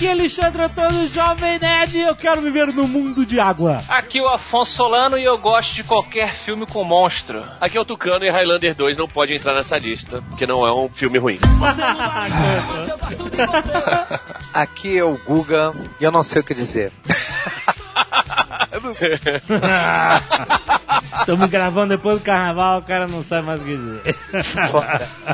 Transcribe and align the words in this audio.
Aqui 0.00 0.06
é 0.06 0.12
Alexandre 0.12 0.62
Antônio, 0.62 1.10
Jovem 1.10 1.58
Nerd, 1.58 1.98
e 1.98 2.00
eu 2.00 2.16
quero 2.16 2.40
viver 2.40 2.68
no 2.68 2.88
mundo 2.88 3.26
de 3.26 3.38
água. 3.38 3.82
Aqui 3.86 4.18
é 4.18 4.22
o 4.22 4.28
Afonso 4.28 4.72
Solano 4.72 5.18
e 5.18 5.24
eu 5.24 5.36
gosto 5.36 5.74
de 5.74 5.84
qualquer 5.84 6.32
filme 6.32 6.64
com 6.64 6.82
monstro. 6.82 7.44
Aqui 7.60 7.76
é 7.76 7.80
o 7.82 7.84
Tucano 7.84 8.24
e 8.24 8.30
Highlander 8.30 8.74
2 8.74 8.96
não 8.96 9.06
pode 9.06 9.34
entrar 9.34 9.52
nessa 9.52 9.76
lista, 9.76 10.24
porque 10.30 10.46
não 10.46 10.66
é 10.66 10.72
um 10.72 10.88
filme 10.88 11.18
ruim. 11.18 11.38
Aqui 14.54 14.96
é 14.96 15.04
o 15.04 15.18
Guga 15.18 15.74
e 16.00 16.04
eu 16.04 16.10
não 16.10 16.22
sei 16.22 16.40
o 16.40 16.44
que 16.44 16.54
dizer. 16.54 16.94
Estamos 21.20 21.48
gravando 21.50 21.88
depois 21.96 22.18
do 22.18 22.24
carnaval, 22.24 22.80
o 22.80 22.82
cara 22.82 23.06
não 23.06 23.22
sabe 23.22 23.46
mais 23.46 23.60
o 23.60 23.64
que 23.64 23.76
dizer. 23.76 24.16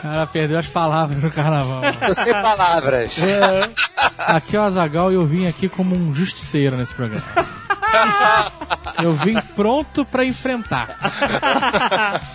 Ela 0.05 0.27
perdeu 0.27 0.59
as 0.59 0.66
palavras 0.66 1.23
no 1.23 1.30
carnaval. 1.30 1.83
Eu 2.07 2.15
sei 2.15 2.33
palavras. 2.33 3.16
Aqui 4.19 4.57
é 4.57 4.61
o 4.61 4.62
Azagal 4.62 5.12
e 5.12 5.15
eu 5.15 5.25
vim 5.27 5.47
aqui 5.47 5.69
como 5.69 5.95
um 5.95 6.12
justiceiro 6.15 6.77
nesse 6.77 6.95
programa. 6.95 7.25
Eu 9.02 9.15
vim 9.15 9.38
pronto 9.55 10.05
pra 10.05 10.24
enfrentar. 10.24 10.97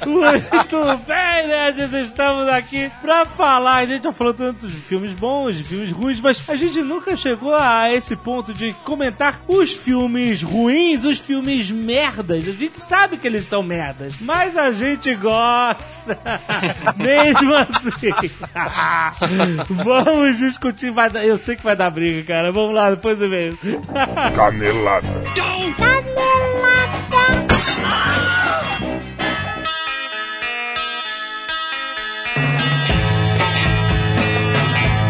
Muito 0.05 0.97
bem, 1.07 1.47
nerds, 1.47 1.93
estamos 1.93 2.47
aqui 2.47 2.91
pra 3.01 3.25
falar. 3.25 3.77
A 3.77 3.85
gente 3.85 4.03
já 4.03 4.11
falou 4.11 4.33
tanto 4.33 4.67
de 4.67 4.73
filmes 4.79 5.13
bons, 5.13 5.55
de 5.57 5.63
filmes 5.63 5.91
ruins, 5.91 6.21
mas 6.21 6.43
a 6.47 6.55
gente 6.55 6.81
nunca 6.81 7.15
chegou 7.15 7.55
a 7.55 7.91
esse 7.91 8.15
ponto 8.15 8.53
de 8.53 8.73
comentar 8.83 9.39
os 9.47 9.73
filmes 9.73 10.41
ruins, 10.43 10.80
os 11.05 11.19
filmes 11.19 11.69
merdas. 11.69 12.47
A 12.47 12.51
gente 12.51 12.79
sabe 12.79 13.17
que 13.17 13.27
eles 13.27 13.45
são 13.45 13.61
merdas, 13.63 14.15
mas 14.19 14.57
a 14.57 14.71
gente 14.71 15.13
gosta. 15.15 16.19
Mesmo 16.97 17.53
assim. 17.55 18.31
Vamos 19.83 20.37
discutir. 20.37 20.91
Vai 20.91 21.09
dar, 21.09 21.25
eu 21.25 21.37
sei 21.37 21.55
que 21.55 21.63
vai 21.63 21.75
dar 21.75 21.89
briga, 21.91 22.23
cara. 22.27 22.51
Vamos 22.51 22.73
lá, 22.73 22.89
depois 22.89 23.17
do 23.17 23.27
meio. 23.27 23.57
Canelada. 24.35 25.07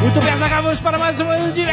Muito 0.01 0.19
bem, 0.19 0.33
Azaghal, 0.33 0.63
vamos 0.63 0.81
para 0.81 0.97
mais 0.97 1.19
um 1.21 1.29
ano 1.29 1.53
de 1.53 1.63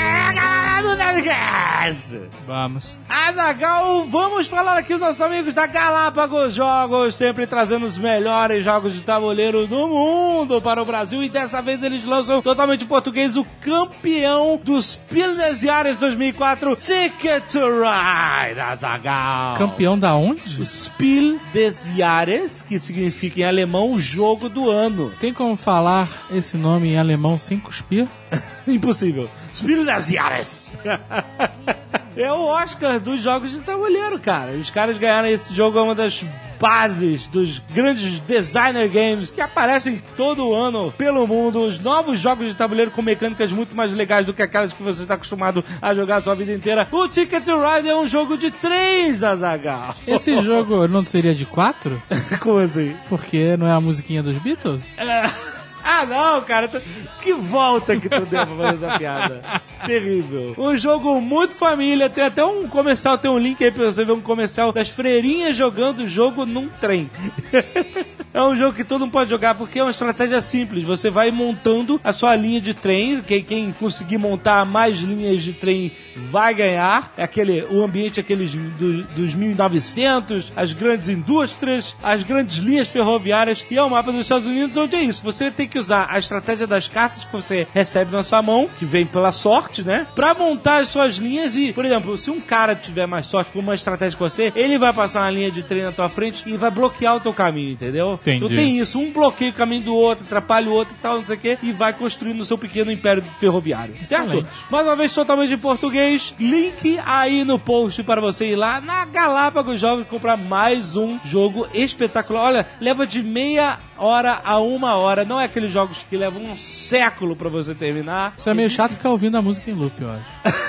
Vamos. 2.47 2.99
Azagal, 3.09 4.07
vamos 4.07 4.49
falar 4.49 4.79
aqui 4.79 4.95
os 4.95 5.01
nossos 5.01 5.21
amigos 5.21 5.53
da 5.55 5.67
Galápagos 5.67 6.55
Jogos, 6.55 7.15
sempre 7.15 7.47
trazendo 7.47 7.87
os 7.87 7.99
melhores 7.99 8.65
jogos 8.65 8.93
de 8.93 9.01
tabuleiro 9.01 9.67
do 9.67 9.89
mundo 9.89 10.61
para 10.63 10.81
o 10.81 10.85
Brasil. 10.85 11.23
E 11.23 11.29
dessa 11.29 11.61
vez 11.61 11.83
eles 11.83 12.05
lançam 12.05 12.41
totalmente 12.41 12.85
em 12.85 12.87
português 12.87 13.37
o 13.37 13.45
campeão 13.61 14.61
dos 14.63 14.97
Pilnesiares 14.97 15.99
2004, 15.99 16.77
Ticket 16.77 17.45
to 17.51 17.61
Ride, 17.61 18.61
Azagal. 18.61 19.57
Campeão 19.57 19.99
da 19.99 20.15
onde? 20.15 20.65
Spiel 20.65 21.39
des 21.53 21.91
Jahres, 21.97 22.63
que 22.63 22.79
significa 22.79 23.41
em 23.41 23.45
alemão 23.45 23.93
o 23.93 24.01
jogo 24.01 24.49
do 24.49 24.71
ano. 24.71 25.13
Tem 25.21 25.33
como 25.33 25.57
falar 25.57 26.09
esse 26.31 26.57
nome 26.57 26.89
em 26.89 26.99
alemão 26.99 27.39
sem 27.39 27.59
cuspir? 27.59 28.07
Impossível. 28.67 29.29
Des 29.61 30.07
Jahres. 30.09 30.73
É 32.19 32.33
o 32.33 32.47
Oscar 32.47 32.99
dos 32.99 33.23
jogos 33.23 33.53
de 33.53 33.61
tabuleiro, 33.61 34.19
cara. 34.19 34.51
Os 34.51 34.71
caras 34.71 34.99
ganharam 34.99 35.29
esse 35.29 35.55
jogo, 35.55 35.79
é 35.79 35.83
uma 35.83 35.95
das 35.95 36.27
bases 36.59 37.29
dos 37.29 37.63
grandes 37.73 38.19
designer 38.19 38.89
games 38.89 39.31
que 39.31 39.41
aparecem 39.41 40.03
todo 40.17 40.53
ano 40.53 40.91
pelo 40.99 41.27
mundo. 41.29 41.61
Os 41.61 41.79
novos 41.79 42.19
jogos 42.19 42.49
de 42.49 42.55
tabuleiro 42.55 42.91
com 42.91 43.03
mecânicas 43.03 43.53
muito 43.53 43.77
mais 43.77 43.93
legais 43.93 44.27
do 44.27 44.35
que 44.35 44.43
aquelas 44.43 44.73
que 44.73 44.83
você 44.83 45.03
está 45.03 45.15
acostumado 45.15 45.65
a 45.81 45.95
jogar 45.95 46.17
a 46.17 46.23
sua 46.23 46.35
vida 46.35 46.53
inteira. 46.53 46.89
O 46.91 47.07
Ticket 47.07 47.45
to 47.45 47.57
Ride 47.57 47.89
é 47.89 47.97
um 47.97 48.09
jogo 48.09 48.37
de 48.37 48.51
três, 48.51 49.23
Azagal. 49.23 49.95
Esse 50.05 50.43
jogo 50.43 50.89
não 50.89 51.05
seria 51.05 51.35
de 51.37 51.47
quatro? 51.47 52.03
Como 52.41 52.59
assim? 52.59 52.97
Porque 53.09 53.57
não 53.57 53.69
é 53.69 53.73
a 53.73 53.81
musiquinha 53.81 54.25
dos 54.25 54.37
Beatles? 54.39 54.83
Ah, 56.01 56.07
não, 56.07 56.41
cara. 56.43 56.69
tu- 56.69 56.83
Que 57.21 57.33
volta 57.33 57.97
que 57.97 58.09
tu 58.09 58.25
deu 58.27 58.47
pra 58.47 58.57
fazer 58.57 58.85
essa 58.87 58.99
piada. 58.99 59.43
Terrível. 59.87 60.55
Um 60.57 60.77
jogo 60.77 61.21
muito 61.21 61.55
família. 61.55 62.09
Tem 62.11 62.25
até 62.25 62.45
um 62.45 62.69
comercial, 62.69 63.19
tem 63.19 63.31
um 63.31 63.39
link 63.39 63.63
aí 63.63 63.71
pra 63.71 63.87
você 63.87 64.05
ver 64.05 64.13
um 64.13 64.21
comercial 64.21 64.73
das 64.73 64.89
freirinhas 64.89 65.57
jogando 65.57 66.01
o 66.01 66.09
jogo 66.09 66.45
num 66.47 66.69
trem. 66.69 67.11
É 68.35 68.43
um 68.43 68.55
jogo 68.55 68.75
que 68.75 68.85
todo 68.85 69.01
mundo 69.01 69.11
pode 69.11 69.31
jogar 69.31 69.55
porque 69.55 69.79
é 69.79 69.83
uma 69.83 69.91
estratégia 69.91 70.41
simples. 70.43 70.85
Você 70.85 71.09
vai 71.09 71.31
montando 71.31 71.99
a 72.05 72.13
sua 72.13 72.37
linha 72.37 72.61
de 72.61 72.75
trem. 72.75 73.23
Quem, 73.23 73.43
quem 73.43 73.73
conseguir 73.73 74.19
montar 74.19 74.67
mais 74.67 74.99
linhas 74.99 75.43
de 75.43 75.55
trem 75.55 75.91
vai 76.15 76.53
ganhar. 76.53 77.13
É 77.17 77.23
aquele, 77.23 77.63
o 77.65 77.83
ambiente 77.83 78.21
aqueles 78.21 78.53
do, 78.55 79.03
dos 79.15 79.35
1900, 79.35 80.53
as 80.55 80.75
grandes 80.75 81.09
indústrias, 81.09 81.97
as 82.03 82.23
grandes 82.23 82.59
linhas 82.59 82.89
ferroviárias 82.89 83.65
e 83.71 83.79
é 83.79 83.83
o 83.83 83.89
mapa 83.89 84.13
dos 84.13 84.21
Estados 84.21 84.47
Unidos 84.47 84.77
onde 84.77 84.95
é 84.95 85.01
isso. 85.03 85.23
Você 85.25 85.51
tem 85.51 85.67
que 85.67 85.79
usar 85.79 85.88
a 85.91 86.19
estratégia 86.19 86.67
das 86.67 86.89
cartas 86.89 87.25
que 87.25 87.33
você 87.33 87.67
recebe 87.73 88.13
na 88.13 88.23
sua 88.23 88.43
mão, 88.43 88.69
que 88.79 88.85
vem 88.85 89.07
pela 89.07 89.33
sorte, 89.33 89.83
né? 89.83 90.07
Pra 90.15 90.35
montar 90.35 90.83
as 90.83 90.89
suas 90.89 91.17
linhas 91.17 91.57
e, 91.57 91.73
por 91.73 91.85
exemplo, 91.85 92.17
se 92.17 92.31
um 92.31 92.41
cara 92.41 92.75
tiver 92.75 93.07
mais 93.07 93.27
sorte, 93.27 93.51
for 93.51 93.61
uma 93.61 93.75
estratégia 93.75 94.19
com 94.19 94.29
você, 94.29 94.53
ele 94.55 94.79
vai 94.79 94.93
passar 94.93 95.23
uma 95.23 95.31
linha 95.31 95.51
de 95.51 95.63
trem 95.63 95.83
na 95.83 95.93
tua 95.93 96.09
frente 96.09 96.45
e 96.47 96.57
vai 96.57 96.71
bloquear 96.71 97.17
o 97.17 97.21
teu 97.21 97.33
caminho, 97.33 97.73
entendeu? 97.73 98.15
Entendi. 98.15 98.37
Então 98.45 98.49
tem 98.49 98.79
isso, 98.79 98.99
um 98.99 99.13
bloqueia 99.13 99.51
o 99.51 99.55
caminho 99.55 99.83
do 99.83 99.95
outro, 99.95 100.25
atrapalha 100.25 100.69
o 100.69 100.73
outro 100.73 100.95
e 100.99 101.03
tal, 101.03 101.17
não 101.17 101.25
sei 101.25 101.37
o 101.37 101.39
quê, 101.39 101.59
e 101.63 101.73
vai 101.73 101.93
construindo 101.93 102.41
o 102.41 102.45
seu 102.45 102.59
pequeno 102.59 102.91
império 102.91 103.25
ferroviário. 103.39 103.95
Certo? 104.05 104.29
Excelente. 104.29 104.49
Mais 104.71 104.85
uma 104.85 104.97
vez, 104.97 105.13
totalmente 105.13 105.53
em 105.53 105.59
português. 105.59 106.35
Link 106.39 106.99
aí 107.05 107.45
no 107.45 107.59
post 107.59 108.03
para 108.03 108.21
você 108.21 108.47
ir 108.53 108.57
lá 108.57 108.81
na 108.81 109.05
Galápagos 109.05 109.83
e 109.83 110.05
comprar 110.05 110.37
mais 110.37 110.97
um 110.97 111.19
jogo 111.25 111.67
espetacular. 111.73 112.45
Olha, 112.45 112.67
leva 112.81 113.07
de 113.07 113.23
meia 113.23 113.79
hora 113.99 114.41
a 114.45 114.59
uma 114.59 114.97
hora. 114.97 115.25
Não 115.25 115.41
é 115.41 115.45
aqueles 115.45 115.71
jogos 115.71 116.05
que 116.09 116.17
levam 116.17 116.43
um 116.43 116.57
século 116.57 117.37
para 117.37 117.49
você 117.49 117.75
terminar. 117.75 118.35
Isso 118.37 118.49
é 118.49 118.55
meio 118.55 118.71
chato 118.71 118.93
ficar 118.93 119.11
ouvindo 119.11 119.37
a 119.37 119.43
música 119.43 119.71
em 119.71 119.75
loop, 119.75 120.01
eu 120.01 120.11
acho. 120.11 120.69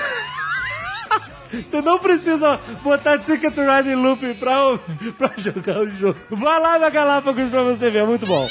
Você 1.50 1.82
não 1.82 1.98
precisa 1.98 2.60
botar 2.80 3.18
Ticket 3.18 3.52
to 3.52 3.62
Ride 3.62 3.90
em 3.90 3.96
loop 3.96 4.34
pra, 4.34 4.78
pra 5.18 5.32
jogar 5.36 5.78
o 5.78 5.90
jogo. 5.90 6.16
Vai 6.30 6.60
lá 6.60 6.78
na 6.78 6.88
Galápagos 6.90 7.48
pra 7.48 7.62
você 7.64 7.90
ver, 7.90 7.98
é 8.00 8.04
muito 8.04 8.24
bom. 8.24 8.48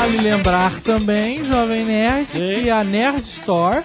Vale 0.00 0.16
lembrar 0.16 0.80
também, 0.80 1.44
Jovem 1.44 1.84
Nerd, 1.84 2.30
Sim. 2.32 2.62
que 2.62 2.70
a 2.70 2.82
Nerd 2.82 3.22
Store 3.22 3.82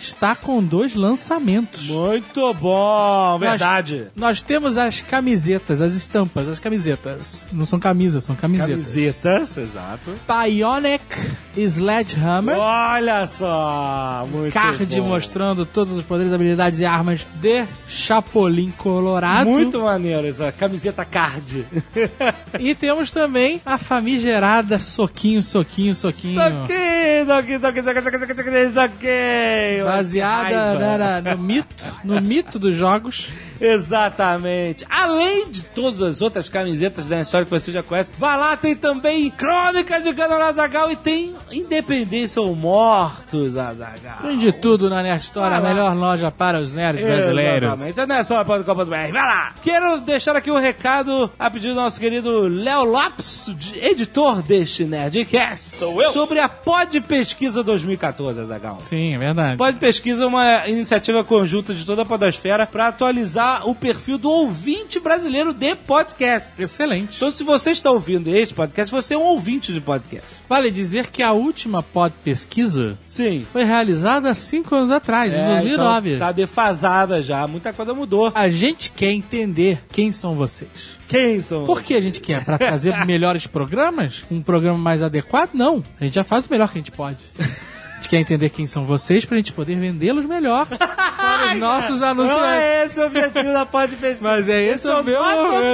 está 0.00 0.34
com 0.34 0.64
dois 0.64 0.94
lançamentos. 0.94 1.86
Muito 1.86 2.54
bom, 2.54 3.38
verdade. 3.38 4.06
Nós 4.16 4.40
temos 4.40 4.78
as 4.78 5.02
camisetas, 5.02 5.82
as 5.82 5.92
estampas, 5.92 6.48
as 6.48 6.58
camisetas. 6.58 7.46
Não 7.52 7.66
são 7.66 7.78
camisas, 7.78 8.24
são 8.24 8.34
camisetas. 8.34 8.70
Camisetas, 8.70 9.58
exato. 9.58 10.14
Bionic 10.26 11.04
Sledgehammer. 11.54 12.56
Olha 12.56 13.26
só, 13.26 14.26
muito 14.32 14.54
Card 14.54 14.86
bom. 14.86 15.08
mostrando 15.08 15.66
todos 15.66 15.98
os 15.98 16.02
poderes, 16.02 16.32
habilidades 16.32 16.80
e 16.80 16.86
armas 16.86 17.26
de 17.38 17.66
Chapolin 17.86 18.70
Colorado. 18.78 19.50
Muito 19.50 19.78
maneiro 19.80 20.26
essa 20.26 20.50
camiseta 20.50 21.04
card. 21.04 21.66
E 22.58 22.74
temos 22.74 23.10
também 23.10 23.60
a 23.64 23.78
famigerada 23.78 24.78
Soquinho, 24.78 25.42
Soquinho, 25.50 25.94
Soquinho. 25.94 26.40
Soquinho, 26.40 27.26
soquinho, 27.26 27.60
soquinho, 27.60 27.84
soquinho, 27.84 28.20
soquinho, 28.20 28.36
soquinho, 28.36 28.74
soquinho. 28.74 29.84
Baseada 29.84 30.42
Raiva. 30.48 30.78
né, 30.78 31.20
na- 31.22 31.34
no 31.36 31.42
mito, 31.42 31.84
no 32.04 32.20
mito 32.20 32.58
dos 32.58 32.74
jogos. 32.76 33.28
Exatamente. 33.60 34.86
Além 34.88 35.50
de 35.50 35.64
todas 35.64 36.02
as 36.02 36.22
outras 36.22 36.48
camisetas 36.48 37.08
da 37.08 37.20
história 37.20 37.44
que 37.44 37.50
você 37.50 37.70
já 37.70 37.82
conhece, 37.82 38.12
vai 38.16 38.38
lá, 38.38 38.56
tem 38.56 38.74
também 38.74 39.30
Crônicas 39.30 40.02
de 40.02 40.14
Canal 40.14 40.40
Azagal 40.40 40.90
e 40.90 40.96
tem 40.96 41.34
Independência 41.52 42.40
ou 42.40 42.54
Mortos, 42.54 43.56
Azagal. 43.56 44.18
Tem 44.22 44.38
de 44.38 44.52
tudo 44.52 44.88
na 44.88 45.02
Nerd 45.02 45.20
Store, 45.22 45.54
a 45.54 45.60
melhor 45.60 45.94
loja 45.94 46.30
para 46.30 46.60
os 46.60 46.72
nerds 46.72 47.04
brasileiros. 47.04 47.64
Exatamente. 47.64 47.90
Então 47.90 48.06
não 48.06 48.16
é 48.16 48.24
só. 48.24 48.44
Vai 48.44 49.12
lá. 49.12 49.54
Quero 49.62 50.00
deixar 50.00 50.34
aqui 50.36 50.50
um 50.50 50.58
recado 50.58 51.30
a 51.38 51.50
pedido 51.50 51.74
do 51.74 51.80
nosso 51.80 52.00
querido 52.00 52.48
Léo 52.48 52.84
Lopes, 52.84 53.54
editor 53.82 54.42
deste 54.42 54.84
Nerdcast. 54.84 55.76
Sou 55.76 56.02
eu. 56.02 56.10
Sobre 56.12 56.38
a 56.40 56.48
Pod 56.48 57.00
Pesquisa 57.02 57.62
2014, 57.62 58.40
Azagal. 58.40 58.78
Sim, 58.82 59.14
é 59.14 59.18
verdade. 59.18 59.56
Pod 59.56 59.78
Pesquisa 59.78 60.24
é 60.24 60.26
uma 60.26 60.68
iniciativa 60.68 61.22
conjunta 61.22 61.74
de 61.74 61.84
toda 61.84 62.02
a 62.02 62.04
podosfera 62.04 62.66
para 62.66 62.88
atualizar 62.88 63.49
o 63.64 63.74
perfil 63.74 64.16
do 64.18 64.30
ouvinte 64.30 64.98
brasileiro 65.00 65.52
de 65.52 65.74
podcast. 65.74 66.60
Excelente. 66.60 67.16
Então, 67.16 67.30
se 67.30 67.42
você 67.44 67.70
está 67.70 67.90
ouvindo 67.90 68.28
este 68.30 68.54
podcast, 68.54 68.90
você 68.92 69.14
é 69.14 69.18
um 69.18 69.22
ouvinte 69.22 69.72
de 69.72 69.80
podcast. 69.80 70.42
Vale 70.48 70.70
dizer 70.70 71.08
que 71.08 71.22
a 71.22 71.32
última 71.32 71.82
pod 71.82 72.14
pesquisa 72.24 72.98
Sim. 73.06 73.44
foi 73.50 73.64
realizada 73.64 74.30
há 74.30 74.34
cinco 74.34 74.74
anos 74.74 74.90
atrás, 74.90 75.32
em 75.32 75.36
É, 75.36 75.46
2009. 75.60 76.14
então 76.14 76.26
tá 76.26 76.32
defasada 76.32 77.22
já, 77.22 77.46
muita 77.46 77.72
coisa 77.72 77.92
mudou. 77.94 78.32
A 78.34 78.48
gente 78.48 78.90
quer 78.92 79.10
entender 79.12 79.82
quem 79.92 80.10
são 80.12 80.34
vocês. 80.34 80.98
Quem 81.08 81.40
são? 81.42 81.64
Por 81.64 81.82
que 81.82 81.94
a 81.94 82.00
gente 82.00 82.20
quer? 82.20 82.44
Pra 82.44 82.56
trazer 82.56 82.94
melhores 83.04 83.46
programas? 83.46 84.24
Um 84.30 84.40
programa 84.40 84.78
mais 84.78 85.02
adequado? 85.02 85.50
Não. 85.54 85.82
A 86.00 86.04
gente 86.04 86.14
já 86.14 86.22
faz 86.24 86.46
o 86.46 86.50
melhor 86.50 86.68
que 86.70 86.78
a 86.78 86.80
gente 86.80 86.92
pode. 86.92 87.18
Quer 88.10 88.18
entender 88.18 88.50
quem 88.50 88.66
são 88.66 88.82
vocês 88.82 89.24
pra 89.24 89.36
gente 89.36 89.52
poder 89.52 89.76
vendê-los 89.78 90.26
melhor 90.26 90.66
para 90.66 91.52
os 91.52 91.60
nossos 91.60 92.00
Não 92.00 92.08
anunciantes. 92.08 92.44
é 92.44 92.84
esse 92.84 92.98
o 93.00 93.06
objetivo 93.06 93.52
da 93.52 93.64
pod 93.64 93.94
pesquisa. 93.94 94.18
Mas 94.20 94.48
é 94.48 94.60
esse 94.64 94.88
é 94.88 94.94
o 94.96 95.04
meu 95.04 95.20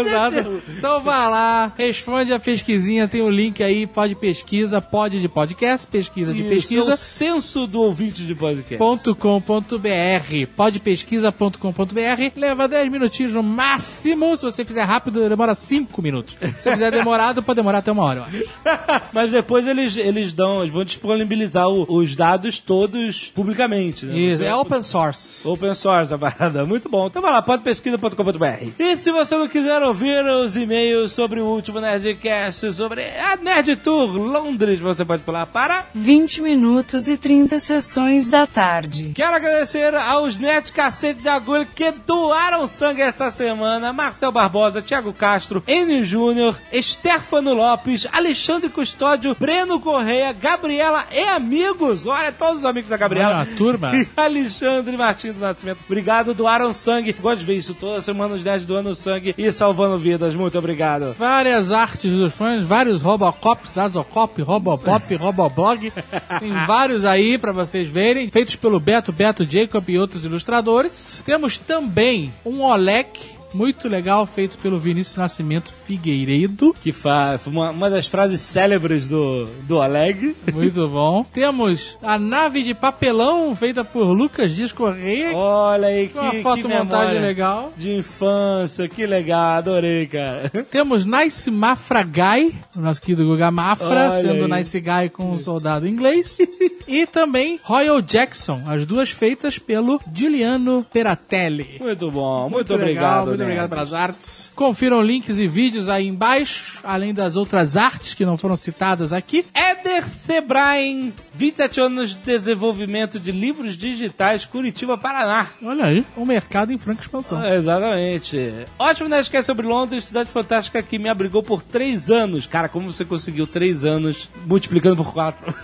exato. 0.03 0.63
Então 0.69 1.01
vai 1.01 1.31
lá, 1.31 1.73
responde 1.79 2.35
a 2.35 2.39
pesquisinha, 2.39 3.09
tem 3.09 3.23
o 3.23 3.31
link 3.31 3.63
aí, 3.63 3.87
pode 3.87 4.15
pesquisa, 4.17 4.83
pode 4.83 5.19
de 5.19 5.31
podcast, 5.31 5.87
pesquisa 5.87 6.35
de 6.35 6.41
Isso, 6.41 6.49
pesquisa. 6.51 6.91
é 6.91 6.95
o 6.95 6.97
censo 6.99 7.67
do 7.67 7.81
ouvinte 7.81 8.23
de 8.23 8.35
podcast. 8.35 8.77
.com.br 9.19 10.47
podpesquisa.com.br 10.55 12.33
leva 12.37 12.69
10 12.69 12.93
minutinhos 12.93 13.33
no 13.33 13.43
máximo 13.43 14.37
se 14.37 14.43
você 14.43 14.63
fizer 14.63 14.83
rápido 14.83 15.27
demora 15.27 15.55
5 15.55 16.03
minutos 16.03 16.37
se 16.59 16.71
fizer 16.71 16.91
demorado 16.91 17.43
pode 17.43 17.57
demorar 17.57 17.79
até 17.79 17.91
uma 17.93 18.05
hora. 18.05 18.27
Mas 19.11 19.33
depois 19.33 19.67
eles, 19.67 19.97
eles 19.97 20.35
dão, 20.35 20.61
eles 20.61 20.75
vão 20.75 20.85
disponibilizar 20.85 21.67
os 21.71 22.15
dados 22.15 22.26
todos 22.65 23.31
publicamente. 23.35 24.05
Né? 24.07 24.17
Isso, 24.19 24.39
Você- 24.39 24.45
é 24.47 24.55
open 24.55 24.83
source 24.83 25.47
Open 25.47 25.75
source 25.75 26.13
a 26.13 26.19
parada, 26.19 26.65
muito 26.67 26.89
bom. 26.89 27.07
Então 27.07 27.23
vai 27.23 27.33
lá, 27.33 27.43
podpesquisa.com.br. 27.43 28.71
E 28.79 28.97
se 28.97 29.11
você 29.11 29.37
não 29.37 29.49
quiser 29.49 29.83
ouvir 29.83 30.25
os 30.25 30.57
e-mails 30.57 31.13
sobre 31.13 31.41
o 31.41 31.47
último 31.47 31.81
Nerdcast, 31.81 32.73
sobre 32.73 33.03
a 33.03 33.37
Nerd 33.37 33.77
Tour 33.77 34.13
Londres, 34.17 34.81
você 34.81 35.05
pode 35.05 35.23
pular 35.23 35.47
para... 35.47 35.87
20 35.95 36.43
minutos 36.43 37.09
e 37.09 37.17
30 37.17 37.59
sessões 37.61 38.29
da 38.29 38.47
tarde. 38.47 39.13
Quero 39.15 39.37
agradecer 39.37 39.95
aos 39.95 40.39
Nerd 40.39 40.73
Cacete 40.73 41.23
de 41.23 41.29
Agulha 41.29 41.67
que 41.75 41.91
doaram 42.07 42.67
sangue 42.67 43.03
essa 43.03 43.31
semana. 43.31 43.93
Marcel 43.93 44.33
Barbosa, 44.33 44.83
Thiago 44.83 45.13
Castro, 45.13 45.63
Enio 45.67 46.05
Júnior, 46.05 46.57
Estefano 46.73 47.55
Lopes, 47.55 48.07
Alexandre 48.13 48.69
Custódio, 48.71 49.37
Breno 49.39 49.81
Correia, 49.81 50.33
Gabriela 50.33 51.05
e 51.13 51.21
amigos. 51.21 52.07
Olha, 52.17 52.33
todos 52.33 52.59
os 52.61 52.65
amigos 52.65 52.89
da 52.89 52.97
Gabriela. 52.97 53.35
Olha 53.35 53.43
a 53.43 53.57
turma. 53.57 53.93
E 53.97 54.07
Alexandre 54.17 54.97
Martins 54.97 55.35
do 55.35 55.41
Nascimento. 55.41 55.79
Obrigado, 55.87 56.33
doaram 56.33 56.73
sangue. 56.73 57.13
Gosto 57.13 57.41
de 57.41 57.45
ver 57.47 57.57
isso 57.57 57.75
toda 57.75 58.01
semana, 58.01 58.35
os 58.35 58.43
nerds 58.43 58.67
doando 58.67 58.95
sangue 58.95 59.35
e 59.37 59.53
salvando 59.53 59.99
vidas. 59.99 60.35
Muito 60.35 60.59
obrigado. 60.59 61.15
várias 61.19 61.71
artes 61.71 62.13
dos 62.13 62.35
fãs 62.37 62.65
vários 62.65 63.01
Robocops 63.01 63.77
Azocop 63.77 64.41
Robopop 64.43 65.15
Roboblog 65.17 65.93
tem 66.41 66.53
vários 66.67 67.05
aí 67.05 67.39
pra 67.39 67.53
vocês 67.53 67.89
verem 67.89 68.31
feitos 68.31 68.57
pelo 68.57 68.81
Beto 68.81 69.13
Beto 69.13 69.47
Jacob 69.49 69.89
e 69.89 69.99
outros 69.99 70.25
ilustradores 70.25 71.23
temos 71.25 71.59
também 71.59 72.33
um 72.45 72.63
Olek 72.63 73.36
muito 73.53 73.89
legal, 73.89 74.27
feito 74.27 74.59
pelo 74.59 74.79
Vinícius 74.79 75.17
Nascimento 75.17 75.73
Figueiredo. 75.73 76.75
Que 76.81 76.93
fa... 76.93 77.39
foi 77.39 77.53
uma, 77.53 77.71
uma 77.71 77.91
das 77.91 78.07
frases 78.07 78.41
célebres 78.41 79.09
do, 79.09 79.47
do 79.63 79.77
Oleg. 79.77 80.37
Muito 80.53 80.87
bom. 80.89 81.25
Temos 81.33 81.99
a 82.03 82.19
nave 82.19 82.63
de 82.63 82.75
papelão, 82.75 83.55
feita 83.55 83.85
por 83.85 84.05
Lucas 84.05 84.55
Dias 84.55 84.73
Correia. 84.73 85.35
Olha 85.35 85.89
aí, 85.89 86.09
que, 86.09 86.19
uma 86.19 86.33
fotomontagem 86.35 87.21
legal. 87.21 87.73
De 87.77 87.91
infância, 87.91 88.89
que 88.89 89.07
legal, 89.07 89.59
adorei, 89.59 90.07
cara. 90.07 90.51
Temos 90.71 91.05
Nice 91.05 91.51
Mafra 91.51 92.03
Guy, 92.03 92.55
o 92.77 92.81
nosso 92.81 93.01
querido 93.01 93.25
Guga 93.27 93.51
Mafra, 93.51 94.11
Olha 94.11 94.13
sendo 94.21 94.45
aí. 94.45 94.61
Nice 94.61 94.81
Guy 94.81 95.09
com 95.13 95.33
um 95.33 95.39
soldado 95.39 95.87
inglês. 95.87 96.39
e 96.87 97.07
também 97.07 97.59
Royal 97.63 98.01
Jackson, 98.01 98.63
as 98.67 98.85
duas 98.87 99.11
feitas 99.11 99.59
pelo 99.59 100.01
Giuliano 100.13 100.87
Peratelli. 100.93 101.77
Muito 101.81 102.11
bom, 102.11 102.49
muito, 102.49 102.75
legal, 102.77 103.25
obrigado. 103.25 103.36
Muito 103.37 103.49
né? 103.49 103.63
obrigado 103.63 103.71
pelas 103.71 103.93
artes. 103.93 104.53
Confiram 104.55 105.03
links 105.03 105.39
e 105.39 105.47
vídeos 105.47 105.89
aí 105.89 106.07
embaixo, 106.07 106.81
além 106.83 107.13
das 107.13 107.37
outras 107.37 107.77
artes 107.77 108.15
que 108.15 108.25
não 108.25 108.37
foram 108.37 108.57
citadas 108.57 109.13
aqui. 109.13 109.45
Éder 109.55 110.07
Sebrain, 110.09 111.13
27 111.37 111.81
anos 111.81 112.15
de 112.15 112.21
desenvolvimento 112.25 113.21
de 113.21 113.31
livros 113.31 113.77
digitais, 113.77 114.45
Curitiba, 114.45 114.97
Paraná. 114.97 115.47
Olha 115.63 115.85
aí, 115.85 116.05
o 116.17 116.25
mercado 116.25 116.73
em 116.73 116.79
franca 116.79 117.03
expansão. 117.03 117.43
É, 117.43 117.57
exatamente. 117.57 118.53
Ótimo 118.79 119.09
Nerdcast 119.09 119.47
sobre 119.47 119.67
Londres, 119.67 120.05
cidade 120.05 120.31
fantástica 120.31 120.83
que 120.83 120.99
me 120.99 121.09
abrigou 121.09 121.43
por 121.43 121.63
três 121.63 122.11
anos. 122.11 122.47
Cara, 122.47 122.69
como 122.69 122.91
você 122.91 123.05
conseguiu 123.05 123.47
três 123.47 123.85
anos 123.85 124.29
multiplicando 124.47 124.97
por 124.97 125.13
quatro? 125.13 125.55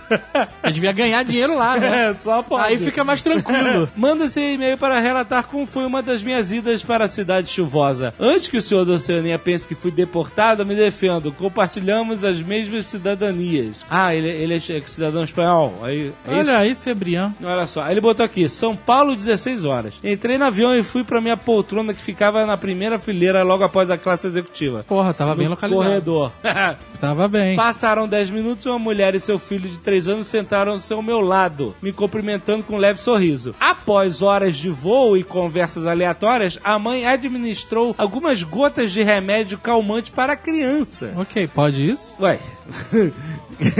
Eu 0.63 0.71
devia 0.71 0.91
ganhar 0.91 1.23
dinheiro 1.23 1.55
lá, 1.55 1.77
né? 1.77 2.09
é, 2.11 2.13
só 2.15 2.43
pode. 2.43 2.67
Aí 2.67 2.77
fica 2.77 3.03
mais 3.03 3.21
tranquilo. 3.21 3.89
Manda 3.97 4.25
esse 4.25 4.39
e-mail 4.39 4.77
para 4.77 4.99
relatar 4.99 5.47
como 5.47 5.65
foi 5.65 5.85
uma 5.85 6.01
das 6.01 6.21
minhas 6.21 6.51
idas 6.51 6.83
para 6.83 7.05
a 7.05 7.07
cidade 7.07 7.49
chuvosa. 7.49 8.13
Antes 8.19 8.47
que 8.47 8.57
o 8.57 8.61
senhor 8.61 8.85
da 8.85 8.93
Oceania 8.93 9.39
pense 9.39 9.67
que 9.67 9.75
fui 9.75 9.91
deportado, 9.91 10.65
me 10.65 10.75
defendo. 10.75 11.31
Compartilhamos 11.31 12.23
as 12.23 12.41
mesmas 12.41 12.85
cidadanias. 12.85 13.77
Ah, 13.89 14.13
ele, 14.13 14.29
ele 14.29 14.53
é 14.55 14.59
cidadão 14.59 15.23
espanhol. 15.23 15.62
Aí, 15.81 16.11
é 16.27 16.31
isso? 16.31 16.39
Olha 16.39 16.57
aí, 16.57 16.75
Cebrian. 16.75 17.33
Olha 17.43 17.67
só, 17.67 17.83
aí 17.83 17.93
ele 17.93 18.01
botou 18.01 18.25
aqui, 18.25 18.49
São 18.49 18.75
Paulo, 18.75 19.15
16 19.15 19.65
horas. 19.65 19.99
Entrei 20.03 20.37
no 20.37 20.45
avião 20.45 20.75
e 20.75 20.83
fui 20.83 21.03
pra 21.03 21.21
minha 21.21 21.37
poltrona 21.37 21.93
que 21.93 22.01
ficava 22.01 22.45
na 22.45 22.57
primeira 22.57 22.97
fileira 22.99 23.43
logo 23.43 23.63
após 23.63 23.89
a 23.89 23.97
classe 23.97 24.27
executiva. 24.27 24.83
Porra, 24.87 25.13
tava 25.13 25.35
bem 25.35 25.45
No 25.45 25.51
localizado. 25.51 25.83
corredor. 25.85 26.31
Tava 26.99 27.27
bem. 27.27 27.55
Passaram 27.57 28.07
10 28.07 28.31
minutos 28.31 28.65
e 28.65 28.69
uma 28.69 28.79
mulher 28.79 29.13
e 29.13 29.19
seu 29.19 29.37
filho 29.37 29.67
de 29.69 29.77
3 29.79 30.07
anos 30.07 30.27
sentaram-se 30.27 30.93
ao 30.93 31.01
meu 31.01 31.19
lado, 31.19 31.75
me 31.81 31.91
cumprimentando 31.91 32.63
com 32.63 32.75
um 32.75 32.77
leve 32.77 32.97
sorriso. 32.99 33.53
Após 33.59 34.21
horas 34.21 34.55
de 34.55 34.69
voo 34.69 35.17
e 35.17 35.23
conversas 35.23 35.85
aleatórias, 35.85 36.57
a 36.63 36.79
mãe 36.79 37.05
administrou 37.05 37.93
algumas 37.97 38.41
gotas 38.41 38.91
de 38.93 39.03
remédio 39.03 39.57
calmante 39.57 40.11
para 40.13 40.31
a 40.33 40.37
criança. 40.37 41.13
Ok, 41.17 41.47
pode 41.53 41.85
isso? 41.89 42.15
Ué. 42.21 42.39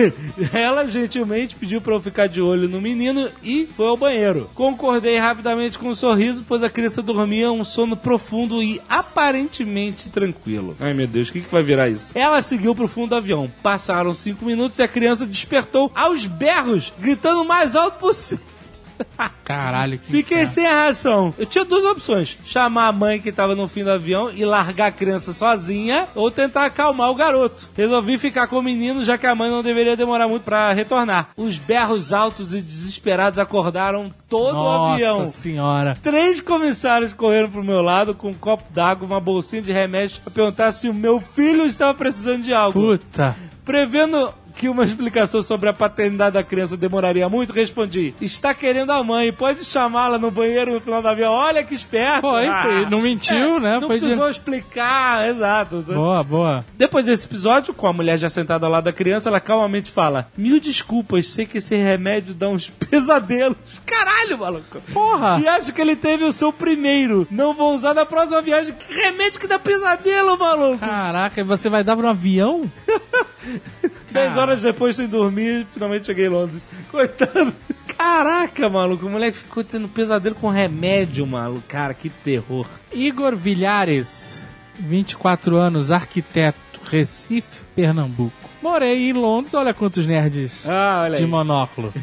Ela 0.53 0.87
gentilmente 0.87 1.55
pediu 1.55 1.81
pra 1.81 1.93
eu 1.93 2.01
ficar 2.01 2.27
de 2.27 2.41
olho 2.41 2.67
no 2.67 2.81
menino 2.81 3.29
e 3.43 3.67
foi 3.73 3.87
ao 3.87 3.97
banheiro. 3.97 4.49
Concordei 4.53 5.17
rapidamente 5.17 5.79
com 5.79 5.89
um 5.89 5.95
sorriso, 5.95 6.45
pois 6.47 6.63
a 6.63 6.69
criança 6.69 7.01
dormia 7.01 7.51
um 7.51 7.63
sono 7.63 7.95
profundo 7.95 8.61
e 8.61 8.81
aparentemente 8.89 10.09
tranquilo. 10.09 10.75
Ai 10.79 10.93
meu 10.93 11.07
Deus, 11.07 11.29
o 11.29 11.33
que, 11.33 11.41
que 11.41 11.51
vai 11.51 11.63
virar 11.63 11.89
isso? 11.89 12.11
Ela 12.15 12.41
seguiu 12.41 12.75
pro 12.75 12.87
fundo 12.87 13.09
do 13.09 13.15
avião. 13.15 13.51
Passaram 13.61 14.13
cinco 14.13 14.45
minutos 14.45 14.79
e 14.79 14.83
a 14.83 14.87
criança 14.87 15.25
despertou 15.25 15.91
aos 15.93 16.25
berros, 16.25 16.93
gritando 16.99 17.41
o 17.41 17.47
mais 17.47 17.75
alto 17.75 17.99
possível. 17.99 18.52
Caralho, 19.43 19.99
que 19.99 20.07
Fiquei 20.11 20.43
inferno. 20.43 20.53
sem 20.53 20.65
a 20.65 20.83
reação. 20.83 21.33
Eu 21.37 21.45
tinha 21.45 21.65
duas 21.65 21.83
opções: 21.83 22.37
chamar 22.45 22.87
a 22.87 22.91
mãe 22.91 23.19
que 23.19 23.31
tava 23.31 23.55
no 23.55 23.67
fim 23.67 23.83
do 23.83 23.91
avião 23.91 24.31
e 24.31 24.45
largar 24.45 24.87
a 24.87 24.91
criança 24.91 25.33
sozinha, 25.33 26.07
ou 26.15 26.31
tentar 26.31 26.65
acalmar 26.65 27.09
o 27.11 27.15
garoto. 27.15 27.69
Resolvi 27.75 28.17
ficar 28.17 28.47
com 28.47 28.57
o 28.57 28.61
menino, 28.63 29.03
já 29.03 29.17
que 29.17 29.27
a 29.27 29.35
mãe 29.35 29.49
não 29.49 29.61
deveria 29.61 29.97
demorar 29.97 30.27
muito 30.27 30.43
pra 30.43 30.71
retornar. 30.73 31.29
Os 31.35 31.57
berros 31.59 32.13
altos 32.13 32.53
e 32.53 32.61
desesperados 32.61 33.39
acordaram 33.39 34.09
todo 34.29 34.57
o 34.57 34.63
Nossa 34.63 34.93
avião. 34.93 35.27
senhora. 35.27 35.97
Três 36.01 36.39
comissários 36.41 37.13
correram 37.13 37.49
pro 37.49 37.63
meu 37.63 37.81
lado 37.81 38.15
com 38.15 38.29
um 38.29 38.33
copo 38.33 38.63
d'água, 38.71 39.05
uma 39.05 39.19
bolsinha 39.19 39.61
de 39.61 39.71
remédio 39.71 40.21
pra 40.21 40.31
perguntar 40.31 40.71
se 40.71 40.87
o 40.89 40.93
meu 40.93 41.19
filho 41.19 41.65
estava 41.65 41.93
precisando 41.93 42.43
de 42.43 42.53
algo. 42.53 42.79
Puta. 42.79 43.35
Prevendo 43.65 44.33
que 44.55 44.69
uma 44.69 44.83
explicação 44.83 45.41
sobre 45.43 45.69
a 45.69 45.73
paternidade 45.73 46.33
da 46.35 46.43
criança 46.43 46.77
demoraria 46.77 47.27
muito, 47.29 47.51
respondi: 47.53 48.13
Está 48.21 48.53
querendo 48.53 48.91
a 48.91 49.03
mãe, 49.03 49.31
pode 49.33 49.65
chamá-la 49.65 50.17
no 50.17 50.29
banheiro 50.31 50.73
no 50.73 50.79
final 50.81 51.01
do 51.01 51.07
avião. 51.07 51.31
Olha 51.31 51.63
que 51.63 51.73
esperto. 51.75 52.21
Foi, 52.21 52.45
foi. 52.61 52.85
Não 52.89 53.01
mentiu, 53.01 53.59
né? 53.59 53.79
Não 53.79 53.87
Foi 53.87 53.95
de- 53.95 54.01
precisou 54.01 54.29
explicar, 54.29 55.27
exato. 55.27 55.81
Boa, 55.81 56.23
boa. 56.23 56.65
Depois 56.77 57.05
desse 57.05 57.25
episódio, 57.25 57.73
com 57.73 57.87
a 57.87 57.93
mulher 57.93 58.17
já 58.17 58.29
sentada 58.29 58.65
ao 58.65 58.71
lado 58.71 58.83
da 58.85 58.93
criança, 58.93 59.29
ela 59.29 59.39
calmamente 59.39 59.91
fala: 59.91 60.27
Mil 60.37 60.59
desculpas, 60.59 61.27
sei 61.27 61.45
que 61.45 61.57
esse 61.57 61.75
remédio 61.75 62.33
dá 62.33 62.47
uns 62.49 62.69
pesadelos. 62.89 63.57
Caralho, 63.85 64.37
maluco. 64.37 64.79
Porra. 64.93 65.39
E 65.41 65.47
acho 65.47 65.73
que 65.73 65.81
ele 65.81 65.95
teve 65.95 66.23
o 66.23 66.33
seu 66.33 66.51
primeiro. 66.53 67.27
Não 67.31 67.53
vou 67.53 67.73
usar 67.73 67.93
na 67.93 68.05
próxima 68.05 68.41
viagem. 68.41 68.73
Que 68.73 68.93
remédio 68.93 69.39
que 69.39 69.47
dá 69.47 69.57
pesadelo, 69.59 70.37
maluco? 70.37 70.77
Caraca, 70.79 71.41
e 71.41 71.43
você 71.43 71.69
vai 71.69 71.83
dar 71.83 71.95
pra 71.97 72.07
um 72.07 72.09
avião? 72.09 72.71
Dez 74.13 74.37
horas 74.37 74.61
depois, 74.61 74.95
sem 74.95 75.07
dormir, 75.07 75.65
finalmente 75.73 76.05
cheguei 76.05 76.27
em 76.27 76.29
Londres. 76.29 76.63
Coitado. 76.91 77.53
Caraca, 77.97 78.69
maluco. 78.69 79.05
O 79.05 79.09
moleque 79.09 79.37
ficou 79.37 79.63
tendo 79.63 79.87
pesadelo 79.87 80.35
com 80.35 80.49
remédio, 80.49 81.25
maluco. 81.25 81.63
Cara, 81.67 81.93
que 81.93 82.09
terror. 82.09 82.67
Igor 82.91 83.35
Vilhares, 83.35 84.45
24 84.79 85.57
anos, 85.57 85.91
arquiteto, 85.91 86.79
Recife, 86.83 87.61
Pernambuco. 87.75 88.42
Morei 88.63 89.09
em 89.09 89.11
Londres, 89.11 89.53
olha 89.53 89.73
quantos 89.73 90.07
nerds 90.07 90.65
Ah, 90.65 91.01
olha 91.03 91.17
de 91.17 91.25
monóculo. 91.25 91.93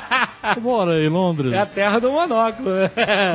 Morei 0.62 1.04
em 1.06 1.10
Londres. 1.10 1.52
É 1.52 1.58
a 1.58 1.66
terra 1.66 1.98
do 1.98 2.10
monóculo. 2.10 2.70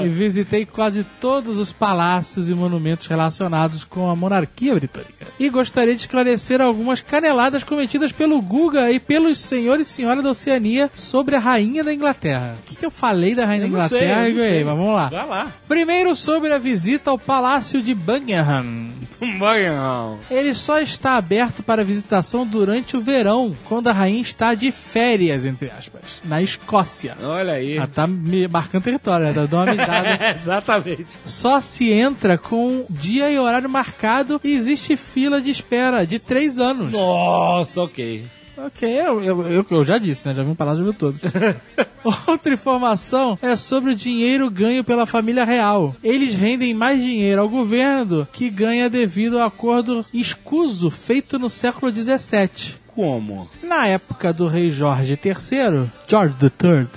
E 0.03 0.07
visitei 0.09 0.65
quase 0.65 1.03
todos 1.19 1.59
os 1.59 1.71
palácios 1.71 2.49
e 2.49 2.55
monumentos 2.55 3.05
relacionados 3.05 3.83
com 3.83 4.09
a 4.09 4.15
monarquia 4.15 4.73
britânica. 4.73 5.27
E 5.39 5.47
gostaria 5.49 5.93
de 5.93 6.01
esclarecer 6.01 6.59
algumas 6.59 7.01
caneladas 7.01 7.63
cometidas 7.63 8.11
pelo 8.11 8.41
Guga 8.41 8.91
e 8.91 8.99
pelos 8.99 9.39
senhores 9.39 9.87
e 9.87 9.93
senhoras 9.93 10.23
da 10.23 10.31
Oceania 10.31 10.89
sobre 10.95 11.35
a 11.35 11.39
rainha 11.39 11.83
da 11.83 11.93
Inglaterra. 11.93 12.57
O 12.61 12.63
que, 12.65 12.75
que 12.75 12.85
eu 12.85 12.91
falei 12.91 13.35
da 13.35 13.45
rainha 13.45 13.65
Eu 13.65 13.71
da 13.71 13.77
não 13.77 13.87
sei, 13.87 13.99
Inglaterra? 14.05 14.29
eu 14.29 14.37
sei. 14.37 14.63
Mas 14.63 14.75
vamos 14.75 14.95
lá. 14.95 15.07
Vai 15.09 15.27
lá. 15.27 15.51
Primeiro 15.67 16.15
sobre 16.15 16.51
a 16.51 16.57
visita 16.57 17.11
ao 17.11 17.19
Palácio 17.19 17.79
de 17.83 17.93
Buckingham. 17.93 18.89
Ele 20.31 20.53
só 20.55 20.79
está 20.79 21.15
aberto 21.15 21.61
para 21.61 21.83
visitação 21.83 22.43
durante 22.45 22.70
o 22.95 23.01
verão, 23.01 23.55
quando 23.65 23.87
a 23.87 23.91
rainha 23.93 24.21
está 24.21 24.53
de 24.53 24.71
férias, 24.71 25.45
entre 25.45 25.69
aspas, 25.69 26.21
na 26.23 26.41
Escócia. 26.41 27.17
Olha 27.21 27.53
aí. 27.53 27.77
Ela 27.77 27.87
tá 27.87 28.07
me 28.07 28.47
marcando 28.47 28.83
território, 28.83 29.27
né? 29.27 29.33
Tá 29.33 29.45
dando 29.45 29.73
uma. 29.73 30.35
Exatamente. 30.37 31.07
Só 31.25 31.61
se 31.61 31.91
entra 31.91 32.37
com 32.37 32.85
dia 32.89 33.31
e 33.31 33.39
horário 33.39 33.69
marcado 33.69 34.39
e 34.43 34.53
existe 34.53 34.95
fila 34.95 35.41
de 35.41 35.49
espera 35.49 36.05
de 36.05 36.19
três 36.19 36.57
anos. 36.59 36.91
Nossa, 36.91 37.81
ok. 37.81 38.25
Ok, 38.65 38.87
eu, 38.87 39.23
eu, 39.23 39.65
eu, 39.69 39.85
já 39.85 39.97
disse, 39.97 40.27
né? 40.27 40.35
Já 40.35 40.43
vi 40.43 40.49
um 40.49 40.55
palácio, 40.55 40.79
já 40.79 40.83
viu 40.83 40.93
todos. 40.93 41.19
Outra 42.27 42.53
informação 42.53 43.37
é 43.41 43.55
sobre 43.55 43.91
o 43.91 43.95
dinheiro 43.95 44.49
ganho 44.49 44.83
pela 44.83 45.05
família 45.05 45.43
real. 45.43 45.95
Eles 46.03 46.35
rendem 46.35 46.73
mais 46.73 47.01
dinheiro 47.01 47.41
ao 47.41 47.49
governo 47.49 48.27
que 48.31 48.49
ganha 48.49 48.89
devido 48.89 49.39
ao 49.39 49.47
acordo 49.47 50.05
escuso 50.13 50.91
feito 50.91 51.39
no 51.39 51.49
século 51.49 51.93
XVII. 51.93 52.75
Como? 52.87 53.49
Na 53.63 53.87
época 53.87 54.33
do 54.33 54.47
rei 54.47 54.69
Jorge 54.69 55.13
III, 55.23 55.89
George 56.07 56.35
III, 56.41 56.87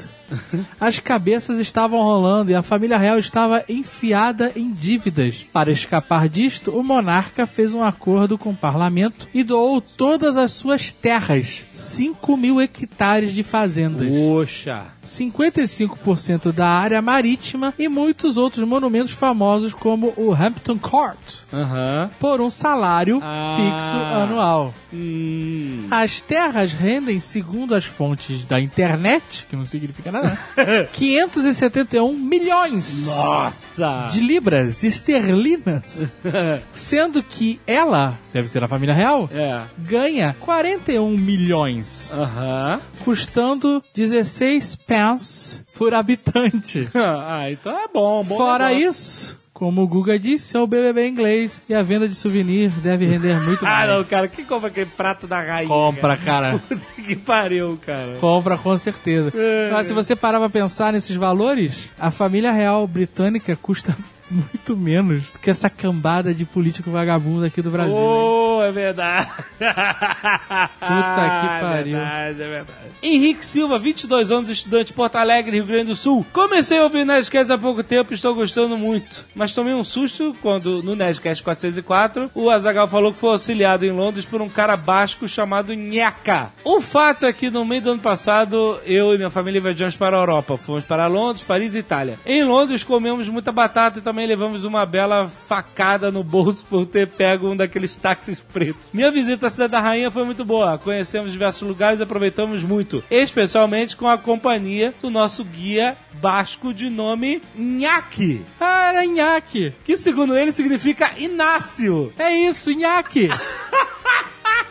as 0.81 0.99
cabeças 0.99 1.59
estavam 1.59 2.03
rolando 2.03 2.51
e 2.51 2.55
a 2.55 2.63
família 2.63 2.99
real 2.99 3.19
estava 3.19 3.65
enfiada 3.69 4.53
em 4.57 4.73
dívidas. 4.73 5.47
Para 5.53 5.71
escapar 5.71 6.29
disto, 6.29 6.71
o 6.71 6.83
monarca 6.83 7.47
fez 7.47 7.75
um 7.75 7.83
acordo 7.83 8.37
com 8.39 8.51
o 8.51 8.57
parlamento 8.57 9.29
e 9.35 9.43
doou 9.43 9.81
todas 9.81 10.37
as 10.37 10.53
suas 10.53 10.93
terras, 10.93 11.63
5 11.73 12.37
mil 12.37 12.61
hectares 12.61 13.33
de 13.33 13.43
fazendas. 13.43 14.09
Poxa. 14.09 14.94
55% 15.05 16.53
da 16.53 16.67
área 16.67 17.01
marítima 17.03 17.73
e 17.79 17.89
muitos 17.89 18.37
outros 18.37 18.67
monumentos 18.67 19.13
famosos 19.13 19.73
como 19.75 20.13
o 20.17 20.33
Hampton 20.33 20.79
Court, 20.79 21.19
Aham. 21.53 22.11
por 22.19 22.41
um 22.41 22.51
salário 22.51 23.21
Ah. 23.23 23.55
fixo 23.57 23.97
anual. 23.97 24.75
Hum. 24.93 25.87
As 25.91 26.21
terras 26.21 26.73
rendem, 26.73 27.19
segundo 27.21 27.75
as 27.75 27.85
fontes 27.85 28.47
da 28.47 28.61
internet, 28.61 29.47
que 29.49 29.57
não 29.57 29.67
significa 29.67 30.11
nada, 30.13 30.39
571 30.93 32.13
milhões 32.17 33.07
Nossa. 33.07 34.09
de 34.11 34.21
libras 34.21 34.85
esterlinas, 34.85 36.05
sendo 36.75 37.23
que 37.23 37.61
ela, 37.67 38.19
deve 38.33 38.49
ser 38.49 38.63
a 38.63 38.69
família 38.69 38.95
real, 38.95 39.29
É. 39.33 39.63
ganha 39.79 40.35
41 40.41 41.17
milhões, 41.17 42.13
Aham. 42.13 42.81
custando 43.05 43.83
16 43.95 44.77
pence 44.95 45.61
por 45.77 45.93
habitante. 45.95 46.89
ah, 46.95 47.51
então 47.51 47.77
é 47.77 47.89
bom, 47.93 48.23
bom 48.25 48.37
Fora 48.37 48.69
negócio. 48.69 48.91
isso, 48.91 49.39
como 49.53 49.83
o 49.83 49.87
Guga 49.87 50.19
disse, 50.19 50.57
é 50.57 50.61
o 50.61 50.67
BBB 50.67 51.09
inglês 51.09 51.61
e 51.69 51.75
a 51.75 51.83
venda 51.83 52.09
de 52.09 52.15
souvenir 52.15 52.71
deve 52.81 53.07
render 53.07 53.41
muito 53.43 53.65
Ah, 53.67 53.71
mais. 53.71 53.89
não, 53.91 54.05
cara. 54.05 54.29
Quem 54.29 54.45
compra 54.45 54.69
aquele 54.69 54.87
prato 54.97 55.27
da 55.27 55.41
rainha? 55.41 55.69
Compra, 55.69 56.17
cara. 56.17 56.59
Puta 56.69 56.81
que 57.05 57.17
pariu, 57.17 57.79
cara. 57.85 58.17
Compra 58.21 58.57
com 58.57 58.77
certeza. 58.79 59.33
É. 59.35 59.71
Mas 59.73 59.87
se 59.89 59.93
você 59.95 60.15
parar 60.17 60.39
pra 60.39 60.49
pensar 60.49 60.93
nesses 60.93 61.17
valores, 61.17 61.91
a 61.99 62.11
família 62.11 62.51
real 62.53 62.87
britânica 62.87 63.57
custa 63.57 63.97
muito 64.35 64.77
menos 64.77 65.23
do 65.25 65.39
que 65.39 65.51
essa 65.51 65.71
cambada 65.71 66.35
de 66.35 66.45
político 66.45 66.91
vagabundo 66.91 67.45
aqui 67.45 67.63
do 67.63 67.71
Brasil. 67.71 67.97
hein? 67.97 68.03
Oh, 68.03 68.63
é 68.63 68.73
verdade. 68.73 69.29
Puta 69.59 71.41
que 71.41 71.61
pariu. 71.61 71.97
É 71.99 72.01
verdade, 72.33 72.43
é 72.43 72.49
verdade. 72.49 72.69
Henrique 73.03 73.45
Silva, 73.45 73.79
22 73.79 74.31
anos, 74.33 74.51
estudante 74.51 74.89
de 74.89 74.93
Porto 74.93 75.17
Alegre, 75.17 75.57
Rio 75.57 75.67
Grande 75.67 75.87
do 75.87 75.97
Sul. 75.97 76.25
Comecei 76.33 76.79
a 76.79 76.85
ouvir 76.85 77.05
Nerdcast 77.05 77.53
há 77.53 77.59
pouco 77.59 77.83
tempo 77.83 78.13
e 78.13 78.15
estou 78.15 78.35
gostando 78.35 78.77
muito. 78.79 79.25
Mas 79.35 79.53
tomei 79.53 79.75
um 79.75 79.85
susto 79.85 80.35
quando, 80.43 80.83
no 80.83 80.95
Nerdcast 80.97 81.43
404, 81.43 82.31
o 82.35 82.51
Azagal 82.51 82.89
falou 82.89 83.13
que 83.13 83.19
foi 83.19 83.31
auxiliado 83.31 83.85
em 83.85 83.91
Londres 83.91 84.25
por 84.25 84.41
um 84.41 84.49
cara 84.49 84.77
basco 84.77 85.29
chamado 85.29 85.75
Nhaca. 85.75 86.51
O 86.65 86.81
fato 86.81 87.27
é 87.27 87.33
que 87.33 87.51
no 87.51 87.65
meio 87.65 87.83
do 87.83 87.91
ano 87.93 88.01
passado, 88.01 88.81
eu 88.85 89.15
e 89.15 89.17
minha 89.17 89.31
família 89.31 89.61
viajamos 89.61 89.97
para 89.97 90.17
a 90.17 90.21
Europa. 90.21 90.57
Fomos 90.57 90.85
para 90.85 91.07
Londres, 91.07 91.45
Paris 91.45 91.75
e 91.75 91.79
Itália. 91.79 92.19
Em 92.25 92.43
Londres 92.45 92.83
comemos 92.83 93.29
muita 93.29 93.53
batata 93.53 93.99
e 93.99 94.03
também 94.03 94.24
levamos 94.27 94.65
uma 94.65 94.85
bela 94.87 95.29
facada 95.29 96.11
no 96.11 96.23
bolso 96.23 96.65
por 96.67 96.87
ter 96.87 97.09
pego 97.09 97.49
um 97.49 97.57
daqueles 97.57 97.97
táxis 97.97 98.41
pretos. 98.41 98.89
Minha 98.93 99.11
visita 99.11 99.47
à 99.47 99.51
Cidade 99.51 99.73
da 99.73 99.81
Rainha 99.81 100.11
foi 100.11 100.25
muito 100.25 100.45
boa. 100.45 100.79
Conhecemos 100.79 101.33
diversos 101.33 101.67
lugares 101.67 102.01
e 102.01 102.03
aproveitamos 102.03 102.63
muito. 102.63 103.03
Especialmente 103.11 103.97
com 103.97 104.09
a 104.09 104.19
companhia 104.19 104.95
do 105.01 105.11
nosso 105.11 105.45
guia 105.45 105.97
basco 106.15 106.73
de 106.73 106.89
nome 106.89 107.43
Nhaque. 107.57 108.45
Ah, 108.61 108.89
era 108.89 109.07
nhaque. 109.07 109.75
Que 109.85 109.97
segundo 109.97 110.37
ele 110.37 110.53
significa 110.53 111.13
Inácio. 111.19 112.13
É 112.19 112.31
isso, 112.33 112.73
nhaque. 112.73 113.29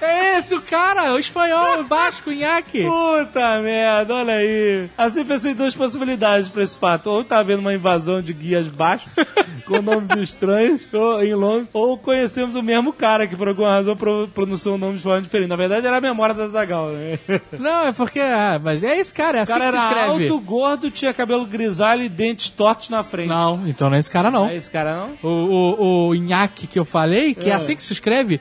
é 0.05 0.37
esse 0.37 0.55
o 0.55 0.61
cara, 0.61 1.13
o 1.13 1.19
espanhol, 1.19 1.79
o 1.79 1.83
basco, 1.83 2.31
nhaque. 2.31 2.83
Puta 2.85 3.59
merda, 3.61 4.13
olha 4.15 4.33
aí. 4.35 4.89
Assim 4.97 5.23
pensei 5.25 5.51
em 5.51 5.55
duas 5.55 5.75
possibilidades 5.75 6.49
pra 6.49 6.63
esse 6.63 6.77
fato. 6.77 7.07
Ou 7.09 7.23
tá 7.23 7.39
havendo 7.39 7.59
uma 7.61 7.73
invasão 7.73 8.21
de 8.21 8.33
guias 8.33 8.67
baixos 8.67 9.11
com 9.65 9.81
nomes 9.81 10.09
estranhos 10.11 10.87
ou, 10.93 11.23
em 11.23 11.33
Londres, 11.33 11.67
ou 11.73 11.97
conhecemos 11.97 12.55
o 12.55 12.61
mesmo 12.63 12.91
cara 12.91 13.25
que 13.27 13.35
por 13.35 13.47
alguma 13.47 13.69
razão 13.71 13.95
pro- 13.95 14.27
pronunciou 14.33 14.75
o 14.75 14.77
nome 14.77 14.97
de 14.97 15.03
forma 15.03 15.21
diferente. 15.21 15.49
Na 15.49 15.55
verdade 15.55 15.87
era 15.87 15.97
a 15.97 16.01
memória 16.01 16.35
da 16.35 16.47
Zagal, 16.47 16.89
né? 16.89 17.19
Não, 17.59 17.85
é 17.87 17.91
porque. 17.93 18.19
Ah, 18.19 18.59
mas 18.63 18.83
é 18.83 18.99
esse 18.99 19.13
cara, 19.13 19.37
é 19.37 19.41
O 19.41 19.43
assim 19.43 19.51
cara 19.53 19.65
que 19.65 19.71
se 19.71 19.77
era 19.77 19.87
escreve. 20.07 20.29
alto, 20.29 20.39
gordo, 20.41 20.91
tinha 20.91 21.13
cabelo 21.13 21.45
grisalho 21.45 22.03
e 22.03 22.09
dentes 22.09 22.49
tortos 22.49 22.89
na 22.89 23.03
frente. 23.03 23.29
Não, 23.29 23.61
então 23.67 23.89
não 23.89 23.97
é 23.97 23.99
esse 23.99 24.11
cara, 24.11 24.29
não. 24.31 24.43
Não 24.45 24.49
é 24.49 24.55
esse 24.55 24.69
cara, 24.71 24.95
não? 24.95 25.17
O, 25.23 25.29
o, 25.29 26.07
o 26.09 26.15
nhaque 26.15 26.67
que 26.67 26.77
eu 26.79 26.85
falei, 26.85 27.33
que 27.33 27.49
é, 27.49 27.53
É. 27.53 27.55
assim 27.55 27.75
que 27.75 27.83
se 27.83 27.93
escreve, 27.93 28.39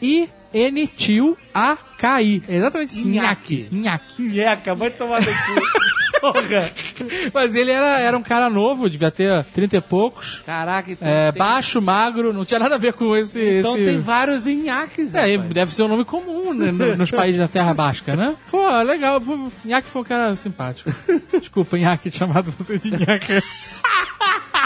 I-N-T-U-A-K-I. 0.55 2.43
É 2.49 2.57
exatamente 2.57 2.95
isso. 2.97 3.07
Nhaque. 3.09 3.69
Nhaque. 3.71 4.23
Nheca, 4.23 4.75
vai 4.75 4.91
tomar 4.91 5.21
no 5.21 5.27
cu. 5.27 5.63
Porra. 6.21 6.71
Mas 7.35 7.57
ele 7.57 7.73
era, 7.73 7.99
era 7.99 8.17
um 8.17 8.23
cara 8.23 8.49
novo, 8.49 8.89
devia 8.89 9.11
ter 9.11 9.45
30 9.47 9.77
e 9.77 9.81
poucos. 9.81 10.41
Caraca, 10.47 10.93
então 10.93 11.09
É, 11.09 11.33
tem... 11.33 11.39
baixo, 11.39 11.83
magro, 11.83 12.33
não 12.33 12.45
tinha 12.45 12.61
nada 12.61 12.77
a 12.77 12.79
ver 12.79 12.93
com 12.93 13.17
esse. 13.17 13.43
Então 13.59 13.75
esse... 13.77 13.87
tem 13.87 14.01
vários 14.01 14.45
nhaques, 14.47 15.13
É, 15.15 15.35
rapaz. 15.35 15.53
deve 15.53 15.73
ser 15.73 15.83
um 15.83 15.89
nome 15.89 16.05
comum 16.05 16.55
né, 16.55 16.71
no- 16.71 16.97
nos 16.97 17.11
países 17.11 17.41
da 17.41 17.49
Terra 17.49 17.75
Basca, 17.75 18.15
né? 18.15 18.37
Pô, 18.51 18.65
legal. 18.83 19.21
Nhaque 19.65 19.89
foi 19.89 20.03
um 20.03 20.05
cara 20.05 20.37
simpático. 20.37 20.91
Desculpa, 21.41 21.77
Nhaque, 21.77 22.11
chamado 22.13 22.53
você 22.57 22.79
de 22.79 22.91
Nhaque. 22.93 23.41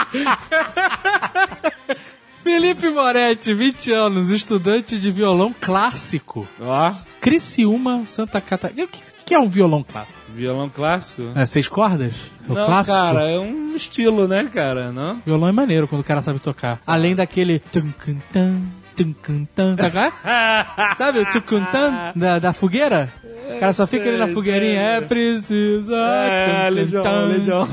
Felipe 2.47 2.89
Moretti, 2.89 3.53
20 3.53 3.91
anos, 3.91 4.29
estudante 4.29 4.97
de 4.97 5.11
violão 5.11 5.53
clássico. 5.59 6.47
Ó, 6.61 6.93
Criciúma, 7.19 8.05
Santa 8.05 8.39
Catarina. 8.39 8.85
O 8.85 8.87
que, 8.87 9.01
que 9.25 9.35
é 9.35 9.39
um 9.39 9.49
violão 9.49 9.83
clássico? 9.83 10.17
violão 10.33 10.69
clássico. 10.69 11.23
É 11.35 11.45
seis 11.45 11.67
cordas? 11.67 12.13
O 12.47 12.53
não, 12.53 12.65
clássico? 12.65 12.95
cara, 12.95 13.29
é 13.29 13.37
um 13.37 13.75
estilo, 13.75 14.29
né, 14.29 14.45
cara? 14.45 14.93
Não? 14.93 15.21
Violão 15.25 15.49
é 15.49 15.51
maneiro 15.51 15.89
quando 15.89 15.99
o 15.99 16.05
cara 16.05 16.21
sabe 16.21 16.39
tocar. 16.39 16.79
Além 16.87 17.17
daquele. 17.17 17.59
tum, 17.59 17.91
tum, 18.31 18.61
cun, 19.05 19.45
tan, 19.55 19.75
Sabe 19.77 19.91
qual 19.91 20.05
é? 20.05 20.11
Sabe 20.97 21.19
o 21.19 21.25
tucuntan 21.31 22.11
da, 22.15 22.39
da 22.39 22.53
fogueira? 22.53 23.11
O 23.49 23.59
cara 23.59 23.71
só 23.71 23.87
fica 23.87 24.09
ali 24.09 24.17
na 24.17 24.27
fogueirinha. 24.27 24.79
É 24.81 25.01
preciso. 25.01 25.93
É, 25.95 26.69
Legião, 26.69 27.25
Legião. 27.27 27.63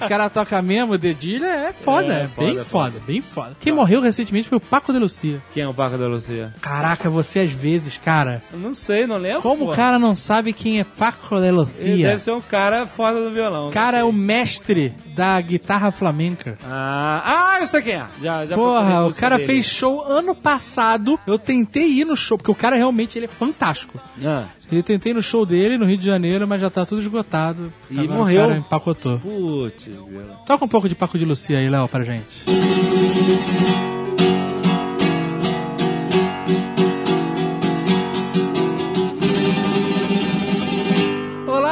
Os 0.00 0.08
caras 0.08 0.32
tocam 0.32 0.62
mesmo, 0.62 0.94
o 0.94 0.98
dedilho 0.98 1.44
é 1.44 1.74
foda. 1.74 2.14
É, 2.14 2.22
É, 2.22 2.28
foda, 2.28 2.46
bem 2.46 2.60
foda, 2.60 3.02
bem 3.06 3.22
foda. 3.22 3.56
Quem 3.60 3.72
morreu 3.72 4.00
recentemente 4.00 4.48
foi 4.48 4.56
o 4.56 4.60
Paco 4.60 4.90
de 4.92 4.98
Lucia. 4.98 5.40
Quem 5.52 5.62
é 5.62 5.68
o 5.68 5.74
Paco 5.74 5.98
da 5.98 6.06
Lucia? 6.06 6.54
Caraca, 6.62 7.10
você 7.10 7.40
às 7.40 7.52
vezes, 7.52 7.98
cara. 8.02 8.42
Eu 8.50 8.58
não 8.58 8.74
sei, 8.74 9.06
não 9.06 9.18
lembro. 9.18 9.42
Como 9.42 9.66
pô. 9.66 9.72
o 9.72 9.76
cara 9.76 9.98
não 9.98 10.16
sabe 10.16 10.54
quem 10.54 10.80
é 10.80 10.84
Paco 10.84 11.36
de 11.38 11.42
Ele 11.46 11.50
Lucia? 11.52 12.08
deve 12.08 12.22
ser 12.22 12.32
um 12.32 12.40
cara 12.40 12.86
foda 12.86 13.22
do 13.22 13.30
violão. 13.30 13.68
O 13.68 13.72
cara 13.72 13.98
é 13.98 14.04
o 14.04 14.12
mestre 14.12 14.94
da 15.14 15.38
guitarra 15.40 15.90
flamenca. 15.90 16.56
Ah, 16.64 17.22
ah, 17.56 17.60
eu 17.60 17.66
sei 17.66 17.82
quem 17.82 17.94
é. 17.94 18.06
Já, 18.22 18.46
já 18.46 18.54
Porra, 18.56 19.04
o 19.06 19.14
cara 19.14 19.36
dele. 19.36 19.46
fez 19.46 19.66
show 19.66 20.02
ano 20.02 20.27
passado. 20.34 21.18
Eu 21.26 21.38
tentei 21.38 21.90
ir 22.00 22.04
no 22.04 22.16
show, 22.16 22.36
porque 22.38 22.50
o 22.50 22.54
cara 22.54 22.76
realmente 22.76 23.18
ele 23.18 23.24
é 23.26 23.28
fantástico. 23.28 23.98
Ah, 24.24 24.44
Eu 24.70 24.82
tentei 24.82 25.12
no 25.14 25.22
show 25.22 25.44
dele 25.46 25.78
no 25.78 25.86
Rio 25.86 25.96
de 25.98 26.04
Janeiro, 26.06 26.46
mas 26.46 26.60
já 26.60 26.68
tá 26.70 26.84
tudo 26.84 27.00
esgotado. 27.00 27.72
E 27.90 27.98
Agora 28.00 28.14
morreu. 28.18 28.40
O 28.44 28.46
cara 28.48 28.58
empacotou. 28.58 29.18
putz. 29.18 29.86
Toca 30.46 30.64
um 30.64 30.68
pouco 30.68 30.88
de 30.88 30.94
Paco 30.94 31.18
de 31.18 31.24
Lucia 31.24 31.58
aí, 31.58 31.68
Léo, 31.68 31.88
pra 31.88 32.04
gente. 32.04 32.44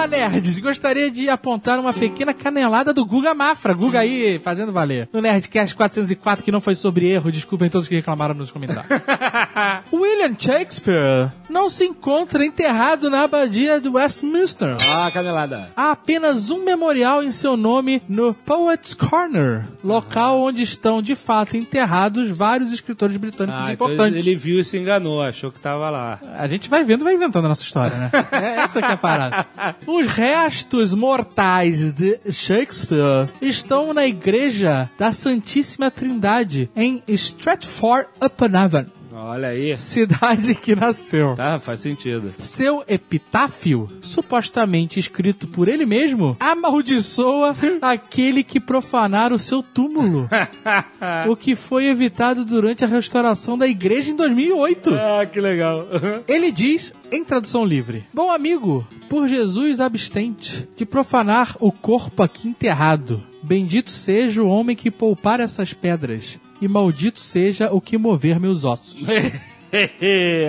Olá, 0.07 0.17
nerds! 0.17 0.61
Gostaria 0.61 1.11
de 1.11 1.29
apontar 1.29 1.81
uma 1.81 1.93
pequena 1.93 2.33
canelada 2.33 2.93
do 2.93 3.05
Guga 3.05 3.35
Mafra. 3.35 3.75
Guga 3.75 3.99
aí, 3.99 4.39
fazendo 4.39 4.71
valer. 4.71 5.09
No 5.13 5.21
Nerdcast 5.21 5.75
404, 5.75 6.45
que 6.45 6.53
não 6.53 6.61
foi 6.61 6.77
sobre 6.77 7.09
erro, 7.09 7.33
desculpem 7.33 7.69
todos 7.69 7.89
que 7.89 7.97
reclamaram 7.97 8.33
nos 8.33 8.53
comentários. 8.53 8.87
William 9.93 10.33
Shakespeare 10.39 11.33
não 11.51 11.69
se 11.69 11.87
encontra 11.87 12.47
enterrado 12.47 13.11
na 13.11 13.23
abadia 13.25 13.81
de 13.81 13.89
Westminster. 13.89 14.77
Ah, 14.89 15.11
canelada. 15.11 15.71
Há 15.77 15.91
apenas 15.91 16.51
um 16.51 16.63
memorial 16.63 17.25
em 17.25 17.33
seu 17.33 17.57
nome 17.57 18.01
no 18.09 18.33
Poets 18.33 18.95
Corner, 18.95 19.65
local 19.83 20.41
onde 20.41 20.63
estão 20.63 21.03
de 21.03 21.17
fato 21.17 21.57
enterrados 21.57 22.31
vários 22.31 22.73
escritores 22.73 23.17
britânicos 23.17 23.65
Ah, 23.65 23.73
então 23.73 23.89
importantes. 23.89 24.25
ele 24.25 24.37
viu 24.37 24.61
e 24.61 24.65
se 24.65 24.79
enganou, 24.79 25.21
achou 25.21 25.51
que 25.51 25.59
tava 25.59 25.91
lá. 25.91 26.21
A 26.39 26.47
gente 26.47 26.69
vai 26.71 26.85
vendo 26.85 27.01
e 27.01 27.05
vai 27.05 27.15
inventando 27.15 27.47
a 27.47 27.49
nossa 27.49 27.65
história, 27.65 27.97
né? 27.97 28.11
É 28.37 28.61
essa 28.61 28.81
que 28.81 28.87
é 28.89 28.93
a 28.93 28.97
parada. 28.97 29.47
Os 29.97 30.09
restos 30.09 30.93
mortais 30.93 31.91
de 31.91 32.21
Shakespeare 32.31 33.31
estão 33.41 33.95
na 33.95 34.07
igreja 34.07 34.91
da 34.99 35.11
Santíssima 35.11 35.91
Trindade, 35.91 36.69
em 36.77 37.03
Stratford-upon-Avon, 37.09 38.85
Olha 39.19 39.49
aí. 39.49 39.79
cidade 39.79 40.55
que 40.55 40.77
nasceu. 40.77 41.35
Tá, 41.35 41.59
faz 41.59 41.81
sentido. 41.81 42.35
Seu 42.39 42.85
epitáfio, 42.87 43.89
supostamente 44.03 45.01
escrito 45.01 45.49
por 45.49 45.69
ele 45.69 45.87
mesmo, 45.87 46.37
amaldiçoa 46.39 47.57
aquele 47.81 48.45
que 48.45 48.61
profanar 48.61 49.33
o 49.33 49.39
seu 49.39 49.63
túmulo. 49.63 50.29
o 51.29 51.35
que 51.35 51.57
foi 51.57 51.87
evitado 51.87 52.45
durante 52.45 52.85
a 52.85 52.89
restauração 52.89 53.57
da 53.57 53.67
igreja 53.67 54.11
em 54.11 54.17
2008. 54.17 54.95
Ah, 54.95 55.25
que 55.25 55.41
legal. 55.41 55.87
Ele 56.29 56.53
diz, 56.53 56.93
em 57.11 57.25
tradução 57.25 57.65
livre: 57.65 58.05
Bom 58.13 58.31
amigo, 58.31 58.87
por 59.09 59.27
Jesus 59.27 59.81
abstente 59.81 60.69
de 60.77 60.85
profanar 60.85 61.57
o 61.59 61.73
corpo 61.73 62.23
aqui 62.23 62.49
enterrado. 62.49 63.23
Bendito 63.43 63.91
seja 63.91 64.43
o 64.43 64.49
homem 64.49 64.75
que 64.75 64.91
poupar 64.91 65.41
essas 65.41 65.73
pedras, 65.73 66.37
e 66.61 66.69
maldito 66.69 67.21
seja 67.21 67.71
o 67.73 67.81
que 67.81 67.97
mover 67.99 68.39
meus 68.41 68.65
ossos. 68.65 68.97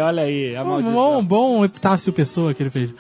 Olha 0.06 0.22
aí, 0.24 0.56
a 0.56 0.64
Um 0.64 0.82
bom, 0.94 1.24
bom 1.24 1.66
epitácio 1.66 2.14
pessoa 2.14 2.54
que 2.54 2.64
ele 2.64 2.70
fez. 2.70 2.92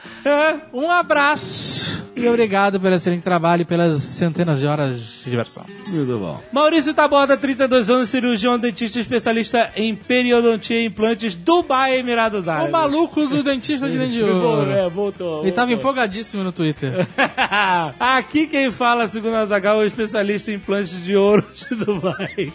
Um 0.73 0.89
abraço 0.89 2.05
e 2.15 2.27
obrigado 2.27 2.81
pelo 2.81 2.95
excelente 2.95 3.23
trabalho 3.23 3.61
e 3.61 3.65
pelas 3.65 4.01
centenas 4.01 4.59
de 4.59 4.65
horas 4.65 5.21
de 5.23 5.29
diversão. 5.29 5.63
Muito 5.87 6.17
bom. 6.17 6.41
Maurício 6.51 6.93
Taborda, 6.93 7.37
32 7.37 7.89
anos, 7.89 8.09
cirurgião 8.09 8.57
dentista 8.57 8.99
especialista 8.99 9.71
em 9.75 9.95
periodontia 9.95 10.81
e 10.81 10.85
implantes, 10.85 11.35
Dubai, 11.35 11.97
Emirados 11.99 12.47
O 12.47 12.49
Árabes. 12.49 12.71
maluco 12.71 13.27
do 13.27 13.43
dentista 13.43 13.87
de 13.87 13.95
dente 13.99 14.13
de 14.13 14.23
ouro. 14.23 14.65
né? 14.65 14.89
Voltou. 14.89 15.43
Ele 15.43 15.51
tava 15.51 15.67
voltou. 15.67 15.79
empolgadíssimo 15.79 16.43
no 16.43 16.51
Twitter. 16.51 17.07
Aqui 17.99 18.47
quem 18.47 18.71
fala, 18.71 19.07
segundo 19.07 19.35
a 19.35 19.45
Zagal, 19.45 19.81
é 19.81 19.85
o 19.85 19.87
especialista 19.87 20.51
em 20.51 20.55
implantes 20.55 21.01
de 21.03 21.15
ouro 21.15 21.45
de 21.53 21.75
Dubai. 21.75 22.51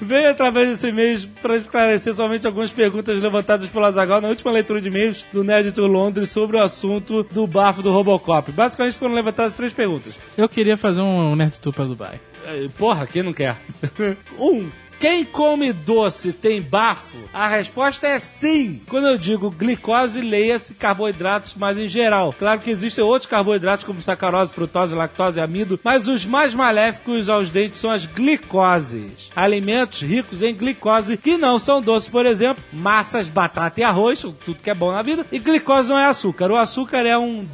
Veio 0.00 0.30
através 0.30 0.68
desse 0.68 0.88
e-mail 0.88 1.18
para 1.42 1.56
esclarecer 1.56 2.14
somente 2.14 2.46
algumas 2.46 2.70
perguntas 2.72 3.18
levantadas 3.18 3.68
pelo 3.68 3.84
Azagal 3.84 4.20
na 4.20 4.28
última 4.28 4.50
leitura 4.50 4.80
de 4.80 4.88
e-mails 4.88 5.24
do 5.32 5.42
Nerd 5.42 5.72
Tour 5.72 5.88
Londres 5.88 6.30
sobre 6.30 6.56
o 6.56 6.62
assunto 6.62 7.22
do 7.24 7.46
bafo 7.46 7.82
do 7.82 7.90
Robocop. 7.90 8.52
Basicamente 8.52 8.96
foram 8.96 9.14
levantadas 9.14 9.54
três 9.54 9.72
perguntas. 9.72 10.14
Eu 10.36 10.48
queria 10.48 10.76
fazer 10.76 11.00
um 11.00 11.34
Nerd 11.34 11.58
Tour 11.60 11.72
pra 11.72 11.84
Dubai. 11.84 12.20
Eh, 12.46 12.68
Porra, 12.78 13.06
quem 13.06 13.22
não 13.22 13.32
quer? 13.32 13.56
um. 14.38 14.68
Quem 15.00 15.24
come 15.24 15.72
doce 15.72 16.32
tem 16.32 16.60
bafo? 16.60 17.18
A 17.32 17.46
resposta 17.46 18.08
é 18.08 18.18
sim. 18.18 18.80
Quando 18.88 19.06
eu 19.06 19.16
digo 19.16 19.48
glicose, 19.48 20.20
leia-se 20.20 20.74
carboidratos, 20.74 21.54
mas 21.56 21.78
em 21.78 21.86
geral. 21.86 22.34
Claro 22.36 22.60
que 22.60 22.70
existem 22.70 23.04
outros 23.04 23.30
carboidratos 23.30 23.84
como 23.84 24.02
sacarose, 24.02 24.52
frutose, 24.52 24.96
lactose, 24.96 25.38
amido, 25.38 25.78
mas 25.84 26.08
os 26.08 26.26
mais 26.26 26.52
maléficos 26.52 27.28
aos 27.28 27.48
dentes 27.48 27.78
são 27.78 27.90
as 27.90 28.06
glicoses. 28.06 29.30
Alimentos 29.36 30.02
ricos 30.02 30.42
em 30.42 30.52
glicose 30.52 31.16
que 31.16 31.36
não 31.36 31.60
são 31.60 31.80
doces, 31.80 32.08
por 32.08 32.26
exemplo, 32.26 32.64
massas, 32.72 33.28
batata 33.28 33.80
e 33.80 33.84
arroz, 33.84 34.22
tudo 34.44 34.60
que 34.60 34.70
é 34.70 34.74
bom 34.74 34.90
na 34.90 35.02
vida. 35.02 35.24
E 35.30 35.38
glicose 35.38 35.88
não 35.88 35.98
é 35.98 36.06
açúcar. 36.06 36.50
O 36.50 36.56
açúcar 36.56 37.06
é 37.06 37.16
um 37.16 37.46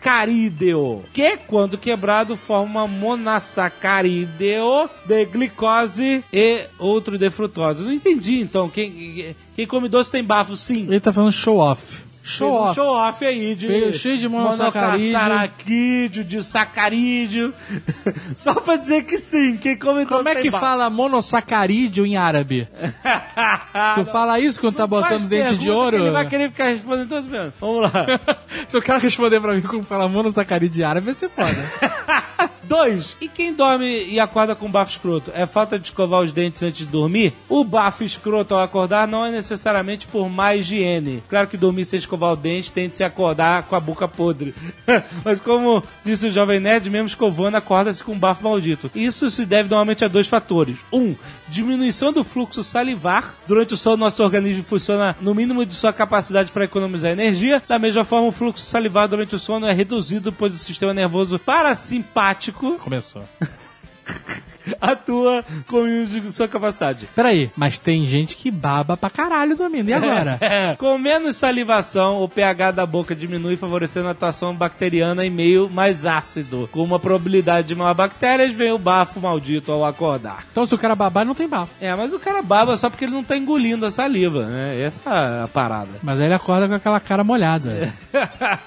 disacarídeo, 0.00 1.04
que 1.12 1.36
quando 1.36 1.76
quebrado 1.76 2.36
forma 2.36 2.88
monossacarídeo 2.88 4.88
de 5.06 5.26
glicose 5.26 6.24
e 6.32 6.64
outro 6.78 7.18
de 7.18 7.30
frutose. 7.30 7.82
Não 7.82 7.92
entendi, 7.92 8.40
então. 8.40 8.68
Quem, 8.68 9.36
quem 9.54 9.66
come 9.66 9.88
doce 9.88 10.10
tem 10.10 10.24
bafo, 10.24 10.56
sim. 10.56 10.86
Ele 10.86 11.00
tá 11.00 11.12
falando 11.12 11.32
show 11.32 11.58
off. 11.58 12.09
Show 12.22 12.48
Fez 12.48 12.60
um 12.60 12.62
off. 12.64 12.74
show 12.74 12.86
off 12.94 13.24
aí 13.24 13.54
de 13.54 13.66
Veio 13.66 13.94
cheio 13.94 14.18
de 14.18 14.28
monossacarídeo. 14.28 16.22
de 16.22 16.42
sacarídeo. 16.42 17.54
Só 18.36 18.54
pra 18.54 18.76
dizer 18.76 19.04
que 19.04 19.16
sim, 19.18 19.56
quem 19.56 19.76
come 19.76 20.04
doce 20.04 20.16
Como 20.16 20.28
é 20.28 20.34
tem 20.34 20.42
que 20.42 20.50
fala 20.50 20.90
monossacarídeo 20.90 22.04
em 22.04 22.16
árabe? 22.16 22.68
tu 23.94 24.04
fala 24.04 24.38
isso 24.38 24.60
quando 24.60 24.76
tá 24.76 24.86
botando 24.86 25.26
dente 25.26 25.56
de 25.56 25.70
ouro? 25.70 25.96
Ele 25.96 26.10
vai 26.10 26.26
querer 26.26 26.50
ficar 26.50 26.66
respondendo 26.66 27.08
todos 27.08 27.28
vendo. 27.30 27.52
Vamos 27.60 27.90
lá. 27.90 27.92
Se 28.68 28.76
o 28.76 28.82
cara 28.82 28.98
responder 28.98 29.40
pra 29.40 29.54
mim 29.54 29.62
como 29.62 29.82
fala 29.82 30.08
monossacarídeo 30.08 30.82
em 30.82 30.84
árabe, 30.84 31.06
vai 31.06 31.14
ser 31.14 31.28
foda. 31.30 31.56
Dois. 32.70 33.16
E 33.20 33.26
quem 33.26 33.52
dorme 33.52 34.04
e 34.04 34.20
acorda 34.20 34.54
com 34.54 34.70
bafo 34.70 34.92
escroto? 34.92 35.32
É 35.34 35.44
falta 35.44 35.76
de 35.76 35.88
escovar 35.88 36.20
os 36.20 36.30
dentes 36.30 36.62
antes 36.62 36.86
de 36.86 36.86
dormir? 36.86 37.32
O 37.48 37.64
bafo 37.64 38.04
escroto 38.04 38.54
ao 38.54 38.60
acordar 38.60 39.08
não 39.08 39.26
é 39.26 39.32
necessariamente 39.32 40.06
por 40.06 40.28
má 40.28 40.54
higiene. 40.54 41.20
Claro 41.28 41.48
que 41.48 41.56
dormir 41.56 41.84
sem 41.84 41.98
escovar 41.98 42.32
o 42.32 42.36
dente 42.36 42.70
tende 42.70 42.94
a 42.94 42.96
se 42.96 43.02
acordar 43.02 43.64
com 43.64 43.74
a 43.74 43.80
boca 43.80 44.06
podre. 44.06 44.54
Mas 45.24 45.40
como 45.40 45.82
disse 46.04 46.28
o 46.28 46.30
Jovem 46.30 46.60
Nerd, 46.60 46.88
mesmo 46.88 47.08
escovando, 47.08 47.56
acorda-se 47.56 48.04
com 48.04 48.12
um 48.12 48.18
bafo 48.18 48.44
maldito. 48.44 48.88
Isso 48.94 49.28
se 49.30 49.44
deve 49.44 49.68
normalmente 49.68 50.04
a 50.04 50.08
dois 50.08 50.28
fatores. 50.28 50.76
Um, 50.92 51.16
diminuição 51.50 52.12
do 52.12 52.24
fluxo 52.24 52.62
salivar. 52.62 53.34
Durante 53.46 53.74
o 53.74 53.76
sono, 53.76 53.96
nosso 53.96 54.22
organismo 54.22 54.62
funciona 54.62 55.16
no 55.20 55.34
mínimo 55.34 55.66
de 55.66 55.74
sua 55.74 55.92
capacidade 55.92 56.52
para 56.52 56.64
economizar 56.64 57.10
energia. 57.10 57.62
Da 57.68 57.78
mesma 57.78 58.04
forma, 58.04 58.28
o 58.28 58.32
fluxo 58.32 58.64
salivar 58.64 59.08
durante 59.08 59.34
o 59.34 59.38
sono 59.38 59.66
é 59.66 59.72
reduzido, 59.72 60.32
pois 60.32 60.54
o 60.54 60.58
sistema 60.58 60.94
nervoso 60.94 61.38
parasimpático 61.38 62.78
Começou. 62.78 63.22
atua 64.80 65.44
com 65.66 65.84
sua 66.30 66.48
capacidade. 66.48 67.08
Peraí, 67.14 67.50
mas 67.56 67.78
tem 67.78 68.04
gente 68.04 68.36
que 68.36 68.50
baba 68.50 68.96
pra 68.96 69.08
caralho 69.10 69.56
dormindo. 69.56 69.88
E 69.88 69.92
agora? 69.92 70.38
É, 70.50 70.74
com 70.76 70.98
menos 70.98 71.36
salivação, 71.36 72.22
o 72.22 72.28
pH 72.28 72.72
da 72.72 72.86
boca 72.86 73.14
diminui, 73.14 73.56
favorecendo 73.56 74.08
a 74.08 74.10
atuação 74.12 74.54
bacteriana 74.54 75.24
em 75.24 75.30
meio 75.30 75.68
mais 75.70 76.04
ácido. 76.04 76.68
Com 76.72 76.82
uma 76.82 76.98
probabilidade 76.98 77.68
de 77.68 77.74
maior 77.74 77.94
bactérias, 77.94 78.52
vem 78.52 78.72
o 78.72 78.78
bafo 78.78 79.20
maldito 79.20 79.70
ao 79.70 79.84
acordar. 79.84 80.44
Então 80.50 80.66
se 80.66 80.74
o 80.74 80.78
cara 80.78 80.94
babar, 80.96 81.24
não 81.24 81.34
tem 81.34 81.48
bafo. 81.48 81.72
É, 81.80 81.94
mas 81.94 82.12
o 82.12 82.18
cara 82.18 82.42
baba 82.42 82.76
só 82.76 82.90
porque 82.90 83.04
ele 83.04 83.12
não 83.12 83.22
tá 83.22 83.36
engolindo 83.36 83.86
a 83.86 83.90
saliva, 83.90 84.46
né? 84.46 84.80
Essa 84.80 85.00
é 85.08 85.44
a 85.44 85.48
parada. 85.48 85.90
Mas 86.02 86.18
aí 86.20 86.26
ele 86.26 86.34
acorda 86.34 86.68
com 86.68 86.74
aquela 86.74 87.00
cara 87.00 87.22
molhada. 87.22 87.92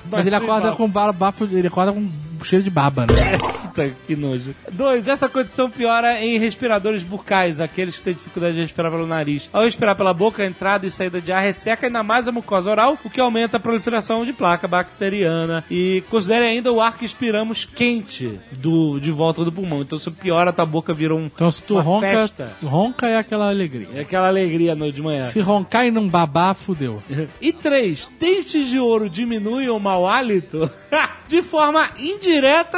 Mas 0.10 0.26
ele 0.28 0.36
sem 0.36 0.46
acorda 0.46 0.72
com 0.74 0.88
ba- 0.88 1.12
bafo, 1.12 1.46
ele 1.46 1.68
acorda 1.68 1.92
com 1.92 2.10
cheiro 2.44 2.64
de 2.64 2.70
baba, 2.70 3.06
né? 3.06 3.38
Puta, 3.74 3.92
que 4.06 4.16
nojo. 4.16 4.54
Dois, 4.72 5.08
essa 5.08 5.28
condição 5.28 5.70
piora 5.70 6.20
em 6.20 6.38
respiradores 6.38 7.04
bucais, 7.04 7.60
aqueles 7.60 7.96
que 7.96 8.04
têm 8.04 8.14
dificuldade 8.14 8.56
de 8.56 8.62
respirar 8.62 8.92
pelo 8.92 9.08
nariz. 9.08 9.50
Ao 9.52 9.64
respirar 9.64 9.96
pela 9.96 10.14
boca, 10.14 10.44
a 10.44 10.46
entrada 10.46 10.86
e 10.86 10.92
saída 10.92 11.20
de 11.20 11.32
ar 11.32 11.42
resseca 11.42 11.88
ainda 11.88 12.04
mais 12.04 12.28
a 12.28 12.32
mucosa 12.32 12.70
oral, 12.70 12.98
o 13.04 13.10
que 13.10 13.20
aumenta 13.20 13.58
a 13.58 13.60
proliferação 13.60 14.24
de 14.24 14.32
placa 14.32 14.68
bacteriana. 14.68 15.64
E 15.72 16.04
considere 16.10 16.46
ainda 16.46 16.72
o 16.72 16.80
ar 16.80 16.98
que 16.98 17.06
expiramos 17.06 17.66
quente 17.66 18.40
do, 18.52 19.00
de 19.00 19.12
volta 19.12 19.44
do 19.44 19.52
pulmão. 19.52 19.82
Então, 19.82 19.98
se 19.98 20.12
piora, 20.12 20.52
a 20.52 20.54
tua 20.54 20.66
boca 20.66 20.94
vira 20.94 21.16
um, 21.16 21.26
Então 21.26 21.52
se 21.52 21.64
tu 21.64 21.74
uma 21.74 21.82
ronca, 21.82 22.08
festa. 22.08 22.52
ronca 22.64 23.08
é 23.08 23.18
aquela 23.18 23.50
alegria. 23.50 23.88
É 23.96 24.02
aquela 24.02 24.28
alegria 24.28 24.76
no, 24.76 24.92
de 24.92 25.02
manhã. 25.02 25.26
Se 25.26 25.40
roncar 25.40 25.86
e 25.86 25.92
não 25.92 26.08
babar, 26.08 26.54
fudeu. 26.54 27.02
E 27.42 27.52
três, 27.52 28.08
dentes 28.20 28.68
de 28.68 28.80
ouro 28.80 29.10
diminuem 29.10 29.70
o 29.70 29.80
mau 29.80 30.08
hálito? 30.08 30.70
de 31.28 31.42
forma 31.42 31.90
indireta, 31.98 32.33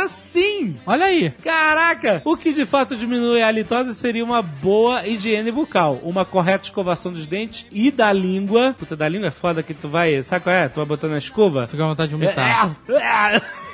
sim! 0.07 0.75
Olha 0.85 1.05
aí. 1.05 1.31
Caraca! 1.43 2.21
O 2.25 2.35
que 2.35 2.53
de 2.53 2.65
fato 2.65 2.95
diminui 2.95 3.41
a 3.41 3.47
halitose 3.47 3.93
seria 3.95 4.23
uma 4.23 4.41
boa 4.41 5.05
higiene 5.07 5.51
bucal, 5.51 5.99
uma 6.03 6.25
correta 6.25 6.65
escovação 6.65 7.11
dos 7.11 7.27
dentes 7.27 7.65
e 7.71 7.91
da 7.91 8.11
língua. 8.11 8.75
Puta, 8.77 8.95
da 8.95 9.07
língua 9.07 9.27
é 9.27 9.31
foda 9.31 9.63
que 9.63 9.73
tu 9.73 9.87
vai. 9.87 10.21
Sabe 10.23 10.43
qual 10.43 10.55
é? 10.55 10.67
Tu 10.67 10.75
vai 10.75 10.85
botando 10.85 11.11
na 11.11 11.17
escova. 11.17 11.67
Fica 11.67 11.83
à 11.83 11.87
vontade 11.87 12.09
de 12.09 12.15
vomitar. 12.15 12.75
É, 12.89 13.35
é. 13.35 13.64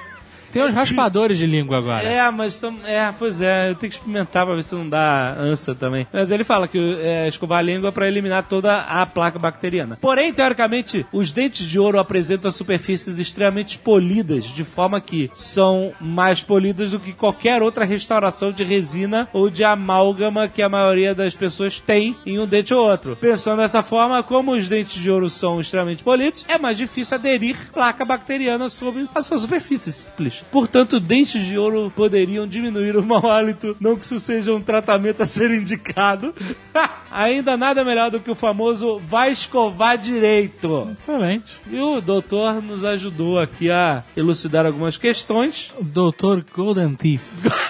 Tem 0.51 0.63
uns 0.63 0.73
raspadores 0.73 1.37
de 1.37 1.45
língua 1.45 1.77
agora. 1.77 2.03
É, 2.03 2.29
mas 2.31 2.59
tam- 2.59 2.77
é, 2.85 3.11
pois 3.17 3.41
é, 3.41 3.69
eu 3.69 3.75
tenho 3.75 3.89
que 3.91 3.97
experimentar 3.97 4.45
pra 4.45 4.55
ver 4.55 4.63
se 4.63 4.75
não 4.75 4.87
dá 4.87 5.35
ânsia 5.39 5.73
também. 5.75 6.05
Mas 6.11 6.29
ele 6.31 6.43
fala 6.43 6.67
que 6.67 6.97
é, 7.01 7.27
escovar 7.27 7.59
a 7.59 7.61
língua 7.61 7.89
é 7.89 7.91
pra 7.91 8.07
eliminar 8.07 8.43
toda 8.43 8.77
a 8.81 9.05
placa 9.05 9.39
bacteriana. 9.39 9.97
Porém, 10.01 10.33
teoricamente, 10.33 11.05
os 11.11 11.31
dentes 11.31 11.65
de 11.65 11.79
ouro 11.79 11.99
apresentam 11.99 12.51
superfícies 12.51 13.19
extremamente 13.19 13.77
polidas, 13.79 14.45
de 14.45 14.63
forma 14.63 14.99
que 14.99 15.29
são 15.33 15.93
mais 15.99 16.41
polidas 16.41 16.91
do 16.91 16.99
que 16.99 17.13
qualquer 17.13 17.61
outra 17.61 17.85
restauração 17.85 18.51
de 18.51 18.63
resina 18.63 19.27
ou 19.33 19.49
de 19.49 19.63
amálgama 19.63 20.47
que 20.47 20.61
a 20.61 20.69
maioria 20.69 21.13
das 21.15 21.33
pessoas 21.35 21.79
tem 21.79 22.15
em 22.25 22.39
um 22.39 22.45
dente 22.47 22.73
ou 22.73 22.83
outro. 22.87 23.15
Pensando 23.15 23.59
dessa 23.61 23.81
forma, 23.83 24.21
como 24.23 24.51
os 24.53 24.67
dentes 24.67 25.01
de 25.01 25.09
ouro 25.09 25.29
são 25.29 25.59
extremamente 25.59 26.03
polidos, 26.03 26.45
é 26.47 26.57
mais 26.57 26.77
difícil 26.77 27.15
aderir 27.15 27.55
placa 27.73 28.03
bacteriana 28.05 28.69
sobre 28.69 29.07
a 29.13 29.21
sua 29.21 29.37
superfície 29.37 29.91
simples. 29.91 30.40
Portanto, 30.51 30.99
dentes 30.99 31.43
de 31.45 31.57
ouro 31.57 31.91
poderiam 31.95 32.47
diminuir 32.47 32.95
o 32.97 33.03
mau 33.03 33.29
hálito, 33.29 33.75
não 33.79 33.95
que 33.95 34.05
isso 34.05 34.19
seja 34.19 34.53
um 34.53 34.61
tratamento 34.61 35.21
a 35.21 35.25
ser 35.25 35.51
indicado. 35.51 36.33
Ainda 37.11 37.57
nada 37.57 37.83
melhor 37.83 38.09
do 38.09 38.19
que 38.21 38.31
o 38.31 38.35
famoso 38.35 38.99
vai 38.99 39.31
escovar 39.31 39.97
direito. 39.97 40.89
Excelente. 40.97 41.59
E 41.69 41.79
o 41.79 41.99
doutor 41.99 42.61
nos 42.61 42.85
ajudou 42.85 43.37
aqui 43.39 43.69
a 43.69 44.03
elucidar 44.15 44.65
algumas 44.65 44.97
questões. 44.97 45.71
O 45.77 45.83
Dr. 45.83 46.41
Golden 46.53 46.95
Thief. 46.95 47.21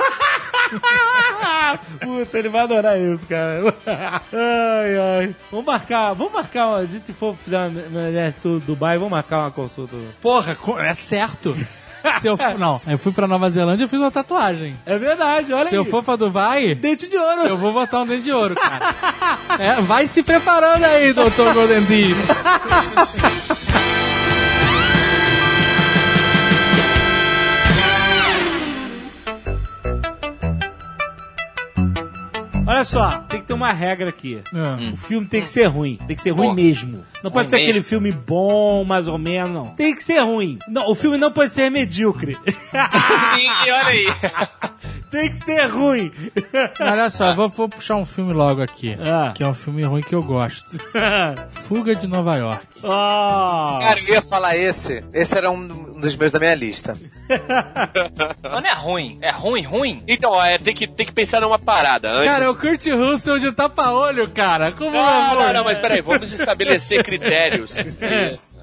Puta, 2.01 2.37
ele 2.39 2.49
vai 2.49 2.61
adorar 2.61 2.99
isso, 2.99 3.19
cara. 3.27 3.73
Ai, 4.33 4.97
ai. 4.97 5.35
Vamos 5.49 5.65
marcar, 5.65 6.13
vamos 6.13 6.33
marcar, 6.33 6.67
uma- 6.67 6.77
a 6.77 6.85
gente 6.85 7.13
for 7.13 7.35
na, 7.47 7.69
na, 7.69 7.79
na 8.09 8.29
do 8.43 8.59
Dubai, 8.59 8.97
vamos 8.97 9.11
marcar 9.11 9.39
uma 9.39 9.51
consulta. 9.51 9.95
Porra, 10.21 10.57
é 10.79 10.93
certo. 10.93 11.55
Se 12.19 12.27
eu 12.27 12.35
for, 12.37 12.57
não, 12.57 12.81
eu 12.87 12.97
fui 12.97 13.11
pra 13.11 13.27
Nova 13.27 13.49
Zelândia 13.49 13.85
e 13.85 13.87
fiz 13.87 13.99
uma 13.99 14.11
tatuagem. 14.11 14.75
É 14.85 14.97
verdade, 14.97 15.53
olha 15.53 15.65
Se 15.69 15.75
aí. 15.75 15.75
eu 15.75 15.85
for 15.85 16.03
pra 16.03 16.15
Dubai, 16.15 16.73
Dente 16.75 17.07
de 17.07 17.17
ouro. 17.17 17.41
eu 17.47 17.57
vou 17.57 17.71
botar 17.73 18.01
um 18.01 18.05
dente 18.07 18.23
de 18.23 18.31
ouro, 18.31 18.55
cara. 18.55 18.95
É, 19.59 19.81
vai 19.81 20.07
se 20.07 20.23
preparando 20.23 20.83
aí, 20.85 21.13
Dr. 21.13 21.53
Golden 21.53 21.85
Thief. 21.85 22.17
Olha 32.65 32.85
só, 32.85 33.09
tem 33.27 33.41
que 33.41 33.47
ter 33.47 33.53
uma 33.53 33.71
regra 33.71 34.09
aqui. 34.09 34.41
É. 34.53 34.93
O 34.93 34.97
filme 34.97 35.25
tem 35.27 35.41
que 35.41 35.49
ser 35.49 35.65
ruim. 35.65 35.97
Tem 36.07 36.15
que 36.15 36.21
ser 36.21 36.31
ruim 36.31 36.53
mesmo. 36.53 37.03
Não 37.23 37.29
pode 37.29 37.45
Ruim 37.45 37.49
ser 37.49 37.55
aquele 37.57 37.73
mesmo? 37.73 37.83
filme 37.83 38.11
bom, 38.11 38.83
mais 38.83 39.07
ou 39.07 39.17
menos, 39.17 39.51
não. 39.51 39.67
Tem 39.75 39.95
que 39.95 40.03
ser 40.03 40.19
ruim. 40.19 40.57
Não, 40.67 40.89
o 40.89 40.95
filme 40.95 41.17
não 41.17 41.31
pode 41.31 41.53
ser 41.53 41.69
medíocre. 41.69 42.37
E, 42.45 43.71
olha 43.71 43.87
aí. 43.87 44.05
tem 45.11 45.31
que 45.31 45.37
ser 45.37 45.65
ruim. 45.67 46.11
Olha 46.79 47.09
só, 47.09 47.33
vou, 47.33 47.49
vou 47.49 47.69
puxar 47.69 47.95
um 47.95 48.05
filme 48.05 48.33
logo 48.33 48.61
aqui. 48.61 48.97
Ah. 48.99 49.33
Que 49.35 49.43
é 49.43 49.47
um 49.47 49.53
filme 49.53 49.83
ruim 49.83 50.01
que 50.01 50.15
eu 50.15 50.23
gosto. 50.23 50.77
Fuga 51.49 51.95
de 51.95 52.07
Nova 52.07 52.35
York. 52.37 52.65
oh. 52.83 53.77
Cara, 53.79 53.99
eu 54.07 54.15
ia 54.15 54.21
falar 54.21 54.57
esse. 54.57 55.03
Esse 55.13 55.37
era 55.37 55.51
um 55.51 55.67
dos 55.67 56.15
meus 56.15 56.31
da 56.31 56.39
minha 56.39 56.55
lista. 56.55 56.93
Não 58.43 58.59
é 58.59 58.73
ruim. 58.73 59.17
É 59.21 59.31
ruim, 59.31 59.63
ruim. 59.63 60.03
Então, 60.07 60.43
é, 60.43 60.57
tem, 60.57 60.73
que, 60.73 60.87
tem 60.87 61.05
que 61.05 61.13
pensar 61.13 61.41
numa 61.41 61.59
parada. 61.59 62.11
Antes... 62.11 62.25
Cara, 62.25 62.45
é 62.45 62.49
o 62.49 62.55
Kurt 62.55 62.85
Russell 62.87 63.39
de 63.39 63.51
tapa-olho, 63.51 64.29
cara. 64.29 64.71
Como 64.71 64.91
Não, 64.91 65.35
não, 65.35 65.35
não, 65.35 65.53
não, 65.53 65.63
mas 65.63 65.77
peraí, 65.77 66.01
vamos 66.01 66.31
estabelecer 66.31 67.03
critérios. 67.17 67.71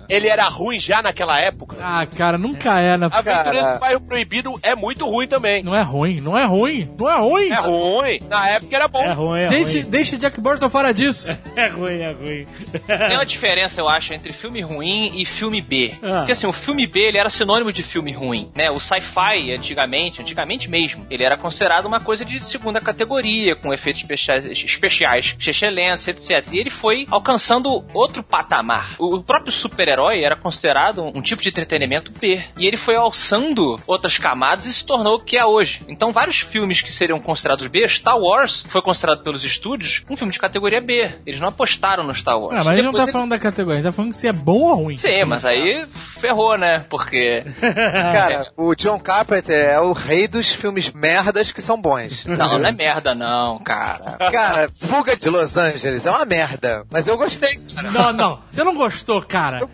Ele 0.08 0.28
era 0.28 0.44
ruim 0.44 0.78
já 0.80 1.02
naquela 1.02 1.38
época. 1.38 1.76
Ah, 1.80 2.06
cara, 2.06 2.38
nunca 2.38 2.78
é, 2.80 2.96
né? 2.96 3.08
Aventureiro 3.10 3.60
Cara. 3.60 3.74
do 3.74 3.80
Bairro 3.80 4.00
Proibido 4.00 4.54
é 4.62 4.74
muito 4.74 5.06
ruim 5.06 5.26
também. 5.26 5.62
Não 5.62 5.74
é 5.74 5.82
ruim, 5.82 6.20
não 6.20 6.36
é 6.36 6.44
ruim, 6.44 6.90
não 6.98 7.08
é 7.08 7.18
ruim. 7.18 7.48
É 7.50 7.54
ruim. 7.54 8.18
Na 8.28 8.48
época 8.50 8.74
era 8.76 8.88
bom. 8.88 9.02
É 9.02 9.12
ruim, 9.12 9.40
é 9.40 9.48
Deixe, 9.48 9.80
ruim. 9.80 9.90
deixe 9.90 10.16
Jack 10.16 10.40
Burton 10.40 10.68
fora 10.70 10.92
disso. 10.92 11.36
É 11.58 11.66
ruim, 11.68 12.00
é 12.00 12.12
ruim. 12.12 12.46
Tem 12.86 13.16
uma 13.16 13.26
diferença, 13.26 13.80
eu 13.80 13.88
acho, 13.88 14.14
entre 14.14 14.32
filme 14.32 14.60
ruim 14.60 15.10
e 15.20 15.24
filme 15.24 15.60
B. 15.60 15.92
Ah. 16.02 16.18
Porque 16.18 16.32
assim, 16.32 16.46
o 16.46 16.52
filme 16.52 16.86
B 16.86 17.00
ele 17.00 17.18
era 17.18 17.28
sinônimo 17.28 17.72
de 17.72 17.82
filme 17.82 18.12
ruim, 18.12 18.48
né? 18.54 18.70
O 18.70 18.78
sci-fi, 18.78 19.52
antigamente, 19.52 20.20
antigamente 20.22 20.70
mesmo, 20.70 21.04
ele 21.10 21.24
era 21.24 21.36
considerado 21.36 21.86
uma 21.86 21.98
coisa 22.00 22.24
de 22.24 22.38
segunda 22.38 22.80
categoria, 22.80 23.56
com 23.56 23.74
efeitos 23.74 24.02
especiais, 24.02 24.44
especiais 24.46 25.36
excelentes, 25.44 26.06
etc. 26.06 26.46
E 26.52 26.58
ele 26.58 26.70
foi 26.70 27.06
alcançando 27.10 27.84
outro 27.92 28.22
patamar. 28.22 28.94
O 28.98 29.20
próprio 29.22 29.50
super-herói 29.52 29.97
era 30.06 30.36
considerado 30.36 31.04
um 31.04 31.20
tipo 31.20 31.42
de 31.42 31.48
entretenimento 31.48 32.12
B. 32.12 32.42
E 32.56 32.66
ele 32.66 32.76
foi 32.76 32.96
alçando 32.96 33.76
outras 33.86 34.18
camadas 34.18 34.66
e 34.66 34.72
se 34.72 34.86
tornou 34.86 35.16
o 35.16 35.20
que 35.20 35.36
é 35.36 35.44
hoje. 35.44 35.82
Então, 35.88 36.12
vários 36.12 36.40
filmes 36.40 36.80
que 36.80 36.92
seriam 36.92 37.18
considerados 37.20 37.66
B, 37.66 37.86
Star 37.88 38.18
Wars 38.18 38.64
foi 38.68 38.80
considerado 38.82 39.22
pelos 39.22 39.44
estúdios 39.44 40.04
um 40.08 40.16
filme 40.16 40.32
de 40.32 40.38
categoria 40.38 40.80
B. 40.80 41.10
Eles 41.26 41.40
não 41.40 41.48
apostaram 41.48 42.04
no 42.04 42.14
Star 42.14 42.38
Wars. 42.38 42.56
Ah, 42.56 42.64
mas 42.64 42.78
ele 42.78 42.86
não 42.86 42.92
tá 42.92 43.06
falando 43.08 43.30
da 43.30 43.38
categoria, 43.38 43.80
ele 43.80 43.88
tá 43.88 43.92
falando 43.92 44.12
se 44.12 44.26
é 44.26 44.32
bom 44.32 44.68
ou 44.68 44.74
ruim. 44.74 44.98
Sim, 44.98 45.24
mas 45.24 45.44
aí 45.44 45.86
ferrou, 46.20 46.56
né? 46.56 46.84
Porque. 46.88 47.44
Cara, 47.60 48.46
o 48.56 48.74
John 48.74 48.98
Carpenter 48.98 49.58
é 49.58 49.80
o 49.80 49.92
rei 49.92 50.28
dos 50.28 50.52
filmes 50.52 50.92
merdas 50.92 51.52
que 51.52 51.60
são 51.60 51.80
bons. 51.80 52.24
Não, 52.38 52.58
não 52.58 52.68
é 52.68 52.72
merda, 52.72 53.14
não, 53.14 53.58
cara. 53.58 54.16
Cara, 54.30 54.70
Fuga 54.74 55.16
de 55.16 55.28
Los 55.28 55.56
Angeles 55.56 56.06
é 56.06 56.10
uma 56.10 56.24
merda. 56.24 56.84
Mas 56.90 57.08
eu 57.08 57.16
gostei, 57.16 57.56
cara. 57.74 57.90
Não, 57.90 58.12
não, 58.12 58.42
você 58.48 58.62
não 58.62 58.74
gostou, 58.74 59.22
cara. 59.22 59.66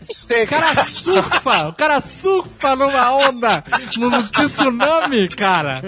O 0.44 0.46
cara 0.48 0.84
surfa, 0.84 1.68
o 1.68 1.72
cara 1.72 2.00
surfa 2.00 2.76
numa 2.76 3.10
onda, 3.28 3.64
no 3.98 4.22
tsunami, 4.28 5.28
cara. 5.28 5.80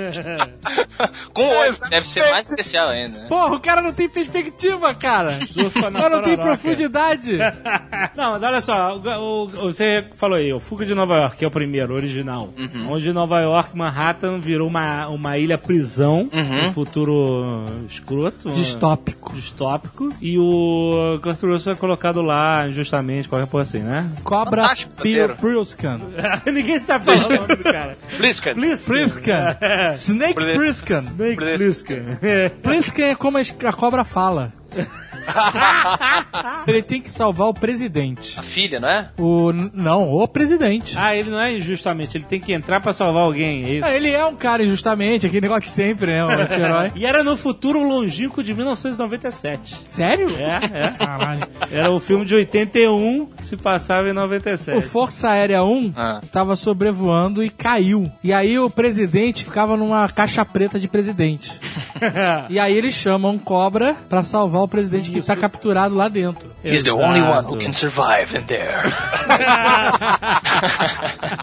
Com 1.33 1.43
oito, 1.61 1.81
deve 1.89 2.09
ser 2.09 2.29
mais 2.31 2.49
especial 2.49 2.89
ainda. 2.89 3.19
né? 3.21 3.27
Porra, 3.29 3.55
o 3.55 3.61
cara 3.61 3.81
não 3.83 3.93
tem 3.93 4.09
perspectiva, 4.09 4.95
cara. 4.95 5.33
Surfa 5.47 5.91
na 5.91 5.99
O 5.99 6.03
cara 6.03 6.17
não 6.17 6.23
tem 6.23 6.37
profundidade. 6.37 7.39
Não, 8.17 8.33
mas 8.33 8.43
olha 8.43 8.61
só, 8.61 8.97
o, 8.97 9.45
o- 9.45 9.47
você 9.73 10.05
falou 10.17 10.37
aí, 10.39 10.53
o 10.53 10.59
Fuga 10.61 10.87
de 10.87 10.95
Nova 10.95 11.17
York, 11.17 11.37
que 11.37 11.45
é 11.45 11.49
o 11.49 11.51
primeiro, 11.51 11.95
original. 11.95 12.49
Onde 12.89 13.13
Nova 13.13 13.41
York, 13.41 13.77
Manhattan, 13.77 14.39
virou 14.39 14.67
uma, 14.69 15.07
uma 15.09 15.37
ilha 15.39 15.59
prisão, 15.59 16.29
um 16.33 16.73
futuro 16.73 17.65
escroto. 17.89 18.51
Distópico. 18.51 19.35
distópico. 19.35 20.09
E 20.21 20.39
o 20.39 21.19
Kurt 21.23 21.43
Russell 21.43 21.73
é 21.75 21.77
colocado 21.77 22.23
lá 22.23 22.67
injustamente, 22.69 23.29
qualquer 23.29 23.49
coisa 23.49 23.69
assim, 23.77 23.85
né? 23.85 24.11
Cobra 24.23 24.63
Fantástico. 24.63 25.37
Prilskan. 25.41 26.01
Ninguém 26.47 26.79
sabe 26.79 27.05
falar 27.05 27.27
o 27.27 27.41
nome 27.43 27.57
do 27.57 27.63
cara. 27.65 27.99
Pliskan. 28.17 28.55
Plisken. 28.55 28.95
Pliskan. 29.09 29.57
Snake 29.97 30.35
Pliskan. 30.35 31.01
Snake 31.01 31.37
Plisken. 31.37 32.03
Pliskan 32.63 33.05
é 33.05 33.15
como 33.15 33.39
a 33.39 33.73
cobra 33.73 34.05
fala. 34.05 34.53
Ele 36.67 36.83
tem 36.83 37.01
que 37.01 37.11
salvar 37.11 37.49
o 37.49 37.55
presidente. 37.55 38.39
A 38.39 38.43
filha, 38.43 38.79
não 38.81 38.89
é? 38.89 39.11
O, 39.19 39.53
não, 39.53 40.13
o 40.13 40.27
presidente. 40.29 40.97
Ah, 40.99 41.15
ele 41.15 41.31
não 41.31 41.41
é 41.41 41.55
injustamente, 41.57 42.17
ele 42.17 42.25
tem 42.25 42.41
que 42.41 42.53
entrar 42.53 42.81
pra 42.81 42.93
salvar 42.93 43.23
alguém, 43.23 43.65
é 43.65 43.71
isso? 43.75 43.85
Ah, 43.87 43.93
Ele 43.95 44.11
é 44.11 44.25
um 44.25 44.35
cara 44.35 44.63
injustamente, 44.63 45.27
aquele 45.27 45.43
negócio 45.43 45.65
de 45.65 45.71
sempre, 45.71 46.07
né? 46.13 46.25
Um 46.25 46.31
anti-herói. 46.31 46.93
E 46.97 47.07
era 47.07 47.23
no 47.23 47.37
futuro 47.37 47.83
longínquo 47.83 48.43
de 48.43 48.53
1997. 48.55 49.77
Sério? 49.87 50.31
É, 50.37 50.85
é. 50.87 50.89
Caralho. 50.91 51.47
Era 51.71 51.91
o 51.91 52.01
filme 52.01 52.25
de 52.25 52.35
81 52.35 53.27
que 53.37 53.45
se 53.45 53.57
passava 53.57 54.09
em 54.09 54.13
97. 54.13 54.77
O 54.79 54.83
Força 54.83 55.31
Aérea 55.31 55.63
1 55.65 55.93
Ah. 55.97 56.21
tava 56.33 56.57
sobrevoando 56.57 57.43
e 57.45 57.51
caiu. 57.51 58.11
E 58.23 58.33
aí 58.33 58.59
o 58.59 58.69
presidente 58.71 59.45
ficava 59.45 59.77
numa 59.77 60.09
caixa 60.09 60.45
preta 60.45 60.79
de 60.79 60.89
presidente. 60.89 61.53
E 62.51 62.59
aí 62.59 62.75
eles 62.77 62.95
chamam 62.95 63.39
Cobra 63.39 63.95
pra 64.09 64.23
salvar 64.23 64.63
o 64.63 64.69
presidente 64.69 65.11
que 65.21 65.27
tá 65.27 65.37
capturado 65.37 65.95
lá 65.95 66.09
dentro. 66.09 66.51
He's 66.65 66.83
the 66.83 66.93
only 66.93 67.21
one 67.21 67.47
who 67.47 67.59
can 67.59 67.73
survive 67.73 68.37
in 68.37 68.43
there. 68.43 68.83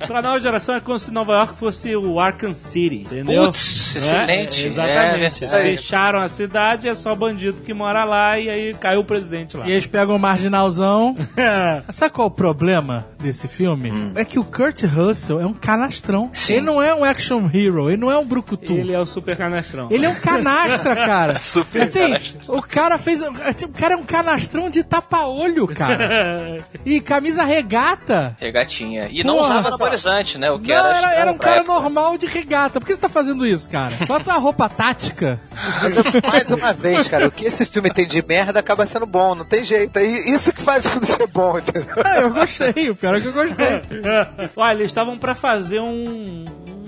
pra 0.08 0.22
nova 0.22 0.40
geração 0.40 0.76
é 0.76 0.80
como 0.80 0.98
se 1.00 1.12
Nova 1.12 1.34
York 1.34 1.56
fosse 1.56 1.96
o 1.96 2.20
Arkham 2.20 2.54
City, 2.54 3.02
entendeu? 3.02 3.46
Putz, 3.46 3.96
excelente. 3.96 4.64
É, 4.64 4.68
exatamente. 4.68 5.46
É. 5.46 5.48
Fecharam 5.48 6.20
a 6.20 6.30
cidade, 6.30 6.88
é 6.88 6.96
só 6.96 7.16
bandido 7.16 7.62
que 7.62 7.74
mora 7.74 8.04
lá 8.04 8.40
e 8.40 8.50
aí 8.50 8.74
caiu 8.74 9.02
o 9.02 9.06
presidente 9.06 9.56
lá. 9.56 9.68
E 9.68 9.72
eles 9.72 9.88
pegam 9.88 10.16
o 10.16 10.20
marginalzão. 10.20 11.16
Sabe 11.90 12.14
qual 12.14 12.28
é 12.28 12.30
o 12.30 12.32
problema 12.32 13.06
desse 13.20 13.48
filme? 13.48 14.12
É 14.16 14.26
que 14.26 14.40
o 14.40 14.44
Kurt 14.44 14.84
Russell 14.84 15.40
é 15.40 15.46
um 15.46 15.54
canastrão. 15.54 16.30
Sim. 16.34 16.54
Ele 16.54 16.62
não 16.62 16.82
é 16.82 16.94
um 16.94 17.04
action 17.04 17.50
hero, 17.54 17.90
ele 17.90 17.98
não 17.98 18.12
é 18.12 18.18
um 18.18 18.26
brucutu. 18.26 18.74
Ele 18.74 18.94
é 18.94 19.00
o 19.00 19.06
super 19.06 19.38
canastrão. 19.38 19.88
Ele 19.90 20.06
é 20.06 20.10
um 20.10 20.16
canastra, 20.16 20.96
cara. 20.96 21.40
Super 21.44 21.84
assim, 21.84 22.00
canastra. 22.00 22.42
o 22.48 22.62
cara 22.62 22.98
fez. 22.98 23.22
O 23.65 23.69
cara 23.69 23.93
é 23.93 23.97
um 23.97 24.04
canastrão 24.04 24.69
de 24.69 24.84
tapa-olho, 24.84 25.67
cara. 25.67 26.58
E 26.86 26.99
camisa 26.99 27.43
regata. 27.43 28.36
Regatinha. 28.39 29.08
E 29.12 29.23
não 29.23 29.36
Porra, 29.38 29.45
usava 29.45 29.62
só- 29.69 29.76
anabolizante, 29.76 30.38
né? 30.38 30.52
O 30.52 30.60
que 30.60 30.67
Não, 30.73 30.76
era, 30.86 30.97
era, 30.97 31.13
era 31.15 31.32
um 31.32 31.38
cara 31.38 31.58
época. 31.62 31.73
normal 31.73 32.17
de 32.17 32.26
regata. 32.26 32.80
Por 32.80 32.86
que 32.86 32.95
você 32.95 33.02
tá 33.02 33.10
fazendo 33.10 33.45
isso, 33.45 33.69
cara? 33.69 33.93
Bota 34.06 34.32
uma 34.32 34.39
roupa 34.39 34.67
tática. 34.67 35.39
Mas 35.82 35.97
é, 35.97 36.28
mais 36.28 36.52
uma 36.52 36.73
vez, 36.73 37.08
cara, 37.08 37.28
o 37.28 37.32
que 37.32 37.45
esse 37.45 37.65
filme 37.65 37.89
tem 37.89 38.06
de 38.06 38.21
merda 38.21 38.60
acaba 38.60 38.86
sendo 38.86 39.06
bom, 39.06 39.34
não 39.36 39.45
tem 39.45 39.63
jeito. 39.63 39.97
É 39.97 40.04
isso 40.04 40.52
que 40.54 40.62
faz 40.62 40.86
o 40.86 40.89
filme 40.89 41.06
ser 41.06 41.28
bom, 41.28 41.58
entendeu? 41.58 41.95
Ah, 42.04 42.19
eu 42.21 42.30
gostei, 42.34 42.89
o 42.89 42.95
pior 42.95 43.15
é 43.15 43.21
que 43.21 43.28
eu 43.28 43.34
gostei. 43.34 43.82
Olha, 44.58 44.73
eles 44.76 44.88
estavam 44.91 45.17
pra 45.17 45.34
fazer 45.36 45.80
um, 45.80 46.43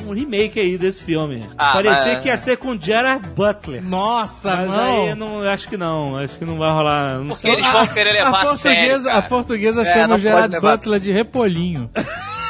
um 0.06 0.14
remake 0.14 0.60
aí 0.60 0.78
desse 0.78 1.02
filme. 1.04 1.48
Ah, 1.58 1.74
Parecia 1.74 2.14
mas- 2.14 2.22
que 2.22 2.28
ia 2.28 2.38
ser 2.38 2.58
com 2.58 2.80
Gerard 2.80 3.28
Butler. 3.30 3.84
Nossa, 3.84 4.56
Mas 4.56 4.70
não. 4.70 4.84
aí 5.04 5.10
eu 5.10 5.16
não, 5.16 5.42
acho 5.50 5.68
que 5.68 5.78
não. 5.78 6.18
Acho 6.18 6.38
que 6.38 6.46
não 6.46 6.58
vai 6.58 6.70
rolar. 6.72 7.18
Não 7.20 7.28
Porque 7.28 7.42
sei. 7.42 7.52
eles 7.54 7.68
vão 7.68 7.88
querer 7.88 8.14
levar 8.14 8.46
a 8.46 8.52
a, 8.52 8.56
sério, 8.56 8.78
portuguesa, 8.80 9.10
cara. 9.10 9.18
a 9.18 9.22
portuguesa 9.30 9.82
É, 9.82 9.94
chama 9.94 10.16
o 10.16 10.20
Gerard 10.20 10.54
levar- 10.54 10.78
Butler 10.78 11.00
de 11.00 11.12
Repolinho. 11.12 11.90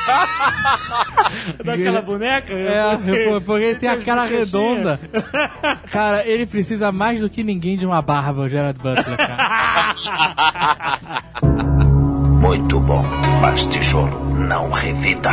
Daquela 1.65 2.00
boneca? 2.02 2.54
É, 2.54 2.96
repo- 2.96 3.41
porque 3.41 3.65
ele 3.65 3.80
tem 3.80 3.89
a 3.89 3.98
cara 3.98 4.24
redonda. 4.26 5.00
Cara, 5.91 6.24
ele 6.28 6.46
precisa 6.46 6.91
mais 6.91 7.22
do 7.22 7.30
que 7.30 7.44
ninguém 7.44 7.76
de 7.76 7.88
uma 7.88 8.02
barba, 8.04 8.44
o 8.44 8.50
Gerard 8.50 8.78
Butler, 8.80 9.18
cara. 9.18 9.96
Muito 12.39 12.80
bom, 12.80 13.04
mas 13.41 13.65
tijolo 13.65 14.36
não 14.36 14.70
revida. 14.70 15.32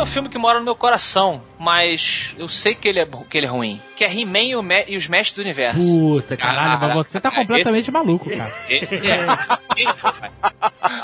Tem 0.00 0.08
um 0.08 0.12
filme 0.12 0.28
que 0.30 0.38
mora 0.38 0.58
no 0.58 0.64
meu 0.64 0.74
coração, 0.74 1.42
mas 1.58 2.34
eu 2.38 2.48
sei 2.48 2.74
que 2.74 2.88
ele 2.88 3.00
é, 3.00 3.06
que 3.28 3.36
ele 3.36 3.44
é 3.46 3.48
ruim. 3.50 3.78
Que 3.94 4.02
é 4.02 4.10
He-Man 4.10 4.38
e, 4.44 4.56
o 4.56 4.62
Me- 4.62 4.86
e 4.88 4.96
os 4.96 5.06
Mestres 5.06 5.34
do 5.36 5.42
Universo. 5.42 5.78
Puta, 5.78 6.36
caralho, 6.38 6.80
mas 6.80 7.06
você 7.06 7.20
tá 7.20 7.30
completamente 7.30 7.90
maluco, 7.90 8.30
cara. 8.30 8.50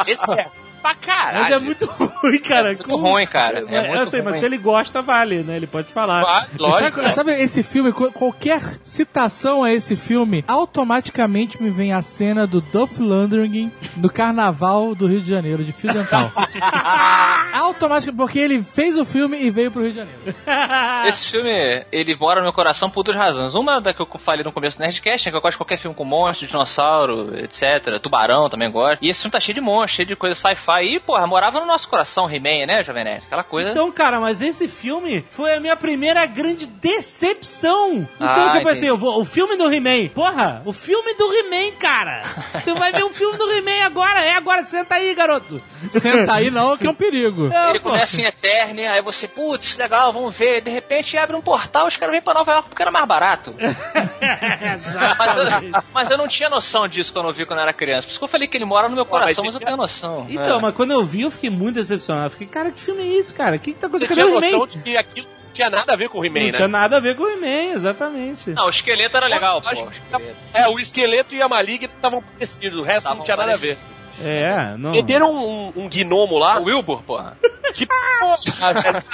Esse 0.06 0.30
é 0.30 0.46
pra 0.86 0.94
caralho. 0.94 1.42
Mas 1.44 1.52
é 1.52 1.58
muito 1.58 1.86
ruim, 1.86 2.38
cara. 2.40 2.72
É 2.72 2.74
muito 2.76 2.96
ruim, 2.96 3.26
cara. 3.26 3.58
É 3.68 3.78
eu 3.78 3.88
muito 3.96 4.06
sei, 4.10 4.22
mas 4.22 4.34
ruim. 4.34 4.40
se 4.40 4.46
ele 4.46 4.58
gosta, 4.58 5.02
vale, 5.02 5.42
né? 5.42 5.56
Ele 5.56 5.66
pode 5.66 5.92
falar. 5.92 6.22
Ah, 6.22 6.46
Lógico. 6.58 7.00
Sabe, 7.00 7.10
sabe 7.12 7.32
esse 7.42 7.62
filme, 7.62 7.92
qu- 7.92 8.12
qualquer 8.12 8.60
citação 8.84 9.64
a 9.64 9.72
esse 9.72 9.96
filme, 9.96 10.44
automaticamente 10.46 11.62
me 11.62 11.70
vem 11.70 11.92
a 11.92 12.02
cena 12.02 12.46
do 12.46 12.60
Dolph 12.60 12.98
Lundgren 12.98 13.72
no 13.96 14.08
Carnaval 14.10 14.94
do 14.94 15.06
Rio 15.06 15.20
de 15.20 15.28
Janeiro, 15.28 15.64
de 15.64 15.72
fio 15.72 15.92
dental. 15.92 16.30
Automaticamente, 17.52 18.16
porque 18.16 18.38
ele 18.38 18.62
fez 18.62 18.96
o 18.96 19.04
filme 19.04 19.38
e 19.42 19.50
veio 19.50 19.70
pro 19.70 19.82
Rio 19.82 19.92
de 19.92 19.96
Janeiro. 19.98 20.20
Esse 21.06 21.30
filme, 21.30 21.50
ele 21.90 22.14
mora 22.16 22.40
no 22.40 22.44
meu 22.44 22.52
coração 22.52 22.90
por 22.90 23.02
duas 23.02 23.16
razões. 23.16 23.54
Uma 23.54 23.80
da 23.80 23.92
que 23.94 24.00
eu 24.00 24.08
falei 24.18 24.44
no 24.44 24.52
começo 24.52 24.78
do 24.78 24.82
Nerdcast, 24.82 25.26
né, 25.26 25.30
que 25.32 25.36
eu 25.36 25.40
gosto 25.40 25.52
de 25.54 25.58
qualquer 25.58 25.78
filme 25.78 25.94
com 25.96 26.04
monstro, 26.04 26.46
dinossauro, 26.46 27.36
etc. 27.38 27.98
Tubarão 28.02 28.48
também 28.48 28.70
gosto. 28.70 28.98
E 29.02 29.08
esse 29.08 29.22
filme 29.22 29.32
tá 29.32 29.40
cheio 29.40 29.54
de 29.54 29.60
monstros, 29.60 29.92
cheio 29.96 30.06
de 30.08 30.16
coisa 30.16 30.34
sci-fi. 30.34 30.75
E, 30.82 31.00
porra, 31.00 31.26
morava 31.26 31.60
no 31.60 31.66
nosso 31.66 31.88
coração 31.88 32.30
He-Man, 32.30 32.66
né, 32.66 32.84
Jovem 32.84 33.04
Nerd? 33.04 33.24
Aquela 33.26 33.44
coisa... 33.44 33.70
Então, 33.70 33.90
cara, 33.92 34.20
mas 34.20 34.40
esse 34.42 34.68
filme 34.68 35.24
foi 35.28 35.54
a 35.54 35.60
minha 35.60 35.76
primeira 35.76 36.24
grande 36.26 36.66
decepção. 36.66 38.08
Não 38.18 38.28
sei 38.28 38.42
Ah, 38.42 38.46
o 38.48 38.52
que 38.52 38.58
eu 38.58 38.62
pensei. 38.62 38.70
entendi. 38.72 38.86
Eu 38.86 38.96
vou, 38.96 39.20
o 39.20 39.24
filme 39.24 39.56
do 39.56 39.72
He-Man. 39.72 40.08
Porra, 40.08 40.62
o 40.64 40.72
filme 40.72 41.14
do 41.14 41.32
He-Man, 41.32 41.72
cara. 41.78 42.22
Você 42.62 42.72
vai 42.74 42.92
ver 42.92 43.04
o 43.04 43.10
filme 43.10 43.36
do 43.38 43.50
He-Man 43.52 43.84
agora. 43.84 44.20
É 44.20 44.32
agora, 44.34 44.64
senta 44.64 44.94
aí, 44.96 45.14
garoto. 45.14 45.58
Senta 45.90 46.32
aí 46.34 46.50
não, 46.50 46.76
que 46.76 46.86
é 46.86 46.90
um 46.90 46.94
perigo. 46.94 47.50
É, 47.52 47.70
Ele 47.70 47.80
pô. 47.80 47.90
começa 47.90 48.20
em 48.20 48.24
Eternia, 48.24 48.92
aí 48.92 49.02
você, 49.02 49.26
putz, 49.28 49.76
legal, 49.76 50.12
vamos 50.12 50.36
ver. 50.36 50.60
De 50.60 50.70
repente 50.70 51.16
abre 51.16 51.36
um 51.36 51.40
portal, 51.42 51.86
os 51.86 51.96
caras 51.96 52.12
vêm 52.12 52.22
pra 52.22 52.34
Nova 52.34 52.52
York 52.52 52.68
porque 52.68 52.82
era 52.82 52.90
mais 52.90 53.06
barato. 53.06 53.54
mas, 55.18 55.36
eu, 55.36 55.44
mas 55.92 56.10
eu 56.10 56.18
não 56.18 56.28
tinha 56.28 56.48
noção 56.48 56.88
disso 56.88 57.12
quando 57.12 57.28
eu 57.28 57.32
vi 57.34 57.46
quando 57.46 57.58
eu 57.58 57.62
era 57.64 57.72
criança. 57.72 58.02
Por 58.02 58.10
isso 58.10 58.18
que 58.18 58.24
eu 58.24 58.28
falei 58.28 58.48
que 58.48 58.56
ele 58.56 58.64
mora 58.64 58.88
no 58.88 58.94
meu 58.94 59.04
coração, 59.04 59.44
mas 59.44 59.54
mas, 59.54 59.54
você 59.54 59.62
eu 59.62 59.66
tenho 59.66 59.76
noção. 59.76 60.26
Então, 60.28 60.58
É. 60.58 60.60
mas 60.66 60.74
quando 60.74 60.92
eu 60.92 61.04
vi, 61.04 61.22
eu 61.22 61.30
fiquei 61.30 61.50
muito 61.50 61.76
decepcionado. 61.76 62.30
Fiquei, 62.30 62.46
cara, 62.46 62.70
que 62.70 62.80
filme 62.80 63.02
é 63.02 63.18
esse, 63.18 63.32
cara? 63.34 63.56
O 63.56 63.58
que, 63.58 63.72
que 63.72 63.78
tá 63.78 63.88
Você 63.88 64.04
acontecendo? 64.04 64.26
tinha 64.26 64.40
Cadê 64.40 64.54
o 64.54 64.58
noção 64.60 64.66
de 64.66 64.82
que 64.82 64.96
aquilo 64.96 65.26
não 65.46 65.52
tinha 65.52 65.70
nada 65.70 65.92
a 65.92 65.96
ver 65.96 66.08
com 66.08 66.18
o 66.18 66.20
Não 66.20 66.26
He-Man, 66.26 66.52
tinha 66.52 66.68
né? 66.68 66.78
nada 66.78 66.96
a 66.96 67.00
ver 67.00 67.16
com 67.16 67.22
o 67.22 67.28
He-Man, 67.28 67.72
exatamente. 67.74 68.50
Não, 68.50 68.66
o 68.66 68.70
esqueleto 68.70 69.16
era 69.16 69.26
legal, 69.26 69.62
pô. 69.62 69.68
O 69.68 69.90
esqueleto. 69.90 70.36
É, 70.52 70.68
o 70.68 70.78
esqueleto 70.78 71.34
e 71.34 71.42
a 71.42 71.48
maligna 71.48 71.90
estavam 71.94 72.22
parecidos, 72.22 72.78
o 72.78 72.82
resto 72.82 73.04
Tavam 73.04 73.18
não 73.18 73.24
tinha 73.24 73.36
nada 73.36 73.52
a 73.54 73.56
ver. 73.56 73.78
É, 74.22 74.74
não. 74.78 74.92
Meteram 74.92 75.34
um, 75.34 75.72
um 75.76 75.88
gnomo 75.88 76.38
lá, 76.38 76.58
O 76.60 76.64
Wilbur, 76.64 77.02
porra. 77.02 77.36
que 77.74 77.86
porra, 77.86 78.72
velho. 78.82 79.04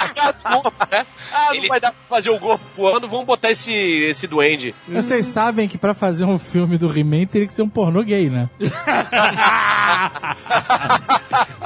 né? 0.91 1.05
Ah, 1.33 1.45
não 1.47 1.55
Ele- 1.55 1.67
vai 1.67 1.79
dar 1.81 1.91
pra 1.91 2.17
fazer 2.17 2.29
o 2.29 2.39
corpo 2.39 2.63
voando, 2.77 3.09
vamos 3.09 3.25
botar 3.25 3.51
esse, 3.51 3.73
esse 3.73 4.27
duende. 4.27 4.73
Vocês 4.87 5.25
sabem 5.25 5.67
que 5.67 5.77
pra 5.77 5.93
fazer 5.93 6.23
um 6.25 6.37
filme 6.37 6.77
do 6.77 6.97
He-Man 6.97 7.25
teria 7.25 7.47
que 7.47 7.53
ser 7.53 7.63
um 7.63 7.69
pornô 7.69 8.01
gay, 8.03 8.29
né? 8.29 8.49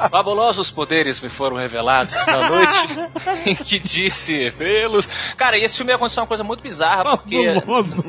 Fabulosos 0.10 0.71
poderes 0.71 1.19
me 1.21 1.30
foram 1.30 1.58
revelados 1.58 2.15
na 2.26 2.50
noite 2.50 2.78
em 3.45 3.56
que 3.56 3.80
disse 3.80 4.50
vê-los. 4.50 5.08
Cara, 5.36 5.58
e 5.58 5.63
esse 5.63 5.78
filme 5.78 5.91
aconteceu 5.91 6.21
uma 6.23 6.28
coisa 6.28 6.43
muito 6.43 6.62
bizarra, 6.62 7.17
porque 7.17 7.54
Fabuloso. 7.54 8.04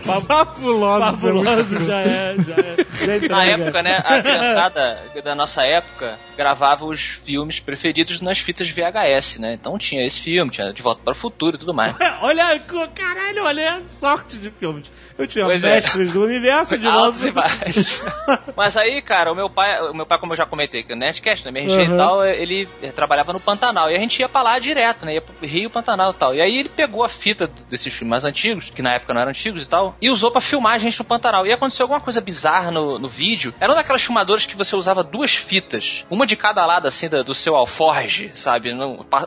Fabuloso. 0.00 1.16
Fabuloso, 1.18 1.84
já 1.84 2.00
é, 2.00 2.34
já 2.38 2.54
é. 2.54 2.76
Já 3.06 3.16
entrega. 3.16 3.28
na 3.28 3.44
época, 3.44 3.82
né, 3.82 4.02
a 4.04 4.18
criançada 4.38 5.00
da 5.24 5.34
nossa 5.34 5.62
época 5.64 6.18
gravava 6.36 6.84
os 6.84 7.00
filmes 7.00 7.60
preferidos 7.60 8.20
nas 8.20 8.38
fitas 8.38 8.68
VHS, 8.68 9.38
né? 9.38 9.54
Então 9.54 9.78
tinha 9.78 10.04
esse 10.04 10.20
filme, 10.20 10.50
tinha 10.50 10.72
De 10.72 10.82
Volta 10.82 11.00
para 11.04 11.12
o 11.12 11.16
Futuro 11.16 11.56
e 11.56 11.58
tudo 11.58 11.72
mais. 11.72 11.94
Olha, 12.20 12.58
caralho, 12.94 13.44
olha 13.44 13.74
a 13.76 13.84
sorte 13.84 14.36
de 14.36 14.50
filmes. 14.50 14.90
Eu 15.18 15.26
tinha 15.26 15.44
Pois 15.44 15.62
é. 15.62 15.74
Mestres 15.76 16.12
do 16.12 16.24
Universo 16.24 16.76
de 16.78 16.86
Altos 16.86 17.22
volta. 17.22 17.28
e 17.28 17.32
baixos. 17.32 18.00
Mas 18.56 18.76
aí, 18.76 19.00
cara, 19.02 19.30
o 19.30 19.34
meu 19.34 19.48
pai, 19.50 19.80
o 19.90 19.94
meu 19.94 20.06
pai, 20.06 20.18
como 20.18 20.32
eu 20.32 20.36
já 20.36 20.46
comentei 20.46 20.80
aqui 20.80 20.92
no 20.94 21.00
Nerdcast, 21.00 21.44
no 21.44 21.50
MRG 21.56 21.74
Uhum. 21.88 21.94
e 21.94 21.98
tal, 21.98 22.24
ele 22.24 22.68
eh, 22.82 22.90
trabalhava 22.90 23.32
no 23.32 23.40
Pantanal. 23.40 23.90
E 23.90 23.96
a 23.96 23.98
gente 23.98 24.18
ia 24.20 24.28
pra 24.28 24.42
lá 24.42 24.58
direto, 24.58 25.04
né? 25.06 25.14
Ia 25.14 25.20
pro 25.22 25.34
Rio 25.46 25.70
Pantanal 25.70 26.10
e 26.10 26.14
tal. 26.14 26.34
E 26.34 26.40
aí 26.40 26.56
ele 26.58 26.68
pegou 26.68 27.04
a 27.04 27.08
fita 27.08 27.46
desses 27.68 27.92
filmes 27.92 28.10
mais 28.10 28.24
antigos, 28.24 28.70
que 28.74 28.82
na 28.82 28.94
época 28.94 29.12
não 29.14 29.20
eram 29.20 29.30
antigos 29.30 29.66
e 29.66 29.68
tal, 29.68 29.96
e 30.00 30.10
usou 30.10 30.30
pra 30.30 30.40
filmar 30.40 30.74
a 30.74 30.78
gente 30.78 30.98
no 30.98 31.04
Pantanal. 31.04 31.46
E 31.46 31.52
aconteceu 31.52 31.84
alguma 31.84 32.00
coisa 32.00 32.20
bizarra 32.20 32.70
no, 32.70 32.98
no 32.98 33.08
vídeo. 33.08 33.54
Era 33.60 33.70
uma 33.70 33.76
daquelas 33.76 34.02
que 34.46 34.56
você 34.56 34.74
usava 34.76 35.02
duas 35.02 35.34
fitas, 35.34 36.04
uma 36.10 36.26
de 36.26 36.36
cada 36.36 36.64
lado, 36.66 36.86
assim, 36.88 37.08
da- 37.08 37.22
do 37.22 37.34
seu 37.34 37.56
alforge, 37.56 38.30
sabe? 38.34 38.70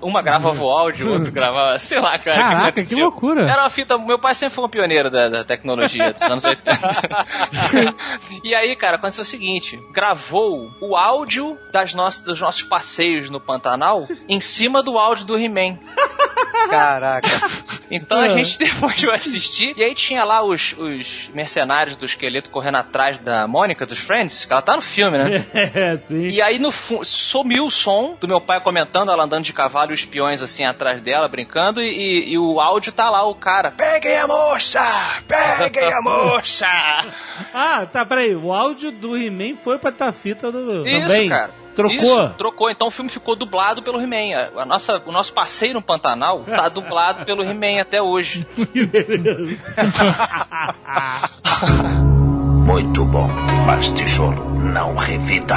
Uma 0.01 0.21
gravava 0.21 0.63
o 0.63 0.69
áudio, 0.69 1.07
o 1.09 1.13
outro 1.13 1.31
gravava, 1.31 1.77
sei 1.79 1.99
lá, 1.99 2.17
cara. 2.19 2.37
Caraca, 2.37 2.61
que 2.71 2.79
aconteceu. 2.79 2.99
loucura. 2.99 3.49
Era 3.49 3.63
uma 3.63 3.69
fita. 3.69 3.97
Meu 3.97 4.19
pai 4.19 4.33
sempre 4.35 4.55
foi 4.55 4.65
um 4.65 4.69
pioneiro 4.69 5.09
da, 5.09 5.29
da 5.29 5.43
tecnologia 5.43 6.11
dos 6.13 6.21
anos 6.23 6.43
80. 6.43 6.77
e 8.43 8.53
aí, 8.55 8.75
cara, 8.75 8.95
aconteceu 8.95 9.21
o 9.21 9.25
seguinte: 9.25 9.79
gravou 9.91 10.71
o 10.81 10.95
áudio 10.95 11.57
das 11.71 11.93
nossas, 11.93 12.21
dos 12.21 12.39
nossos 12.41 12.63
passeios 12.63 13.29
no 13.29 13.39
Pantanal 13.39 14.07
em 14.27 14.39
cima 14.39 14.81
do 14.83 14.97
áudio 14.97 15.25
do 15.25 15.37
He-Man. 15.37 15.79
Caraca. 16.69 17.27
Então 17.89 18.19
a 18.19 18.27
gente 18.27 18.57
depois 18.59 18.99
foi 19.01 19.15
assistir. 19.15 19.73
E 19.77 19.83
aí 19.83 19.95
tinha 19.95 20.23
lá 20.23 20.41
os, 20.43 20.73
os 20.77 21.29
mercenários 21.33 21.95
do 21.97 22.05
esqueleto 22.05 22.49
correndo 22.49 22.77
atrás 22.77 23.17
da 23.17 23.47
Mônica, 23.47 23.85
dos 23.85 23.99
Friends, 23.99 24.45
que 24.45 24.51
ela 24.51 24.61
tá 24.61 24.75
no 24.75 24.81
filme, 24.81 25.17
né? 25.17 25.45
É, 25.53 25.97
sim. 26.07 26.27
E 26.29 26.41
aí 26.41 26.59
no 26.59 26.71
sumiu 26.71 27.65
o 27.65 27.71
som 27.71 28.15
do 28.19 28.27
meu 28.27 28.39
pai 28.41 28.59
comentando, 28.61 29.11
ela 29.11 29.23
andando 29.23 29.43
de 29.43 29.53
cavalo 29.53 29.91
e 29.91 29.93
os 29.93 30.05
peões 30.05 30.41
assim 30.41 30.63
atrás 30.65 31.01
dela, 31.01 31.27
brincando, 31.27 31.81
e, 31.81 32.31
e- 32.33 32.37
o 32.37 32.59
áudio 32.59 32.91
tá 32.91 33.09
lá, 33.09 33.23
o 33.25 33.35
cara. 33.35 33.71
Peguem 33.71 34.17
a 34.17 34.27
moça! 34.27 34.83
Peguem 35.27 35.91
a 35.93 36.01
moça! 36.01 36.67
Ah, 37.53 37.85
tá, 37.91 38.05
peraí. 38.05 38.35
O 38.35 38.53
áudio 38.53 38.91
do 38.91 39.17
He-Man 39.17 39.55
foi 39.55 39.77
pra 39.77 39.91
tar 39.91 40.11
fita 40.13 40.51
do. 40.51 40.87
Isso, 40.87 41.07
também. 41.07 41.29
cara. 41.29 41.51
Trocou? 41.77 41.95
Isso, 41.97 42.29
trocou. 42.37 42.69
Então 42.71 42.87
o 42.87 42.91
filme 42.91 43.09
ficou 43.09 43.35
dublado 43.35 43.83
pelo 43.83 44.01
He-Man. 44.01 44.35
A- 44.35 44.63
A 44.63 44.65
nossa, 44.65 44.99
o 45.05 45.11
nosso 45.11 45.31
passeio 45.31 45.75
no 45.75 45.81
Pantanal 45.81 46.43
tá 46.43 46.67
dublado 46.69 47.23
pelo 47.23 47.43
He-Man 47.43 47.79
até 47.79 48.01
hoje. 48.01 48.45
Muito 52.65 53.05
bom, 53.05 53.27
mas 53.65 53.91
tijolo 53.91 54.59
não 54.59 54.95
revida. 54.95 55.55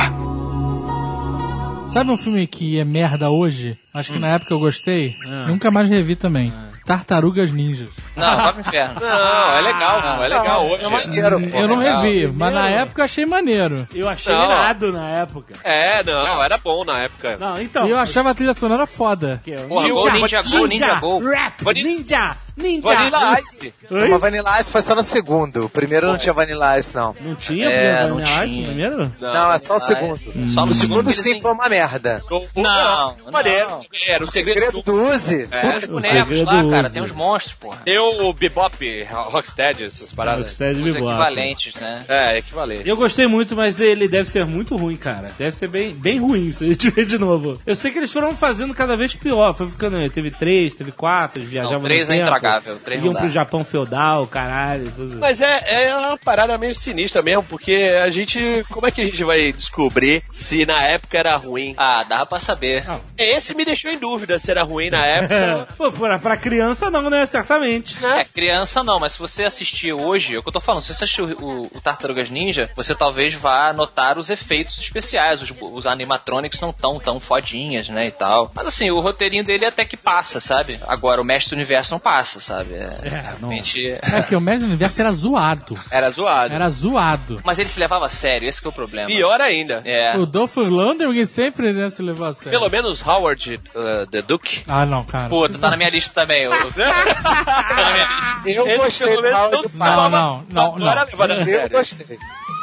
Sabe 1.89 2.13
um 2.13 2.17
filme 2.17 2.47
que 2.47 2.79
é 2.79 2.85
merda 2.85 3.31
hoje? 3.31 3.77
Acho 3.93 4.13
que 4.13 4.19
Hum. 4.19 4.21
na 4.21 4.29
época 4.29 4.55
eu 4.55 4.61
gostei. 4.61 5.17
Ah. 5.27 5.47
Nunca 5.49 5.73
mais 5.73 5.91
revi 5.91 6.15
também. 6.15 6.53
Tartarugas 6.85 7.53
Ninjas. 7.53 7.89
Não, 8.17 8.37
vai 8.37 8.53
pro 8.53 8.61
inferno. 8.61 9.01
Não, 9.01 9.53
é 9.57 9.61
legal, 9.61 10.03
pô, 10.03 10.25
é 10.25 10.29
legal 10.29 10.67
hoje. 10.67 10.89
Maneiro, 10.89 11.41
pô. 11.51 11.57
eu 11.59 11.69
não 11.69 11.79
legal. 11.79 12.03
revi, 12.03 12.27
mas 12.27 12.55
na 12.55 12.69
época 12.69 13.01
eu 13.01 13.05
achei 13.05 13.27
maneiro. 13.27 13.87
Eu 13.95 14.09
achei 14.09 14.33
Não. 14.35 14.45
irado 14.45 14.93
na 14.93 15.09
época. 15.09 15.55
É, 15.63 16.03
não, 16.03 16.43
era 16.43 16.59
bom 16.59 16.85
na 16.85 16.99
época. 17.01 17.37
Não, 17.39 17.61
então. 17.61 17.87
E 17.87 17.91
eu 17.91 17.99
achava 17.99 18.31
a 18.31 18.35
trilha 18.35 18.55
sonora 18.55 18.87
foda. 18.87 19.41
é 19.47 19.57
o 19.61 19.69
Porra, 19.69 19.89
Go 19.89 20.11
Ninja 20.11 20.43
Go, 20.43 20.67
Ninja 20.67 20.95
Go. 21.01 21.19
Rap, 21.21 21.63
ninja, 21.75 22.37
ninja. 22.61 22.83
Vanilla 22.83 23.41
Ice. 23.41 23.75
Oi? 23.91 24.09
Uma 24.09 24.19
Vanilla 24.19 24.61
Ice 24.61 24.71
foi 24.71 24.83
só 24.83 24.95
no 24.95 25.03
segundo. 25.03 25.65
O 25.67 25.69
primeiro 25.69 26.07
não 26.07 26.19
tinha 26.19 26.33
Vanilla 26.33 26.79
Ice, 26.79 26.95
não. 26.95 27.15
Não 27.21 27.35
tinha 27.35 27.69
É, 27.69 28.03
Vanilla 28.09 28.21
não 28.21 28.45
Ice 28.45 28.55
tinha. 28.55 28.67
primeiro? 28.67 29.13
Não, 29.21 29.53
é 29.53 29.59
só 29.59 29.77
o 29.77 29.81
segundo. 29.81 30.21
Só 30.55 30.65
no 30.67 30.73
O 30.73 30.75
segundo 30.75 31.13
sim 31.13 31.41
foi 31.41 31.51
uma 31.53 31.69
merda. 31.69 32.23
O- 32.31 32.37
o- 32.55 32.63
Não, 32.63 33.17
Maneiro, 33.33 33.71
não. 33.71 33.81
Era 34.07 34.25
o 34.25 34.29
O 34.29 34.31
segredo 34.31 34.61
segredo 34.61 34.83
do... 34.83 34.93
do 34.93 35.13
Uzi. 35.13 35.49
É, 35.51 35.79
os 35.79 35.85
O 35.85 35.89
bonecos 35.89 36.19
segredo 36.29 36.47
lá, 36.47 36.71
cara. 36.71 36.91
Tem 36.91 37.03
uns 37.03 37.13
monstros, 37.13 37.55
porra. 37.55 37.79
Tem 37.85 37.99
o 37.99 38.33
Bebop, 38.33 39.05
Rocksteady, 39.11 39.85
essas 39.85 40.13
paradas. 40.13 40.43
Rocksteady 40.43 40.81
Os 40.83 40.93
Bebop. 40.95 41.09
equivalentes, 41.11 41.75
né? 41.75 42.05
É, 42.09 42.39
equivalente. 42.39 42.89
Eu 42.89 42.97
gostei 42.97 43.27
muito, 43.27 43.55
mas 43.57 43.81
ele 43.81 44.09
deve 44.09 44.29
ser 44.29 44.45
muito 44.47 44.77
ruim, 44.77 44.97
cara. 44.97 45.31
Deve 45.39 45.53
ser 45.53 45.69
bem, 45.69 45.93
bem 45.95 46.19
ruim 46.19 46.53
se 46.53 46.65
a 46.65 46.67
gente 46.69 46.91
ver 46.91 47.05
de 47.07 47.19
novo. 47.19 47.61
Eu 47.67 47.77
sei 47.77 47.91
que 47.91 47.99
eles 47.99 48.13
foram 48.13 48.35
fazendo 48.37 48.75
cada 48.75 48.97
vez 48.97 49.15
pior. 49.15 49.55
Foi 49.55 49.69
ficando. 49.69 49.99
Teve 50.11 50.31
três, 50.31 50.75
teve 50.75 50.93
quatro, 50.93 51.39
eles 51.41 51.49
viajavam 51.51 51.79
Não, 51.79 51.85
três 51.85 52.09
no 52.09 52.15
é 52.15 52.19
tempo. 52.19 52.31
Impecável, 52.59 52.75
o 52.77 52.79
trem 52.79 53.05
Iam 53.05 53.15
pro 53.15 53.29
Japão 53.29 53.65
feudal, 53.65 54.27
caralho, 54.27 54.91
tudo. 54.93 55.17
Mas 55.19 55.41
é, 55.41 55.87
é 55.87 55.97
uma 55.97 56.17
parada 56.17 56.57
meio 56.59 56.75
sinistra 56.75 57.23
mesmo, 57.23 57.43
porque 57.45 57.97
a 58.03 58.11
gente. 58.11 58.65
Como 58.71 58.87
é 58.87 58.91
que 58.91 59.01
a 59.01 59.05
gente 59.05 59.23
vai 59.25 59.53
descobrir 59.53 60.23
se 60.29 60.67
na 60.67 60.83
época 60.85 61.19
era 61.19 61.37
ruim? 61.37 61.75
Ah, 61.77 62.03
dava 62.03 62.27
pra 62.27 62.41
saber. 62.41 62.85
Esse 63.17 63.55
me 63.55 63.65
deixou 63.65 63.91
em 63.91 63.99
dúvida 63.99 64.39
se 64.39 64.51
era 64.51 64.63
ruim 64.63 64.91
na 64.91 65.05
época. 65.05 65.69
Pô, 65.77 65.93
pra, 65.93 66.19
pra 66.19 66.37
criança 66.37 66.91
não, 66.91 67.11
né? 67.11 67.27
Certamente. 67.27 68.05
É, 68.05 68.25
criança 68.25 68.83
não, 68.83 68.99
mas 68.99 69.13
se 69.13 69.19
você 69.19 69.45
assistir 69.45 69.93
hoje, 69.93 70.35
é 70.35 70.39
o 70.39 70.43
que 70.43 70.49
eu 70.49 70.53
tô 70.53 70.61
falando, 70.61 70.83
se 70.83 70.95
você 70.95 71.05
assistir 71.05 71.23
o, 71.23 71.63
o 71.63 71.81
Tartarugas 71.83 72.31
Ninja, 72.31 72.71
você 72.75 72.95
talvez 72.95 73.35
vá 73.35 73.73
notar 73.73 74.19
os 74.19 74.31
efeitos 74.31 74.79
especiais, 74.79 75.43
os, 75.43 75.53
os 75.61 75.87
animatronics 75.87 76.61
não 76.61 76.73
tão 76.73 76.99
tão 76.99 77.21
fodinhas, 77.21 77.89
né, 77.89 78.07
e 78.07 78.11
tal. 78.11 78.51
Mas 78.55 78.67
assim, 78.67 78.91
o 78.91 79.01
roteirinho 79.01 79.45
dele 79.45 79.67
até 79.67 79.85
que 79.85 79.97
passa, 79.97 80.41
sabe? 80.41 80.81
Agora, 80.87 81.21
o 81.21 81.25
Mestre 81.25 81.51
do 81.51 81.59
Universo 81.59 81.93
não 81.93 81.99
passa, 81.99 82.30
sabe? 82.39 82.75
É, 82.75 82.99
realmente... 83.39 83.99
É 84.03 84.21
que 84.23 84.37
o 84.37 84.41
Mestre 84.41 84.65
do 84.67 84.67
Universo 84.67 85.01
era 85.01 85.11
zoado. 85.13 85.81
Era 85.91 86.11
zoado. 86.11 86.55
Era 86.55 86.69
zoado. 86.69 87.41
Mas 87.43 87.59
ele 87.59 87.69
se 87.71 87.81
levava 87.81 88.05
a 88.05 88.11
sério, 88.11 88.47
esse 88.47 88.61
que 88.61 88.67
é 88.67 88.71
o 88.71 88.73
problema. 88.73 89.07
Pior 89.09 89.41
ainda. 89.41 89.81
É. 89.87 90.17
O 90.19 90.27
Dolph 90.27 90.57
Lundgren 90.59 91.25
sempre 91.25 91.73
né, 91.73 91.89
se 91.89 92.03
levou 92.03 92.27
a 92.27 92.33
sério. 92.35 92.51
Pelo 92.51 92.69
menos 92.71 93.01
Howard 93.07 93.55
uh, 93.55 94.07
the 94.11 94.21
Duke. 94.21 94.63
Ah, 94.69 94.85
não, 94.85 95.03
cara. 95.05 95.31
Puta, 95.31 95.59
tá 95.59 95.71
na 95.71 95.77
minha 95.79 95.89
lista 95.89 96.13
também. 96.13 96.47
o- 96.47 96.51
tá 96.73 97.75
na 97.75 97.93
minha 97.93 98.09
lista. 98.45 98.51
Eu 98.51 98.77
gostei 98.79 99.17
do 99.17 99.23
menos 99.23 99.39
Howard 99.39 99.57
não. 99.57 99.71
Não, 99.75 99.87
levava- 99.87 100.11
não, 100.11 100.45
não, 100.51 100.79
não 100.79 101.27
não. 101.27 101.35
Eu 101.49 101.71
gostei. 101.71 102.19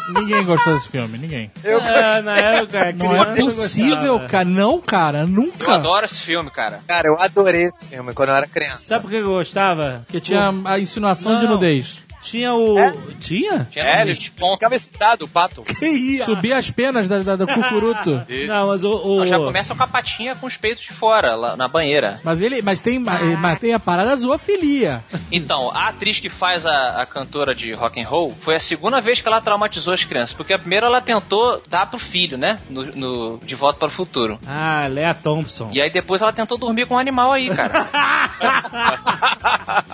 Ninguém 0.10 0.44
gostou 0.46 0.74
desse 0.74 0.90
filme, 0.90 1.18
ninguém. 1.18 1.52
Eu 1.64 1.80
É, 1.80 2.22
na 2.22 2.38
época, 2.38 2.94
Não 2.94 3.16
é 3.16 3.36
possível, 3.36 3.96
gostava. 4.14 4.28
cara. 4.30 4.46
Não, 4.46 4.80
cara, 4.82 5.20
Eu 5.20 5.28
nunca. 5.28 5.74
adoro 5.76 6.06
esse 6.06 6.22
filme, 6.22 6.50
cara. 6.50 6.80
Cara, 6.88 7.08
eu 7.08 7.20
adorei 7.20 7.64
esse 7.66 7.86
filme 7.86 8.14
quando 8.14 8.30
eu 8.30 8.36
era 8.36 8.48
criança. 8.48 8.86
Sabe 8.86 9.02
por 9.04 9.10
que 9.12 9.18
eu 9.18 9.26
gostava? 9.26 10.04
Porque 10.06 10.20
tinha 10.22 10.54
a 10.66 10.80
insinuação 10.80 11.38
de 11.40 11.44
Não. 11.46 11.52
nudez. 11.54 12.04
Tinha 12.22 12.54
o. 12.54 12.76
Tinha? 13.20 13.68
Tinha 13.72 13.86
É, 13.86 14.02
ele 14.02 14.16
ponto. 14.38 14.54
ficava 14.56 14.76
excitado, 14.76 15.26
o 15.26 15.28
pato. 15.28 15.62
Que 15.78 15.86
ia? 15.88 16.26
Subir 16.26 16.54
as 16.54 16.70
penas 16.72 17.08
da, 17.08 17.20
da, 17.20 17.36
do 17.36 17.48
cucuruto. 17.48 18.22
Não, 18.48 18.68
mas 18.68 18.84
o. 18.84 18.94
o... 18.96 19.26
Já 19.28 19.38
começa 19.38 19.74
com 19.76 19.84
a 19.84 19.88
patinha 19.88 20.36
com 20.36 20.48
os 20.48 20.58
peitos 20.58 20.84
de 20.84 20.92
fora, 20.94 21.36
lá 21.36 21.56
na 21.56 21.68
banheira. 21.68 22.20
Mas 22.24 22.42
ele, 22.42 22.62
mas 22.62 22.82
tem, 22.82 23.00
mas 23.00 23.60
tem 23.60 23.74
a 23.74 23.80
parada 23.80 24.10
da 24.10 24.16
zoofilia. 24.18 25.04
Então, 25.32 25.72
a 25.74 25.88
atriz 25.90 26.20
que 26.20 26.30
faz 26.30 26.66
a, 26.66 27.02
a 27.02 27.06
cantora 27.06 27.54
de 27.56 27.72
rock 27.74 28.02
and 28.02 28.08
roll 28.08 28.36
foi 28.42 28.56
a 28.56 28.60
segunda 28.60 29.00
vez 29.00 29.22
que 29.22 29.28
ela 29.28 29.40
traumatizou 29.42 29.94
as 29.94 30.04
crianças. 30.04 30.34
Porque 30.36 30.54
a 30.54 30.60
primeira 30.60 30.88
ela 30.88 31.02
tentou 31.02 31.62
dar 31.70 31.86
pro 31.86 32.00
filho, 32.00 32.38
né? 32.38 32.60
No, 32.70 32.84
no- 32.96 33.40
de 33.44 33.56
volta 33.56 33.80
para 33.80 33.88
o 33.88 33.92
futuro. 33.92 34.40
Ah, 34.48 34.88
Lea 34.90 35.14
Thompson. 35.14 35.70
E 35.72 35.80
aí 35.82 35.90
depois 35.90 36.22
ela 36.22 36.34
tentou 36.34 36.58
dormir 36.58 36.86
com 36.88 36.96
um 36.96 37.00
animal 37.00 37.32
aí, 37.32 37.50
cara. 37.50 37.88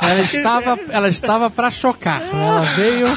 Ela 0.01 0.21
estava, 0.21 0.79
ela 0.89 1.07
estava 1.07 1.49
para 1.49 1.71
chocar. 1.71 2.12
Né? 2.19 2.29
Ela 2.47 2.61
veio, 2.61 3.07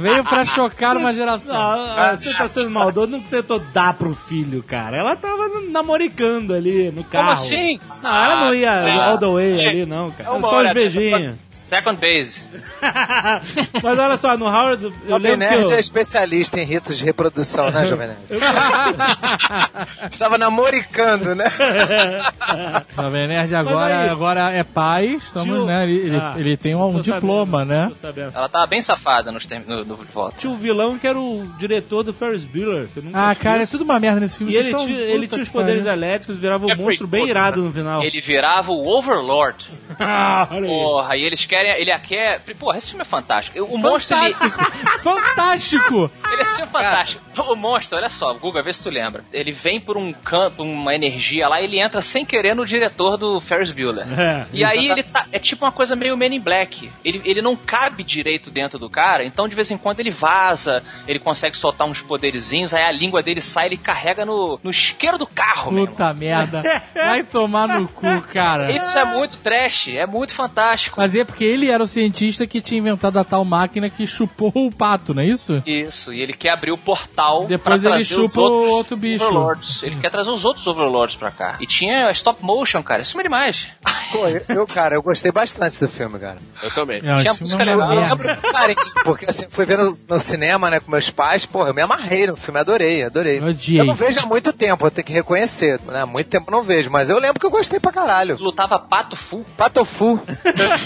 veio 0.00 0.24
para 0.24 0.44
chocar 0.44 0.96
uma 0.96 1.12
geração. 1.14 1.54
Não, 1.54 1.98
ah, 1.98 2.16
você 2.16 2.32
tá 2.34 2.48
sendo 2.48 2.70
maldoso, 2.70 3.08
não 3.10 3.20
tentou 3.20 3.58
dar 3.58 3.94
pro 3.94 4.14
filho, 4.14 4.62
cara. 4.62 4.96
Ela 4.96 5.16
tava 5.16 5.48
namoricando 5.70 6.54
ali 6.54 6.90
no 6.90 7.04
carro. 7.04 7.24
Como 7.26 7.32
assim? 7.46 7.78
Não, 8.02 8.24
ela 8.24 8.36
não 8.46 8.54
ia 8.54 8.70
Ah, 8.72 9.10
all 9.10 9.18
the 9.18 9.26
way 9.26 9.68
ali, 9.68 9.86
não, 9.86 10.10
cara. 10.10 10.32
uma 10.32 10.48
Só 10.48 10.62
uns 10.62 10.72
beijinhos. 10.72 11.34
Second 11.52 11.98
base. 11.98 12.44
Mas 13.82 13.98
olha 13.98 14.16
só, 14.18 14.36
no 14.36 14.44
Howard, 14.46 14.84
eu 14.84 14.92
Jovem 15.08 15.30
lembro 15.32 15.48
que 15.48 15.54
Nerd 15.54 15.62
eu... 15.62 15.72
é 15.72 15.80
especialista 15.80 16.60
em 16.60 16.64
ritos 16.64 16.98
de 16.98 17.04
reprodução, 17.04 17.70
né, 17.70 17.86
Jovem 17.86 18.08
Nerd? 18.08 18.20
Estava 20.12 20.36
namoricando, 20.38 21.34
né? 21.34 21.46
Jovem 22.94 23.26
Nerd 23.28 23.54
agora, 23.54 24.00
aí- 24.00 24.08
agora 24.08 24.50
é 24.52 24.62
pai. 24.64 25.18
Estamos, 25.22 25.48
Tio- 25.48 25.66
né? 25.66 25.84
Ele, 25.84 25.96
ele- 26.08 26.16
Ah, 26.16 26.34
ele 26.36 26.56
tem 26.56 26.74
um 26.74 27.00
diploma, 27.00 27.60
sabendo, 27.60 27.68
né? 27.68 27.92
Sabendo. 28.16 28.36
Ela 28.36 28.48
tava 28.48 28.66
bem 28.66 28.82
safada 28.82 29.30
nos 29.30 29.46
term- 29.46 29.64
no, 29.66 29.84
no 29.84 29.96
volta. 29.96 30.36
Tinha 30.38 30.52
o 30.52 30.56
vilão 30.56 30.98
que 30.98 31.06
era 31.06 31.18
o 31.18 31.46
diretor 31.58 32.02
do 32.02 32.12
Ferris 32.12 32.44
Bueller. 32.44 32.88
que 32.88 32.98
eu 32.98 33.02
nunca 33.02 33.30
Ah, 33.30 33.34
cara, 33.34 33.62
é 33.62 33.66
tudo 33.66 33.84
uma 33.84 33.98
merda 34.00 34.20
nesse 34.20 34.38
filme. 34.38 34.52
E 34.52 34.54
Vocês 34.54 34.66
ele 34.66 34.74
estão- 34.74 34.86
tinha, 34.86 34.98
ele 35.00 35.26
tinha 35.28 35.42
os 35.42 35.48
poderes 35.48 35.84
pariu. 35.84 35.92
elétricos, 36.02 36.38
virava 36.38 36.66
um 36.66 36.70
É, 36.70 36.74
monstro 36.74 37.06
bem 37.06 37.28
irado 37.28 37.62
no 37.62 37.72
final. 37.72 38.02
Ele 38.02 38.20
virava 38.20 38.72
o 38.72 38.86
Overlord. 38.88 39.66
Ah, 39.98 40.46
olha 40.50 40.60
aí. 40.60 40.66
Porra, 40.66 41.16
e 41.16 41.22
eles 41.22 41.46
querem. 41.46 41.70
Ele 41.80 41.96
quer. 42.00 42.40
Porra, 42.58 42.76
esse 42.78 42.88
filme 42.88 43.02
é 43.02 43.04
fantástico. 43.04 43.58
O 43.64 43.78
monstro, 43.78 44.16
ele, 44.18 44.34
Fantástico! 44.34 44.98
Fantástico! 45.00 46.10
Ele 46.30 46.40
é 46.40 46.42
assim 46.42 46.66
fantástico. 46.66 47.22
O 47.50 47.54
monstro, 47.54 47.96
olha 47.98 48.08
só, 48.10 48.32
Guga, 48.34 48.62
vê 48.62 48.72
se 48.72 48.82
tu 48.82 48.90
lembra. 48.90 49.24
Ele 49.32 49.52
vem 49.52 49.80
por 49.80 49.96
um 49.96 50.12
campo, 50.12 50.62
uma 50.62 50.94
energia 50.94 51.48
lá, 51.48 51.60
ele 51.62 51.78
entra 51.78 52.00
sem 52.02 52.24
querer 52.24 52.54
no 52.54 52.64
diretor 52.66 53.16
do 53.16 53.40
Ferris 53.40 53.70
Bueller. 53.70 54.06
É, 54.18 54.46
e 54.52 54.64
aí 54.64 54.88
ele 54.90 55.02
tá. 55.02 55.26
É 55.32 55.38
tipo 55.38 55.64
uma 55.64 55.72
coisa 55.72 55.94
meio 55.94 56.16
Men 56.16 56.34
in 56.34 56.40
Black. 56.40 56.90
Ele, 57.04 57.20
ele 57.24 57.40
não 57.42 57.54
cabe 57.56 58.02
direito 58.06 58.50
dentro 58.50 58.78
do 58.78 58.88
cara, 58.88 59.24
então 59.24 59.48
de 59.48 59.54
vez 59.54 59.70
em 59.70 59.76
quando 59.76 60.00
ele 60.00 60.10
vaza, 60.10 60.82
ele 61.06 61.18
consegue 61.18 61.56
soltar 61.56 61.86
uns 61.86 62.00
poderizinhos, 62.00 62.72
aí 62.72 62.82
a 62.84 62.92
língua 62.92 63.22
dele 63.22 63.40
sai, 63.40 63.66
ele 63.66 63.76
carrega 63.76 64.24
no, 64.24 64.58
no 64.62 64.70
isqueiro 64.70 65.18
do 65.18 65.26
carro. 65.26 65.70
Puta 65.70 66.12
merda. 66.14 66.62
Vai 66.94 67.22
tomar 67.22 67.68
no 67.68 67.88
cu, 67.88 68.20
cara. 68.32 68.70
Isso 68.70 68.96
é 68.96 69.04
muito 69.04 69.36
trash, 69.38 69.88
é 69.88 70.06
muito 70.06 70.32
fantástico. 70.32 71.00
Mas 71.00 71.14
é 71.14 71.24
porque 71.24 71.44
ele 71.44 71.70
era 71.70 71.82
o 71.82 71.86
cientista 71.86 72.46
que 72.46 72.60
tinha 72.60 72.78
inventado 72.78 73.18
a 73.18 73.24
tal 73.24 73.44
máquina 73.44 73.90
que 73.90 74.06
chupou 74.06 74.52
o 74.54 74.70
pato, 74.70 75.12
não 75.12 75.22
é 75.22 75.26
isso? 75.26 75.62
Isso, 75.66 76.12
e 76.12 76.20
ele 76.20 76.32
quer 76.32 76.50
abrir 76.50 76.72
o 76.72 76.78
portal 76.78 77.46
Depois 77.46 77.82
pra 77.82 77.96
ele 77.96 78.04
trazer 78.04 78.20
os 78.22 78.30
chupa 78.30 78.40
o 78.40 78.44
outros 78.44 78.86
outro 78.86 78.96
bicho. 78.96 79.24
Overlords. 79.24 79.82
Ele 79.82 79.96
quer 79.96 80.10
trazer 80.10 80.30
os 80.30 80.44
outros 80.44 80.66
Overlords 80.66 81.16
pra 81.16 81.30
cá. 81.30 81.56
E 81.60 81.66
tinha 81.66 82.10
stop 82.12 82.42
motion, 82.44 82.82
cara. 82.82 83.02
Isso 83.02 83.18
é 83.18 83.22
demais. 83.22 83.68
Pô, 84.12 84.28
eu, 84.28 84.42
eu, 84.48 84.66
cara, 84.66 84.94
eu 84.94 85.02
gostei 85.02 85.32
bastante 85.32 85.80
do 85.80 85.88
filme, 85.88 86.18
cara. 86.18 86.36
Eu 86.62 86.70
também. 86.72 87.02
Não, 87.02 87.20
Tinha 87.20 87.34
música 87.34 87.62
é 87.62 87.66
legal. 87.66 87.90
Eu 87.96 88.08
lembro 88.08 88.52
carinho, 88.52 88.78
porque 89.04 89.26
assim, 89.28 89.46
fui 89.48 89.64
ver 89.64 89.78
no, 89.78 89.96
no 90.08 90.20
cinema, 90.20 90.70
né, 90.70 90.80
com 90.80 90.90
meus 90.90 91.10
pais, 91.10 91.46
porra, 91.46 91.70
eu 91.70 91.74
me 91.74 91.82
amarrei 91.82 92.26
no 92.26 92.36
filme, 92.36 92.60
adorei, 92.60 93.04
adorei. 93.04 93.38
Eu 93.38 93.44
odiei. 93.46 93.80
Eu 93.80 93.84
não 93.84 93.94
vejo 93.94 94.20
há 94.20 94.26
muito 94.26 94.52
tempo, 94.52 94.82
vou 94.82 94.90
ter 94.90 95.02
que 95.02 95.12
reconhecer, 95.12 95.80
né, 95.86 96.02
há 96.02 96.06
muito 96.06 96.28
tempo 96.28 96.50
eu 96.50 96.52
não 96.52 96.62
vejo, 96.62 96.90
mas 96.90 97.10
eu 97.10 97.18
lembro 97.18 97.40
que 97.40 97.46
eu 97.46 97.50
gostei 97.50 97.80
pra 97.80 97.92
caralho. 97.92 98.36
Lutava 98.38 98.78
pato 98.78 99.16
full. 99.16 99.44
Patofu. 99.56 100.20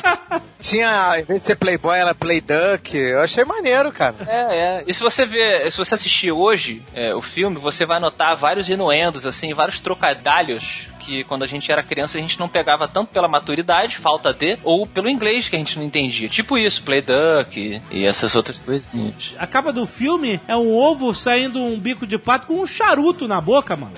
Tinha, 0.60 1.18
em 1.18 1.22
vez 1.22 1.40
de 1.40 1.46
ser 1.46 1.56
Playboy, 1.56 1.98
ela 1.98 2.14
Playduck, 2.14 2.96
eu 2.96 3.22
achei 3.22 3.44
maneiro, 3.44 3.90
cara. 3.90 4.14
É, 4.26 4.58
é. 4.58 4.84
E 4.86 4.92
se 4.92 5.00
você 5.00 5.24
ver, 5.24 5.70
se 5.70 5.78
você 5.78 5.94
assistir 5.94 6.30
hoje 6.30 6.82
é, 6.94 7.14
o 7.14 7.22
filme, 7.22 7.56
você 7.56 7.86
vai 7.86 7.98
notar 7.98 8.36
vários 8.36 8.68
inuendos, 8.68 9.24
assim, 9.24 9.54
vários 9.54 9.78
trocadalhos 9.78 10.89
que 11.00 11.24
quando 11.24 11.42
a 11.42 11.46
gente 11.46 11.72
era 11.72 11.82
criança 11.82 12.18
a 12.18 12.20
gente 12.20 12.38
não 12.38 12.48
pegava 12.48 12.86
tanto 12.86 13.08
pela 13.12 13.26
maturidade, 13.26 13.96
falta 13.96 14.32
de, 14.32 14.58
ou 14.62 14.86
pelo 14.86 15.08
inglês 15.08 15.48
que 15.48 15.56
a 15.56 15.58
gente 15.58 15.78
não 15.78 15.84
entendia. 15.84 16.28
Tipo 16.28 16.58
isso, 16.58 16.82
Play 16.82 17.02
Duck 17.02 17.82
e 17.90 18.04
essas 18.04 18.34
outras 18.34 18.58
coisinhas. 18.58 19.32
A 19.38 19.46
capa 19.46 19.72
do 19.72 19.86
filme 19.86 20.40
é 20.46 20.54
um 20.54 20.72
ovo 20.72 21.14
saindo 21.14 21.60
um 21.60 21.78
bico 21.78 22.06
de 22.06 22.18
pato 22.18 22.46
com 22.46 22.60
um 22.60 22.66
charuto 22.66 23.26
na 23.26 23.40
boca, 23.40 23.76
mano. 23.76 23.94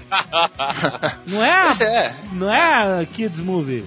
Não 1.26 1.44
é? 1.44 1.72
É. 1.82 2.14
Não 2.32 2.52
é 2.52 3.06
Kids 3.06 3.40
Movie. 3.40 3.84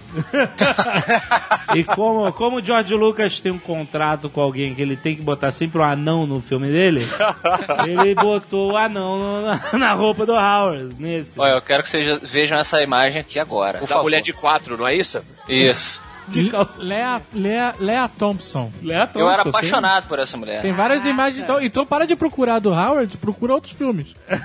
e 1.75 1.84
como, 1.84 2.32
como 2.34 2.58
o 2.58 2.63
George 2.63 2.93
Lucas 2.93 3.39
tem 3.39 3.51
um 3.51 3.60
contrato 3.60 4.30
com 4.30 4.41
alguém 4.41 4.75
que 4.75 4.82
ele 4.82 4.97
tem 4.97 5.15
que 5.15 5.21
botar 5.21 5.51
sempre 5.51 5.80
um 5.80 5.84
anão 5.84 6.28
no 6.28 6.41
filme 6.41 6.67
dele, 6.67 7.08
ele 7.88 8.15
botou 8.15 8.73
o 8.73 8.78
anão 8.78 9.41
na, 9.41 9.78
na 9.78 9.93
roupa 9.93 10.25
do 10.25 10.34
Howard, 10.34 10.95
nesse. 10.99 11.39
Olha, 11.39 11.54
eu 11.54 11.62
quero 11.62 11.84
que 11.84 11.89
vocês 11.89 12.19
vejam 12.30 12.58
essa 12.58 12.82
imagem 12.82 13.05
aqui 13.20 13.39
agora. 13.39 13.78
Por 13.80 13.88
Da 13.88 13.96
favor. 13.96 14.04
mulher 14.04 14.22
de 14.22 14.34
quatro, 14.34 14.78
não 14.78 14.88
é 14.88 14.96
isso? 14.96 15.22
Isso. 15.48 16.02
De 16.27 16.49
calça. 16.49 16.83
Lea, 16.83 17.21
Lea, 17.33 17.75
Lea 17.79 18.07
Thompson. 18.07 18.71
Lea 18.81 19.09
Eu 19.15 19.29
era 19.29 19.43
Thompson, 19.43 19.43
sim. 19.43 19.49
apaixonado 19.67 20.07
por 20.07 20.19
essa 20.19 20.38
mulher. 20.38 20.61
Tem 20.61 20.73
várias 20.73 21.05
imagens. 21.05 21.43
Então, 21.43 21.61
então 21.61 21.85
para 21.85 22.05
de 22.07 22.15
procurar 22.15 22.59
do 22.59 22.71
Howard, 22.71 23.15
procura 23.17 23.53
outros 23.53 23.73
filmes. 23.73 24.15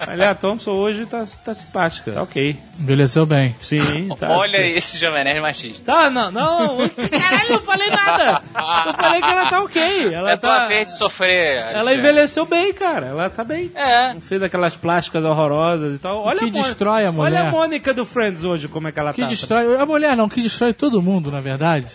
A 0.00 0.14
Lea 0.14 0.34
Thompson 0.34 0.72
hoje 0.72 1.06
tá, 1.06 1.24
tá 1.44 1.54
simpática. 1.54 2.12
Tá 2.12 2.22
ok. 2.22 2.56
Envelheceu 2.78 3.26
bem. 3.26 3.54
Sim, 3.60 4.08
tá. 4.18 4.30
Olha 4.30 4.58
esse 4.58 4.96
Jovem 4.98 5.24
Nerd 5.24 5.40
machista. 5.40 5.82
Tá, 5.84 6.10
não, 6.10 6.30
não. 6.32 6.88
Caralho, 6.88 7.50
não 7.50 7.60
falei 7.62 7.90
nada. 7.90 8.42
Eu 8.86 8.94
falei 8.94 9.20
que 9.20 9.28
ela 9.28 9.46
tá 9.46 9.60
ok. 9.62 10.14
Ela 10.14 10.30
é 10.32 10.36
tua 10.36 10.60
tá. 10.60 10.66
vez 10.66 10.86
de 10.88 10.96
sofrer. 10.98 11.58
Ela 11.72 11.94
envelheceu 11.94 12.46
bem, 12.46 12.72
cara. 12.72 13.06
Ela 13.06 13.28
tá 13.30 13.42
bem. 13.44 13.70
É. 13.74 14.14
Não 14.14 14.20
fez 14.20 14.42
aquelas 14.42 14.76
plásticas 14.76 15.24
horrorosas 15.24 15.94
e 15.94 15.98
tal. 15.98 16.22
Olha 16.22 16.38
que 16.38 16.44
a 16.44 16.48
Mônica- 16.48 16.68
destrói 16.68 17.06
a 17.06 17.12
mulher. 17.12 17.26
Olha 17.40 17.48
a 17.48 17.50
Mônica 17.50 17.92
do 17.94 18.04
Friends 18.04 18.44
hoje, 18.44 18.68
como 18.68 18.88
é 18.88 18.92
que 18.92 18.98
ela 19.00 19.12
Que 19.12 19.22
tá. 19.22 19.28
Destrói. 19.48 19.76
A 19.80 19.86
mulher 19.86 20.16
não, 20.16 20.28
que 20.28 20.42
destrói 20.42 20.72
todo 20.72 21.00
mundo, 21.02 21.30
na 21.30 21.40
verdade. 21.40 21.86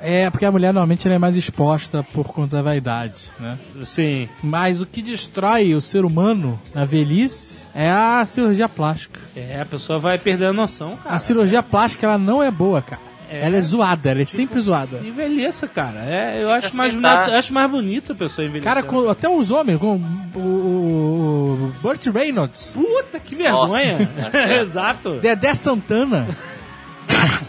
É, 0.00 0.24
É, 0.24 0.30
porque 0.30 0.44
a 0.44 0.52
mulher 0.52 0.72
normalmente 0.72 1.06
ela 1.06 1.14
é 1.14 1.18
mais 1.18 1.36
exposta 1.36 2.02
por 2.12 2.26
conta 2.26 2.56
da 2.56 2.62
vaidade, 2.62 3.14
né? 3.40 3.58
sim. 3.84 4.28
Mas 4.42 4.80
o 4.80 4.86
que 4.86 5.00
destrói 5.02 5.74
o 5.74 5.80
ser 5.80 6.04
humano 6.04 6.60
na 6.74 6.84
velhice 6.84 7.62
é 7.74 7.90
a 7.90 8.24
cirurgia 8.26 8.68
plástica. 8.68 9.18
É, 9.36 9.60
a 9.60 9.66
pessoa 9.66 9.98
vai 9.98 10.18
perdendo 10.18 10.50
a 10.50 10.52
noção, 10.52 10.96
cara. 10.96 11.16
A 11.16 11.18
cirurgia 11.18 11.62
plástica, 11.62 12.06
ela 12.06 12.18
não 12.18 12.42
é 12.42 12.50
boa, 12.50 12.82
cara. 12.82 13.00
Ela 13.34 13.56
é 13.56 13.62
zoada, 13.62 14.10
ela 14.10 14.20
é 14.20 14.26
sempre 14.26 14.60
zoada. 14.60 14.98
Envelheça, 14.98 15.66
cara. 15.66 16.00
É, 16.00 16.40
eu 16.42 16.50
acho 16.50 16.76
mais, 16.76 16.94
nat- 16.94 17.30
acho 17.30 17.54
mais 17.54 17.70
bonito 17.70 18.12
a 18.12 18.14
pessoa 18.14 18.44
envelhecer. 18.46 18.70
Cara, 18.74 18.82
com- 18.82 19.08
até 19.08 19.26
os 19.26 19.50
homens, 19.50 19.78
com 19.80 19.98
o, 20.34 20.38
o, 20.38 21.70
o 21.70 21.72
Burt 21.80 22.06
Reynolds, 22.08 22.72
Puta, 22.74 23.18
que 23.18 23.34
vergonha. 23.34 23.96
Exato. 24.60 25.12
Dedé 25.14 25.54
Santana, 25.54 26.26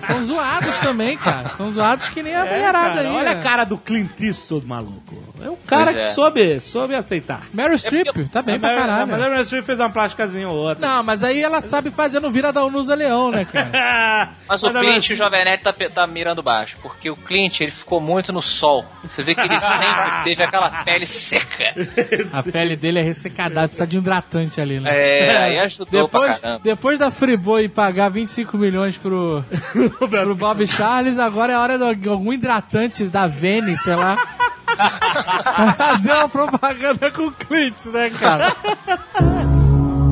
São 0.06 0.24
zoados 0.24 0.78
também, 0.78 1.18
cara. 1.18 1.52
São 1.58 1.72
zoados 1.72 2.10
que 2.10 2.22
nem 2.22 2.36
a 2.36 2.46
É, 2.46 2.50
mulherada 2.56 2.90
cara, 2.96 3.02
aí. 3.10 3.16
olha 3.16 3.32
a 3.32 3.36
né? 3.36 3.44
cara 3.44 3.64
do 3.64 3.78
Clint 3.78 4.10
Eastwood, 4.20 4.66
maluco. 4.68 5.24
É 5.44 5.50
um 5.50 5.56
cara 5.68 5.86
Pois 5.92 5.98
que 5.98 6.04
é. 6.04 6.14
soube, 6.14 6.60
soube 6.60 6.96
aceitar. 6.96 7.42
Meryl 7.54 7.78
Streep, 7.78 8.08
tá 8.32 8.42
bem 8.42 8.60
pra 8.60 8.70
Mas- 8.70 8.80
caralho. 8.80 9.08
Mas 9.08 9.22
a 9.22 9.30
Meryl 9.30 9.46
Streep 9.46 9.66
fez 9.66 9.80
uma 9.80 9.90
plásticazinha 9.90 10.48
ou 10.50 10.56
outra. 10.58 10.88
Não, 10.88 11.04
mas 11.04 11.24
aí 11.24 11.42
ela 11.44 11.62
sabe 11.62 11.92
fazer 11.92 12.20
no 12.20 12.32
Vira 12.32 12.52
da 12.54 12.64
Unusa 12.64 12.96
Leão, 12.96 13.32
né, 13.32 13.46
cara? 13.46 14.30
Mas 14.48 14.62
o 14.64 14.68
a 14.68 14.74
Meryl 14.74 14.92
Clint 14.92 15.10
e 15.10 15.14
o 15.14 15.16
Jovem 15.16 15.44
Nerd 15.46 15.64
tá, 15.64 15.74
tá 15.94 16.06
mirando 16.08 16.44
baixo, 16.44 16.78
porque 16.82 17.10
o 17.10 17.16
Clint 17.16 17.60
ele 17.62 17.72
ficou 17.72 18.00
muito 18.00 18.32
no 18.32 18.42
sol. 18.42 18.86
Você 19.04 19.24
vê 19.24 19.34
que 19.34 19.42
ele 19.42 19.60
sempre 19.60 20.24
teve 20.26 20.44
aquela 20.44 20.70
pele 20.84 21.08
seca. 21.08 21.74
A 22.32 22.44
pele 22.44 22.76
dele 22.76 23.00
é 23.00 23.02
ressecada, 23.02 23.62
precisa 23.68 23.88
de 23.88 23.98
um 23.98 24.02
hidratante 24.02 24.62
ali, 24.62 24.80
né? 24.80 24.90
É, 24.94 25.38
aí 25.38 25.60
ajudou 25.60 25.88
pra 25.88 26.20
Depois, 26.20 26.40
caramba. 26.40 26.62
depois 26.64 27.00
da 27.00 27.10
Friboi 27.12 27.68
pagar 27.70 28.10
25 28.10 28.58
milhões 28.58 28.98
pro, 28.98 29.44
pro 30.10 30.36
Bob 30.36 30.66
Charles, 30.68 31.20
agora 31.20 31.54
é 31.54 31.58
hora 31.58 31.96
de 31.96 32.10
algum 32.10 32.34
hidratante 32.34 33.06
da 33.06 33.28
Vene, 33.28 33.78
sei 33.78 33.96
lá. 33.96 34.18
Fazer 35.78 36.14
uma 36.14 36.30
propaganda 36.30 37.12
com 37.12 37.28
o 37.28 37.32
Clint, 37.32 37.86
né, 37.88 38.10
cara? 38.10 38.56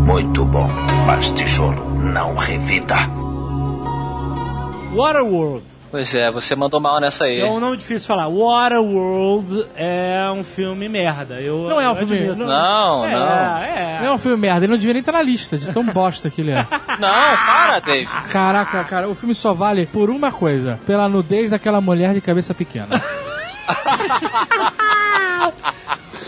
Muito 0.06 0.46
bom, 0.46 0.70
mas 1.08 1.32
tijolo 1.32 1.96
não 1.96 2.36
revida. 2.36 2.96
Waterworld. 4.94 5.81
Pois 5.92 6.16
é, 6.16 6.32
você 6.32 6.56
mandou 6.56 6.80
mal 6.80 7.02
nessa 7.02 7.26
aí. 7.26 7.42
É 7.42 7.46
um 7.46 7.60
nome 7.60 7.76
difícil 7.76 8.00
de 8.00 8.08
falar. 8.08 8.30
Waterworld 8.30 9.66
é 9.76 10.24
um 10.34 10.42
filme 10.42 10.88
merda. 10.88 11.42
Eu, 11.42 11.68
Não 11.68 11.82
é 11.82 11.90
um 11.90 11.96
filme- 11.96 12.18
admito. 12.18 12.36
Não, 12.38 13.06
é, 13.06 13.12
não. 13.12 13.28
É, 13.62 14.00
Não 14.00 14.08
é 14.08 14.12
um 14.14 14.18
filme 14.18 14.38
merda, 14.38 14.64
ele 14.66 14.72
não 14.72 14.78
devia 14.78 14.94
nem 14.94 15.02
estar 15.02 15.12
na 15.12 15.22
lista, 15.22 15.58
de 15.58 15.68
tão 15.74 15.84
bosta 15.84 16.30
que 16.30 16.40
ele 16.40 16.52
é. 16.52 16.66
Não, 16.98 17.10
para, 17.10 17.80
Dave. 17.80 18.08
Caraca, 18.32 18.84
cara, 18.86 19.10
o 19.10 19.14
filme 19.14 19.36
só 19.36 19.54
vale 19.54 19.86
por 19.86 20.10
uma 20.10 20.32
coisa: 20.32 20.80
pela 20.86 21.10
nudez 21.10 21.52
daquela 21.52 21.82
mulher 21.82 22.14
de 22.14 22.22
cabeça 22.22 22.54
pequena. 22.54 22.88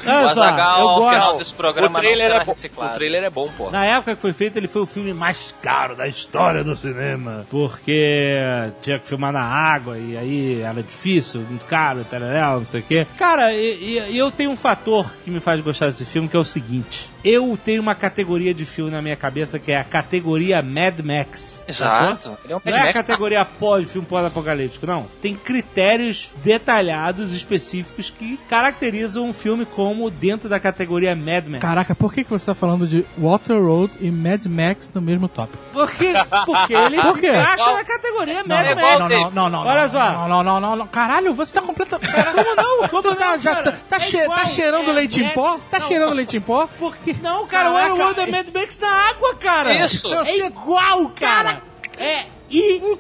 Olha 0.06 0.26
O 0.26 0.30
só, 0.30 0.44
Azaghal, 0.44 0.80
eu 0.82 1.10
final 1.10 1.26
gosto. 1.26 1.38
desse 1.40 1.54
programa, 1.54 1.88
o 1.90 1.94
não 1.94 2.00
trailer, 2.02 2.28
será 2.28 2.36
é 2.36 2.40
bom, 2.46 2.52
o 2.52 2.54
reciclado. 2.54 2.96
trailer 2.96 3.24
é 3.24 3.30
bom, 3.30 3.50
pô. 3.58 3.70
Na 3.72 3.86
época 3.86 4.16
que 4.16 4.22
foi 4.22 4.34
feito, 4.34 4.58
ele 4.58 4.68
foi 4.68 4.82
o 4.82 4.86
filme 4.86 5.14
mais 5.14 5.56
caro 5.62 5.96
da 5.96 6.08
história 6.08 6.64
do 6.64 6.76
cinema. 6.76 7.46
Porque 7.50 8.34
tinha 8.82 9.00
que 9.00 9.08
filmar 9.08 9.32
na 9.32 9.42
água 9.44 9.98
e 9.98 10.18
aí 10.18 10.62
era 10.62 10.82
difícil, 10.84 11.42
muito 11.42 11.66
caro, 11.66 12.04
tararel, 12.10 12.60
não 12.60 12.66
sei 12.68 12.82
o 12.82 12.84
quê. 12.84 13.08
Cara, 13.18 13.54
e, 13.54 14.00
e- 14.00 14.18
eu 14.18 14.32
tenho 14.32 14.52
um 14.52 14.58
fator 14.58 15.06
que 15.24 15.32
me 15.32 15.40
faz 15.40 15.60
gostar 15.62 15.88
desse 15.88 16.06
filme, 16.06 16.28
que 16.28 16.36
é 16.36 16.40
o 16.40 16.44
seguinte. 16.44 17.10
Eu 17.24 17.58
tenho 17.64 17.82
uma 17.82 17.96
categoria 17.96 18.54
de 18.54 18.66
filme 18.66 18.92
na 18.92 19.02
minha 19.02 19.16
cabeça 19.16 19.58
que 19.58 19.72
é 19.72 19.78
a 19.80 19.84
categoria 19.86 20.62
Mad 20.62 21.00
Max. 21.00 21.64
Exato. 21.66 22.38
É 22.50 22.54
um 22.56 22.60
Não 22.66 22.74
é 22.74 22.80
a 22.82 22.86
Max. 22.86 22.94
categoria 22.94 23.46
pós, 23.46 23.90
filme 23.90 24.06
pós-apocalíptico, 24.06 24.86
não. 24.86 25.08
Tem 25.22 25.34
critérios 25.34 26.32
detalhados, 26.44 27.34
específicos, 27.34 28.10
que 28.10 28.38
caracterizam 28.50 29.26
um 29.30 29.32
filme 29.32 29.66
como 29.66 29.93
dentro 30.10 30.48
da 30.50 30.60
categoria 30.60 31.16
Mad 31.16 31.48
Max. 31.48 31.62
Caraca, 31.62 31.96
por 31.96 32.14
que, 32.14 32.24
que 32.24 32.30
você 32.30 32.46
tá 32.48 32.56
falando 32.56 32.88
de 32.88 33.06
Water 33.18 33.62
Road 33.62 33.98
e 34.00 34.10
Mad 34.12 34.46
Max 34.48 34.92
no 34.94 35.02
mesmo 35.02 35.28
tópico? 35.28 35.58
Porque, 35.74 36.14
porque 36.46 36.74
ele 36.74 37.02
Por 37.02 37.20
quê? 37.20 37.28
encaixa 37.30 37.74
na 37.74 37.84
categoria 37.84 38.44
Mad 38.44 38.66
é 38.66 38.76
Max. 38.76 38.88
igual 38.88 39.00
não, 39.00 39.08
não, 39.08 39.32
não, 39.32 39.50
não. 39.50 39.60
Olha 39.72 39.84
não, 39.84 39.90
só. 39.90 40.12
Não, 40.12 40.28
não, 40.28 40.44
não, 40.44 40.60
não, 40.60 40.76
não. 40.76 40.88
Caralho, 40.88 41.34
você 41.34 41.54
tá 41.54 41.62
completamente. 41.62 42.12
Como 42.14 42.56
não? 42.56 42.88
Como 42.90 43.02
Você 43.02 43.08
não, 43.10 43.16
tá, 43.18 43.38
já, 43.38 43.56
cara? 43.56 43.72
tá, 43.72 43.78
tá, 43.90 43.96
É 43.98 44.00
che- 44.00 44.18
igual, 44.24 44.38
tá 44.40 44.46
cheirando 44.46 44.90
é 44.90 44.94
leite 44.94 45.20
em 45.20 45.24
Mad- 45.24 45.34
pó? 45.34 45.60
Tá 45.70 45.80
Não, 45.80 45.88
cheirando 45.88 46.14
leite 46.14 46.38
em 46.38 46.42
pó? 46.42 46.68
Por 46.80 46.96
quê? 46.98 47.16
Não, 47.22 47.46
cara, 47.48 47.70
o 47.70 47.74
Caraca, 47.74 47.90
Waterworld 47.96 48.20
é 48.20 48.24
é- 48.24 48.32
Mad 48.32 48.48
Max 48.54 48.80
na 48.80 48.90
água, 49.10 49.36
cara. 49.36 49.86
Isso. 49.86 50.14
É 50.14 50.38
igual, 50.48 51.10
cara. 51.20 51.62
É 51.98 52.26
igual. 52.50 52.98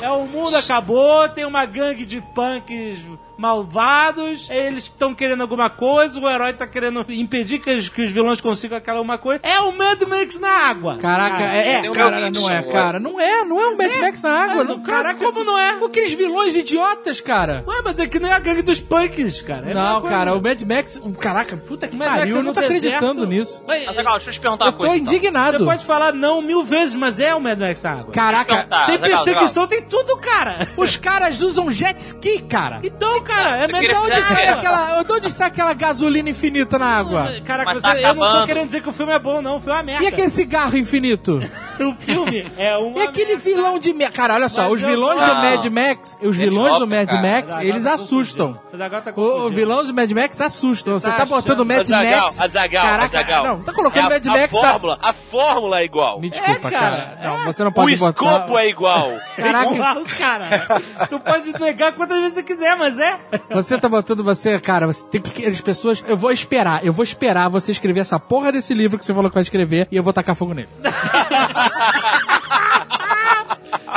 É 0.00 0.10
o 0.10 0.26
mundo 0.26 0.56
acabou, 0.56 1.28
tem 1.28 1.44
uma 1.44 1.64
gangue 1.64 2.04
de 2.06 2.20
punks 2.20 2.98
malvados, 3.36 4.48
eles 4.48 4.84
estão 4.84 5.12
querendo 5.14 5.40
alguma 5.40 5.68
coisa, 5.68 6.20
o 6.20 6.28
herói 6.30 6.52
tá 6.52 6.66
querendo 6.66 7.04
impedir 7.08 7.58
que 7.58 7.68
os, 7.74 7.88
que 7.88 8.02
os 8.02 8.10
vilões 8.12 8.40
consigam 8.40 8.78
aquela 8.78 9.00
uma 9.00 9.18
coisa. 9.18 9.40
É 9.42 9.58
o 9.60 9.72
Mad 9.72 10.00
Max 10.02 10.38
na 10.38 10.48
água. 10.48 10.98
Caraca, 10.98 11.42
é, 11.42 11.80
Tem 11.80 11.90
o 11.90 11.92
cara, 11.94 12.16
Mel 12.16 12.30
não 12.30 12.48
é, 12.50 12.62
cara, 12.62 13.00
não 13.00 13.20
é, 13.20 13.44
não 13.44 13.60
é 13.60 13.68
um 13.70 13.76
Mad 13.76 13.96
Max 14.00 14.22
na 14.22 14.30
água, 14.30 14.64
não, 14.64 14.76
não, 14.76 14.82
cara, 14.84 15.14
como 15.14 15.42
não 15.42 15.58
é? 15.58 15.70
Aqueles 15.84 16.12
vilões 16.12 16.54
idiotas, 16.54 17.20
cara. 17.20 17.64
Ué, 17.66 17.82
mas 17.84 17.98
é 17.98 18.06
que 18.06 18.18
nem 18.20 18.32
a 18.32 18.38
gangue 18.38 18.62
dos 18.62 18.80
punks, 18.80 19.42
cara. 19.42 19.70
É 19.70 19.74
Não, 19.74 20.00
coisa. 20.00 20.16
cara, 20.16 20.34
o 20.36 20.40
Mad 20.40 20.62
Max, 20.62 21.00
caraca, 21.20 21.56
puta 21.56 21.88
que 21.88 21.96
Mad 21.96 22.06
Max 22.08 22.18
pariu, 22.20 22.36
é 22.36 22.38
eu 22.38 22.42
não 22.42 22.48
no 22.50 22.54
tô 22.54 22.60
acreditando 22.60 23.26
deserto. 23.26 23.26
nisso. 23.26 23.62
Mas, 23.66 23.86
Mas, 23.86 23.96
legal, 23.96 24.14
deixa 24.14 24.30
eu 24.30 24.34
te 24.34 24.40
perguntar 24.40 24.64
Eu 24.66 24.68
uma 24.68 24.72
tô 24.72 24.78
coisa. 24.78 24.96
então. 24.96 25.12
indignado. 25.12 25.58
Você 25.58 25.64
pode 25.64 25.84
falar 25.84 26.12
não 26.12 26.40
mil 26.40 26.62
vezes, 26.62 26.94
mas 26.94 27.18
é 27.18 27.34
o 27.34 27.40
Mad 27.40 27.58
Max 27.58 27.82
na 27.82 27.90
água. 27.90 28.12
Caraca, 28.12 28.54
Então 28.54 28.63
tá, 28.64 28.86
tem 28.86 28.96
legal, 28.98 29.24
perseguição, 29.24 29.66
tem 29.66 29.82
tudo, 29.82 30.16
cara. 30.18 30.68
os 30.76 30.96
caras 30.96 31.40
usam 31.40 31.70
jet 31.70 31.98
ski, 32.00 32.40
cara. 32.42 32.80
Então, 32.82 33.20
cara, 33.22 33.58
é 33.64 33.66
De 33.66 33.94
onde 33.94 34.22
sai 34.22 34.46
É. 34.46 34.48
aquela, 34.50 35.02
de 35.02 35.12
onde 35.12 35.30
sai 35.32 35.48
aquela 35.48 35.72
gasolina 35.74 36.28
infinita 36.30 36.78
na 36.78 36.86
água? 36.86 37.32
Caraca, 37.44 37.80
tá 37.80 37.98
eu 38.00 38.14
não 38.14 38.40
tô 38.40 38.46
querendo 38.46 38.66
dizer 38.66 38.82
que 38.82 38.88
o 38.88 38.92
filme 38.92 39.12
é 39.12 39.18
bom, 39.18 39.40
não. 39.42 39.56
O 39.56 39.60
filme 39.60 39.72
é 39.72 39.76
uma 39.76 39.82
merda. 39.84 40.04
E 40.04 40.06
aquele 40.08 40.30
cigarro 40.30 40.76
infinito? 40.76 41.40
O 41.74 41.92
filme 41.92 42.46
é 42.56 42.76
uma 42.76 43.00
E 43.00 43.02
aquele 43.02 43.30
merda. 43.34 43.42
vilão 43.42 43.78
de 43.80 43.92
merda? 43.92 44.14
Cara, 44.14 44.34
olha 44.34 44.48
só, 44.48 44.62
Mas 44.62 44.72
os 44.74 44.82
eu 44.82 44.88
vilões 44.90 45.18
gosto. 45.20 45.34
do 45.34 45.40
Mad 45.42 45.66
Max, 45.66 46.18
os 46.22 46.38
Ele 46.38 46.50
vilões 46.50 46.78
do 46.78 46.86
Mad 46.86 47.08
cara. 47.08 47.20
Max, 47.22 47.58
eles 47.58 47.84
assustam. 47.84 48.52
confundindo. 48.52 48.74
Azaghal 48.74 49.02
tá 49.02 49.10
O, 49.10 49.12
o 49.12 49.14
confundindo. 49.14 49.50
vilão 49.56 49.84
do 49.84 49.92
Mad 49.92 50.10
Max 50.12 50.40
assustam. 50.40 50.92
Você 51.00 51.08
tá 51.10 51.16
tá 51.16 51.24
botando 51.26 51.58
o 51.60 51.64
Mad 51.66 51.88
Max. 51.88 52.38
Caraca, 52.70 53.42
não, 53.42 53.60
tá 53.60 53.72
colocando 53.72 54.04
É 54.04 54.06
a- 54.06 54.10
Mad 54.10 54.26
Max. 54.26 54.56
A 54.56 54.60
tá- 54.60 54.68
fórmula, 54.70 54.98
a 55.02 55.12
fórmula 55.12 55.80
é 55.80 55.84
igual. 55.84 56.20
Me 56.20 56.30
desculpa, 56.30 56.68
É, 56.68 56.70
cara. 56.70 57.18
Não, 57.24 57.44
você 57.44 57.64
não 57.64 57.72
pode 57.72 57.96
botar. 57.96 58.43
Escopo 58.44 58.58
é 58.58 58.68
igual. 58.68 59.12
Caraca, 59.36 59.74
Igual, 59.74 60.04
cara. 60.18 61.06
tu 61.08 61.18
pode 61.18 61.52
negar 61.58 61.92
quantas 61.92 62.18
vezes 62.18 62.34
você 62.34 62.42
quiser, 62.42 62.76
mas 62.76 62.98
é. 62.98 63.18
você 63.50 63.78
tá 63.78 63.88
botando 63.88 64.22
você, 64.22 64.58
cara, 64.60 64.86
você 64.86 65.06
tem 65.06 65.20
que. 65.20 65.46
As 65.46 65.60
pessoas. 65.60 66.04
Eu 66.06 66.16
vou 66.16 66.30
esperar, 66.30 66.84
eu 66.84 66.92
vou 66.92 67.02
esperar 67.02 67.48
você 67.48 67.72
escrever 67.72 68.00
essa 68.00 68.18
porra 68.18 68.52
desse 68.52 68.74
livro 68.74 68.98
que 68.98 69.04
você 69.04 69.14
falou 69.14 69.30
que 69.30 69.34
vai 69.34 69.42
escrever 69.42 69.88
e 69.90 69.96
eu 69.96 70.02
vou 70.02 70.12
tacar 70.12 70.34
fogo 70.34 70.54
nele. 70.54 70.68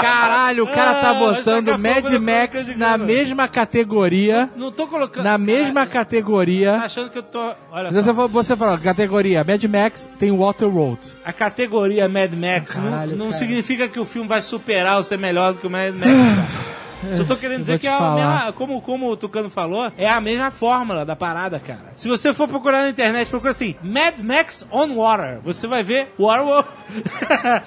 Caralho, 0.01 0.63
o 0.63 0.67
cara 0.67 0.95
tá 0.95 1.09
Ah, 1.09 1.13
botando 1.13 1.65
tacar 1.65 1.79
Mad 1.79 2.11
no 2.11 2.21
Max 2.21 2.75
na 2.77 2.97
mesma 2.97 3.47
categoria. 3.47 4.49
Não 4.55 4.71
tô 4.71 4.87
colocando. 4.87 5.23
Na 5.23 5.37
mesma 5.37 5.85
Tá 5.85 5.91
categoria. 5.91 6.75
achando 6.75 7.09
que 7.09 7.17
eu 7.17 7.23
tô. 7.23 7.53
Olha 7.71 7.91
Você 7.91 8.03
só. 8.03 8.13
falou, 8.13 8.29
você 8.29 8.55
falou, 8.55 8.77
categoria 8.77 9.43
Mad 9.43 9.63
Max 9.65 10.09
tem 10.19 10.31
Water 10.31 10.69
Road. 10.69 10.99
A 11.25 11.33
categoria 11.33 12.07
Mad 12.07 12.33
Max 12.33 12.75
não- 12.75 12.91
Caralho, 12.91 13.15
não, 13.17 13.25
cara. 13.27 13.37
significa 13.39 13.87
que 13.87 13.99
o 13.99 14.05
filme 14.05 14.27
vai 14.29 14.41
superar 14.41 14.97
ou 14.97 15.03
ser 15.03 15.17
melhor 15.17 15.53
do 15.53 15.59
que 15.59 15.67
o 15.67 15.69
Mad 15.69 15.93
Max. 15.93 16.07
Só 17.15 17.23
tô 17.23 17.35
querendo 17.37 17.61
dizer 17.61 17.79
que 17.79 17.87
é 17.87 17.91
a 17.93 17.97
falar. 17.97 18.15
mesma, 18.15 18.53
como, 18.53 18.81
como 18.81 19.09
o 19.11 19.17
Tucano 19.17 19.49
falou, 19.49 19.91
é 19.97 20.07
a 20.09 20.19
mesma 20.21 20.49
fórmula 20.51 21.05
da 21.05 21.15
parada, 21.15 21.59
cara. 21.59 21.93
Se 21.95 22.07
você 22.07 22.33
for 22.33 22.47
procurar 22.47 22.83
na 22.83 22.89
internet, 22.89 23.29
procura 23.29 23.51
assim, 23.51 23.75
Mad 23.81 24.19
Max 24.19 24.65
on 24.71 24.95
Water. 24.95 25.39
Você 25.43 25.67
vai 25.67 25.83
ver 25.83 26.13
Waterworld. 26.19 26.67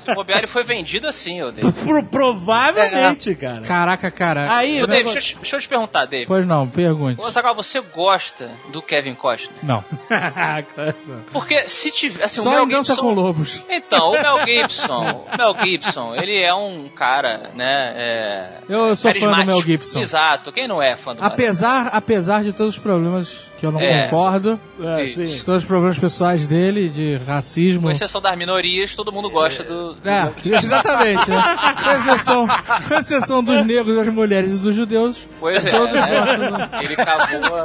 Se 0.07 0.15
bobear, 0.15 0.39
ele 0.39 0.47
foi 0.47 0.63
vendido 0.65 1.07
assim, 1.09 1.43
ô 1.43 1.51
Dave. 1.51 1.71
Pro- 1.85 2.03
Provavelmente, 2.05 3.35
cara. 3.35 3.61
Caraca, 3.63 4.11
cara. 4.11 4.53
Aí, 4.55 4.83
Ô, 4.83 4.87
Dave, 4.87 5.09
eu- 5.09 5.13
deixa, 5.13 5.19
eu 5.19 5.23
te- 5.23 5.37
deixa 5.37 5.57
eu 5.57 5.61
te 5.61 5.69
perguntar, 5.69 6.05
Dave. 6.07 6.27
Pois 6.27 6.47
não, 6.47 6.69
pergunte. 6.69 7.21
Ô, 7.21 7.31
Zagal, 7.31 7.55
você 7.55 7.81
gosta 7.81 8.51
do 8.73 8.83
Kevin 8.83 9.15
Costner? 9.15 9.55
Não. 9.63 9.85
Porque 11.33 11.69
se 11.69 11.91
tiver. 11.91 12.25
Assim, 12.25 12.41
o 12.41 12.45
Só 12.45 12.51
Mel 12.51 12.65
em 12.65 12.69
Dança 12.69 12.95
Gibson- 12.95 13.09
com 13.09 13.15
Lobos. 13.15 13.65
Então, 13.69 14.11
o 14.11 14.13
Mel 14.13 14.45
Gibson, 14.47 15.25
o 15.33 15.37
Mel 15.37 15.57
Gibson, 15.65 16.15
ele 16.17 16.37
é 16.41 16.55
um 16.55 16.89
cara, 16.89 17.51
né? 17.55 17.93
É, 17.97 18.49
Eu 18.69 18.95
sou 18.97 19.11
fã 19.21 19.31
do. 19.41 19.47
Mel 19.47 19.63
Gibson. 19.63 20.01
Exato, 20.01 20.53
quem 20.53 20.67
não 20.67 20.83
é 20.83 20.97
fã 20.97 21.15
do 21.15 21.21
Mel 21.21 21.31
Apesar, 21.31 21.89
apesar 21.89 22.43
de 22.43 22.53
todos 22.53 22.75
os 22.75 22.79
problemas 22.79 23.47
que 23.61 23.67
eu 23.67 23.71
não 23.73 23.81
É. 23.81 24.05
concordo, 24.05 24.59
É, 24.83 25.07
sim. 25.07 25.43
todos 25.45 25.63
os 25.63 25.65
problemas 25.67 25.99
pessoais 25.99 26.49
dele, 26.49 26.89
de 26.89 27.17
racismo. 27.27 27.83
Com 27.83 27.91
exceção 27.91 28.21
das 28.21 28.37
minorias, 28.37 28.95
todo 28.97 29.13
mundo 29.13 29.29
gosta 29.31 29.63
do. 29.63 29.93
do- 29.95 30.09
É, 30.09 30.33
exatamente, 30.45 31.31
né? 31.31 31.37
Com 31.85 31.91
exceção, 31.91 32.49
com 32.89 32.95
exceção 32.95 33.45
dos 33.45 33.63
negros, 33.65 33.97
das 33.97 34.13
mulheres 34.13 34.53
e 34.53 34.57
dos 34.59 34.75
judeus. 34.75 35.29
Pois 35.39 35.65
é, 35.65 35.71
Todos 35.71 35.93
né? 35.93 36.01
gostam. 36.21 36.81
Ele 36.83 36.95
acabou. 36.95 37.63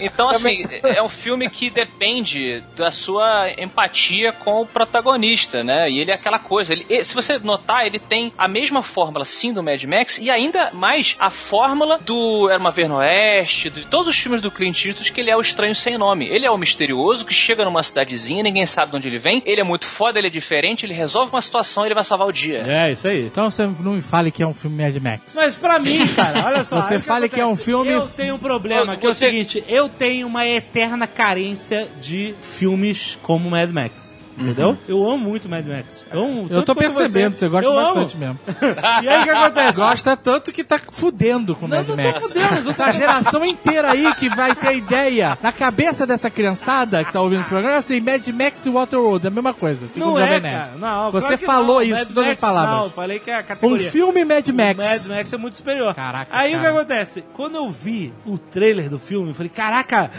Então, 0.00 0.28
assim, 0.30 0.62
é 0.82 1.02
um 1.02 1.08
filme 1.08 1.48
que 1.48 1.70
depende 1.70 2.62
da 2.76 2.90
sua 2.90 3.50
empatia 3.58 4.32
com 4.32 4.62
o 4.62 4.66
protagonista, 4.66 5.64
né? 5.64 5.90
E 5.90 5.98
ele 6.00 6.10
é 6.10 6.14
aquela 6.14 6.38
coisa. 6.38 6.72
Ele, 6.72 7.04
se 7.04 7.14
você 7.14 7.38
notar, 7.38 7.86
ele 7.86 7.98
tem 7.98 8.32
a 8.38 8.46
mesma 8.48 8.82
fórmula, 8.82 9.24
sim, 9.24 9.52
do 9.52 9.62
Mad 9.62 9.82
Max 9.84 10.18
e 10.18 10.30
ainda 10.30 10.70
mais 10.72 11.16
a 11.18 11.30
fórmula 11.30 11.98
do 11.98 12.48
Era 12.50 12.58
uma 12.58 12.70
Vez 12.70 12.88
no 12.88 12.96
Oeste, 12.96 13.70
de 13.70 13.84
todos 13.86 14.08
os 14.08 14.16
filmes 14.18 14.40
do 14.42 14.50
Clint 14.50 14.77
Que 15.12 15.20
ele 15.20 15.30
é 15.30 15.36
o 15.36 15.40
estranho 15.40 15.74
sem 15.74 15.96
nome. 15.98 16.26
Ele 16.28 16.44
é 16.46 16.50
o 16.50 16.56
misterioso 16.58 17.24
que 17.24 17.34
chega 17.34 17.64
numa 17.64 17.82
cidadezinha, 17.82 18.42
ninguém 18.42 18.64
sabe 18.66 18.92
de 18.92 18.98
onde 18.98 19.08
ele 19.08 19.18
vem. 19.18 19.42
Ele 19.44 19.60
é 19.60 19.64
muito 19.64 19.86
foda, 19.86 20.18
ele 20.18 20.28
é 20.28 20.30
diferente, 20.30 20.84
ele 20.86 20.94
resolve 20.94 21.32
uma 21.32 21.42
situação 21.42 21.84
e 21.84 21.88
ele 21.88 21.94
vai 21.94 22.04
salvar 22.04 22.28
o 22.28 22.32
dia. 22.32 22.58
É, 22.66 22.92
isso 22.92 23.08
aí. 23.08 23.26
Então 23.26 23.50
você 23.50 23.66
não 23.66 23.92
me 23.94 24.02
fale 24.02 24.30
que 24.30 24.42
é 24.42 24.46
um 24.46 24.54
filme 24.54 24.82
Mad 24.82 24.96
Max. 24.96 25.34
Mas 25.36 25.58
pra 25.58 25.78
mim, 25.78 26.06
cara, 26.08 26.44
olha 26.46 26.64
só. 26.64 26.80
Você 26.88 26.98
fale 26.98 27.28
que 27.28 27.40
é 27.40 27.46
um 27.46 27.56
filme- 27.56 27.90
Eu 27.90 28.06
tenho 28.08 28.34
um 28.36 28.38
problema, 28.38 28.96
que 28.96 29.04
é 29.04 29.08
o 29.08 29.14
seguinte: 29.14 29.64
eu 29.68 29.88
tenho 29.88 30.26
uma 30.26 30.46
eterna 30.46 31.06
carência 31.06 31.88
de 32.00 32.34
filmes 32.40 33.18
como 33.22 33.50
Mad 33.50 33.70
Max. 33.70 34.20
Entendeu? 34.38 34.76
Eu 34.88 35.04
amo 35.10 35.18
muito 35.28 35.48
Mad 35.48 35.66
Max. 35.66 36.04
Eu, 36.12 36.22
amo 36.24 36.46
Eu 36.50 36.62
tô 36.64 36.74
percebendo, 36.74 37.36
você, 37.36 37.48
gosta 37.48 37.66
Eu 37.68 37.74
bastante 37.74 38.16
amo. 38.16 38.24
mesmo. 38.24 38.38
E 39.02 39.08
aí 39.08 39.20
o 39.20 39.24
que 39.24 39.30
acontece? 39.30 39.76
Gosta 39.78 40.16
tanto 40.16 40.52
que 40.52 40.64
tá 40.64 40.78
fudendo 40.90 41.54
com 41.56 41.66
o 41.66 41.68
Não, 41.68 41.76
Mad 41.78 41.88
não 41.88 41.96
tô 41.96 42.02
Max. 42.02 42.28
fudendo, 42.28 42.64
tô- 42.64 42.74
Tá 42.74 42.86
a 42.86 42.90
geração 42.92 43.44
inteira 43.44 43.90
aí 43.90 44.14
que 44.14 44.28
vai 44.28 44.54
ter 44.54 44.76
ideia. 44.76 45.36
Na 45.42 45.52
cabeça 45.52 46.06
dessa 46.06 46.30
criançada 46.30 47.04
que 47.04 47.12
tá 47.12 47.20
ouvindo 47.20 47.40
esse 47.40 47.48
programa, 47.48 47.74
é 47.74 47.78
assim, 47.78 48.00
Mad 48.00 48.26
Max 48.28 48.64
e 48.66 48.70
Waterworld, 48.70 49.26
é 49.26 49.28
a 49.28 49.32
mesma 49.32 49.52
coisa. 49.54 49.86
Segundo 49.88 50.06
Não 50.08 50.14
o 50.14 50.18
é, 50.20 50.40
cara. 50.40 50.72
Não, 50.78 51.10
Você 51.12 51.36
claro 51.36 51.46
falou 51.46 51.74
não. 51.76 51.82
isso 51.82 51.92
Mad 51.94 52.06
com 52.08 52.14
todas 52.14 52.24
as 52.24 52.28
Max, 52.30 52.40
palavras. 52.40 52.76
Não, 52.76 52.84
eu 52.84 52.90
falei 52.90 53.18
que 53.18 53.30
é 53.30 53.36
a 53.36 53.40
Um 53.40 53.44
categoria. 53.44 53.90
filme 53.90 54.24
Mad 54.24 54.48
O 54.48 54.54
Max. 54.54 54.76
Mad 54.76 55.06
Max 55.16 55.32
é 55.32 55.36
muito 55.36 55.56
superior. 55.56 55.94
Caraca, 55.94 56.30
Aí 56.36 56.54
o 56.54 56.58
que 56.58 56.64
cara. 56.64 56.76
acontece? 56.76 57.24
Quando 57.34 57.56
eu 57.56 57.70
vi 57.70 58.12
o 58.24 58.38
trailer 58.38 58.88
do 58.88 58.98
filme, 58.98 59.28
eu 59.30 59.34
falei, 59.34 59.50
caraca, 59.50 60.10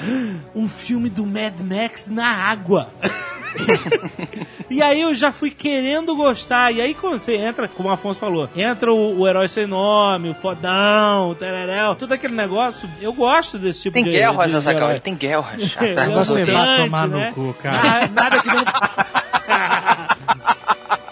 um 0.56 0.68
filme 0.68 1.10
do 1.10 1.26
Mad 1.26 1.60
Max 1.62 2.10
na 2.10 2.28
água. 2.28 2.90
e 4.70 4.82
aí 4.82 5.02
eu 5.02 5.14
já 5.14 5.32
fui 5.32 5.52
querendo 5.52 6.16
gostar. 6.16 6.72
E 6.72 6.82
aí 6.82 6.94
quando 6.94 7.20
você 7.24 7.36
entra, 7.36 7.68
como 7.68 7.90
o 7.90 7.92
Afonso 7.92 8.20
falou, 8.20 8.50
entra 8.56 8.94
o, 8.94 9.20
o 9.22 9.28
herói 9.28 9.48
sem 9.48 9.66
nome, 9.68 10.30
o 10.30 10.34
fodão, 10.34 11.30
o 11.32 11.36
tereréu, 11.36 11.96
todo 11.96 12.12
aquele 12.14 12.36
negócio. 12.36 12.90
Eu 13.02 13.14
gosto 13.14 13.58
desse 13.58 13.82
tipo 13.84 13.94
Tem 13.96 14.04
de 14.04 14.12
guerras, 14.12 14.46
de- 14.46 14.52
de 14.52 14.56
Azaghal, 14.58 14.90
herói. 14.90 15.00
tem 15.00 15.16
guerras. 15.16 15.76
Ele 15.82 15.92
Atrás 15.92 16.12
é 16.12 16.14
dos 16.16 16.28
Você 16.28 16.46
vai 16.46 16.78
tomar 16.86 17.08
no 17.08 17.18
né? 17.18 17.32
cu, 17.34 17.56
cara. 17.62 17.78
Ah, 17.78 18.08
nada 18.14 18.40
que 18.42 18.48
não... 18.48 18.64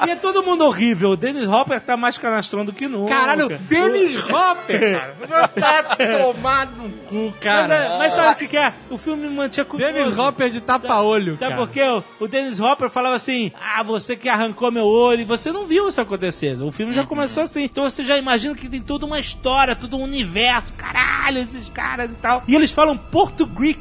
E 0.06 0.12
é 0.12 0.16
todo 0.16 0.44
mundo 0.44 0.64
horrível. 0.66 1.12
O 1.12 1.18
Dennis 1.18 1.48
Hopper 1.48 1.80
tá 1.82 1.96
mais 1.98 2.18
canastrão 2.18 2.64
do 2.66 2.74
que 2.74 2.88
nunca. 2.88 3.14
Caralho, 3.16 3.48
Dennis 3.60 4.16
Hopper, 4.30 5.00
cara. 5.28 5.48
Tá 5.60 5.96
tomado 5.96 6.72
no 6.78 6.90
cu, 6.90 7.16
Mas, 7.32 7.40
cara. 7.40 7.74
é, 7.76 7.98
mas 7.98 8.14
sabe 8.14 8.34
o 8.34 8.38
que, 8.38 8.48
que 8.48 8.58
é? 8.58 8.74
O 8.90 8.98
filme 8.98 9.28
me 9.28 9.36
mantinha 9.36 9.66
curioso. 9.66 9.94
Dennis 9.94 10.18
Hopper 10.18 10.50
de 10.50 10.62
tapa-olho, 10.62 11.38
Sabe 11.40 11.54
cara. 11.54 11.56
por 11.56 11.70
quê? 11.70 11.82
O, 11.84 12.04
o 12.26 12.28
Dennis 12.28 12.60
Hopper 12.60 12.90
falava 12.90 13.16
assim: 13.16 13.52
Ah, 13.60 13.84
você 13.84 14.16
que 14.16 14.30
arrancou 14.30 14.72
meu 14.72 14.86
olho, 14.86 15.22
e 15.22 15.26
você 15.26 15.52
não 15.52 15.66
viu 15.66 15.88
isso 15.90 16.00
acontecer. 16.02 16.62
O 16.62 16.72
filme 16.72 16.94
já 16.94 17.06
começou 17.06 17.44
assim. 17.44 17.64
Então 17.64 17.84
você 17.90 18.04
já 18.04 18.18
imagina 18.18 18.56
que 18.56 18.68
tem 18.70 18.82
toda 18.82 19.06
uma 19.06 19.20
história, 19.20 19.76
todo 19.76 19.98
um 19.98 20.04
universo, 20.04 20.74
caralho, 20.74 21.40
esses 21.40 21.70
caras 21.70 22.10
e 22.12 22.16
tal. 22.16 22.44
E 22.48 22.56
eles 22.56 22.72
falam 22.72 22.98
português. 22.98 23.78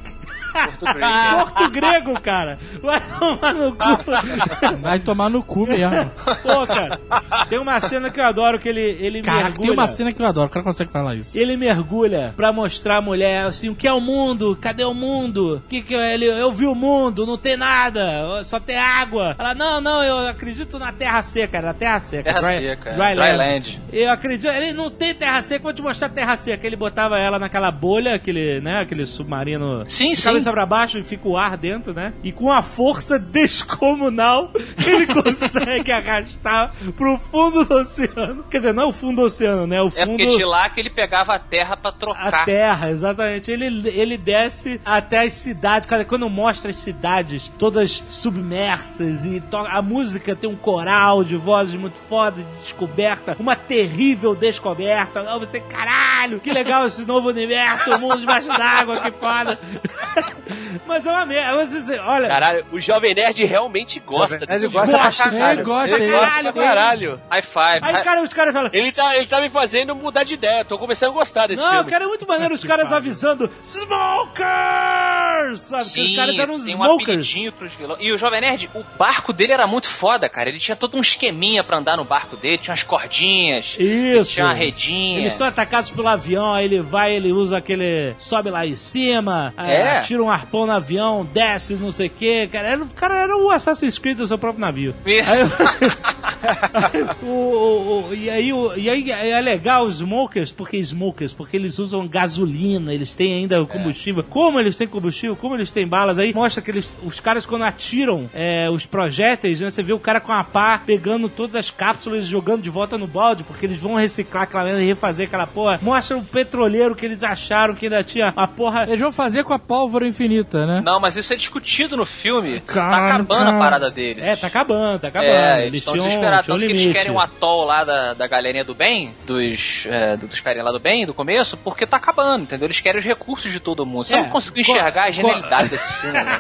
Porto 0.53 1.71
grego, 1.71 2.21
cara. 2.21 2.59
Vai 2.83 3.01
tomar 3.19 3.55
no 3.55 3.73
cu. 3.73 4.77
Vai 4.81 4.99
tomar 5.01 5.31
no 5.31 5.43
cu 5.43 5.67
mesmo. 5.67 6.11
Pô, 6.43 6.67
cara. 6.67 7.01
Tem 7.49 7.59
uma 7.59 7.79
cena 7.81 8.11
que 8.11 8.21
eu 8.21 8.25
adoro 8.25 8.59
que 8.59 8.69
ele, 8.69 8.81
ele 8.81 9.23
Caraca, 9.23 9.45
mergulha. 9.45 9.63
tem 9.69 9.71
uma 9.73 9.89
cena 9.89 10.13
que 10.13 10.21
eu 10.23 10.27
adoro, 10.27 10.47
o 10.47 10.51
cara 10.51 10.65
consegue 10.65 10.91
falar 10.91 11.15
isso. 11.15 11.39
Ele 11.39 11.57
mergulha 11.57 12.33
pra 12.37 12.53
mostrar 12.53 12.99
a 12.99 13.01
mulher 13.03 13.45
assim, 13.45 13.69
o 13.69 13.75
que 13.75 13.87
é 13.87 13.93
o 13.93 14.01
mundo? 14.01 14.57
Cadê 14.61 14.85
o 14.85 14.95
mundo? 14.95 15.63
Que 15.69 15.83
que 15.83 15.95
é? 15.95 16.15
ele 16.15 16.27
eu 16.27 16.51
vi 16.53 16.67
o 16.67 16.75
mundo, 16.75 17.27
não 17.27 17.37
tem 17.39 17.57
nada, 17.57 18.43
só 18.45 18.59
tem 18.59 18.77
água. 18.79 19.35
Ela 19.39 19.55
não, 19.55 19.81
não, 19.81 20.03
eu 20.03 20.27
acredito 20.29 20.79
na 20.79 20.93
terra 20.93 21.23
seca, 21.23 21.59
era 21.59 21.75
terra 21.75 22.01
seca, 22.01 22.35
Terra 22.35 22.41
dry, 22.41 22.61
seca, 22.69 22.91
dry, 22.93 23.15
dry 23.15 23.17
land. 23.17 23.37
land. 23.37 23.81
Eu 23.93 24.11
acredito, 24.11 24.49
ele 24.51 24.73
não 24.73 24.91
tem 24.91 25.15
terra 25.15 25.43
seca, 25.43 25.63
vou 25.63 25.73
te 25.73 25.83
mostrar 25.83 26.09
terra 26.09 26.37
seca. 26.37 26.67
Ele 26.67 26.77
botava 26.77 27.19
ela 27.19 27.39
naquela 27.39 27.71
bolha, 27.71 28.15
aquele, 28.15 28.61
né, 28.61 28.81
aquele 28.81 29.07
submarino 29.07 29.85
Sim, 29.89 30.15
sim. 30.15 30.23
Cabeça 30.47 30.53
pra 30.53 30.67
baixo 30.67 30.99
e 30.99 31.03
fica 31.03 31.29
o 31.29 31.37
ar 31.37 31.57
dentro, 31.57 31.93
né? 31.93 32.13
E 32.23 32.33
com 32.33 32.51
a 32.53 32.63
força 32.63 33.19
descomunal, 33.21 34.51
ele 34.87 35.07
consegue 35.13 35.91
arrastar 35.93 36.73
pro 36.97 37.19
fundo 37.19 37.65
do 37.65 37.75
oceano. 37.75 38.45
Quer 38.51 38.59
dizer, 38.59 38.73
não 38.75 38.85
é 38.85 38.87
o 38.87 38.93
fundo 38.93 39.17
do 39.17 39.27
oceano, 39.27 39.67
né? 39.67 39.81
O 39.83 39.89
É 39.89 39.91
fundo 39.91 40.19
porque 40.19 40.37
de 40.37 40.45
lá 40.45 40.69
que 40.69 40.81
ele 40.81 40.91
pegava 40.91 41.35
a 41.35 41.39
terra 41.39 41.77
pra 41.77 41.91
a 41.91 41.93
trocar. 41.93 42.45
terra, 42.45 42.91
exatamente. 42.91 43.51
Ele, 43.51 43.89
ele 43.89 44.17
desce 44.17 44.81
até 44.85 45.21
as 45.21 45.33
cidades. 45.35 45.87
Cara, 45.89 46.05
quando 46.05 46.29
mostra 46.31 46.71
as 46.71 46.77
cidades 46.77 47.51
todas 47.59 48.03
submersas 48.09 49.25
e 49.25 49.41
to- 49.41 49.57
a 49.57 49.81
música 49.83 50.35
tem 50.37 50.49
um 50.49 50.57
coral 50.57 51.25
de 51.25 51.37
vozes 51.37 51.75
muito 51.75 51.99
foda, 51.99 52.43
de 52.43 52.61
descoberta, 52.61 53.37
uma 53.39 53.57
terrível 53.57 54.35
descoberta. 54.35 55.23
Você, 55.39 55.61
caralho, 55.61 56.41
que 56.41 56.51
legal 56.53 56.87
esse 56.87 57.05
novo 57.07 57.29
universo, 57.29 57.95
o 57.95 57.99
mundo 57.99 58.21
debaixo 58.21 58.49
d'água, 58.49 59.01
que 59.01 59.11
foda. 59.13 59.59
Mas 60.87 61.07
é 61.07 61.11
uma 61.11 61.27
merda. 61.27 61.65
Você, 61.67 61.99
olha, 61.99 62.29
Caralho, 62.29 62.67
o 62.73 62.81
Jovem 62.81 63.15
Nerd 63.15 63.45
realmente 63.45 63.99
gosta 64.01 64.35
Jovem 64.35 64.47
desse 64.47 64.69
Nerd 64.69 64.73
gosta 64.75 64.99
pra 64.99 65.11
caralho. 65.31 65.53
Ele 65.59 65.63
gosta, 65.63 65.97
Ele 65.97 66.13
gosta 66.13 66.27
Caralho, 66.27 66.53
pra 66.53 66.63
caralho. 66.63 67.21
High 67.31 67.43
five. 67.43 67.79
aí, 67.83 68.05
cara, 68.05 68.23
os 68.23 68.33
caras 68.33 68.53
falam. 68.55 68.71
Ele 68.73 68.93
tá, 68.93 69.17
ele 69.17 69.27
tá 69.27 69.41
me 69.41 69.49
fazendo 69.49 69.95
mudar 69.95 70.25
de 70.25 70.35
ideia. 70.35 70.65
Tô 70.65 70.79
começando 70.79 71.11
a 71.11 71.15
gostar 71.15 71.47
desse 71.47 71.63
Não, 71.63 71.71
filme. 71.73 71.91
cara, 71.91 72.05
é 72.05 72.07
muito 72.09 72.27
maneiro 72.27 72.55
os 72.55 72.65
caras 72.65 72.93
avisando 72.93 73.51
Smokers! 73.63 75.61
Sabe? 75.61 75.85
Porque 75.85 76.03
os 76.03 76.15
caras 76.15 76.35
eram 76.39 76.47
tem 76.47 76.55
um 76.55 76.69
smokers. 76.69 77.03
apelidinho 77.03 77.53
pros 77.53 77.73
vilões. 77.75 77.99
E 78.01 78.13
o 78.13 78.19
Jovem 78.19 78.41
Nerd, 78.41 78.71
o 78.75 78.85
barco 78.99 79.33
dele 79.33 79.53
era 79.53 79.67
muito 79.67 79.89
foda, 79.89 80.29
cara. 80.29 80.49
Ele 80.49 80.59
tinha 80.59 80.77
todo 80.77 80.97
um 80.97 81.01
esqueminha 81.01 81.63
pra 81.65 81.79
andar 81.79 81.97
no 81.97 82.05
barco 82.05 82.37
dele, 82.37 82.59
tinha 82.59 82.73
umas 82.73 82.83
cordinhas, 82.83 83.77
Isso. 83.79 84.33
tinha 84.33 84.47
uma 84.47 84.55
redinha. 84.55 85.21
Eles 85.21 85.33
são 85.33 85.47
atacados 85.47 85.91
pelo 85.91 86.09
avião, 86.09 86.55
aí 86.55 86.65
ele 86.67 86.81
vai, 86.81 87.13
ele 87.15 87.33
usa 87.33 87.57
aquele. 87.59 88.15
sobe 88.19 88.51
lá 88.51 88.67
em 88.67 88.77
cima, 88.77 89.55
É. 89.57 89.99
é, 89.99 90.03
tira 90.17 90.23
um 90.23 90.31
arpão 90.31 90.67
no 90.67 90.73
avião, 90.73 91.29
desce, 91.33 91.75
não 91.75 91.93
sei 91.93 92.07
o 92.07 92.11
que. 92.11 92.47
Cara, 92.49 92.69
era, 92.69 92.83
o 92.83 92.89
cara 92.89 93.17
era 93.19 93.37
o 93.37 93.51
Assassin's 93.51 93.99
Creed 93.99 94.17
do 94.19 94.27
seu 94.27 94.39
próprio 94.39 94.61
navio. 94.61 94.95
Isso. 95.05 95.31
Aí, 95.31 95.41
o, 97.23 97.27
o- 97.27 98.09
o- 98.11 98.15
e, 98.15 98.31
aí, 98.31 98.53
o- 98.53 98.77
e 98.77 98.89
aí 98.89 99.11
é 99.11 99.41
legal 99.41 99.85
os 99.85 99.97
smokers, 99.97 100.53
porque 100.53 100.77
smokers, 100.79 101.33
porque 101.33 101.57
eles 101.57 101.79
usam 101.79 102.07
gasolina, 102.07 102.93
eles 102.95 103.15
têm 103.15 103.35
ainda 103.35 103.61
o 103.61 103.67
combustível. 103.67 104.23
Como 104.25 104.59
eles 104.59 104.77
têm 104.77 104.87
combustível, 104.87 105.37
como 105.37 105.55
eles 105.55 105.71
têm 105.73 105.87
balas, 105.87 106.19
aí 106.19 106.33
mostra 106.35 106.63
que 106.63 106.71
eles, 106.71 106.89
os 107.05 107.21
caras 107.21 107.45
quando 107.47 107.63
atiram 107.63 108.29
é, 108.35 108.69
os 108.71 108.87
projéteis, 108.87 109.61
né, 109.61 109.71
você 109.71 109.83
vê 109.83 109.93
o 109.93 109.99
cara 109.99 110.21
com 110.21 110.33
a 110.33 110.43
pá 110.45 110.79
pegando 110.85 111.29
todas 111.29 111.57
as 111.57 111.71
cápsulas 111.71 112.25
e 112.27 112.29
jogando 112.29 112.63
de 112.63 112.71
volta 112.71 112.97
no 112.99 113.07
balde, 113.07 113.45
porque 113.45 113.67
eles 113.67 113.79
vão 113.79 113.95
reciclar 113.95 114.45
aquela 114.45 114.65
merda 114.65 114.83
e 114.83 114.87
refazer 114.87 115.27
aquela 115.27 115.47
porra. 115.47 115.79
Mostra 115.83 116.17
o 116.17 116.23
petroleiro 116.25 116.95
que 116.95 117.05
eles 117.07 117.23
acharam 117.23 117.75
que 117.75 117.87
ainda 117.87 118.03
tinha 118.05 118.33
a 118.37 118.47
porra. 118.47 118.85
Eles 118.85 119.01
vão 119.01 119.13
fazer 119.13 119.45
com 119.45 119.53
a 119.53 119.59
pólvora 119.59 120.06
infinita, 120.07 120.67
né? 120.67 120.83
Não, 120.85 120.99
mas 121.01 121.17
isso 121.17 121.33
é 121.33 121.37
discutido 121.37 121.97
no 121.97 122.05
filme. 122.07 122.61
Cara, 122.61 122.91
tá 122.91 123.07
acabando 123.15 123.45
cara. 123.45 123.57
a 123.57 123.59
parada 123.59 123.91
deles. 123.91 124.23
É, 124.23 124.37
tá 124.37 124.47
acabando, 124.47 125.01
tá 125.01 125.09
acabando. 125.09 125.31
É, 125.31 125.59
eles 125.59 125.67
eles 125.69 125.79
estão 125.81 125.95
desesperados. 125.95 126.47
Tanto 126.47 126.59
que 126.61 126.65
eles 126.67 126.93
querem 126.93 127.13
um 127.13 127.21
atol 127.21 127.65
lá 127.65 127.85
da, 127.85 128.15
da 128.15 128.27
galerinha 128.27 128.65
do 128.65 128.75
bem, 128.75 129.15
dos, 129.27 129.87
é, 129.91 130.17
do- 130.17 130.27
dos 130.27 130.41
carinha 130.41 130.65
lá 130.65 130.73
do 130.73 130.81
bem, 130.81 131.05
do 131.07 131.15
começo, 131.15 131.57
porque 131.57 131.87
tá 131.87 131.97
acabando, 131.97 132.45
entendeu? 132.45 132.67
Eles 132.67 132.81
querem 132.81 132.99
os 133.01 133.05
recursos 133.07 133.51
de 133.53 133.61
todo 133.61 133.85
mundo. 133.85 134.05
Você 134.07 134.15
É, 134.15 134.19
não 134.23 134.31
conseguiu 134.31 134.65
co- 134.65 134.73
enxergar 134.73 135.05
a 135.05 135.11
genialidade 135.11 135.69
desse 135.71 135.93
filme, 136.01 136.19
né? 136.23 136.39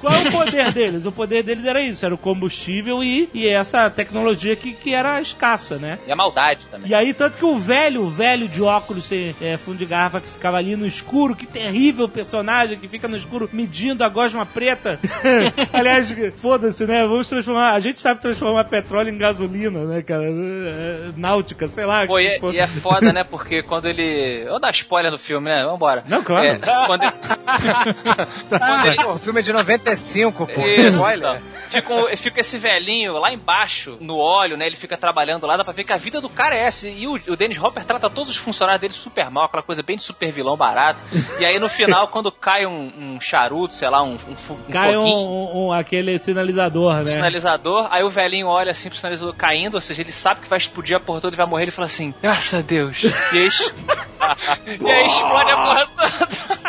Qual 0.00 0.12
é 0.12 0.28
o 0.28 0.32
poder 0.32 0.72
deles? 0.72 1.06
O 1.06 1.12
poder 1.12 1.42
deles 1.42 1.64
era 1.64 1.80
isso, 1.80 2.04
era 2.04 2.14
o 2.14 2.18
combustível 2.18 3.02
e, 3.02 3.28
e 3.34 3.46
essa 3.48 3.88
tecnologia 3.90 4.54
que, 4.56 4.72
que 4.72 4.92
era 4.94 5.20
escassa, 5.20 5.76
né? 5.78 5.98
E 6.06 6.12
a 6.12 6.16
maldade 6.16 6.64
também. 6.70 6.90
E 6.90 6.94
aí, 6.94 7.12
tanto 7.14 7.38
que 7.38 7.44
o 7.44 7.56
velho, 7.58 8.02
o 8.02 8.10
velho 8.10 8.48
de 8.48 8.62
óculos 8.62 9.04
sem 9.06 9.34
é, 9.40 9.56
fundo 9.56 9.78
de 9.78 9.86
garrafa 9.86 10.20
que 10.20 10.28
ficava 10.28 10.56
ali 10.56 10.76
no 10.76 10.86
escuro, 10.86 11.34
que 11.36 11.46
terrível 11.46 12.08
personagem 12.08 12.78
que 12.78 12.88
fica 12.96 13.08
no 13.08 13.16
escuro 13.16 13.48
medindo 13.52 14.02
a 14.02 14.08
gosma 14.08 14.46
preta. 14.46 14.98
Aliás, 15.72 16.14
foda-se, 16.36 16.86
né? 16.86 17.02
Vamos 17.06 17.28
transformar. 17.28 17.72
A 17.72 17.80
gente 17.80 18.00
sabe 18.00 18.20
transformar 18.20 18.64
petróleo 18.64 19.10
em 19.10 19.18
gasolina, 19.18 19.84
né, 19.84 20.02
cara? 20.02 20.24
É, 20.24 21.10
náutica, 21.16 21.68
sei 21.68 21.84
lá. 21.84 22.06
Pô, 22.06 22.18
e, 22.18 22.26
é- 22.26 22.38
Pô, 22.40 22.50
e 22.52 22.58
é 22.58 22.66
foda, 22.66 23.12
né? 23.12 23.22
Porque 23.28 23.62
quando 23.62 23.86
ele. 23.86 24.42
Eu 24.44 24.50
vou 24.52 24.60
dar 24.60 24.70
spoiler 24.70 25.10
do 25.10 25.18
filme, 25.18 25.48
né? 25.50 25.64
Vambora. 25.64 26.04
Não, 26.08 26.22
claro. 26.22 26.46
É, 26.46 26.58
quando 26.86 27.02
ele... 27.02 27.12
quando 28.48 28.86
ele 28.86 28.96
Pô, 28.96 29.12
o 29.12 29.18
filme 29.18 29.40
é 29.40 29.42
de 29.42 29.52
95, 29.52 30.46
pô. 30.46 30.60
Isso, 30.66 30.88
Spoiler. 30.96 31.18
então. 31.36 31.42
Fica, 31.68 31.92
um- 31.94 32.16
fica 32.16 32.40
esse 32.40 32.58
velhinho 32.58 33.12
lá 33.18 33.32
embaixo, 33.32 33.96
no 34.00 34.16
óleo, 34.18 34.56
né? 34.56 34.66
Ele 34.66 34.76
fica 34.76 34.96
trabalhando 34.96 35.46
lá, 35.46 35.56
dá 35.56 35.64
pra 35.64 35.72
ver 35.72 35.84
que 35.84 35.92
a 35.92 35.96
vida 35.96 36.20
do 36.20 36.28
cara 36.28 36.54
é 36.54 36.60
essa. 36.60 36.88
E 36.88 37.06
o, 37.06 37.14
o 37.28 37.36
Dennis 37.36 37.58
Hopper 37.58 37.84
trata 37.84 38.08
todos 38.08 38.30
os 38.30 38.36
funcionários 38.36 38.80
dele 38.80 38.92
super 38.94 39.30
mal, 39.30 39.44
aquela 39.44 39.62
coisa 39.62 39.82
bem 39.82 39.96
de 39.96 40.02
super 40.04 40.30
vilão 40.32 40.56
barato. 40.56 41.04
E 41.38 41.44
aí 41.44 41.58
no 41.58 41.68
final, 41.68 42.08
quando 42.08 42.30
cai 42.32 42.64
um, 42.66 42.85
um 42.98 43.20
charuto, 43.20 43.74
sei 43.74 43.88
lá, 43.88 44.02
um, 44.02 44.14
um, 44.14 44.72
Cai 44.72 44.96
um, 44.96 45.02
um- 45.04 45.66
um- 45.68 45.72
aquele 45.72 46.18
sinalizador, 46.18 46.96
né? 47.02 47.08
sinalizador, 47.08 47.88
aí 47.90 48.02
o 48.02 48.10
velhinho 48.10 48.46
olha 48.48 48.70
assim 48.70 48.88
pro 48.88 48.98
sinalizador 48.98 49.34
caindo, 49.34 49.74
ou 49.74 49.80
seja, 49.80 50.02
ele 50.02 50.12
sabe 50.12 50.40
que 50.42 50.48
vai 50.48 50.58
explodir 50.58 50.96
a 50.96 51.00
porra 51.00 51.20
toda 51.20 51.34
e 51.34 51.36
vai 51.36 51.46
morrer, 51.46 51.64
ele 51.64 51.70
fala 51.70 51.86
assim, 51.86 52.14
graças 52.22 52.54
a 52.58 52.62
Deus. 52.62 53.02
E 53.02 53.38
aí, 53.38 53.48
e 54.80 54.90
aí 54.90 55.06
explode 55.06 55.50
a 55.50 55.56
porra 55.56 55.86
toda. 55.86 56.65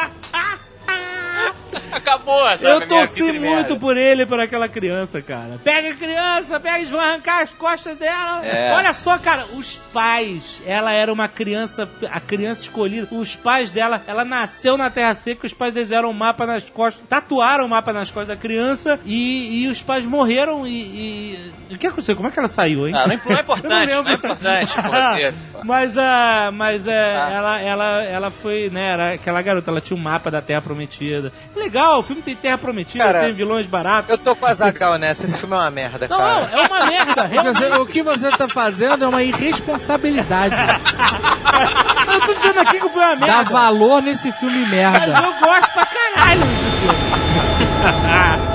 Acabou, 2.08 2.40
sabe? 2.50 2.66
Eu 2.66 2.88
torci 2.88 3.32
muito 3.34 3.78
por 3.78 3.98
ele, 3.98 4.26
por 4.26 4.40
aquela 4.40 4.70
criança, 4.70 5.22
cara. 5.22 5.60
Pega 5.64 5.90
a 5.92 5.96
criança, 5.96 6.60
pega, 6.60 6.80
eles 6.80 6.90
vão 6.90 7.00
arrancar 7.00 7.42
as 7.44 7.54
costas 7.54 7.98
dela. 7.98 8.46
É. 8.46 8.74
Olha 8.74 8.94
só, 8.94 9.18
cara, 9.18 9.46
os 9.54 9.78
pais, 9.94 10.62
ela 10.66 10.94
era 10.94 11.12
uma 11.12 11.28
criança, 11.28 11.88
a 12.12 12.20
criança 12.20 12.62
escolhida. 12.62 13.08
Os 13.12 13.36
pais 13.36 13.70
dela, 13.72 14.02
ela 14.08 14.24
nasceu 14.24 14.78
na 14.78 14.90
Terra 14.90 15.14
Seca, 15.16 15.46
os 15.46 15.54
pais 15.54 15.74
deram 15.74 16.10
um 16.10 16.14
mapa 16.14 16.46
nas 16.46 16.70
costas, 16.70 17.04
tatuaram 17.10 17.66
o 17.66 17.70
mapa 17.70 17.92
nas 17.92 18.10
costas 18.10 18.28
da 18.30 18.42
criança 18.42 19.00
e, 19.06 19.64
e 19.64 19.68
os 19.68 19.82
pais 19.82 20.06
morreram 20.06 20.66
e, 20.66 21.52
e- 21.70 21.76
O 21.76 21.78
que 21.78 21.88
aconteceu? 21.88 22.16
Como 22.16 22.28
é 22.28 22.32
que 22.32 22.40
ela 22.40 22.48
saiu, 22.48 22.88
hein? 22.88 22.94
Ah, 22.96 23.06
não, 23.08 23.14
é- 23.14 23.16
importante, 23.42 23.92
não 23.92 24.04
não, 24.04 24.12
é 24.12 24.14
importante. 24.14 24.72
Mas, 25.64 25.98
a 25.98 26.52
mas 26.54 26.88
é, 26.88 27.14
ela, 27.34 27.60
ela, 27.60 28.04
ela 28.04 28.32
foi, 28.32 28.70
né, 28.72 28.92
era 28.94 29.14
aquela 29.14 29.42
garota, 29.42 29.72
ela 29.72 29.82
tinha 29.82 29.98
um 29.98 30.02
mapa 30.02 30.30
da 30.30 30.42
Terra 30.42 30.62
Prometida. 30.62 31.34
Legal, 31.56 31.97
o 32.00 32.04
filme 32.04 32.22
tem 32.22 32.36
Terra 32.36 32.58
Prometida, 32.58 33.04
Cara, 33.04 33.22
tem 33.22 33.34
vilões 33.34 33.66
baratos. 33.66 34.10
Eu 34.12 34.18
tô 34.18 34.36
com 34.36 34.46
a 34.46 34.54
Zagal 34.54 34.98
nessa, 34.98 35.26
esse 35.26 35.38
filme 35.38 35.56
é 35.56 35.58
uma 35.60 35.72
merda, 35.72 36.08
Não, 36.08 36.18
cara. 36.18 36.48
não, 36.52 36.60
é 36.60 36.68
uma 36.68 36.86
merda, 36.86 37.24
realmente. 37.28 37.64
O 37.80 37.86
que 37.86 38.02
você 38.02 38.30
tá 38.32 38.48
fazendo 38.48 39.04
é 39.04 39.08
uma 39.08 39.24
irresponsabilidade. 39.24 40.56
Eu 42.08 42.22
tô 42.22 42.34
dizendo 42.36 42.60
aqui 42.62 42.80
que 42.80 42.90
foi 42.90 43.02
uma 43.04 43.16
Dá 43.16 43.26
merda. 43.28 43.44
valor 43.52 44.02
nesse 44.02 44.32
filme 44.32 44.60
Mas 44.62 44.70
merda. 44.72 45.08
eu 45.08 45.34
gosto 45.46 45.72
pra 45.74 45.86
caralho 45.86 46.42
desse 46.42 46.80
filme. 46.80 48.48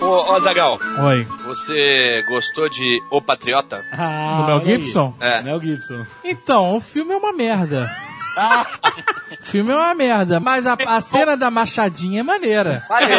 Ô, 0.00 0.34
ô 0.34 0.40
Zagal, 0.40 0.78
Oi. 1.06 1.26
Você 1.54 2.22
gostou 2.28 2.68
de 2.68 3.00
O 3.10 3.20
Patriota? 3.20 3.84
Ah, 3.92 4.38
Do 4.40 4.46
Mel. 4.46 4.60
Gibson? 4.64 5.14
É. 5.20 5.42
Mel 5.42 5.60
Gibson. 5.60 6.04
Então, 6.24 6.74
o 6.76 6.80
filme 6.80 7.12
é 7.12 7.16
uma 7.16 7.32
merda. 7.32 7.90
O 8.36 9.42
filme 9.50 9.72
é 9.72 9.76
uma 9.76 9.94
merda. 9.94 10.40
Mas 10.40 10.66
a, 10.66 10.76
a 10.86 11.00
cena 11.00 11.36
da 11.36 11.50
machadinha 11.50 12.20
é 12.20 12.22
maneira. 12.22 12.84
Valeu. 12.88 13.18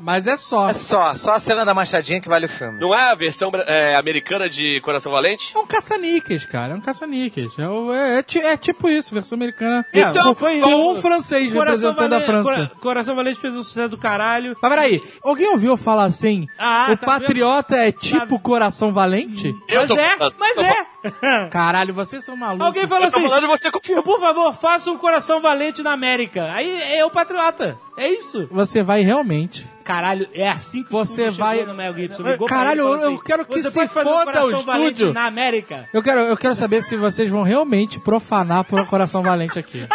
Mas 0.00 0.26
é 0.26 0.36
só. 0.36 0.68
É 0.68 0.72
só, 0.72 1.14
só 1.14 1.32
a 1.34 1.38
cena 1.40 1.64
da 1.64 1.74
machadinha 1.74 2.20
que 2.20 2.28
vale 2.28 2.46
o 2.46 2.48
filme. 2.48 2.78
Não 2.80 2.94
é 2.94 3.10
a 3.10 3.14
versão 3.14 3.50
é, 3.66 3.96
americana 3.96 4.48
de 4.48 4.80
Coração 4.82 5.12
Valente? 5.12 5.52
É 5.54 5.58
um 5.58 5.66
caça-níqueis, 5.66 6.44
cara. 6.44 6.74
É 6.74 6.76
um 6.76 6.80
caça-níqueis. 6.80 7.52
É, 7.58 7.68
o- 7.68 7.92
é- 7.92 8.18
é 8.18 8.50
é 8.50 8.56
tipo 8.56 8.88
isso, 8.88 9.14
versão 9.14 9.36
americana. 9.36 9.84
Então, 9.92 10.28
com, 10.28 10.34
foi 10.34 10.60
com 10.60 10.92
um 10.92 10.96
francês 10.96 11.52
representando 11.52 12.12
a 12.14 12.18
Valente- 12.18 12.26
França. 12.26 12.50
Cora- 12.54 12.70
Coração 12.80 13.14
Valente 13.14 13.40
fez 13.40 13.54
um 13.56 13.62
sucesso 13.62 13.90
do 13.90 13.98
caralho. 13.98 14.56
Mas 14.60 14.70
peraí, 14.70 15.02
alguém 15.22 15.48
ouviu 15.50 15.76
falar 15.76 16.04
assim? 16.04 16.46
Ah, 16.58 16.88
o 16.92 16.96
tá 16.96 17.06
patriota 17.06 17.76
é 17.76 17.92
tipo 17.92 18.38
coração 18.38 18.92
valente? 18.92 19.54
Eu 19.68 19.80
mas 19.80 19.88
tô 19.88 19.96
é, 19.98 20.16
mas 20.38 20.54
tô 20.54 20.62
é. 20.62 20.86
Caralho, 21.50 21.94
vocês 21.94 22.24
são 22.24 22.36
malucos. 22.36 22.66
Alguém 22.66 22.86
falou 22.86 23.04
Eu 23.06 23.10
tô 23.10 23.18
assim, 23.18 23.28
falando 23.28 23.46
você 23.46 23.70
confia. 23.70 24.02
por 24.02 24.20
favor, 24.20 24.52
faça 24.52 24.90
um 24.90 24.98
coração 24.98 25.40
valente 25.40 25.82
na 25.82 25.92
América. 25.92 26.52
Aí 26.52 26.82
é 26.94 27.04
o 27.04 27.10
patriota. 27.10 27.78
É 27.96 28.08
isso. 28.08 28.48
Você 28.50 28.82
vai 28.82 29.02
realmente. 29.02 29.66
Caralho, 29.90 30.28
é 30.32 30.48
assim 30.48 30.84
que 30.84 30.92
Você 30.92 31.30
vai- 31.30 31.64
no 31.64 31.74
Mel 31.74 31.92
Gibson. 31.94 32.22
Ligou 32.22 32.46
pra 32.46 32.56
Caralho, 32.58 32.80
eu- 32.82 32.88
eu 32.88 33.08
assim, 33.08 33.20
quero 33.24 33.44
que 33.44 33.60
você 33.60 33.70
se 33.70 33.88
foda 33.88 34.44
o 34.44 34.50
estúdio. 34.52 35.12
na 35.12 35.24
América. 35.26 35.88
Eu 35.92 36.00
quero, 36.00 36.20
eu 36.20 36.36
quero 36.36 36.54
saber 36.54 36.80
se 36.82 36.94
vocês 36.96 37.28
vão 37.28 37.42
realmente 37.42 37.98
profanar 37.98 38.62
por 38.64 38.78
um 38.80 38.86
coração 38.86 39.20
valente 39.22 39.58
aqui. 39.58 39.84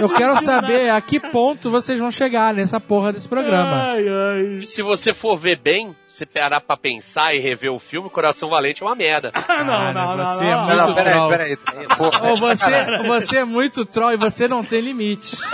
Eu 0.00 0.08
quero 0.10 0.42
saber 0.42 0.90
a 0.90 1.00
que 1.00 1.18
ponto 1.18 1.70
vocês 1.70 1.98
vão 1.98 2.10
chegar 2.10 2.52
nessa 2.52 2.78
porra 2.78 3.12
desse 3.12 3.28
programa. 3.28 3.92
Ai, 3.92 4.04
ai. 4.08 4.66
Se 4.66 4.82
você 4.82 5.14
for 5.14 5.38
ver 5.38 5.58
bem, 5.58 5.96
você 6.06 6.26
parar 6.26 6.60
pra 6.60 6.76
pensar 6.76 7.34
e 7.34 7.38
rever 7.38 7.72
o 7.72 7.78
filme, 7.78 8.10
Coração 8.10 8.50
Valente 8.50 8.82
é 8.82 8.86
uma 8.86 8.94
merda. 8.94 9.30
Ah, 9.34 9.64
não, 9.64 9.92
não, 9.94 10.16
não. 10.16 10.26
você 10.36 10.44
não, 10.44 10.50
é 10.50 10.54
Não, 10.54 10.64
muito 10.66 10.76
não, 10.76 10.94
peraí, 10.94 11.12
troll. 11.14 11.28
peraí. 11.30 11.56
Porra, 11.96 12.22
Ô, 12.22 12.26
é 12.26 12.36
você, 12.36 12.98
você 13.06 13.36
é 13.38 13.44
muito 13.44 13.86
troll 13.86 14.12
e 14.12 14.16
você 14.16 14.46
não 14.48 14.62
tem 14.62 14.80
limite. 14.80 15.36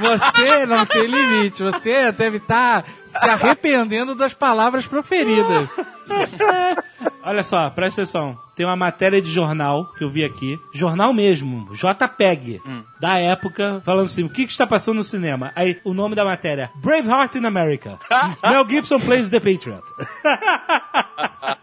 Você 0.00 0.66
não 0.66 0.84
tem 0.84 1.06
limite. 1.06 1.17
Você 1.58 2.12
deve 2.12 2.38
estar 2.38 2.84
se 3.04 3.28
arrependendo 3.28 4.14
das 4.14 4.32
palavras 4.32 4.86
proferidas. 4.86 5.68
Olha 7.22 7.44
só, 7.44 7.68
presta 7.70 8.02
atenção. 8.02 8.38
Tem 8.58 8.66
uma 8.66 8.74
matéria 8.74 9.22
de 9.22 9.30
jornal 9.30 9.86
que 9.96 10.02
eu 10.02 10.10
vi 10.10 10.24
aqui. 10.24 10.60
Jornal 10.74 11.12
mesmo, 11.14 11.68
JPEG, 11.72 12.60
da 13.00 13.16
época, 13.16 13.80
falando 13.84 14.06
assim: 14.06 14.24
o 14.24 14.28
que, 14.28 14.44
que 14.46 14.50
está 14.50 14.66
passando 14.66 14.96
no 14.96 15.04
cinema? 15.04 15.52
Aí, 15.54 15.80
o 15.84 15.94
nome 15.94 16.16
da 16.16 16.24
matéria: 16.24 16.68
Braveheart 16.74 17.36
in 17.36 17.44
America. 17.46 17.96
Mel 18.42 18.68
Gibson 18.68 18.98
plays 18.98 19.30
the 19.30 19.38
Patriot. 19.38 19.84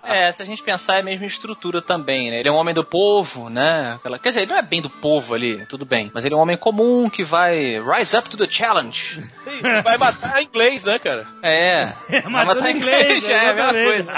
É, 0.08 0.32
se 0.32 0.42
a 0.42 0.46
gente 0.46 0.62
pensar, 0.64 0.98
é 0.98 1.00
a 1.00 1.04
mesma 1.04 1.26
estrutura 1.26 1.82
também, 1.82 2.30
né? 2.30 2.40
Ele 2.40 2.48
é 2.48 2.52
um 2.52 2.56
homem 2.56 2.74
do 2.74 2.84
povo, 2.86 3.50
né? 3.50 3.94
Aquela- 3.96 4.18
Quer 4.20 4.30
dizer, 4.30 4.42
ele 4.44 4.52
não 4.52 4.58
é 4.58 4.62
bem 4.62 4.82
do 4.82 4.90
povo 4.90 5.34
ali, 5.34 5.66
tudo 5.66 5.84
bem. 5.86 6.12
Mas 6.14 6.24
ele 6.24 6.34
é 6.34 6.38
um 6.38 6.42
homem 6.42 6.58
comum 6.58 7.10
que 7.10 7.24
vai 7.24 7.80
rise 7.80 8.16
up 8.16 8.30
to 8.30 8.38
the 8.38 8.48
challenge. 8.50 9.22
Vai 9.84 9.98
matar 9.98 10.42
em 10.42 10.46
inglês, 10.46 10.84
né, 10.84 11.00
cara? 11.00 11.26
É. 11.42 11.94
vai 12.30 12.46
matar 12.46 12.70
em 12.72 12.76
inglês, 12.76 13.28
é 13.30 13.50
a 13.50 13.54
mesma 13.54 13.74
coisa. 13.74 14.12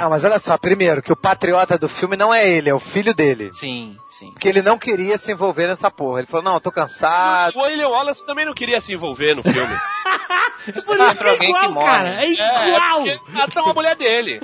Não, 0.00 0.10
mas 0.10 0.24
olha 0.24 0.38
só, 0.38 0.56
primeiro, 0.56 1.02
que 1.02 1.12
o 1.12 1.16
patriota 1.16 1.76
do 1.78 1.88
filme 1.88 2.15
não 2.16 2.32
é 2.34 2.48
ele, 2.48 2.68
é 2.70 2.74
o 2.74 2.80
filho 2.80 3.14
dele. 3.14 3.50
Sim, 3.52 3.96
sim. 4.08 4.30
Porque 4.32 4.48
ele 4.48 4.62
não 4.62 4.78
queria 4.78 5.16
se 5.18 5.30
envolver 5.32 5.66
nessa 5.66 5.90
porra. 5.90 6.20
Ele 6.20 6.26
falou, 6.26 6.44
não, 6.44 6.54
eu 6.54 6.60
tô 6.60 6.72
cansado. 6.72 7.56
O 7.56 7.62
William 7.62 7.88
Wallace 7.88 8.24
também 8.26 8.44
não 8.44 8.54
queria 8.54 8.80
se 8.80 8.92
envolver 8.94 9.34
no 9.34 9.42
filme. 9.42 9.74
Por 10.84 10.96
isso 10.98 11.20
que 11.20 11.26
é 11.26 11.30
alguém 11.30 11.52
que 11.52 11.58
igual, 11.58 11.72
morre. 11.72 11.86
cara. 11.86 12.24
É 12.24 12.28
igual. 12.30 13.06
É, 13.06 13.18
porque 13.18 13.32
matou 13.32 13.64
a 13.70 13.74
mulher 13.74 13.94
dele. 13.94 14.40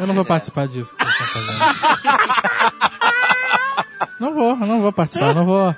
Eu 0.00 0.06
não 0.06 0.14
vou 0.14 0.24
participar 0.24 0.68
disso 0.68 0.94
que 0.94 1.04
vocês 1.04 1.20
estão 1.20 1.42
fazendo. 1.42 2.78
Não 4.20 4.34
vou, 4.34 4.50
eu 4.50 4.56
não 4.56 4.80
vou 4.82 4.92
participar, 4.92 5.32
não 5.32 5.44
vou. 5.44 5.74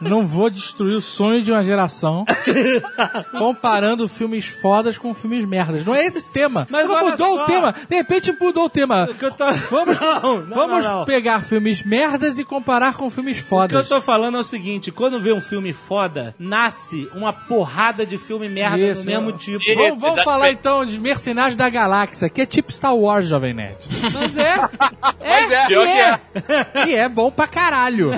Não 0.00 0.24
vou 0.26 0.48
destruir 0.48 0.94
o 0.96 1.00
sonho 1.00 1.42
de 1.42 1.50
uma 1.50 1.62
geração 1.64 2.24
comparando 3.38 4.06
filmes 4.08 4.46
fodas 4.46 4.96
com 4.98 5.14
filmes 5.14 5.44
merdas. 5.44 5.84
Não 5.84 5.94
é 5.94 6.06
esse 6.06 6.30
tema. 6.30 6.66
Mas 6.70 6.86
mudou 6.86 7.16
só. 7.36 7.42
o 7.42 7.46
tema. 7.46 7.74
De 7.88 7.96
repente 7.96 8.32
mudou 8.40 8.64
o 8.66 8.70
tema. 8.70 9.08
que 9.18 9.24
eu 9.24 9.30
tô- 9.32 9.44
Vamos, 9.70 9.98
Não, 10.00 10.20
não, 10.22 10.42
vamos 10.46 10.84
não, 10.84 10.98
não. 11.00 11.04
pegar 11.04 11.40
filmes 11.40 11.82
merdas 11.82 12.38
e 12.38 12.44
comparar 12.44 12.94
com 12.94 13.10
filmes 13.10 13.38
O 13.38 13.40
que 13.40 13.44
eu 13.44 13.48
fodas. 13.48 13.88
tô 13.88 14.00
falando 14.00 14.36
é 14.36 14.40
o 14.40 14.44
seguinte: 14.44 14.90
quando 14.92 15.20
vê 15.20 15.32
um 15.32 15.40
filme 15.40 15.72
foda, 15.72 16.34
nasce 16.38 17.08
uma 17.14 17.32
porrada 17.32 18.06
de 18.06 18.16
filme 18.18 18.48
merda 18.48 18.78
Isso. 18.78 19.02
do 19.02 19.06
mesmo 19.06 19.32
tipo. 19.32 19.62
E- 19.68 19.74
Vamos, 19.74 20.00
vamos 20.00 20.22
falar 20.22 20.50
então 20.50 20.84
de 20.86 20.98
Mercenários 20.98 21.56
da 21.56 21.68
Galáxia, 21.68 22.28
que 22.28 22.42
é 22.42 22.46
tipo 22.46 22.72
Star 22.72 22.94
Wars, 22.96 23.26
Jovem 23.26 23.54
Nerd. 23.54 23.76
Mas 24.12 24.36
é. 24.36 24.56
Mas 25.20 25.50
é, 25.50 25.64
e 25.64 25.66
pior 25.66 25.86
que 25.86 25.92
é. 25.92 26.86
E 26.88 26.94
é 26.94 27.08
bom 27.08 27.30
pra 27.30 27.46
caralho. 27.46 28.12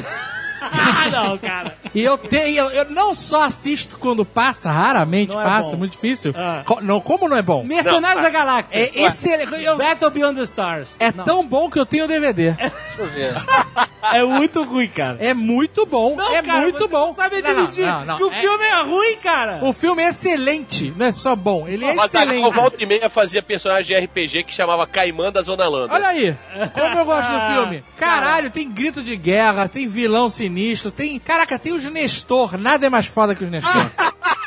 Ah, 0.61 1.09
não, 1.11 1.39
cara. 1.39 1.77
E 1.95 2.03
eu 2.03 2.17
tenho, 2.19 2.71
eu, 2.71 2.91
não 2.91 3.15
só 3.15 3.45
assisto 3.45 3.99
quando 3.99 4.25
passa, 4.25 4.71
raramente 4.71 5.33
Não 5.33 5.41
é 5.41 5.45
passa, 5.45 5.73
bom. 5.73 5.79
muito 5.79 5.93
difícil. 5.93 6.35
Ah. 6.37 6.63
Co- 6.65 6.81
não, 6.81 7.01
como 7.01 7.29
não 7.29 7.37
é 7.37 7.43
bom? 7.43 7.65
Mercenários 7.65 8.23
da 8.23 8.31
Galáxia. 8.31 8.77
É 8.79 9.03
excelente. 9.03 9.53
eu- 9.63 9.77
Battle 9.77 10.11
Beyond 10.11 10.39
the 10.39 10.45
Stars. 10.45 10.91
é 10.99 11.13
Não, 11.13 11.25
tão 11.25 11.47
bom 11.47 11.71
que 11.71 11.79
eu 11.79 11.87
tenho 11.87 12.07
DVD. 12.07 12.53
Deixa 12.57 12.73
eu 12.99 13.09
ver. 13.09 13.35
é 14.13 14.23
muito 14.25 14.63
ruim, 14.63 14.89
cara. 14.89 15.17
É 15.21 15.33
muito 15.35 15.85
bom. 15.87 16.15
Não, 16.17 16.35
é 16.35 16.43
cara, 16.43 16.61
muito 16.63 16.79
você 16.87 16.93
bom. 16.93 17.07
Não 17.09 17.15
sabe 17.15 17.43
Não, 17.43 17.55
não, 17.55 17.65
não, 17.67 18.05
não. 18.05 18.17
que 18.17 18.25
o 18.25 18.33
É- 18.33 18.41
filme 18.41 18.65
é 18.65 18.83
ruim, 18.83 19.17
cara. 19.23 19.59
O 19.63 19.73
filme 19.73 20.03
é 20.03 20.09
excelente, 20.09 20.93
não 20.97 21.07
é 21.07 21.13
só 21.13 21.35
bom, 21.35 21.67
ele 21.67 21.85
é 21.85 21.95
Mas 21.95 22.13
excelente. 22.15 22.45
o 22.45 22.51
Volta 22.53 22.83
e 22.83 22.87
Meia 22.87 23.09
fazia 23.11 23.43
personagem 23.43 23.97
de 23.99 24.05
RPG 24.07 24.45
que 24.45 24.55
chamava 24.55 24.87
Caimã 24.87 25.33
da 25.33 25.43
Zona 25.43 25.69
Landa. 25.69 25.95
Olha 25.95 26.09
aí, 26.09 26.37
como 26.75 26.99
eu 26.99 27.05
gosto 27.05 27.31
do 27.31 27.41
filme. 27.55 27.85
Caralho, 27.97 28.51
tem 28.51 28.71
grito 28.71 29.03
de 29.03 29.17
guerra, 29.17 29.69
tem 29.69 29.87
vilão 29.89 30.29
sinistro, 30.29 30.50
tem. 30.91 31.19
Caraca, 31.19 31.59
tem 31.59 31.73
os 31.73 31.85
Nestor. 31.85 32.59
Nada 32.59 32.87
é 32.87 32.91
mais 32.91 33.07
foda 33.07 33.35
que 33.35 33.45
os 33.45 33.51
Nestor. 33.51 33.91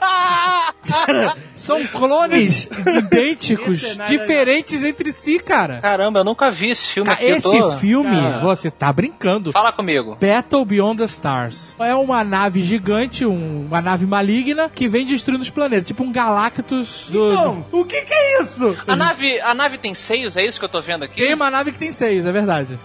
São 1.55 1.85
clones 1.87 2.67
idênticos, 2.85 3.97
diferentes 4.07 4.83
entre 4.83 5.11
si, 5.11 5.39
cara. 5.39 5.79
Caramba, 5.81 6.19
eu 6.19 6.23
nunca 6.23 6.51
vi 6.51 6.69
esse 6.71 6.87
filme 6.87 7.07
Cara, 7.09 7.19
aqui. 7.21 7.31
esse 7.31 7.49
tô- 7.59 7.71
filme, 7.73 8.09
Cara. 8.19 8.39
você 8.39 8.69
tá 8.71 8.91
brincando. 8.91 9.51
Fala 9.51 9.71
comigo. 9.71 10.17
Battle 10.19 10.65
Beyond 10.65 10.97
the 10.97 11.05
Stars. 11.05 11.75
É 11.79 11.95
uma 11.95 12.23
nave 12.23 12.61
gigante, 12.61 13.25
um- 13.25 13.65
uma 13.67 13.81
nave 13.81 14.05
maligna 14.05 14.69
que 14.69 14.87
vem 14.87 15.05
destruindo 15.05 15.43
os 15.43 15.49
planetas, 15.49 15.85
tipo 15.87 16.03
um 16.03 16.11
Galactus 16.11 17.07
do. 17.09 17.31
Então, 17.31 17.65
o 17.71 17.85
que 17.85 18.01
que 18.01 18.13
é 18.13 18.41
isso? 18.41 18.75
A 18.87 18.95
nave, 18.95 19.39
a 19.41 19.53
nave 19.53 19.77
tem 19.77 19.93
seios, 19.93 20.35
é 20.35 20.45
isso 20.45 20.59
que 20.59 20.65
eu 20.65 20.69
tô 20.69 20.81
vendo 20.81 21.03
aqui? 21.03 21.21
Tem 21.21 21.33
uma 21.33 21.49
nave 21.49 21.71
que 21.71 21.79
tem 21.79 21.91
seis, 21.91 22.25
é 22.25 22.31
verdade. 22.31 22.77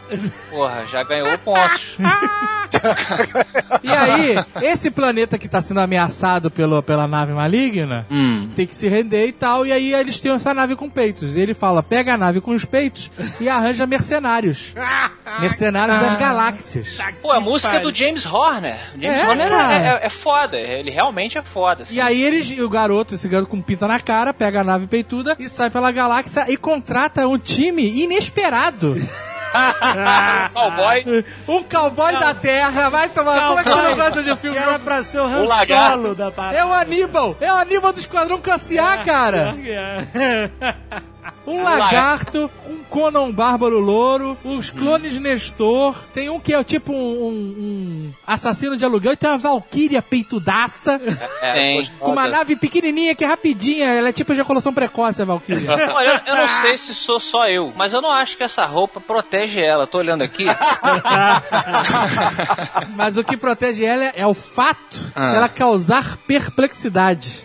Porra, 0.50 0.84
já 0.90 1.02
ganhou 1.02 1.36
pontos. 1.38 1.96
E 3.82 3.88
aí, 3.90 4.44
esse 4.62 4.90
planeta 4.90 5.38
que 5.38 5.48
tá 5.48 5.62
sendo 5.62 5.80
ameaçado 5.80 6.50
pelo, 6.50 6.82
pela 6.82 7.08
nave 7.08 7.17
maligna 7.26 8.06
hum. 8.10 8.50
tem 8.54 8.66
que 8.66 8.74
se 8.74 8.88
render 8.88 9.26
e 9.26 9.32
tal. 9.32 9.66
E 9.66 9.72
aí 9.72 9.94
eles 9.94 10.20
têm 10.20 10.32
essa 10.32 10.52
nave 10.54 10.76
com 10.76 10.88
peitos. 10.88 11.36
E 11.36 11.40
ele 11.40 11.54
fala: 11.54 11.82
pega 11.82 12.14
a 12.14 12.18
nave 12.18 12.40
com 12.40 12.52
os 12.52 12.64
peitos 12.64 13.10
e 13.40 13.48
arranja 13.48 13.86
mercenários. 13.86 14.74
Mercenários 15.40 15.98
das 15.98 16.16
galáxias. 16.16 16.96
Pô, 17.20 17.30
a 17.30 17.38
música 17.40 17.76
é 17.76 17.80
do 17.80 17.94
James 17.94 18.24
Horner. 18.24 18.78
O 18.96 19.00
James 19.00 19.20
É, 19.20 19.28
Horner 19.28 19.52
é, 19.52 19.86
é- 20.02 20.06
é 20.06 20.08
foda. 20.08 20.58
Ele 20.58 20.90
realmente 20.90 21.36
é 21.36 21.42
foda. 21.42 21.82
assim. 21.82 21.94
E 21.94 22.00
aí 22.00 22.22
eles, 22.22 22.50
o 22.58 22.68
garoto, 22.68 23.14
esse 23.14 23.28
garoto 23.28 23.50
com 23.50 23.60
pinta 23.60 23.86
na 23.86 24.00
cara, 24.00 24.32
pega 24.32 24.62
a 24.62 24.64
nave 24.64 24.86
peituda 24.86 25.36
e 25.38 25.48
sai 25.48 25.68
pela 25.70 25.92
galáxia 25.92 26.46
e 26.50 26.56
contrata 26.56 27.28
um 27.28 27.38
time 27.38 28.02
inesperado. 28.02 28.96
Cowboy, 30.54 31.24
Um 31.48 31.62
cowboy 31.62 32.12
da 32.12 32.34
terra, 32.34 32.88
vai 32.88 33.08
tomar. 33.08 33.48
Como 33.48 33.60
é 33.60 33.62
que 33.64 33.70
você 33.70 33.82
não 33.82 33.96
gosta 33.96 34.22
de 34.22 34.36
filme? 34.36 34.56
Era 34.56 34.78
pra 34.78 35.02
ser 35.02 35.18
o 35.20 35.24
Han 35.24 35.44
lagarto. 35.46 36.02
Solo 36.02 36.14
da 36.14 36.30
parada. 36.30 36.58
É 36.58 36.64
o 36.64 36.72
Aníbal! 36.72 37.36
É 37.40 37.52
o 37.52 37.56
Aníbal 37.56 37.92
do 37.92 37.98
Esquadrão 37.98 38.40
Classe 38.40 38.78
A, 38.78 38.98
cara! 39.04 39.56
um 41.46 41.62
lagarto, 41.62 42.50
um 42.68 42.78
Conan 42.88 43.30
Bárbaro 43.30 43.78
Louro, 43.78 44.36
os 44.44 44.70
clones 44.70 45.18
Nestor, 45.18 45.94
tem 46.12 46.28
um 46.30 46.40
que 46.40 46.54
é 46.54 46.62
tipo 46.64 46.92
um, 46.92 46.96
um- 46.96 47.54
um 47.58 48.12
assassino 48.26 48.76
de 48.76 48.84
aluguel 48.84 49.12
e 49.12 49.16
tem 49.16 49.28
uma 49.28 49.38
Valkyria 49.38 50.00
peitudaça, 50.02 50.98
Tem. 51.54 51.90
com 51.98 52.12
uma 52.12 52.26
nave 52.28 52.56
pequenininha 52.56 53.14
que 53.14 53.24
é 53.24 53.26
rapidinha, 53.26 53.86
ela 53.88 54.08
é 54.08 54.12
tipo 54.12 54.32
ejaculação 54.32 54.72
precoce, 54.72 55.22
a 55.22 55.24
Valkyria. 55.24 55.70
Olha, 55.94 56.22
eu, 56.26 56.34
eu 56.34 56.36
não 56.40 56.48
sei 56.60 56.76
se 56.78 56.94
sou 56.94 57.20
só 57.20 57.46
eu, 57.48 57.72
mas 57.76 57.92
eu 57.92 58.00
não 58.00 58.10
acho 58.10 58.36
que 58.36 58.42
essa 58.42 58.64
roupa 58.66 59.00
protege 59.00 59.60
ela. 59.60 59.86
Tô 59.86 59.98
olhando 59.98 60.22
aqui. 60.22 60.44
Mas 62.94 63.16
o 63.16 63.24
que 63.24 63.36
protege 63.36 63.84
ela 63.84 64.04
é 64.14 64.26
o 64.26 64.34
fato 64.34 64.98
Ah. 65.14 65.32
dela 65.32 65.48
causar 65.48 66.16
perplexidade. 66.26 67.42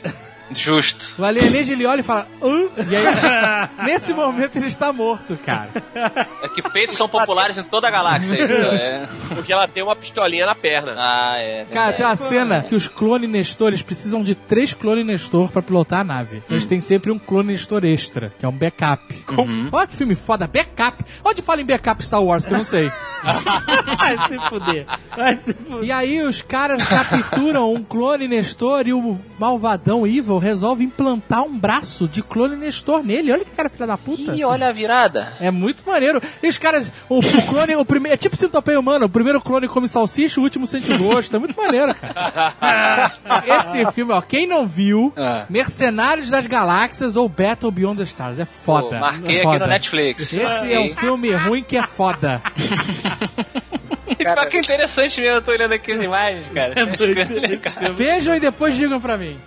Justo. 0.54 1.12
O 1.18 1.24
alienígena 1.24 1.78
ele 1.78 1.86
olha 1.86 2.00
e 2.02 2.04
fala, 2.04 2.28
Hã? 2.42 2.68
E 2.90 2.96
aí, 2.96 3.06
nesse 3.86 4.14
momento 4.14 4.56
ele 4.56 4.68
está 4.68 4.92
morto, 4.92 5.38
cara. 5.46 5.70
É 6.42 6.48
que 6.50 6.62
peitos 6.62 6.96
são 6.96 7.08
populares 7.08 7.58
em 7.58 7.64
toda 7.64 7.88
a 7.88 7.92
galáxia. 7.92 8.36
Isso, 8.36 8.54
é. 8.54 9.08
Porque 9.30 9.52
ela 9.52 9.68
tem 9.68 9.84
uma 9.84 9.96
pistolinha 9.96 10.46
na 10.46 10.56
perna. 10.56 10.96
Ah, 10.98 11.36
é. 11.38 11.66
Cara, 11.72 11.94
tem 11.94 12.06
uma 12.06 12.16
cena 12.16 12.64
que 12.64 12.76
os 12.76 12.88
clones 12.88 13.30
Nestores 13.30 13.82
precisam 13.82 14.24
de 14.24 14.36
três 14.36 14.74
clones 14.74 15.06
Nestor 15.06 15.50
pra 15.50 15.62
pilotar 15.62 16.02
a 16.02 16.04
nave. 16.04 16.44
Eles 16.50 16.66
têm 16.66 16.82
sempre 16.82 17.12
um 17.12 17.20
clone 17.20 17.54
Nestor 17.54 17.84
extra, 17.86 18.32
que 18.40 18.46
é 18.46 18.48
um 18.48 18.52
backup. 18.52 19.04
Olha 19.72 19.88
que 19.88 19.96
filme 19.96 20.16
foda, 20.16 20.48
backup. 20.48 21.04
Onde 21.24 21.42
fala 21.42 21.62
em 21.62 21.66
backup 21.66 22.06
Star 22.06 22.24
Wars, 22.24 22.46
que 22.46 22.54
eu 22.54 22.58
não 22.58 22.64
sei. 22.64 22.92
Vai 23.98 24.18
se 24.28 24.50
fuder. 24.50 24.86
Vai 25.16 25.40
se 25.42 25.54
fuder. 25.54 25.84
E 25.84 25.92
aí 25.92 26.22
os 26.22 26.42
caras 26.42 26.84
capturam 26.84 27.74
um 27.74 27.82
clone 27.84 28.28
Nestor 28.28 28.88
e 28.88 28.94
o 28.94 29.20
malvadão 29.40 30.06
Evil 30.06 30.38
resolve 30.44 30.84
implantar 30.84 31.42
um 31.44 31.58
braço 31.58 32.08
de 32.08 32.22
clone 32.22 32.56
Nestor 32.56 33.04
nele. 33.04 33.32
Olha 33.32 33.44
que 33.46 33.52
cara 33.52 33.70
filha 33.70 33.88
da 33.88 33.98
puta. 33.98 34.36
Ih, 34.36 34.44
olha 34.44 34.68
a 34.70 34.72
virada. 34.72 35.34
É 35.40 35.50
muito 35.50 35.84
maneiro. 35.86 36.22
E 36.42 36.48
os 36.48 36.58
caras, 36.58 36.92
o, 37.10 37.20
o 37.20 37.42
clone, 37.48 37.76
o 37.76 37.86
primeiro, 37.86 38.14
é 38.14 38.18
tipo 38.18 38.36
centopeia 38.36 38.80
humano. 38.80 39.06
O 39.06 39.10
primeiro 39.10 39.42
clone 39.42 39.68
come 39.68 39.88
salsicha, 39.88 40.40
o 40.40 40.44
último 40.44 40.68
sente 40.68 40.92
o 40.92 40.98
gosto. 40.98 41.36
É 41.36 41.40
muito 41.40 41.56
maneiro, 41.60 41.96
cara. 41.96 43.12
Esse 43.48 43.92
filme, 43.94 44.14
ó, 44.14 44.22
quem 44.22 44.46
não 44.46 44.68
viu, 44.68 45.12
Ah. 45.16 45.46
Mercenários 45.50 46.30
das 46.30 46.46
Galáxias 46.48 47.16
ou 47.16 47.28
Battle 47.30 47.72
Beyond 47.72 47.98
the 47.98 48.04
Stars. 48.04 48.40
É 48.40 48.46
foda. 48.46 48.90
Pô, 48.90 49.00
marquei 49.00 49.36
é 49.38 49.40
aqui 49.40 49.44
foda. 49.44 49.60
no 49.60 49.68
Netflix. 49.68 50.34
Esse 50.34 50.74
é 50.74 50.80
um 50.80 50.90
filme 50.90 51.34
ruim 51.34 51.64
que 51.64 51.78
é 51.78 51.84
foda. 51.84 52.42
Pior 54.18 54.46
que 54.48 54.58
interessante 54.58 55.20
mesmo, 55.22 55.38
eu 55.38 55.42
tô 55.42 55.52
olhando 55.52 55.74
aqui 55.74 55.92
as 55.92 56.02
imagens, 56.02 56.46
cara. 56.54 56.74
É. 57.82 57.90
Vejam 57.90 58.36
e 58.36 58.40
depois 58.40 58.76
digam 58.76 59.00
pra 59.00 59.18
mim. 59.18 59.40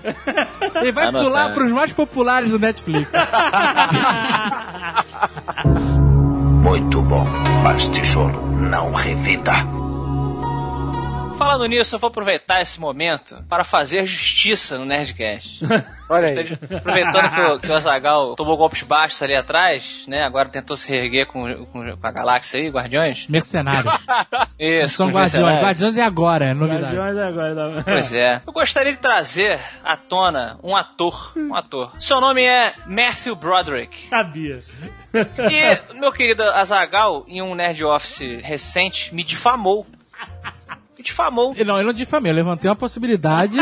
Ele 0.76 0.92
vai 0.92 1.06
Anotado. 1.06 1.24
pular 1.24 1.52
pros 1.54 1.70
mais 1.72 1.92
populares 1.92 2.50
do 2.50 2.58
Netflix. 2.58 3.08
Muito 6.62 7.00
bom, 7.02 7.24
mas 7.62 7.88
tijolo 7.88 8.46
não 8.50 8.92
revida. 8.92 9.52
Falando 11.38 11.66
nisso, 11.66 11.94
eu 11.94 11.98
vou 11.98 12.08
aproveitar 12.08 12.62
esse 12.62 12.80
momento 12.80 13.44
para 13.48 13.62
fazer 13.62 14.06
justiça 14.06 14.78
no 14.78 14.86
Nerdcast. 14.86 15.60
Olha 16.08 16.28
aí. 16.28 16.58
Aproveitando 16.76 17.30
que 17.34 17.40
o, 17.40 17.58
que 17.60 17.68
o 17.68 17.74
Azagal 17.74 18.34
tomou 18.36 18.56
golpes 18.56 18.80
baixos 18.82 19.20
ali 19.22 19.34
atrás, 19.34 20.04
né? 20.08 20.22
Agora 20.22 20.48
tentou 20.48 20.76
se 20.78 20.88
reerguer 20.88 21.26
com, 21.26 21.66
com, 21.66 21.96
com 21.96 22.06
a 22.06 22.10
galáxia 22.10 22.58
aí, 22.60 22.68
Guardiões. 22.70 23.26
Mercenários. 23.28 23.92
Isso, 24.58 24.96
São 24.96 25.08
Guardiões. 25.08 25.32
mercenários. 25.32 25.62
Guardiões 25.62 25.98
é 25.98 26.02
agora, 26.02 26.44
é 26.46 26.54
novidade. 26.54 26.96
Guardiões 26.96 27.18
agora. 27.18 27.54
dá- 27.54 27.82
Pois 27.84 28.14
é. 28.14 28.40
Eu 28.46 28.52
gostaria 28.52 28.92
de 28.92 28.98
trazer 28.98 29.60
à 29.84 29.96
tona 29.96 30.58
um 30.62 30.74
ator. 30.74 31.32
Um 31.36 31.54
ator. 31.54 31.92
Seu 32.00 32.18
nome 32.20 32.42
é 32.44 32.72
Matthew 32.86 33.36
Broderick. 33.36 34.06
Sabia. 34.08 34.60
E 35.14 35.94
meu 35.98 36.12
querido 36.12 36.42
Azagal, 36.44 37.24
em 37.28 37.42
um 37.42 37.54
Nerd 37.54 37.84
Office 37.84 38.40
recente, 38.42 39.14
me 39.14 39.22
difamou. 39.22 39.86
Difamou. 41.06 41.54
Não, 41.64 41.78
eu 41.78 41.84
não 41.84 41.92
difamei, 41.92 42.32
eu 42.32 42.36
levantei 42.36 42.68
uma 42.68 42.76
possibilidade. 42.76 43.56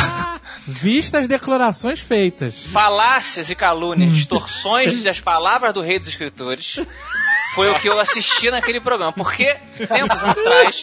Vista 0.66 1.18
as 1.18 1.28
declarações 1.28 2.00
feitas. 2.00 2.64
Falácias 2.66 3.50
e 3.50 3.54
calúnias, 3.54 4.12
distorções 4.12 5.02
das 5.02 5.20
palavras 5.20 5.74
do 5.74 5.82
rei 5.82 5.98
dos 5.98 6.08
escritores. 6.08 6.76
Foi 7.54 7.70
o 7.70 7.78
que 7.78 7.88
eu 7.88 7.98
assisti 7.98 8.50
naquele 8.50 8.80
programa. 8.80 9.12
Porque 9.12 9.56
tempos 9.76 10.22
atrás. 10.22 10.82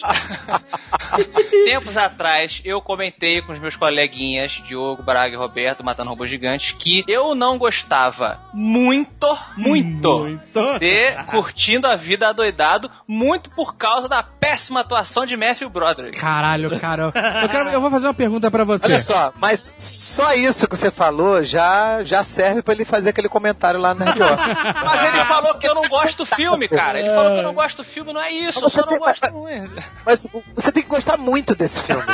tempos 1.64 1.96
atrás, 1.96 2.60
eu 2.64 2.80
comentei 2.80 3.40
com 3.42 3.52
os 3.52 3.58
meus 3.58 3.76
coleguinhas, 3.76 4.62
Diogo, 4.66 5.02
Braga 5.02 5.34
e 5.34 5.38
Roberto, 5.38 5.84
Matando 5.84 6.10
Robôs 6.10 6.30
Gigantes, 6.30 6.72
que 6.78 7.04
eu 7.06 7.34
não 7.34 7.58
gostava 7.58 8.40
muito, 8.52 9.38
muito, 9.56 10.18
Muito. 10.20 10.78
de 10.78 11.12
Curtindo 11.26 11.86
a 11.86 11.96
Vida 11.96 12.28
Adoidado, 12.28 12.90
muito 13.06 13.50
por 13.50 13.76
causa 13.76 14.08
da 14.08 14.22
péssima 14.22 14.80
atuação 14.80 15.24
de 15.24 15.36
Matthew 15.36 15.70
Broderick. 15.70 16.18
Caralho, 16.18 16.78
cara. 16.78 17.12
Eu, 17.42 17.48
quero, 17.48 17.68
eu 17.70 17.80
vou 17.80 17.90
fazer 17.90 18.06
uma 18.06 18.14
pergunta 18.14 18.50
pra 18.50 18.64
você. 18.64 18.86
Olha 18.86 19.00
só, 19.00 19.32
mas 19.38 19.74
só 19.78 20.34
isso 20.34 20.66
que 20.68 20.76
você 20.76 20.90
falou 20.90 21.42
já, 21.42 22.02
já 22.02 22.22
serve 22.22 22.62
pra 22.62 22.74
ele 22.74 22.84
fazer 22.84 23.10
aquele 23.10 23.28
comentário 23.28 23.78
lá 23.80 23.94
no 23.94 24.04
Nerd 24.04 24.22
Office. 24.22 24.56
Mas 24.84 25.04
ele 25.04 25.24
falou 25.24 25.58
que 25.58 25.66
eu 25.66 25.74
não 25.74 25.88
gosto 25.88 26.18
do 26.18 26.26
filme, 26.26 26.57
cara. 26.66 26.98
Ele 26.98 27.10
falou 27.10 27.32
que 27.34 27.38
eu 27.38 27.42
não 27.42 27.54
gosto 27.54 27.76
do 27.76 27.84
filme, 27.84 28.12
não 28.12 28.20
é 28.20 28.32
isso, 28.32 28.64
eu 28.64 28.70
só 28.70 28.86
não 28.86 28.98
gosto 28.98 29.32
muito. 29.32 29.82
Mas 30.04 30.26
você 30.54 30.72
tem 30.72 30.82
que 30.82 30.88
gostar 30.88 31.18
muito 31.18 31.54
desse 31.54 31.82
filme. 31.82 32.02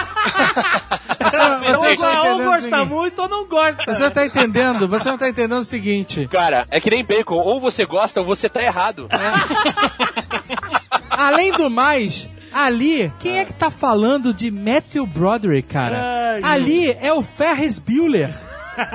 Você, 1.25 1.97
tá 1.97 2.23
ou 2.23 2.45
gosta 2.45 2.85
muito 2.85 3.23
ou 3.23 3.29
não 3.29 3.49
gosta. 3.49 3.83
Você 3.87 4.03
não 4.03 4.11
tá 4.11 4.27
entendendo? 4.27 4.87
Você 4.87 5.11
não 5.11 5.19
tá 5.19 5.29
entendendo 5.29 5.61
o 5.61 5.65
seguinte. 5.65 6.29
Cara, 6.29 6.65
é 6.71 6.81
que 6.81 6.91
nem 6.91 7.05
bacon. 7.05 7.35
Ou 7.37 7.61
você 7.61 7.85
gosta 7.85 8.21
ou 8.21 8.27
você 8.27 8.49
tá 8.49 8.63
errado. 8.63 9.09
Além 11.11 11.53
do 11.53 11.71
mais, 11.71 12.29
ali, 12.53 13.13
quem 13.19 13.39
é 13.39 13.45
que 13.45 13.53
tá 13.53 13.71
falando 13.71 14.33
de 14.33 14.51
Matthew 14.51 15.07
Broderick, 15.07 15.69
cara? 15.69 15.97
Ai, 16.35 16.41
Ali 16.43 16.97
é 17.01 17.13
o 17.13 17.23
Ferris 17.23 17.79
Bueller. 17.79 18.33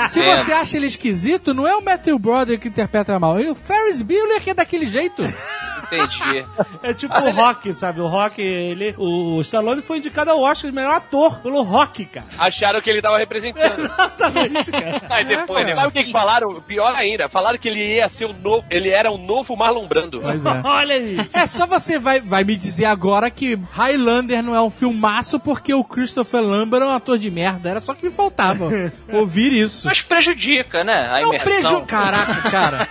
Se 0.10 0.20
É. 0.22 0.38
você 0.38 0.52
acha 0.54 0.78
ele 0.78 0.88
esquisito, 0.88 1.54
não 1.54 1.68
é 1.68 1.76
o 1.76 1.82
Matthew 1.84 2.18
Broderick 2.20 2.62
que 2.64 2.68
interpreta 2.70 3.20
mal, 3.20 3.40
é 3.40 3.50
o 3.50 3.56
Ferris 3.56 4.02
Bueller 4.02 4.42
que 4.42 4.50
é 4.50 4.54
daquele 4.54 4.86
jeito. 4.86 5.24
Entendi. 5.92 6.46
É 6.82 6.94
tipo 6.94 7.14
o 7.14 7.32
Rock, 7.32 7.74
sabe? 7.74 8.00
O 8.00 8.08
Rock, 8.08 8.42
ele. 8.42 8.96
O 8.98 9.42
Stallone 9.42 9.82
foi 9.82 9.98
indicado 9.98 10.32
ao 10.32 10.40
Oscar 10.40 10.70
de 10.72 10.76
melhor 10.76 10.96
ator 10.96 11.40
pelo 11.40 11.62
Rock, 11.62 12.06
cara. 12.06 12.26
Acharam 12.38 12.80
que 12.82 12.90
ele 12.90 13.02
tava 13.02 13.18
representando. 13.18 13.80
Exatamente, 13.84 14.72
cara. 14.72 15.02
Aí 15.10 15.26
depois, 15.26 15.66
né? 15.66 15.74
Sabe 15.74 15.88
o 15.88 15.92
que, 15.92 16.04
que 16.06 16.12
falaram? 16.12 16.54
Pior 16.62 16.94
ainda, 16.96 17.28
falaram 17.28 17.58
que 17.58 17.68
ele 17.68 17.96
ia 17.96 18.08
ser 18.08 18.26
o 18.26 18.34
novo. 18.34 18.66
Ele 18.70 18.90
era 18.90 19.12
o 19.12 19.18
novo 19.18 19.56
Marlon 19.58 19.86
Brando. 19.88 20.22
Pois 20.22 20.46
é. 20.46 20.62
Olha 20.64 20.96
aí. 20.96 21.18
É 21.34 21.46
só 21.46 21.66
você 21.66 22.00
vai, 22.00 22.20
vai 22.22 22.44
me 22.44 22.56
dizer 22.56 22.86
agora 22.86 23.30
que 23.30 23.60
Highlander 23.72 24.42
não 24.42 24.56
é 24.56 24.62
um 24.62 24.70
filmaço 24.70 25.40
porque 25.40 25.74
o 25.74 25.84
Christopher 25.84 26.42
Lambert 26.42 26.84
é 26.84 26.86
um 26.86 26.92
ator 26.94 27.18
de 27.18 27.30
merda. 27.30 27.70
Era 27.70 27.82
só 27.82 27.94
que 27.94 28.06
me 28.06 28.12
faltava 28.12 28.70
ouvir 29.12 29.52
isso. 29.52 29.86
Mas 29.88 30.02
prejudica, 30.02 30.84
né? 30.84 31.08
A 31.08 31.22
Não 31.22 31.30
imersão. 31.30 31.52
preju... 31.62 31.82
Caraca, 31.86 32.50
cara. 32.50 32.88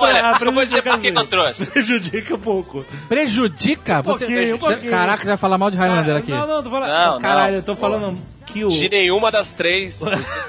Olha, 0.00 0.30
Ah, 0.30 0.38
eu 0.40 0.52
vou 0.52 0.64
dizer 0.64 0.82
prejudica 0.82 0.90
por 0.92 1.00
que 1.00 1.12
que 1.12 1.18
eu 1.18 1.26
trouxe. 1.26 1.66
Prejudica 1.66 2.34
um 2.34 2.38
pouco. 2.38 2.84
Prejudica? 3.08 4.02
Você... 4.02 4.26
pouquinho, 4.26 4.54
um 4.54 4.58
pouquinho. 4.58 4.90
Caraca, 4.90 5.22
você 5.22 5.28
vai 5.28 5.36
falar 5.36 5.58
mal 5.58 5.70
de 5.70 5.76
Highlander 5.76 6.16
aqui. 6.16 6.30
Não, 6.30 6.46
não, 6.46 6.62
tô 6.62 6.70
falando. 6.70 6.90
Não, 6.90 7.20
Caralho, 7.20 7.52
não. 7.52 7.58
eu 7.58 7.62
tô 7.62 7.76
falando 7.76 8.18
que 8.52 8.64
o. 8.64 8.68
De 8.70 8.88
nenhuma 8.88 9.30
das 9.30 9.52
três 9.54 10.00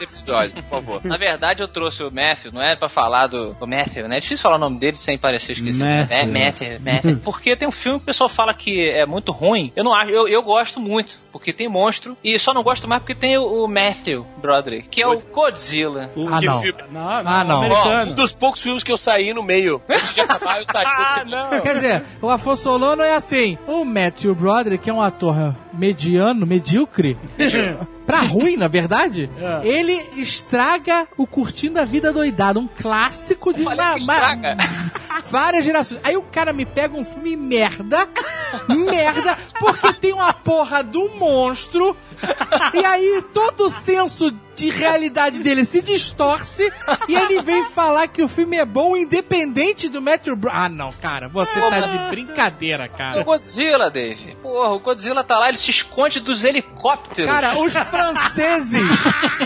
episódios, 0.01 0.53
por 0.61 0.69
favor. 0.69 1.01
Na 1.03 1.17
verdade, 1.17 1.61
eu 1.61 1.67
trouxe 1.67 2.03
o 2.03 2.11
Matthew, 2.11 2.51
não 2.51 2.61
é 2.61 2.75
pra 2.75 2.89
falar 2.89 3.27
do 3.27 3.55
o 3.59 3.67
Matthew, 3.67 4.07
né? 4.07 4.17
É 4.17 4.19
difícil 4.19 4.41
falar 4.43 4.55
o 4.55 4.59
nome 4.59 4.77
dele 4.79 4.97
sem 4.97 5.17
parecer 5.17 5.53
esquisito. 5.53 5.85
Matthew. 5.85 6.17
É, 6.17 6.25
Matthew, 6.25 6.79
Matthew. 6.81 7.17
Porque 7.23 7.55
tem 7.55 7.67
um 7.67 7.71
filme 7.71 7.99
que 7.99 8.03
o 8.03 8.05
pessoal 8.07 8.29
fala 8.29 8.53
que 8.53 8.89
é 8.89 9.05
muito 9.05 9.31
ruim. 9.31 9.71
Eu 9.75 9.83
não 9.83 9.93
acho, 9.93 10.11
eu, 10.11 10.27
eu 10.27 10.41
gosto 10.43 10.79
muito, 10.79 11.17
porque 11.31 11.53
tem 11.53 11.67
monstro. 11.67 12.17
E 12.23 12.37
só 12.39 12.53
não 12.53 12.63
gosto 12.63 12.87
mais 12.87 13.01
porque 13.01 13.15
tem 13.15 13.37
o, 13.37 13.63
o 13.63 13.67
Matthew 13.67 14.25
Broderick, 14.37 14.87
que 14.89 15.01
é 15.01 15.07
o 15.07 15.19
Godzilla. 15.19 16.09
o- 16.15 16.27
Ah, 16.29 16.39
Que 16.39 16.45
não. 16.45 16.61
filme? 16.61 16.81
Não, 16.91 17.23
não, 17.23 17.31
Ah, 17.31 17.43
não. 17.43 17.55
Ó, 17.55 17.61
um 17.61 17.65
americano. 17.65 18.15
dos 18.15 18.31
poucos 18.33 18.61
filmes 18.61 18.83
que 18.83 18.91
eu 18.91 18.97
saí 18.97 19.33
no 19.33 19.43
meio. 19.43 19.81
Antes 19.89 20.13
de 20.13 20.21
acabar, 20.21 20.59
eu 20.59 20.65
saí. 20.71 20.85
Ah, 20.87 21.23
não. 21.25 21.61
Quer 21.61 21.73
dizer, 21.73 22.03
o 22.21 22.29
Afonso 22.29 22.63
Solano 22.63 23.01
é 23.01 23.15
assim. 23.15 23.57
O 23.67 23.83
Matthew 23.85 24.33
Broderick 24.35 24.89
é 24.89 24.93
um 24.93 25.01
ator 25.01 25.55
mediano, 25.73 26.45
medíocre. 26.45 27.17
Pra 28.05 28.19
ruim, 28.21 28.55
na 28.57 28.67
verdade. 28.67 29.29
É. 29.41 29.67
Ele 29.67 29.93
estraga 30.17 31.07
o 31.17 31.25
Curtindo 31.25 31.79
a 31.79 31.85
Vida 31.85 32.11
Doidada, 32.13 32.59
um 32.59 32.67
clássico 32.67 33.53
de 33.53 33.61
uma- 33.63 33.97
estraga. 33.97 34.55
várias 35.29 35.65
gerações. 35.65 35.99
Aí 36.03 36.15
o 36.17 36.21
cara 36.23 36.51
me 36.53 36.65
pega 36.65 36.95
um 36.97 37.03
filme 37.03 37.35
merda 37.35 38.07
merda, 38.67 39.37
porque 39.59 39.93
tem 39.93 40.13
uma 40.13 40.33
porra 40.33 40.83
do 40.83 41.09
monstro, 41.17 41.95
e 42.73 42.85
aí 42.85 43.23
todo 43.33 43.65
o 43.65 43.69
senso 43.69 44.31
de 44.61 44.69
realidade 44.69 45.39
dele 45.41 45.65
se 45.65 45.81
distorce, 45.81 46.71
e 47.07 47.15
ele 47.15 47.41
vem 47.41 47.65
falar 47.65 48.07
que 48.07 48.21
o 48.21 48.27
filme 48.27 48.57
é 48.57 48.65
bom 48.65 48.95
independente 48.95 49.89
do 49.89 50.01
Matthew 50.01 50.35
Bro... 50.35 50.51
Ah, 50.53 50.69
não, 50.69 50.91
cara, 50.91 51.27
você 51.27 51.59
tá 51.59 51.79
de 51.81 51.97
brincadeira, 52.09 52.85
O 52.93 52.97
cara. 52.97 53.23
Godzilla, 53.23 53.89
Dave. 53.89 54.35
Porra, 54.41 54.69
o 54.69 54.79
Godzilla 54.79 55.23
tá 55.23 55.39
lá, 55.39 55.49
ele 55.49 55.57
se 55.57 55.71
esconde 55.71 56.19
dos 56.19 56.43
helicópteros. 56.43 57.31
Cara, 57.31 57.57
os 57.59 57.73
franceses 57.73 58.81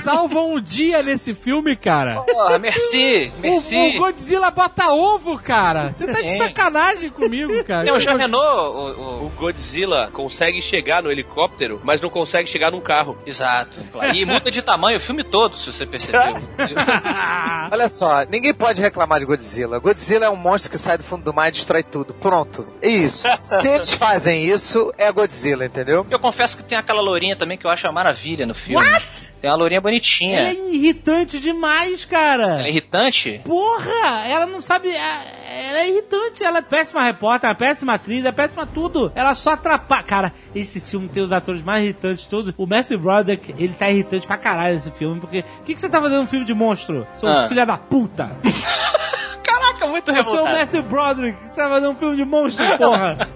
salvam 0.02 0.54
o 0.54 0.62
dia 0.62 1.02
nesse 1.02 1.34
filme, 1.34 1.76
cara. 1.76 2.22
Porra, 2.22 2.60
merci, 2.60 3.32
merci. 3.40 3.76
O, 3.76 3.96
o 3.96 3.98
Godzilla 4.00 4.52
bota 4.52 4.92
ovo, 4.94 5.38
cara. 5.40 5.94
Você 5.94 6.06
tá 6.08 6.22
de 6.22 6.38
sacanagem 6.38 7.10
comigo, 7.10 7.64
cara. 7.64 7.94
O 7.94 8.00
Jean 8.00 8.18
Renault, 8.18 8.44
o, 8.44 9.02
o- 9.02 9.26
O 9.26 9.30
Godzilla 9.38 10.10
consegue 10.12 10.62
chegar 10.62 11.02
no 11.04 11.12
helicóptero, 11.12 11.80
mas 11.84 12.02
não 12.02 12.10
consegue 12.10 12.50
chegar 12.50 12.72
num 12.72 12.82
carro. 12.82 13.18
Exato. 13.26 13.80
E 14.14 14.26
muda 14.26 14.52
de 14.52 14.62
tamanho 14.62 14.98
o 14.98 15.02
filme 15.06 15.24
todo, 15.24 15.56
se 15.58 15.72
você 15.72 15.86
percebeu. 15.86 16.22
Olha 17.72 17.90
só, 17.90 18.26
ninguém 18.30 18.54
pode 18.54 18.82
reclamar 18.82 19.20
de 19.20 19.26
Godzilla. 19.26 19.80
Godzilla 19.80 20.26
é 20.26 20.30
um 20.30 20.36
monstro 20.36 20.72
que 20.72 20.78
sai 20.78 20.98
do 20.98 21.04
fundo 21.04 21.24
do 21.24 21.34
mar 21.34 21.50
e 21.50 21.52
destrói 21.52 21.84
tudo. 21.84 22.14
Pronto. 22.14 22.68
É 22.82 22.88
isso. 22.90 23.26
Se 23.42 23.68
eles 23.68 23.92
fazem 23.96 24.44
isso, 24.46 24.92
é 24.98 25.12
Godzilla, 25.12 25.66
entendeu? 25.66 26.06
Eu 26.10 26.20
confesso 26.20 26.58
que 26.58 26.64
tem 26.64 26.78
aquela 26.78 27.02
lourinha 27.02 27.36
também 27.36 27.58
que 27.58 27.66
eu 27.66 27.72
acho 27.72 27.86
uma 27.88 27.94
maravilha 27.94 28.46
no 28.46 28.54
filme. 28.56 28.86
What? 28.86 29.34
Tem 29.42 29.50
uma 29.50 29.58
lourinha 29.58 29.82
bonitinha. 29.82 30.40
Ela 30.40 30.50
é 30.50 30.74
irritante 30.74 31.40
demais, 31.40 32.06
cara. 32.06 32.60
Ela 32.60 32.66
é 32.68 32.70
irritante? 32.70 33.42
Porra! 33.46 34.28
Ela 34.28 34.46
não 34.46 34.62
sabe. 34.62 34.90
é- 34.90 35.70
Ela 35.70 35.80
é 35.80 35.90
irritante. 35.90 36.44
Ela 36.44 36.60
é 36.60 36.62
péssima 36.62 37.04
repórter, 37.04 37.50
é 37.50 37.54
péssima 37.54 37.94
atriz, 37.94 38.26
é 38.26 38.32
péssima 38.32 38.66
tudo. 38.66 39.12
Ela 39.16 39.34
só 39.36 39.52
atrapalha. 39.52 40.04
Cara, 40.04 40.34
esse 40.54 40.80
filme 40.80 41.08
tem 41.08 41.22
os 41.24 41.32
atores 41.32 41.62
mais 41.64 41.84
irritantes 41.84 42.26
todos. 42.28 42.54
O 42.58 42.66
Matthew 42.66 43.00
Broderick, 43.00 43.54
ele 43.58 43.74
tá 43.74 43.90
irritante 43.90 44.26
pra 44.28 44.38
caralho 44.38 44.76
nesse 44.86 44.98
filme. 44.98 45.20
Porque. 45.20 45.40
O 45.60 45.64
que, 45.64 45.74
que 45.76 45.80
você 45.82 45.90
tá 45.90 46.02
fazendo 46.02 46.22
um 46.22 46.28
filme 46.28 46.46
de 46.46 46.54
monstro? 46.54 47.06
Seu 47.16 47.30
Ah. 47.30 47.48
filho 47.48 47.66
da 47.66 47.78
puta! 47.78 48.32
Caraca, 49.44 49.88
muito 49.88 50.12
Eu 50.12 50.24
sou 50.24 50.34
o 50.34 50.36
revoltado. 50.38 50.60
Matthew 50.60 50.84
Broderick. 50.84 51.38
Você 51.44 51.62
tá 51.62 51.70
fazendo 51.70 51.90
um 51.92 51.96
filme 51.96 52.16
de 52.16 52.26
monstro, 52.26 52.78
porra! 52.78 53.28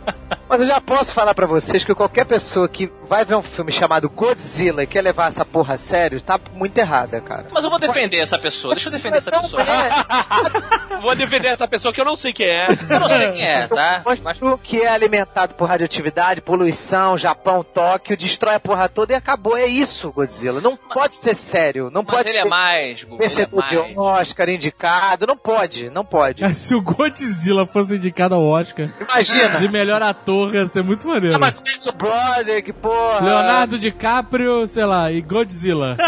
Mas 0.47 0.61
eu 0.61 0.67
já 0.67 0.81
posso 0.81 1.13
falar 1.13 1.33
pra 1.33 1.45
vocês 1.45 1.83
que 1.83 1.93
qualquer 1.93 2.25
pessoa 2.25 2.67
que 2.67 2.91
vai 3.07 3.23
ver 3.25 3.35
um 3.35 3.41
filme 3.41 3.71
chamado 3.71 4.09
Godzilla 4.09 4.83
e 4.83 4.87
quer 4.87 5.01
levar 5.01 5.27
essa 5.27 5.45
porra 5.45 5.75
a 5.75 5.77
sério, 5.77 6.19
tá 6.21 6.39
muito 6.53 6.77
errada, 6.77 7.21
cara. 7.21 7.45
Mas 7.51 7.63
eu 7.63 7.69
vou 7.69 7.79
defender 7.79 8.17
essa 8.17 8.37
pessoa. 8.37 8.73
Deixa 8.75 8.89
eu 8.89 8.93
defender 8.93 9.17
essa 9.17 9.31
Não 9.31 9.41
pessoa. 9.41 9.61
é. 9.63 10.89
Vou 11.01 11.15
defender 11.15 11.47
essa 11.47 11.65
pessoa 11.65 11.93
que 11.93 12.01
eu 12.01 12.03
não 12.03 12.17
sei 12.17 12.33
quem 12.33 12.45
é. 12.47 12.67
Eu 12.89 12.99
não 12.99 13.07
sei 13.07 13.31
quem 13.31 13.41
é, 13.47 13.67
tá? 13.67 14.01
Monstro 14.05 14.59
que 14.61 14.81
é 14.81 14.89
alimentado 14.89 15.53
por 15.55 15.69
radioatividade, 15.69 16.41
poluição, 16.41 17.17
Japão, 17.17 17.63
Tóquio, 17.63 18.17
destrói 18.17 18.55
a 18.55 18.59
porra 18.59 18.89
toda 18.89 19.13
e 19.13 19.15
acabou. 19.15 19.55
É 19.57 19.65
isso, 19.65 20.11
Godzilla. 20.11 20.59
Não 20.59 20.75
pode 20.75 21.15
ser 21.15 21.35
sério. 21.35 21.89
Não 21.89 22.03
Mas 22.05 22.17
pode 22.17 22.29
ele 22.29 22.39
ser 22.39 22.45
é 22.45 22.49
mais, 22.49 23.03
ele 23.03 23.15
é 23.15 23.17
vencedor 23.17 23.65
de 23.67 23.75
mais. 23.77 23.97
Oscar, 23.97 24.49
indicado. 24.49 25.25
Não 25.25 25.37
pode, 25.37 25.89
não 25.89 26.03
pode. 26.03 26.43
É, 26.43 26.51
Se 26.53 26.75
o 26.75 26.81
Godzilla 26.81 27.65
fosse 27.65 27.95
indicado 27.95 28.35
ao 28.35 28.43
Oscar 28.43 28.89
Imagina. 28.99 29.55
de 29.55 29.69
melhor 29.69 30.01
ator, 30.01 30.18
ia 30.53 30.65
ser 30.65 30.83
muito 30.83 31.07
maneiro. 31.07 31.35
Ah, 31.35 31.39
mas 31.39 31.59
o 31.85 31.91
brother, 31.93 32.63
que 32.63 32.73
porra. 32.73 33.19
Leonardo 33.21 33.77
DiCaprio, 33.79 34.65
sei 34.67 34.85
lá, 34.85 35.11
e 35.11 35.21
Godzilla. 35.21 35.95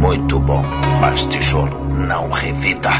Muito 0.00 0.38
bom, 0.38 0.62
mas 1.00 1.24
tijolo 1.26 1.82
não 1.88 2.28
revida. 2.30 2.90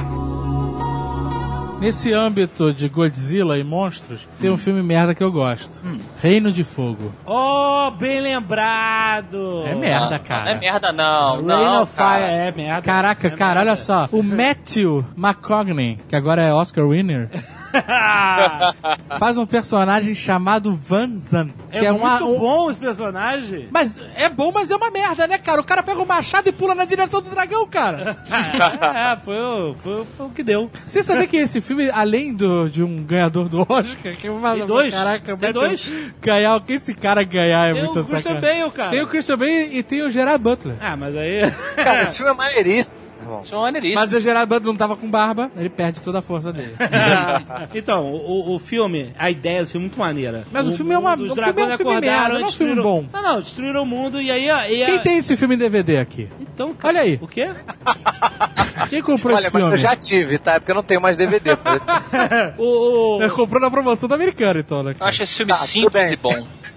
Nesse 1.81 2.13
âmbito 2.15 2.73
de 2.73 2.89
Godzilla 2.89 3.59
e 3.59 3.65
monstros, 3.65 4.27
tem 4.41 4.49
um 4.51 4.57
filme 4.57 4.83
merda 4.83 5.15
que 5.15 5.23
eu 5.23 5.31
gosto. 5.31 5.79
Reino 6.23 6.51
de 6.51 6.65
Fogo. 6.65 7.13
Oh, 7.27 7.91
bem 7.91 8.21
lembrado! 8.23 9.65
É 9.67 9.75
merda, 9.75 10.19
cara. 10.19 10.45
Não 10.45 10.51
é 10.53 10.55
merda, 10.61 10.93
não. 10.93 11.35
Rain 11.37 11.43
não, 11.45 11.83
of 11.83 11.95
cara. 11.95 12.17
Fire 12.27 12.33
é 12.33 12.53
merda. 12.53 12.83
Caraca, 12.83 13.27
É 13.29 13.31
cara, 13.31 13.61
olha 13.61 13.71
merda. 13.73 13.83
só. 13.83 14.09
O 14.11 14.23
Matthew 14.25 15.05
McConaughey, 15.17 15.99
que 16.09 16.17
agora 16.17 16.43
é 16.43 16.55
Oscar 16.55 16.87
winner, 16.89 17.29
faz 19.19 19.39
um 19.39 19.47
personagem 19.47 20.15
chamado 20.15 20.75
Van 20.75 21.17
Zan. 21.19 21.51
é 21.71 21.81
Que 21.81 21.87
é, 21.87 21.93
muito 21.93 22.05
uma, 22.05 22.25
um- 22.25 22.39
bom 22.39 22.71
esse 22.71 22.79
personagem. 22.81 23.69
Mas 23.71 23.99
é 24.17 24.29
bom, 24.29 24.51
mas 24.53 24.71
é 24.71 24.77
uma 24.77 24.91
merda, 24.91 25.27
né, 25.27 25.39
cara? 25.39 25.61
O 25.61 25.65
cara 25.65 25.83
pega 25.83 26.01
o 26.03 26.07
machado 26.07 26.49
e 26.49 26.53
pula 26.53 26.75
na 26.75 26.85
direção 26.85 27.21
do 27.21 27.31
dragão, 27.31 27.67
cara. 27.67 28.17
é, 28.31 29.17
foi, 29.25 29.39
o- 29.41 29.75
foi, 29.75 30.05
foi 30.17 30.27
o 30.27 30.31
que 30.31 30.43
deu. 30.43 30.71
Você 30.87 31.03
sabia 31.03 31.27
que 31.27 31.37
esse 31.37 31.61
filme, 31.61 31.91
além 31.91 32.33
do, 32.35 32.69
de 32.69 32.83
um 32.83 33.03
ganhador 33.03 33.49
do 33.49 33.61
Oscar, 33.69 34.15
que 34.17 34.29
uma, 34.29 34.55
Tem 34.55 34.67
dois? 34.67 34.95
Caraca, 34.95 35.37
Tem 35.37 35.53
dois? 35.53 35.89
Ganhar, 36.21 36.57
o 36.57 36.61
que 36.61 36.75
esse 36.75 36.95
cara 36.95 37.23
ganhar 37.23 37.71
é 37.71 37.73
Tem 37.75 37.83
muito 37.85 38.01
o 38.01 38.05
Christian 38.05 38.35
sacanagem. 38.35 38.61
Bale, 38.61 38.73
cara. 38.73 38.91
Tem 38.91 39.03
o 39.03 39.07
Christian 39.07 39.39
Bale 39.39 39.69
e 39.79 39.83
tem 39.83 40.03
o 40.03 40.11
Gerard 40.11 40.43
Butler. 40.43 40.77
Ah, 40.81 40.97
mas 40.97 41.17
aí... 41.17 41.51
Cara, 41.77 42.03
esse 42.03 42.17
filme 42.17 42.33
é 42.33 42.35
maneiríssimo, 42.35 43.04
irmão. 43.25 43.41
Isso 43.43 43.55
é. 43.55 43.95
Mas 43.95 44.13
o 44.13 44.21
Gerard 44.21 44.49
Butler 44.49 44.67
não 44.69 44.77
tava 44.77 44.97
com 44.97 45.09
barba, 45.09 45.51
ele 45.57 45.69
perde 45.69 46.01
toda 46.01 46.19
a 46.19 46.23
força 46.23 46.53
dele. 46.53 46.75
então, 47.75 48.07
o, 48.13 48.55
o 48.55 48.59
filme, 48.59 49.13
a 49.19 49.31
ideia 49.31 49.63
do 49.65 49.69
filme 49.69 49.87
é 49.87 49.89
muito 49.89 49.99
maneira. 49.99 50.45
Mas 50.53 50.69
o 50.69 50.73
filme 50.77 50.93
é 50.93 50.99
uma- 50.99 51.15
os 51.15 51.21
o 51.33 51.35
filme 51.35 51.41
é 51.41 51.45
um 51.51 51.53
dragões 51.55 51.77
filme 51.77 51.93
acordaram 51.93 52.19
merda, 52.23 52.35
não 52.39 52.47
é 52.47 52.49
um 52.49 52.53
filme 52.53 52.83
bom. 52.83 53.05
Não, 53.13 53.23
não, 53.23 53.41
destruíram 53.41 53.83
o 53.83 53.87
mundo 53.87 54.21
e 54.21 54.31
aí... 54.31 54.45
e 54.47 54.51
aí 54.51 54.85
Quem 54.87 54.99
tem 55.01 55.17
esse 55.19 55.37
filme 55.37 55.55
em 55.55 55.59
DVD 55.59 55.97
aqui? 55.99 56.29
Então, 56.41 56.75
cara, 56.75 56.95
Olha 56.95 57.03
aí. 57.03 57.19
O 57.21 57.27
quê? 57.29 57.49
Quem 58.91 59.01
comprou 59.03 59.35
Olha, 59.37 59.47
esse 59.47 59.55
mas 59.55 59.63
filme? 59.63 59.77
eu 59.79 59.81
já 59.83 59.97
tive, 59.97 60.39
tá? 60.39 60.55
É 60.55 60.59
porque 60.59 60.71
eu 60.71 60.75
não 60.75 60.83
tenho 60.83 61.01
mais 61.01 61.17
DVD. 61.17 61.51
o, 62.59 63.25
o- 63.25 63.31
comprou 63.31 63.61
na 63.61 63.71
promoção 63.71 64.09
da 64.09 64.15
americana, 64.15 64.61
então, 64.61 64.83
né? 64.83 64.95
Eu 64.99 65.07
acho 65.07 65.23
esse 65.23 65.35
filme 65.35 65.53
Tá, 65.53 65.59
simples 65.59 66.13
e 66.13 66.17
bom. 66.17 66.35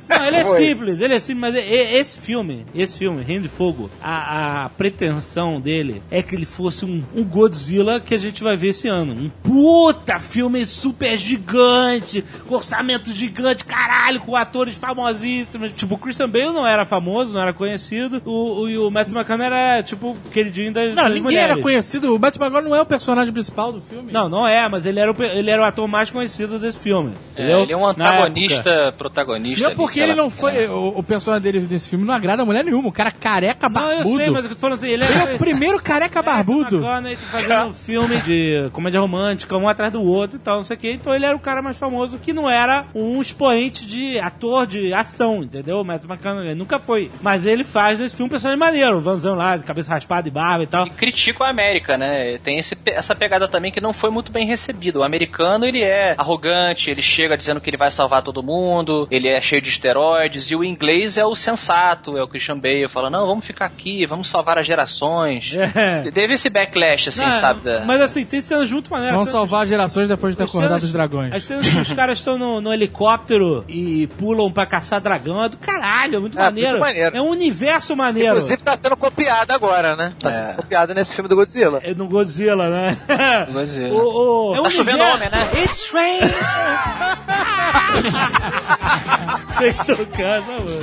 Não, 0.09 0.25
ele 0.25 0.37
é 0.37 0.45
Foi. 0.45 0.57
simples, 0.57 1.01
ele 1.01 1.13
é 1.15 1.19
simples, 1.19 1.41
mas 1.41 1.55
e- 1.55 1.67
e- 1.67 1.95
esse 1.97 2.19
filme, 2.19 2.65
esse 2.73 2.97
filme, 2.97 3.23
Reino 3.23 3.43
de 3.43 3.49
Fogo, 3.49 3.89
a, 4.01 4.65
a 4.65 4.69
pretensão 4.69 5.59
dele 5.59 6.01
é 6.09 6.21
que 6.21 6.35
ele 6.37 6.45
fosse 6.45 6.85
um, 6.85 7.03
um 7.15 7.23
Godzilla 7.23 7.99
que 7.99 8.13
a 8.13 8.17
gente 8.19 8.43
vai 8.43 8.55
ver 8.55 8.69
esse 8.69 8.87
ano. 8.87 9.13
Um 9.13 9.29
puta 9.43 10.19
filme 10.19 10.65
super 10.65 11.17
gigante, 11.17 12.23
com 12.47 12.55
orçamento 12.55 13.11
gigante, 13.11 13.63
caralho, 13.65 14.21
com 14.21 14.35
atores 14.35 14.75
famosíssimos. 14.75 15.73
Tipo, 15.73 15.95
o 15.95 15.97
Christian 15.97 16.29
Bale 16.29 16.53
não 16.53 16.65
era 16.65 16.85
famoso, 16.85 17.33
não 17.33 17.41
era 17.41 17.53
conhecido, 17.53 18.21
o, 18.25 18.61
o, 18.61 18.69
e 18.69 18.77
o 18.77 18.89
Matt 18.91 19.11
McCann 19.11 19.41
era, 19.41 19.81
tipo, 19.83 20.15
queridinho 20.31 20.71
das, 20.71 20.89
Não, 20.89 20.95
das 20.95 21.05
ninguém 21.07 21.23
mulheres. 21.23 21.51
era 21.51 21.61
conhecido. 21.61 22.13
O 22.13 22.19
Batman 22.19 22.45
agora 22.45 22.63
não 22.67 22.75
é 22.75 22.81
o 22.81 22.85
personagem 22.85 23.33
principal 23.33 23.71
do 23.71 23.81
filme. 23.81 24.11
Não, 24.11 24.29
não 24.29 24.47
é, 24.47 24.69
mas 24.69 24.85
ele 24.85 24.99
era, 24.99 25.11
o, 25.11 25.23
ele 25.23 25.49
era 25.49 25.61
o 25.61 25.65
ator 25.65 25.87
mais 25.87 26.09
conhecido 26.11 26.59
desse 26.59 26.77
filme. 26.79 27.13
É, 27.35 27.41
entendeu? 27.43 27.63
ele 27.63 27.73
é 27.73 27.77
um 27.77 27.85
antagonista, 27.85 28.93
protagonista. 28.97 29.61
Não, 29.61 29.67
ali, 29.69 29.75
porque 29.75 29.99
ele 29.99 30.13
não 30.15 30.29
foi. 30.29 30.65
É. 30.65 30.69
O, 30.69 30.99
o 30.99 31.03
personagem 31.03 31.43
dele 31.43 31.67
nesse 31.69 31.89
filme 31.89 32.05
não 32.05 32.13
agrada 32.13 32.43
a 32.43 32.45
mulher 32.45 32.63
nenhuma. 32.63 32.89
O 32.89 32.91
cara 32.91 33.11
careca 33.11 33.67
Não, 33.67 33.73
barbudo. 33.81 34.09
eu 34.09 34.17
sei, 34.17 34.29
mas 34.29 34.43
eu 34.45 34.51
tô 34.51 34.57
falando 34.57 34.75
assim, 34.75 34.87
ele 34.87 35.03
Ele 35.03 35.13
é 35.13 35.31
é... 35.31 35.35
o 35.35 35.37
primeiro 35.39 35.81
careca 35.81 36.21
barbudo. 36.27 36.77
McConaughey 36.77 37.17
fazendo 37.17 37.67
um 37.67 37.73
filme 37.73 38.21
de 38.21 38.69
comédia 38.71 38.99
romântica, 38.99 39.57
um 39.57 39.67
atrás 39.67 39.91
do 39.91 40.03
outro 40.03 40.37
e 40.37 40.39
tal, 40.39 40.57
não 40.57 40.63
sei 40.63 40.75
o 40.75 40.79
que. 40.79 40.91
Então 40.91 41.13
ele 41.15 41.25
era 41.25 41.35
o 41.35 41.39
cara 41.39 41.61
mais 41.61 41.77
famoso 41.77 42.17
que 42.17 42.33
não 42.33 42.49
era 42.49 42.85
um 42.93 43.21
expoente 43.21 43.85
de 43.85 44.19
ator 44.19 44.67
de 44.67 44.93
ação, 44.93 45.43
entendeu? 45.43 45.83
Mas 45.83 46.03
McConaughey 46.03 46.55
nunca 46.55 46.79
foi. 46.79 47.11
Mas 47.21 47.45
ele 47.45 47.63
faz 47.63 47.99
nesse 47.99 48.15
filme 48.15 48.27
um 48.27 48.29
personagem 48.29 48.59
maneiro, 48.59 48.97
o 48.97 49.01
Vanzão 49.01 49.35
lá, 49.35 49.57
de 49.57 49.63
cabeça 49.63 49.91
raspada 49.91 50.27
e 50.27 50.31
barba 50.31 50.63
e 50.63 50.67
tal. 50.67 50.87
E 50.87 50.89
critica 50.89 51.45
a 51.45 51.49
América, 51.49 51.97
né? 51.97 52.37
Tem 52.39 52.57
esse, 52.57 52.77
essa 52.85 53.15
pegada 53.15 53.47
também 53.47 53.71
que 53.71 53.81
não 53.81 53.93
foi 53.93 54.09
muito 54.09 54.31
bem 54.31 54.45
recebida. 54.45 54.99
O 54.99 55.03
americano, 55.03 55.65
ele 55.65 55.81
é 55.81 56.15
arrogante, 56.17 56.89
ele 56.89 57.01
chega 57.01 57.37
dizendo 57.37 57.61
que 57.61 57.69
ele 57.69 57.77
vai 57.77 57.89
salvar 57.89 58.21
todo 58.21 58.43
mundo, 58.43 59.07
ele 59.09 59.27
é 59.27 59.39
cheio 59.39 59.61
de 59.61 59.69
esteroides, 59.69 60.51
e 60.51 60.55
o 60.55 60.63
inglês 60.63 61.17
é 61.17 61.25
o 61.25 61.35
sensato, 61.35 62.17
é 62.17 62.23
o 62.23 62.27
Christian 62.27 62.57
Bale, 62.57 62.87
fala, 62.87 63.09
não, 63.09 63.25
vamos 63.25 63.45
ficar 63.45 63.65
aqui, 63.65 64.05
vamos 64.05 64.27
salvar 64.27 64.57
as 64.57 64.67
gerações. 64.67 65.55
É. 65.77 66.01
Teve 66.17 66.33
esse 66.33 66.49
backlash, 66.49 67.09
assim, 67.09 67.21
Não, 67.23 67.39
sabe? 67.39 67.59
da- 67.61 67.85
Mas 67.85 68.01
assim, 68.01 68.25
tem 68.25 68.41
cenas 68.41 68.71
maneiras. 68.71 68.89
Vamos 68.89 69.29
Cenas- 69.29 69.31
salvar 69.31 69.67
gerações 69.67 70.07
depois 70.07 70.33
de 70.33 70.37
ter 70.37 70.45
acordado 70.45 70.69
cenas- 70.69 70.83
os 70.85 70.91
dragões. 70.91 71.31
As 71.31 71.43
cenas 71.43 71.67
que 71.69 71.77
os 71.79 71.93
caras 71.93 72.17
estão 72.17 72.39
no, 72.39 72.59
no 72.59 72.73
helicóptero 72.73 73.63
e 73.67 74.07
pulam 74.17 74.51
pra 74.51 74.65
caçar 74.65 74.99
dragão 74.99 75.43
é 75.43 75.49
do 75.49 75.57
caralho, 75.57 76.15
é 76.15 76.19
muito 76.19 76.35
É, 76.39 76.41
maneiro. 76.41 76.69
muito 76.71 76.79
maneiro. 76.81 77.15
É 77.17 77.21
um 77.21 77.29
universo 77.29 77.95
maneiro. 77.95 78.29
Inclusive 78.37 78.63
tá 78.63 78.75
sendo 78.75 78.97
copiado 78.97 79.53
agora, 79.53 79.95
né? 79.95 80.13
Tá 80.19 80.29
É. 80.29 80.31
sendo 80.31 80.55
copiado 80.55 80.95
nesse 80.95 81.13
filme 81.13 81.29
do 81.29 81.35
Godzilla. 81.35 81.79
É 81.83 81.93
no 81.93 82.07
Godzilla, 82.07 82.67
né? 82.67 82.97
Godzilla. 83.53 83.93
O, 83.93 84.53
o, 84.53 84.55
é 84.55 84.59
um 84.59 84.63
Tá 84.63 84.69
chovendo 84.71 85.03
homem, 85.03 85.29
né? 85.29 85.49
It's 85.63 85.91
rain! 85.91 86.19
Tem 89.57 89.73
que 89.73 89.85
tocar, 89.85 90.41
tá 90.41 90.57
bom. 90.59 90.81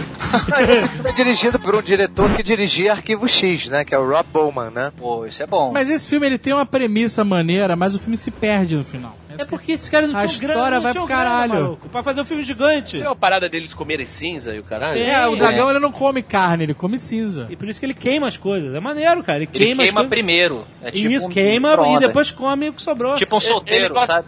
Mas 0.50 0.68
esse 0.68 0.88
filme 0.88 1.10
é 1.10 1.12
dirigido 1.12 1.60
por 1.60 1.76
um 1.76 1.82
diretor 1.82 2.30
que 2.34 2.42
dirigia 2.42 2.92
Arquivo 2.92 3.28
X, 3.28 3.68
né? 3.68 3.84
Que 3.84 3.94
é 3.94 3.98
o 3.98 4.08
Rob 4.08 4.26
Bowman, 4.32 4.70
né? 4.70 4.92
Pô, 4.96 5.26
isso 5.26 5.42
é 5.42 5.46
bom. 5.46 5.72
Mas 5.72 5.88
esse 5.88 6.08
filme 6.08 6.26
ele 6.26 6.38
tem 6.38 6.52
uma 6.52 6.66
premissa 6.66 7.24
maneira, 7.24 7.76
mas 7.76 7.94
o 7.94 7.98
filme 7.98 8.16
se 8.16 8.30
perde 8.30 8.76
no 8.76 8.84
final. 8.84 9.16
É 9.38 9.44
porque 9.44 9.72
esses 9.72 9.88
caras 9.88 10.08
não 10.08 10.16
A 10.18 10.26
tinham 10.26 10.38
grana, 10.40 10.54
história 10.54 10.76
não 10.76 10.82
vai 10.82 10.92
pro 10.92 11.06
grana, 11.06 11.22
caralho. 11.24 11.54
maluco, 11.54 11.88
pra 11.88 12.02
fazer 12.02 12.20
um 12.20 12.24
filme 12.24 12.42
gigante. 12.42 12.98
Tem 12.98 13.06
uma 13.06 13.16
parada 13.16 13.48
deles 13.48 13.72
comerem 13.74 14.06
cinza 14.06 14.54
e 14.54 14.58
o 14.58 14.62
caralho. 14.64 14.98
É. 15.00 15.10
É, 15.10 15.26
o 15.28 15.36
dragão 15.36 15.70
ele 15.70 15.78
não 15.78 15.92
come 15.92 16.22
carne, 16.22 16.64
ele 16.64 16.74
come 16.74 16.98
cinza. 16.98 17.46
E 17.50 17.56
por 17.56 17.68
isso 17.68 17.78
que 17.80 17.86
ele 17.86 17.94
queima 17.94 18.26
as 18.28 18.36
coisas. 18.36 18.74
É 18.74 18.80
maneiro, 18.80 19.22
cara. 19.22 19.38
Ele, 19.38 19.48
Ele 19.52 19.64
queima, 19.64 19.82
queima, 19.82 20.00
as 20.00 20.06
coisas. 20.06 20.08
primeiro. 20.10 20.64
É 20.82 20.90
tipo 20.90 21.08
Isso, 21.10 21.26
um 21.26 21.30
queima 21.30 21.76
e 21.96 21.98
depois 21.98 22.30
come 22.30 22.68
o 22.68 22.72
que 22.72 22.82
sobrou. 22.82 23.16
Tipo 23.16 23.36
um 23.36 23.40
solteiro, 23.40 23.84
ele 23.86 23.94
gosta- 23.94 24.14
sabe? 24.14 24.26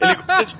Ele 0.00 0.14
gosta 0.26 0.44
de... 0.44 0.56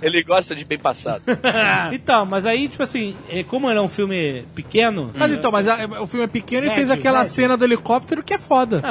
Ele 0.00 0.22
gosta 0.22 0.54
de 0.54 0.64
bem 0.64 0.78
passado. 0.78 1.22
então, 1.92 2.24
mas 2.26 2.46
aí, 2.46 2.68
tipo 2.68 2.82
assim, 2.82 3.16
é, 3.30 3.42
como 3.42 3.68
ele 3.70 3.78
é 3.78 3.82
um 3.82 3.88
filme 3.88 4.44
pequeno. 4.54 5.10
Mas 5.14 5.32
então, 5.32 5.50
mas 5.50 5.66
a- 5.68 5.78
o 6.00 6.06
filme 6.06 6.24
é 6.24 6.28
pequeno 6.28 6.66
e 6.66 6.70
fez 6.70 6.90
aquela 6.90 7.18
médio. 7.20 7.32
cena 7.32 7.56
do 7.56 7.64
helicóptero 7.64 8.22
que 8.22 8.34
é 8.34 8.38
foda. 8.38 8.82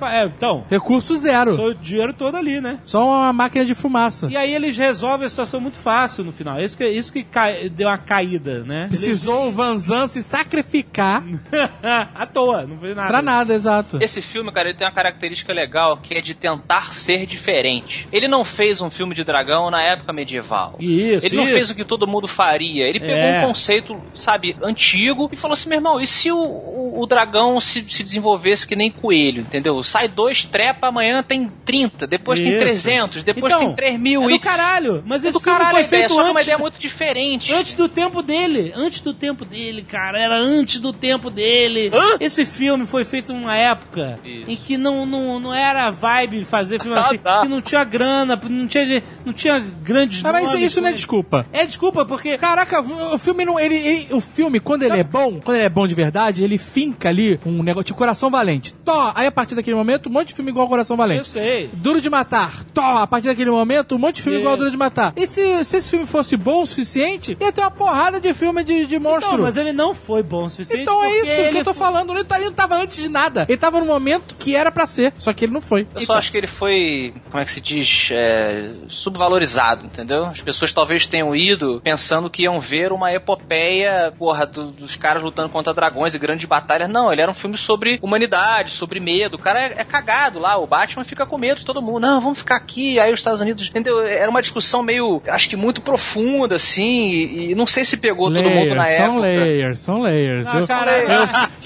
Não, 0.00 0.08
é, 0.08 0.24
então, 0.26 0.64
Recurso 0.78 1.16
zero. 1.16 1.54
sou 1.54 1.68
o 1.70 1.74
dinheiro 1.74 2.12
todo 2.12 2.36
ali, 2.36 2.60
né? 2.60 2.78
Só 2.84 3.04
uma 3.06 3.32
máquina 3.32 3.64
de 3.64 3.74
fumaça. 3.74 4.26
E 4.30 4.36
aí 4.36 4.54
eles 4.54 4.76
resolvem 4.76 5.26
a 5.26 5.28
situação 5.30 5.60
muito 5.60 5.76
fácil 5.78 6.24
no 6.24 6.32
final. 6.32 6.60
Isso 6.60 6.76
que, 6.76 6.86
isso 6.88 7.12
que 7.12 7.22
cai- 7.22 7.68
deu 7.68 7.88
uma 7.88 7.98
caída, 7.98 8.62
né? 8.64 8.86
Precisou 8.88 9.48
o 9.48 9.50
Van 9.50 9.76
Zan 9.78 10.06
se 10.06 10.22
sacrificar 10.22 11.22
à 12.14 12.26
toa, 12.26 12.66
não 12.66 12.78
fez 12.78 12.94
nada. 12.94 13.08
pra 13.08 13.22
nada, 13.22 13.54
exato. 13.54 13.98
Esse 14.00 14.20
filme, 14.22 14.50
cara, 14.52 14.68
ele 14.68 14.76
tem 14.78 14.86
uma 14.86 14.92
característica 14.94 15.52
legal 15.52 15.96
que 15.98 16.14
é 16.14 16.20
de 16.20 16.34
tentar 16.34 16.92
ser 16.94 17.26
diferente. 17.26 18.06
Ele 18.12 18.28
não 18.28 18.44
fez 18.44 18.80
um 18.80 18.90
filme 18.90 19.14
de 19.14 19.24
dragão 19.24 19.70
na 19.70 19.82
época 19.82 20.12
medieval. 20.12 20.76
Isso, 20.78 21.26
ele 21.26 21.36
não 21.36 21.44
isso. 21.44 21.52
fez 21.52 21.70
o 21.70 21.74
que 21.74 21.84
todo 21.84 22.06
mundo 22.06 22.26
faria. 22.28 22.86
Ele 22.86 23.00
pegou 23.00 23.16
É. 23.16 23.40
um 23.44 23.48
conceito, 23.48 23.96
sabe, 24.14 24.56
antigo 24.62 25.28
e 25.32 25.36
falou 25.36 25.54
assim: 25.54 25.68
meu 25.68 25.78
irmão, 25.78 26.00
e 26.00 26.06
se 26.06 26.30
o, 26.30 26.36
o, 26.38 27.00
o 27.02 27.06
dragão 27.06 27.58
se, 27.60 27.84
se 27.88 28.02
desenvolvesse 28.02 28.66
que 28.66 28.76
nem 28.76 28.90
coelho, 28.90 29.42
entendeu? 29.42 29.82
Sai 29.82 30.08
dois, 30.08 30.44
trepa, 30.66 30.88
amanhã 30.88 31.22
tem 31.22 31.50
30, 31.64 32.06
depois 32.06 32.40
tem 32.40 32.50
Isso. 32.50 32.60
300, 32.60 33.22
depois 33.22 33.52
Então, 33.52 33.66
tem 33.66 33.74
3 33.74 34.00
mil. 34.00 34.22
É 34.24 34.28
do 34.28 34.40
caralho. 34.40 35.02
Mas 35.06 35.24
é 35.24 35.28
esse 35.28 35.38
do 35.38 35.40
filme 35.40 35.58
caralho 35.58 35.76
foi 35.76 35.84
ideia, 35.84 36.08
feito 36.08 36.20
é 36.20 36.22
uma 36.22 36.30
antes, 36.32 36.42
ideia 36.42 36.58
muito 36.58 36.78
diferente. 36.78 37.52
antes 37.52 37.74
do 37.74 37.88
tempo 37.88 38.22
dele. 38.22 38.72
Antes 38.74 39.00
do 39.00 39.14
tempo 39.14 39.44
dele, 39.44 39.82
cara. 39.82 40.18
Era 40.18 40.36
antes 40.38 40.80
do 40.80 40.92
tempo 40.92 41.30
dele. 41.30 41.90
Esse 42.20 42.44
filme 42.44 42.86
foi 42.86 43.04
feito 43.04 43.32
numa 43.32 43.56
época 43.56 44.18
Isso. 44.24 44.50
em 44.50 44.56
que 44.56 44.76
não, 44.76 45.06
não, 45.06 45.38
não 45.38 45.54
era 45.54 45.90
vibe 45.90 46.44
fazer 46.44 46.80
filme 46.80 46.96
Ah, 46.96 47.02
assim. 47.02 47.18
tá. 47.18 47.42
Que 47.42 47.48
não 47.48 47.60
tinha 47.62 47.84
grana, 47.84 48.38
não 48.48 48.66
tinha, 48.66 49.02
não 49.24 49.32
tinha 49.32 49.58
grandes 49.82 50.24
Ah, 50.24 50.32
mas 50.32 50.52
isso, 50.54 50.80
não 50.80 50.88
é 50.88 50.92
desculpa. 50.92 51.46
É 51.52 51.64
desculpa, 51.66 52.04
porque. 52.04 52.36
Caraca, 52.38 52.80
o 52.80 53.18
filme 53.18 53.44
não. 53.44 53.58
Ele, 53.60 53.76
ele- 53.76 54.06
o 54.14 54.20
filme, 54.20 54.58
quando 54.60 54.82
ele 54.82 54.98
é 54.98 55.04
bom, 55.04 55.40
quando 55.40 55.56
ele 55.56 55.66
é 55.66 55.68
bom 55.68 55.86
de 55.86 55.94
verdade, 55.94 56.42
ele 56.42 56.58
finca 56.58 57.08
ali 57.08 57.38
um 57.46 57.62
negócio 57.62 57.86
de 57.86 57.94
coração 57.94 58.30
valente. 58.30 58.74
Tó! 58.84 59.12
Aí 59.14 59.26
a 59.26 59.32
partir 59.32 59.54
daquele 59.54 59.76
momento, 59.76 60.08
um 60.08 60.12
monte 60.12 60.28
de 60.28 60.34
filme 60.34 60.50
igual 60.56 60.68
Coração 60.68 60.94
Eu 60.94 60.98
Valente. 60.98 61.28
sei. 61.28 61.70
Duro 61.72 62.00
de 62.00 62.10
Matar. 62.10 62.64
Tó! 62.74 62.96
A 62.98 63.06
partir 63.06 63.28
daquele 63.28 63.50
momento, 63.50 63.94
um 63.94 63.98
monte 63.98 64.16
de 64.16 64.22
filme 64.22 64.38
Isso. 64.38 64.44
igual 64.44 64.56
Duro 64.56 64.70
de 64.70 64.76
Matar. 64.76 65.12
E 65.16 65.26
se, 65.26 65.64
se 65.64 65.76
esse 65.76 65.90
filme 65.90 66.06
fosse 66.06 66.36
bom 66.36 66.62
o 66.62 66.66
suficiente, 66.66 67.36
ia 67.40 67.52
ter 67.52 67.60
uma 67.60 67.70
porrada 67.70 68.20
de 68.20 68.32
filme 68.34 68.62
de, 68.64 68.86
de 68.86 68.98
monstro. 68.98 69.32
Não, 69.36 69.42
mas 69.42 69.56
ele 69.56 69.72
não 69.72 69.94
foi 69.94 70.22
bom 70.22 70.46
o 70.46 70.50
suficiente. 70.50 70.82
Então 70.82 71.02
é 71.04 71.10
isso 71.10 71.50
que 71.52 71.58
eu 71.58 71.64
tô 71.64 71.72
foi- 71.74 71.86
falando. 71.86 72.12
Ele 72.12 72.26
ele 72.36 72.44
não 72.46 72.52
tava 72.52 72.76
antes 72.76 72.96
de 73.02 73.08
nada. 73.08 73.46
Ele 73.48 73.56
tava 73.58 73.78
no 73.80 73.86
momento 73.86 74.34
que 74.38 74.54
era 74.56 74.70
pra 74.70 74.86
ser, 74.86 75.12
só 75.18 75.32
que 75.32 75.44
ele 75.44 75.52
não 75.52 75.60
foi. 75.60 75.86
Eu 75.94 76.02
só 76.02 76.14
acho 76.14 76.30
que 76.30 76.36
ele 76.36 76.46
foi, 76.46 77.14
como 77.30 77.42
é 77.42 77.44
que 77.44 77.52
se 77.52 77.60
diz, 77.60 78.08
é, 78.12 78.72
subvalorizado, 78.88 79.86
entendeu? 79.86 80.26
As 80.26 80.42
pessoas 80.42 80.72
talvez 80.72 81.06
tenham 81.06 81.34
ido 81.34 81.80
pensando 81.82 82.28
que 82.28 82.42
iam 82.42 82.60
ver 82.60 82.92
uma 82.92 83.12
epopeia, 83.12 84.12
porra, 84.18 84.46
do- 84.46 84.70
dos 84.72 84.96
caras 84.96 85.22
lutando 85.22 85.48
contra 85.48 85.72
dragões 85.72 86.14
e 86.14 86.18
grandes 86.18 86.44
batalhas. 86.46 86.90
Não, 86.90 87.12
ele 87.12 87.22
era 87.22 87.30
um 87.30 87.34
filme 87.34 87.56
sobre 87.56 87.98
humanidade, 88.02 88.72
sobre 88.72 89.00
medo. 89.00 89.36
O 89.36 89.38
cara 89.38 89.60
é, 89.60 89.80
é 89.80 89.84
cagado 89.84 90.38
lá, 90.38 90.45
o 90.56 90.66
Batman 90.66 91.04
fica 91.04 91.26
com 91.26 91.38
medo 91.38 91.58
de 91.58 91.64
todo 91.64 91.82
mundo. 91.82 92.00
Não, 92.00 92.20
vamos 92.20 92.38
ficar 92.38 92.56
aqui. 92.56 93.00
Aí 93.00 93.12
os 93.12 93.20
Estados 93.20 93.40
Unidos, 93.40 93.68
entendeu? 93.68 94.00
Era 94.06 94.30
uma 94.30 94.40
discussão 94.40 94.82
meio, 94.82 95.22
acho 95.26 95.48
que 95.48 95.56
muito 95.56 95.80
profunda, 95.80 96.56
assim, 96.56 97.08
e, 97.08 97.50
e 97.50 97.54
não 97.54 97.66
sei 97.66 97.84
se 97.84 97.96
pegou 97.96 98.32
todo 98.32 98.48
mundo 98.48 98.74
na 98.74 98.82
Layers, 98.82 98.96
são 98.96 99.06
época. 99.06 99.20
layers, 99.20 99.78
são 99.78 100.02
layers. 100.02 100.46
Não, 100.46 100.60
eu, 100.60 100.66
cara, 100.66 100.98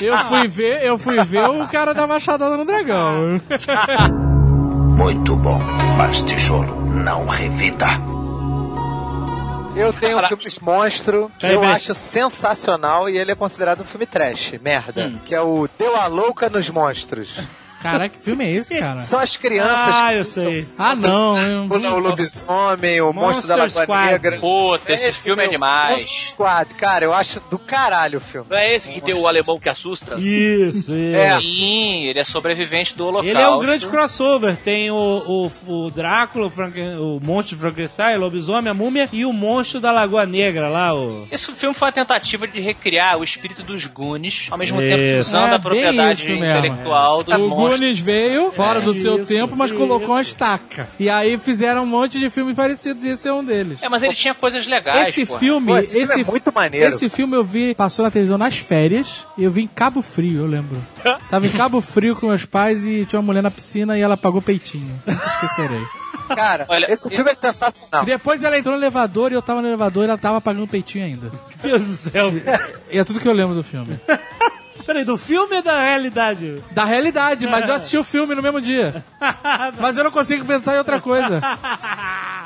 eu, 0.00 0.08
eu 0.08 0.18
fui 0.18 0.48
ver, 0.48 0.82
eu 0.82 0.98
fui 0.98 1.24
ver 1.24 1.48
o 1.48 1.66
cara 1.68 1.92
da 1.92 2.06
machadada 2.06 2.56
no 2.56 2.64
dragão. 2.64 3.40
Muito 4.96 5.34
bom, 5.36 5.58
mas 5.96 6.22
tijolo 6.22 6.74
não 6.84 7.26
revida. 7.26 7.86
Eu 9.74 9.92
tenho 9.92 10.18
um 10.18 10.22
filme 10.24 10.44
de 10.44 10.62
monstro 10.62 11.30
que 11.38 11.46
eu 11.46 11.62
acho 11.62 11.94
sensacional 11.94 13.08
e 13.08 13.16
ele 13.16 13.30
é 13.30 13.34
considerado 13.34 13.80
um 13.80 13.84
filme 13.84 14.04
trash, 14.04 14.54
merda. 14.62 15.06
Hum. 15.06 15.18
Que 15.24 15.34
é 15.34 15.40
o 15.40 15.68
Deu 15.78 15.96
a 15.96 16.06
Louca 16.06 16.50
nos 16.50 16.68
Monstros. 16.68 17.38
Caraca, 17.82 18.08
que 18.16 18.22
filme 18.22 18.44
é 18.44 18.50
esse, 18.52 18.78
cara? 18.78 19.04
São 19.04 19.18
as 19.18 19.36
crianças 19.36 19.94
Ah, 19.96 20.08
que 20.10 20.16
eu 20.18 20.24
sei. 20.24 20.68
Ah, 20.78 20.94
não. 20.94 21.34
o 21.68 21.98
lobisomem, 21.98 23.00
o 23.00 23.12
monstro 23.12 23.48
da 23.48 23.56
Lagoa. 23.56 24.06
Negra. 24.06 24.36
Puta, 24.38 24.92
esse 24.92 25.12
filme 25.12 25.44
é 25.44 25.48
demais. 25.48 26.02
Monster 26.02 26.22
Squad, 26.22 26.74
cara, 26.74 27.04
eu 27.04 27.12
acho 27.14 27.40
do 27.50 27.58
caralho 27.58 28.18
o 28.18 28.20
filme. 28.20 28.46
Não 28.50 28.56
é 28.56 28.74
esse 28.74 28.88
que 28.90 29.00
tem 29.00 29.14
o 29.14 29.26
alemão 29.26 29.58
que 29.58 29.68
assusta? 29.68 30.14
Isso, 30.18 30.92
isso. 30.92 30.92
É. 30.92 31.38
Sim, 31.40 32.04
ele 32.04 32.18
é 32.18 32.24
sobrevivente 32.24 32.96
do 32.96 33.06
holocausto. 33.06 33.28
Ele 33.30 33.40
é 33.40 33.48
um 33.48 33.58
grande 33.58 33.86
crossover. 33.88 34.56
Tem 34.56 34.90
o, 34.90 35.50
o, 35.66 35.72
o 35.86 35.90
Drácula, 35.90 36.46
o, 36.46 36.50
Franken, 36.50 36.96
o 36.98 37.20
monstro 37.22 37.56
de 37.56 37.62
Frankenstein, 37.62 38.16
o 38.16 38.20
lobisomem, 38.20 38.70
a 38.70 38.74
múmia 38.74 39.08
e 39.12 39.24
o 39.24 39.32
monstro 39.32 39.80
da 39.80 39.90
Lagoa 39.92 40.26
Negra 40.26 40.68
lá, 40.68 40.94
o... 40.94 41.26
Esse 41.30 41.50
filme 41.52 41.74
foi 41.74 41.88
uma 41.88 41.92
tentativa 41.92 42.46
de 42.46 42.60
recriar 42.60 43.18
o 43.18 43.24
espírito 43.24 43.62
dos 43.62 43.86
Goonies, 43.86 44.48
ao 44.50 44.58
mesmo 44.58 44.80
Isso. 44.82 44.96
tempo 44.96 45.20
usando 45.20 45.52
É, 45.52 45.54
a 45.54 45.58
propriedade 45.58 46.22
isso 46.22 46.30
mesmo. 46.32 46.44
intelectual 46.58 47.22
dos 47.22 47.36
monstros. 47.36 47.69
Goonies 47.70 47.98
veio 47.98 48.50
fora 48.50 48.80
do 48.80 48.92
seu 48.94 49.16
Isso, 49.18 49.26
tempo, 49.26 49.54
mas 49.56 49.70
isso. 49.70 49.78
colocou 49.78 50.10
uma 50.10 50.22
estaca. 50.22 50.88
E 50.98 51.08
aí 51.08 51.38
fizeram 51.38 51.82
um 51.82 51.86
monte 51.86 52.18
de 52.18 52.28
filmes 52.30 52.54
parecidos 52.54 53.04
e 53.04 53.10
esse 53.10 53.28
é 53.28 53.32
um 53.32 53.44
deles. 53.44 53.78
É, 53.82 53.88
mas 53.88 54.02
ele 54.02 54.14
tinha 54.14 54.34
coisas 54.34 54.66
legais, 54.66 55.08
Esse 55.08 55.26
porra. 55.26 55.38
filme, 55.40 55.66
Pô, 55.72 55.78
esse 55.78 55.96
esse, 55.98 56.12
filme 56.14 56.28
é 56.28 56.30
muito 56.30 56.52
maneiro. 56.52 56.86
Esse 56.86 57.08
filme 57.08 57.36
eu 57.36 57.44
vi, 57.44 57.74
passou 57.74 58.04
na 58.04 58.10
televisão 58.10 58.38
nas 58.38 58.58
férias, 58.58 59.26
e 59.38 59.44
eu 59.44 59.50
vi 59.50 59.62
em 59.62 59.66
Cabo 59.66 60.02
Frio, 60.02 60.40
eu 60.40 60.46
lembro. 60.46 60.76
Tava 61.30 61.46
em 61.46 61.52
Cabo 61.52 61.80
Frio 61.80 62.16
com 62.16 62.26
meus 62.28 62.44
pais 62.44 62.84
e 62.86 63.06
tinha 63.06 63.18
uma 63.20 63.26
mulher 63.26 63.42
na 63.42 63.50
piscina 63.50 63.96
e 63.98 64.00
ela 64.00 64.16
pagou 64.16 64.40
peitinho. 64.42 65.00
Esquecerei. 65.06 65.82
Cara, 66.28 66.64
Olha, 66.68 66.90
esse 66.92 67.08
filme 67.10 67.30
é 67.30 67.34
sensacional. 67.34 68.02
E 68.04 68.06
depois 68.06 68.44
ela 68.44 68.56
entrou 68.56 68.76
no 68.76 68.80
elevador 68.80 69.32
e 69.32 69.34
eu 69.34 69.42
tava 69.42 69.60
no 69.60 69.66
elevador 69.68 70.04
e 70.04 70.08
ela 70.08 70.18
tava 70.18 70.40
pagando 70.40 70.66
peitinho 70.68 71.04
ainda. 71.04 71.30
Deus 71.62 71.82
do 71.84 71.96
céu. 71.96 72.32
E 72.90 72.98
é 72.98 73.04
tudo 73.04 73.18
que 73.18 73.26
eu 73.26 73.32
lembro 73.32 73.54
do 73.54 73.64
filme. 73.64 73.98
Peraí, 74.90 75.04
do 75.04 75.16
filme 75.16 75.54
ou 75.54 75.62
da 75.62 75.80
realidade? 75.80 76.60
Da 76.72 76.82
realidade, 76.84 77.46
mas 77.46 77.68
eu 77.68 77.76
assisti 77.76 77.96
o 77.96 78.02
filme 78.02 78.34
no 78.34 78.42
mesmo 78.42 78.60
dia. 78.60 79.04
Mas 79.78 79.96
eu 79.96 80.02
não 80.02 80.10
consigo 80.10 80.44
pensar 80.44 80.74
em 80.74 80.78
outra 80.78 81.00
coisa. 81.00 81.40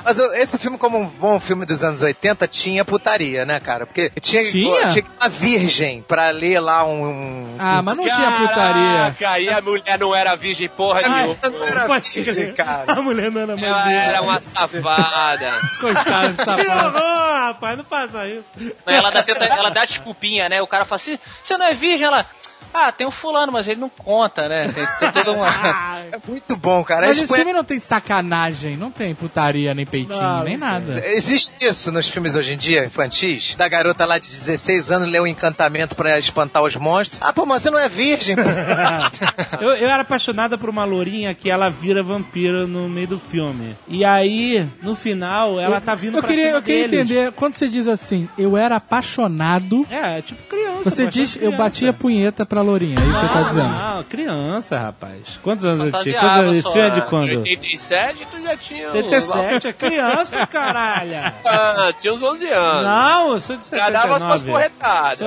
Mas 0.04 0.18
esse 0.18 0.58
filme, 0.58 0.76
como 0.76 0.98
um 0.98 1.06
bom 1.06 1.40
filme 1.40 1.64
dos 1.64 1.82
anos 1.82 2.02
80, 2.02 2.46
tinha 2.48 2.84
putaria, 2.84 3.46
né, 3.46 3.58
cara? 3.60 3.86
Porque 3.86 4.10
tinha, 4.20 4.44
Tinha? 4.44 4.88
tinha 4.88 5.06
uma 5.18 5.28
virgem 5.28 6.02
pra 6.02 6.28
ler 6.30 6.60
lá 6.60 6.84
um... 6.84 7.06
um- 7.06 7.56
Ah, 7.58 7.80
mas 7.80 7.96
não 7.96 8.04
tinha 8.04 8.30
putaria. 8.32 9.14
Caraca, 9.18 9.30
aí 9.30 9.48
a 9.48 9.62
mulher 9.62 9.98
não 9.98 10.14
era 10.14 10.34
virgem 10.34 10.68
porra 10.68 11.00
nenhuma. 11.02 11.36
não 11.44 11.64
era 11.64 11.86
Pode 11.86 12.10
virgem, 12.10 12.52
cara. 12.54 12.92
A 12.92 13.00
mulher 13.02 13.30
não 13.30 13.40
era 13.40 13.56
mais 13.56 13.62
Ela 13.62 13.82
virgem. 13.84 14.00
era 14.08 14.20
uma 14.22 14.40
safada. 14.42 15.52
Coitado 15.80 16.28
de 16.28 16.36
Que 16.36 16.44
safado. 16.44 16.86
horror, 16.98 17.32
rapaz, 17.46 17.78
não 17.78 17.84
faça 17.84 18.28
isso. 18.28 18.74
Ela 18.84 19.10
dá, 19.10 19.22
tenta, 19.22 19.44
ela 19.46 19.70
dá 19.70 19.84
desculpinha, 19.86 20.48
né? 20.48 20.60
O 20.60 20.66
cara 20.66 20.84
fala 20.84 20.96
assim, 20.96 21.18
você 21.42 21.56
não 21.56 21.66
é 21.66 21.72
virgem? 21.72 22.04
Ela, 22.06 22.26
ah, 22.74 22.92
tem 22.92 23.06
um 23.06 23.10
fulano, 23.10 23.52
mas 23.52 23.66
ele 23.68 23.80
não 23.80 23.88
conta, 23.88 24.48
né? 24.48 24.68
Tem, 24.72 24.86
tem 25.00 25.12
toda 25.12 25.32
uma... 25.32 25.48
É 26.12 26.18
muito 26.28 26.56
bom, 26.56 26.84
cara. 26.84 27.06
Mas 27.06 27.18
esse 27.18 27.32
filme 27.32 27.52
não 27.52 27.64
tem 27.64 27.78
sacanagem, 27.78 28.76
não 28.76 28.90
tem 28.90 29.14
putaria, 29.14 29.72
nem 29.74 29.86
peitinho, 29.86 30.20
Não, 30.22 30.44
nem 30.44 30.56
nada. 30.56 31.02
Existe 31.06 31.56
isso 31.64 31.90
nos 31.90 32.06
filmes 32.08 32.34
hoje 32.36 32.52
em 32.54 32.56
dia, 32.56 32.84
infantis? 32.84 33.54
Da 33.54 33.66
garota 33.68 34.04
lá 34.04 34.18
de 34.18 34.28
16 34.28 34.90
anos 34.92 35.08
lê 35.10 35.18
um 35.20 35.26
encantamento 35.26 35.94
pra 35.96 36.18
espantar 36.18 36.62
os 36.62 36.76
monstros. 36.76 37.20
Ah, 37.22 37.32
pô, 37.32 37.46
mas 37.46 37.62
você 37.62 37.70
não 37.70 37.78
é 37.78 37.88
virgem, 37.88 38.36
pô. 38.36 38.42
Eu, 39.60 39.70
eu 39.70 39.88
era 39.88 40.02
apaixonada 40.02 40.58
por 40.58 40.68
uma 40.68 40.84
lourinha 40.84 41.34
que 41.34 41.48
ela 41.50 41.68
vira 41.70 42.02
vampira 42.02 42.66
no 42.66 42.88
meio 42.88 43.06
do 43.08 43.18
filme. 43.18 43.76
E 43.88 44.04
aí, 44.04 44.66
no 44.82 44.94
final, 44.94 45.58
ela 45.60 45.80
tá 45.80 45.94
vindo 45.94 46.18
eu 46.18 46.20
pra 46.20 46.28
queria, 46.28 46.46
cima 46.46 46.58
eu 46.58 46.62
queria 46.62 46.88
deles. 46.88 47.10
entender, 47.10 47.32
quando 47.32 47.56
você 47.56 47.68
diz 47.68 47.88
assim, 47.88 48.28
eu 48.36 48.56
era 48.56 48.76
apaixonado, 48.76 49.86
É, 49.90 50.20
tipo 50.22 50.42
criança. 50.48 50.90
você 50.90 51.06
diz, 51.06 51.34
eu 51.36 51.40
criança. 51.42 51.56
batia 51.58 51.92
punheta 51.92 52.44
pra 52.44 52.60
Lourinha, 52.64 52.96
é 52.98 53.06
isso 53.06 53.20
que 53.20 53.26
você 53.26 53.32
tá 53.32 53.40
Não, 53.40 53.46
dizendo. 53.48 53.68
Não, 53.68 54.04
criança, 54.04 54.78
rapaz. 54.78 55.38
Quantos 55.42 55.64
anos 55.64 55.86
eu 55.86 56.00
tinha? 56.00 56.20
Fantasiava 56.20 56.42
Quando, 56.44 56.54
esse 56.54 56.72
filme 56.72 56.80
é 56.80 56.90
de 56.90 56.98
é. 56.98 57.02
quando? 57.02 57.28
87 57.40 58.26
tu 58.30 58.42
já 58.42 58.56
tinha... 58.56 58.92
87, 58.92 59.66
é 59.68 59.72
criança, 59.74 60.46
caralho. 60.46 61.32
Ah, 61.44 61.92
tinha 62.00 62.12
uns 62.12 62.22
11 62.22 62.48
anos. 62.48 62.84
Não, 62.84 63.32
eu 63.32 63.40
sou 63.40 63.56
de 63.56 63.68
Já 63.68 63.90
dava 63.90 64.18
suas 64.18 64.40
79. 64.40 64.50
porretadas. 64.50 65.18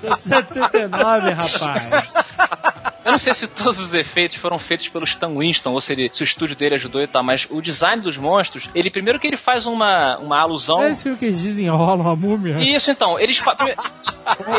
Sou 0.00 0.14
de 0.16 0.22
79, 0.22 1.30
rapaz. 1.32 2.12
Eu 3.08 3.12
não 3.12 3.18
sei 3.18 3.32
se 3.32 3.46
todos 3.48 3.78
os 3.80 3.94
efeitos 3.94 4.36
foram 4.36 4.58
feitos 4.58 4.86
pelo 4.88 5.04
Stan 5.04 5.30
Winston, 5.34 5.70
ou 5.72 5.80
se, 5.80 5.92
ele- 5.94 6.10
se 6.12 6.22
o 6.22 6.24
estúdio 6.24 6.54
dele 6.54 6.74
ajudou 6.74 7.00
e 7.00 7.06
tal, 7.06 7.22
mas 7.24 7.46
o 7.50 7.60
design 7.62 8.02
dos 8.02 8.18
monstros, 8.18 8.68
ele 8.74 8.90
primeiro 8.90 9.18
que 9.18 9.26
ele 9.26 9.36
faz 9.38 9.64
uma, 9.64 10.18
uma 10.18 10.38
alusão... 10.40 10.82
É 10.82 10.94
filme 10.94 11.16
que 11.16 11.24
eles 11.24 11.40
desenrolam 11.42 12.06
a 12.06 12.14
múmia. 12.14 12.58
Isso, 12.58 12.90
então, 12.90 13.18
eles 13.18 13.38
fa... 13.38 13.56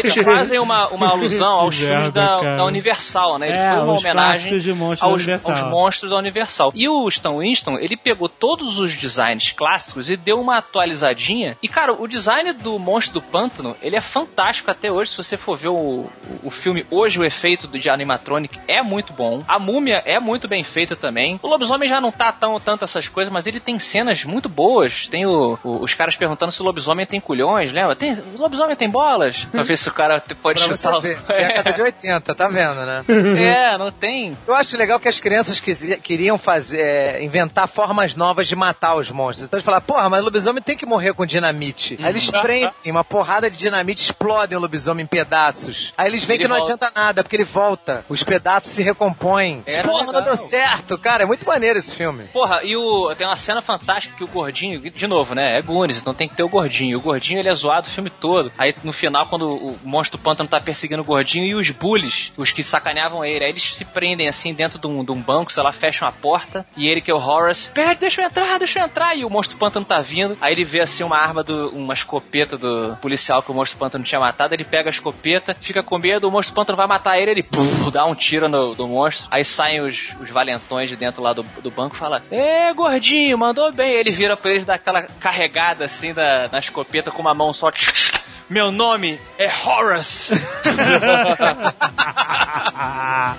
Eles 0.04 0.16
fazem 0.24 0.60
uma, 0.60 0.88
uma 0.90 1.10
alusão 1.10 1.52
aos 1.54 1.76
filmes 1.76 2.12
da, 2.12 2.38
da 2.58 2.66
Universal, 2.66 3.38
né? 3.40 3.48
Ele 3.50 3.58
É, 3.58 3.70
foi 3.72 3.80
uma 3.84 3.94
homenagem 4.00 4.52
da 4.52 4.58
aos, 5.06 5.22
aos 5.52 5.60
monstros 5.70 6.12
da 6.12 6.18
Universal. 6.18 6.72
E 6.76 6.88
o 6.88 7.08
Stan 7.10 7.38
Winston, 7.38 7.78
ele 7.80 7.96
pegou 7.98 8.28
todos 8.30 8.80
os 8.80 8.94
designs 8.96 9.52
clássicos 9.52 10.10
e 10.10 10.18
deu 10.18 10.40
uma 10.40 10.58
atualizadinha. 10.58 11.58
E, 11.62 11.68
cara, 11.68 11.94
o 11.94 12.08
design 12.08 12.54
do 12.54 12.78
Monstro 12.80 13.20
do 13.20 13.22
Pântano, 13.22 13.76
ele 13.82 13.96
é 13.96 14.02
fantástico 14.02 14.72
até 14.72 14.92
hoje. 14.92 15.12
Se 15.12 15.18
você 15.18 15.38
for 15.38 15.58
ver 15.58 15.70
o, 15.70 16.06
o 16.44 16.50
filme 16.52 16.86
hoje, 16.90 17.20
o 17.20 17.26
efeito 17.26 17.68
de 17.68 17.90
animatronic 17.90 18.60
é 18.68 18.82
muito 18.82 19.14
bom. 19.14 19.44
A 19.48 19.60
múmia 19.60 20.02
é 20.06 20.20
muito 20.20 20.48
bem 20.48 20.64
feita 20.64 20.96
também. 20.96 21.40
O 21.42 21.48
lobisomem 21.48 21.88
já 21.90 22.00
não 22.02 22.12
tá 22.12 22.32
tão 22.32 22.60
tanto 22.60 22.86
essas 22.86 23.08
coisas, 23.08 23.32
mas 23.32 23.46
ele 23.48 23.60
tem 23.60 23.78
cenas 23.80 24.24
muito 24.24 24.48
boas. 24.50 25.08
Tem 25.08 25.26
o, 25.26 25.58
o- 25.64 25.84
os 25.84 25.94
caras 25.94 26.16
perguntando 26.16 26.52
se 26.52 26.62
o 26.62 26.66
lobisomem 26.66 27.06
tem 27.06 27.20
culhões, 27.20 27.72
lembra? 27.72 27.96
Tem, 27.96 28.14
o 28.14 28.38
lobisomem 28.42 28.76
tem 28.76 28.90
bolas? 28.90 29.46
Pra 29.60 29.68
ver 29.68 29.78
se 29.78 29.90
o 29.90 29.94
cara 29.94 30.24
pode 30.42 30.64
Pra 30.64 30.76
chutar. 30.76 30.92
você 30.94 31.16
ver. 31.16 31.22
Década 31.28 31.74
de 31.74 31.82
80, 31.82 32.36
tá 32.36 32.48
vendo, 32.48 32.86
né? 32.86 33.04
É, 33.40 33.78
não 33.78 33.92
tem. 33.92 34.38
Eu 34.48 34.56
acho 34.56 34.76
legal 34.78 35.00
que 35.00 35.08
as 35.08 35.20
crianças 35.20 35.60
quisi- 35.60 35.98
queriam 35.98 36.38
fazer, 36.38 36.80
é, 36.82 37.24
inventar 37.24 37.68
formas 37.68 38.16
novas 38.16 38.48
de 38.48 38.56
matar 38.56 38.96
os 38.96 39.10
monstros. 39.12 39.48
Então 39.48 39.58
eles 39.58 39.66
falaram, 39.66 39.84
porra, 39.86 40.10
mas 40.10 40.22
o 40.22 40.26
lobisomem 40.26 40.62
tem 40.62 40.76
que 40.78 40.86
morrer 40.86 41.14
com 41.14 41.26
dinamite. 41.26 41.98
Aí 42.02 42.10
eles 42.10 42.30
prendem 42.30 42.72
uma 42.88 43.04
porrada 43.04 43.50
de 43.50 43.58
dinamite, 43.58 44.02
explodem 44.04 44.58
o 44.58 44.62
lobisomem 44.62 45.04
em 45.04 45.08
pedaços. 45.08 45.94
Aí 45.98 46.08
eles 46.08 46.24
veem 46.24 46.38
Ele 46.38 46.44
que 46.46 46.50
não 46.50 46.58
volta. 46.58 46.74
adianta 46.74 46.92
nada, 47.00 47.24
porque 47.24 47.36
ele 47.36 47.44
volta. 47.44 48.04
Os 48.10 48.24
pedaços 48.24 48.72
se 48.72 48.84
recompõem. 48.84 49.64
Era 49.66 49.88
porra, 49.88 50.00
não 50.04 50.08
legal. 50.14 50.22
deu 50.24 50.36
certo, 50.38 50.98
cara. 50.98 51.24
É 51.24 51.26
muito 51.26 51.46
maneiro 51.46 51.80
esse 51.80 51.94
filme. 51.96 52.26
Porra, 52.34 52.64
e 52.64 52.76
o, 52.76 53.14
tem 53.16 53.26
uma 53.28 53.36
cena 53.38 53.62
fantástica 53.62 54.16
que 54.16 54.24
o 54.24 54.28
gordinho, 54.28 54.80
de 54.82 55.08
novo, 55.08 55.34
né? 55.36 55.58
É 55.58 55.62
Goonies, 55.62 55.98
então 56.00 56.14
tem 56.14 56.28
que 56.28 56.36
ter 56.36 56.44
o 56.44 56.50
gordinho. 56.50 56.98
O 56.98 57.02
gordinho 57.02 57.40
ele 57.40 57.50
é 57.50 57.54
zoado 57.56 57.88
o 57.88 57.90
filme 57.90 58.10
todo. 58.10 58.52
Aí 58.58 58.74
no 58.84 58.92
final, 58.94 59.28
quando 59.28 59.49
o 59.50 59.80
monstro 59.84 60.20
pântano 60.20 60.50
tá 60.50 60.60
perseguindo 60.60 61.02
o 61.02 61.06
gordinho 61.06 61.46
e 61.46 61.56
os 61.56 61.70
bullies, 61.72 62.32
os 62.38 62.52
que 62.52 62.64
sacaneavam 62.64 63.24
ele, 63.24 63.46
aí 63.46 63.52
eles 63.52 63.76
se 63.76 63.86
prendem 63.86 64.28
assim 64.28 64.54
dentro 64.54 64.80
de 64.80 64.88
um, 64.88 65.04
de 65.04 65.12
um 65.12 65.22
banco, 65.22 65.52
sei 65.52 65.64
lá, 65.64 65.72
fecham 65.72 66.08
a 66.08 66.12
porta. 66.12 66.66
E 66.76 66.88
ele, 66.88 67.02
que 67.02 67.12
é 67.12 67.14
o 67.14 67.18
Horace, 67.18 67.72
pede, 67.72 68.02
deixa 68.02 68.22
eu 68.22 68.26
entrar, 68.26 68.58
deixa 68.58 68.80
eu 68.80 68.86
entrar. 68.86 69.16
E 69.16 69.26
o 69.26 69.30
monstro 69.30 69.58
pântano 69.58 69.86
tá 69.86 70.00
vindo. 70.00 70.38
Aí 70.42 70.54
ele 70.54 70.64
vê 70.64 70.82
assim 70.82 71.04
uma 71.04 71.18
arma, 71.18 71.44
do, 71.44 71.70
uma 71.70 71.94
escopeta 71.94 72.58
do 72.58 72.96
policial 73.02 73.42
que 73.42 73.52
o 73.52 73.54
monstro 73.54 73.78
pântano 73.78 74.04
tinha 74.04 74.20
matado. 74.20 74.54
Ele 74.54 74.64
pega 74.64 74.90
a 74.90 74.92
escopeta, 74.92 75.56
fica 75.60 75.84
com 75.84 75.98
medo, 75.98 76.28
o 76.28 76.32
monstro 76.32 76.56
pântano 76.56 76.78
vai 76.78 76.88
matar 76.88 77.18
ele, 77.18 77.32
ele 77.32 77.46
dá 77.92 78.06
um 78.06 78.16
tiro 78.16 78.48
no, 78.48 78.88
monstro. 78.88 79.28
Aí 79.32 79.44
saem 79.44 79.82
os, 79.82 80.16
os 80.20 80.30
valentões 80.30 80.90
de 80.90 80.96
dentro 80.96 81.22
lá 81.22 81.34
do, 81.34 81.44
do 81.62 81.72
banco 81.72 81.96
e 81.96 82.00
fala: 82.00 82.24
Ê, 82.32 82.74
gordinho, 82.74 83.38
mandou 83.38 83.72
bem. 83.72 83.92
Ele 83.92 84.12
vira 84.12 84.36
pra 84.36 84.52
eles, 84.52 84.66
dá 84.66 84.76
aquela 84.76 85.04
carregada 85.04 85.86
assim 85.86 86.14
da, 86.14 86.50
na 86.52 86.60
escopeta 86.60 87.12
com 87.12 87.22
uma 87.22 87.34
mão 87.34 87.54
só. 87.54 87.70
Meu 88.50 88.72
nome 88.72 89.20
é 89.38 89.48
Horace. 89.64 90.34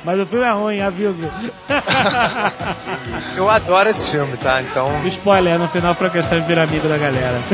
Mas 0.04 0.20
o 0.20 0.26
filme 0.26 0.44
é 0.44 0.52
ruim, 0.52 0.80
aviso. 0.80 1.28
Eu 3.36 3.50
adoro 3.50 3.88
esse 3.88 4.08
filme, 4.10 4.36
tá? 4.36 4.62
Então. 4.62 5.04
Spoiler, 5.08 5.58
no 5.58 5.66
final 5.68 5.94
Frankenstein 5.96 6.42
vira 6.42 6.62
amigo 6.62 6.86
da 6.88 6.96
galera. 6.96 7.40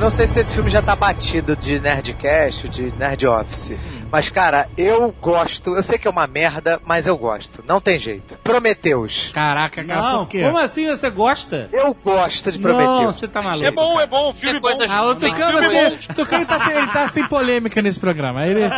não 0.00 0.08
sei 0.08 0.26
se 0.26 0.40
esse 0.40 0.54
filme 0.54 0.70
já 0.70 0.80
tá 0.80 0.96
batido 0.96 1.54
de 1.54 1.78
Nerdcast, 1.78 2.70
de 2.70 2.90
Nerd 2.92 3.26
Office. 3.26 3.72
Mas, 4.10 4.28
cara, 4.28 4.68
eu 4.76 5.14
gosto. 5.20 5.74
Eu 5.76 5.82
sei 5.82 5.98
que 5.98 6.06
é 6.08 6.10
uma 6.10 6.26
merda, 6.26 6.80
mas 6.84 7.06
eu 7.06 7.16
gosto. 7.16 7.62
Não 7.66 7.80
tem 7.80 7.98
jeito. 7.98 8.36
Prometeus. 8.42 9.30
Caraca, 9.32 9.84
cara, 9.84 10.00
Não, 10.00 10.18
por 10.24 10.30
quê? 10.30 10.42
como 10.42 10.58
assim 10.58 10.86
você 10.88 11.10
gosta? 11.10 11.68
Eu 11.72 11.94
gosto 11.94 12.50
de 12.52 12.58
Não, 12.58 12.62
Prometeus. 12.74 13.16
você 13.16 13.28
tá 13.28 13.40
maluco. 13.42 13.64
É 13.64 13.70
bom, 13.70 14.00
é 14.00 14.06
bom, 14.06 14.30
um 14.30 14.34
filme 14.34 14.60
Tem 14.60 14.76
bom. 14.78 14.84
Ah, 14.90 15.02
o 15.06 15.14
Tucano, 15.14 15.58
filme 15.62 15.66
assim, 15.78 15.96
bom. 15.96 16.12
o 16.12 16.14
Tucano 16.14 16.46
tá 16.46 16.58
sem, 16.58 16.72
ele 16.76 16.86
tá 16.88 17.08
sem 17.08 17.28
polêmica 17.28 17.80
nesse 17.82 18.00
programa. 18.00 18.46
Ele, 18.46 18.68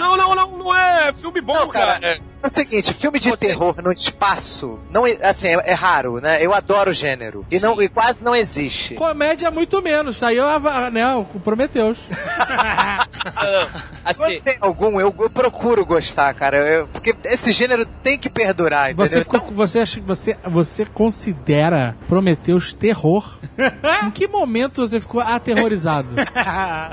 Não, 0.00 0.16
não, 0.16 0.34
não, 0.34 0.58
não 0.58 0.74
é 0.76 1.12
filme 1.12 1.40
bom, 1.40 1.54
Não, 1.54 1.68
cara, 1.68 1.94
cara. 2.00 2.06
É, 2.14 2.20
É 2.42 2.46
o 2.46 2.50
seguinte, 2.50 2.92
filme 2.94 3.18
de 3.20 3.36
terror 3.36 3.76
no 3.82 3.92
espaço, 3.92 4.78
não, 4.90 5.06
é- 5.06 5.16
assim, 5.22 5.48
é, 5.48 5.60
é 5.64 5.72
raro, 5.74 6.20
né? 6.20 6.38
Eu 6.44 6.52
adoro 6.52 6.90
o 6.90 6.94
gênero. 6.94 7.46
E, 7.50 7.60
não, 7.60 7.80
e 7.80 7.88
quase 7.88 8.24
não 8.24 8.34
existe. 8.34 8.94
comédia 8.94 9.50
muito 9.50 9.80
menos. 9.80 10.18
Tá 10.18 10.28
aí 10.28 10.36
eu, 10.36 10.46
né, 10.90 11.14
o 11.14 11.24
Prometeus. 11.40 12.06
assim, 14.04 14.42
algum, 14.72 15.00
eu, 15.00 15.14
eu 15.18 15.30
procuro 15.30 15.84
gostar, 15.84 16.32
cara. 16.34 16.56
Eu- 16.68 16.88
porque 16.88 17.14
esse 17.24 17.52
gênero 17.52 17.84
tem 17.86 18.18
que 18.18 18.28
perdurar, 18.28 18.90
entendeu? 18.90 19.06
Você, 19.06 19.22
ficou, 19.22 19.40
Então, 19.40 19.54
você, 19.54 19.78
acha, 19.80 20.00
você, 20.04 20.36
você 20.44 20.84
considera 20.86 21.96
Prometeus 22.08 22.72
terror? 22.72 23.38
em 24.04 24.10
que 24.10 24.26
momento 24.26 24.86
você 24.86 25.00
ficou 25.00 25.20
aterrorizado? 25.20 26.08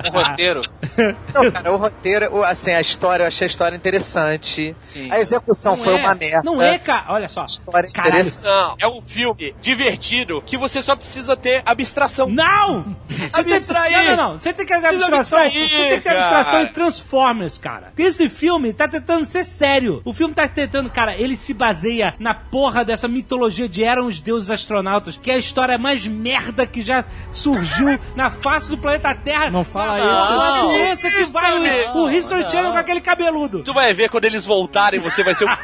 O 0.10 0.12
roteiro. 0.12 0.62
não, 1.34 1.52
cara, 1.52 1.72
o 1.72 1.78
roteiro, 1.78 2.44
assim, 2.44 2.72
a 2.72 2.82
história, 2.82 3.24
eu 3.24 3.28
achei 3.28 3.46
a 3.46 3.50
história 3.50 3.76
interessante. 3.76 4.76
Sim. 4.82 5.12
A 5.12 5.20
execução 5.20 5.76
Não 5.76 5.84
foi 5.84 5.94
é, 5.94 5.98
uma 5.98 6.16
merda. 6.16 6.42
Não 6.44 6.62
é, 6.62 6.78
cara. 6.78 7.06
Olha 7.10 7.28
só. 7.28 7.42
A 7.42 7.46
história 7.46 7.90
Caralho. 7.92 8.14
interessante. 8.16 8.46
não, 8.46 8.76
é 8.80 8.88
um 8.88 9.02
filme 9.02 9.56
divertido 9.62 10.42
que 10.46 10.58
você 10.58 10.82
só 10.82 10.96
precisa 10.96 11.36
ter 11.36 11.62
abstração. 11.66 12.30
Não! 12.30 12.96
Você 13.10 13.44
tem, 13.44 13.56
Abstrair. 13.56 13.92
não, 13.98 14.04
não, 14.04 14.16
não. 14.34 14.40
Você 14.40 14.54
tem 14.54 14.66
que 14.66 14.80
ter 14.80 14.86
abstração. 14.88 15.40
abstrair, 15.40 15.70
Você 15.70 15.78
tem 15.78 15.90
que 15.98 16.02
ter 16.02 16.10
abstração 16.10 16.52
cara. 16.54 16.64
em 16.64 16.68
Transformers, 16.74 17.58
cara. 17.58 17.69
Esse 17.98 18.30
filme 18.30 18.74
tá 18.74 18.88
tentando 18.88 19.26
ser 19.26 19.44
sério. 19.44 20.02
O 20.06 20.14
filme 20.14 20.34
tá 20.34 20.48
tentando, 20.48 20.90
cara, 20.90 21.16
ele 21.16 21.36
se 21.36 21.54
baseia 21.54 22.16
na 22.20 22.34
porra 22.34 22.84
dessa 22.84 23.08
mitologia 23.08 23.68
de 23.68 23.84
eram 23.84 24.08
os 24.08 24.20
deuses 24.20 24.50
astronautas, 24.50 25.18
que 25.18 25.30
é 25.32 25.36
a 25.36 25.38
história 25.38 25.78
mais 25.78 26.08
merda 26.08 26.66
que 26.66 26.82
já 26.82 27.04
surgiu 27.32 28.00
na 28.16 28.30
face 28.30 28.70
do 28.70 28.78
planeta 28.78 29.14
Terra. 29.16 29.50
Não 29.50 29.64
fala 29.64 29.98
Não, 30.00 30.76
isso. 30.76 31.08
esse 31.08 31.12
que 31.12 31.32
vai 31.32 31.88
o, 31.90 31.98
o 32.04 32.12
History 32.12 32.44
não. 32.44 32.50
Channel 32.50 32.72
com 32.72 32.78
aquele 32.78 33.02
cabeludo. 33.02 33.64
Tu 33.64 33.74
vai 33.74 33.94
ver 33.94 34.10
quando 34.10 34.26
eles 34.26 34.46
voltarem, 34.46 35.00
você 35.00 35.24
vai 35.24 35.34
ser 35.36 35.46
o. 35.46 35.50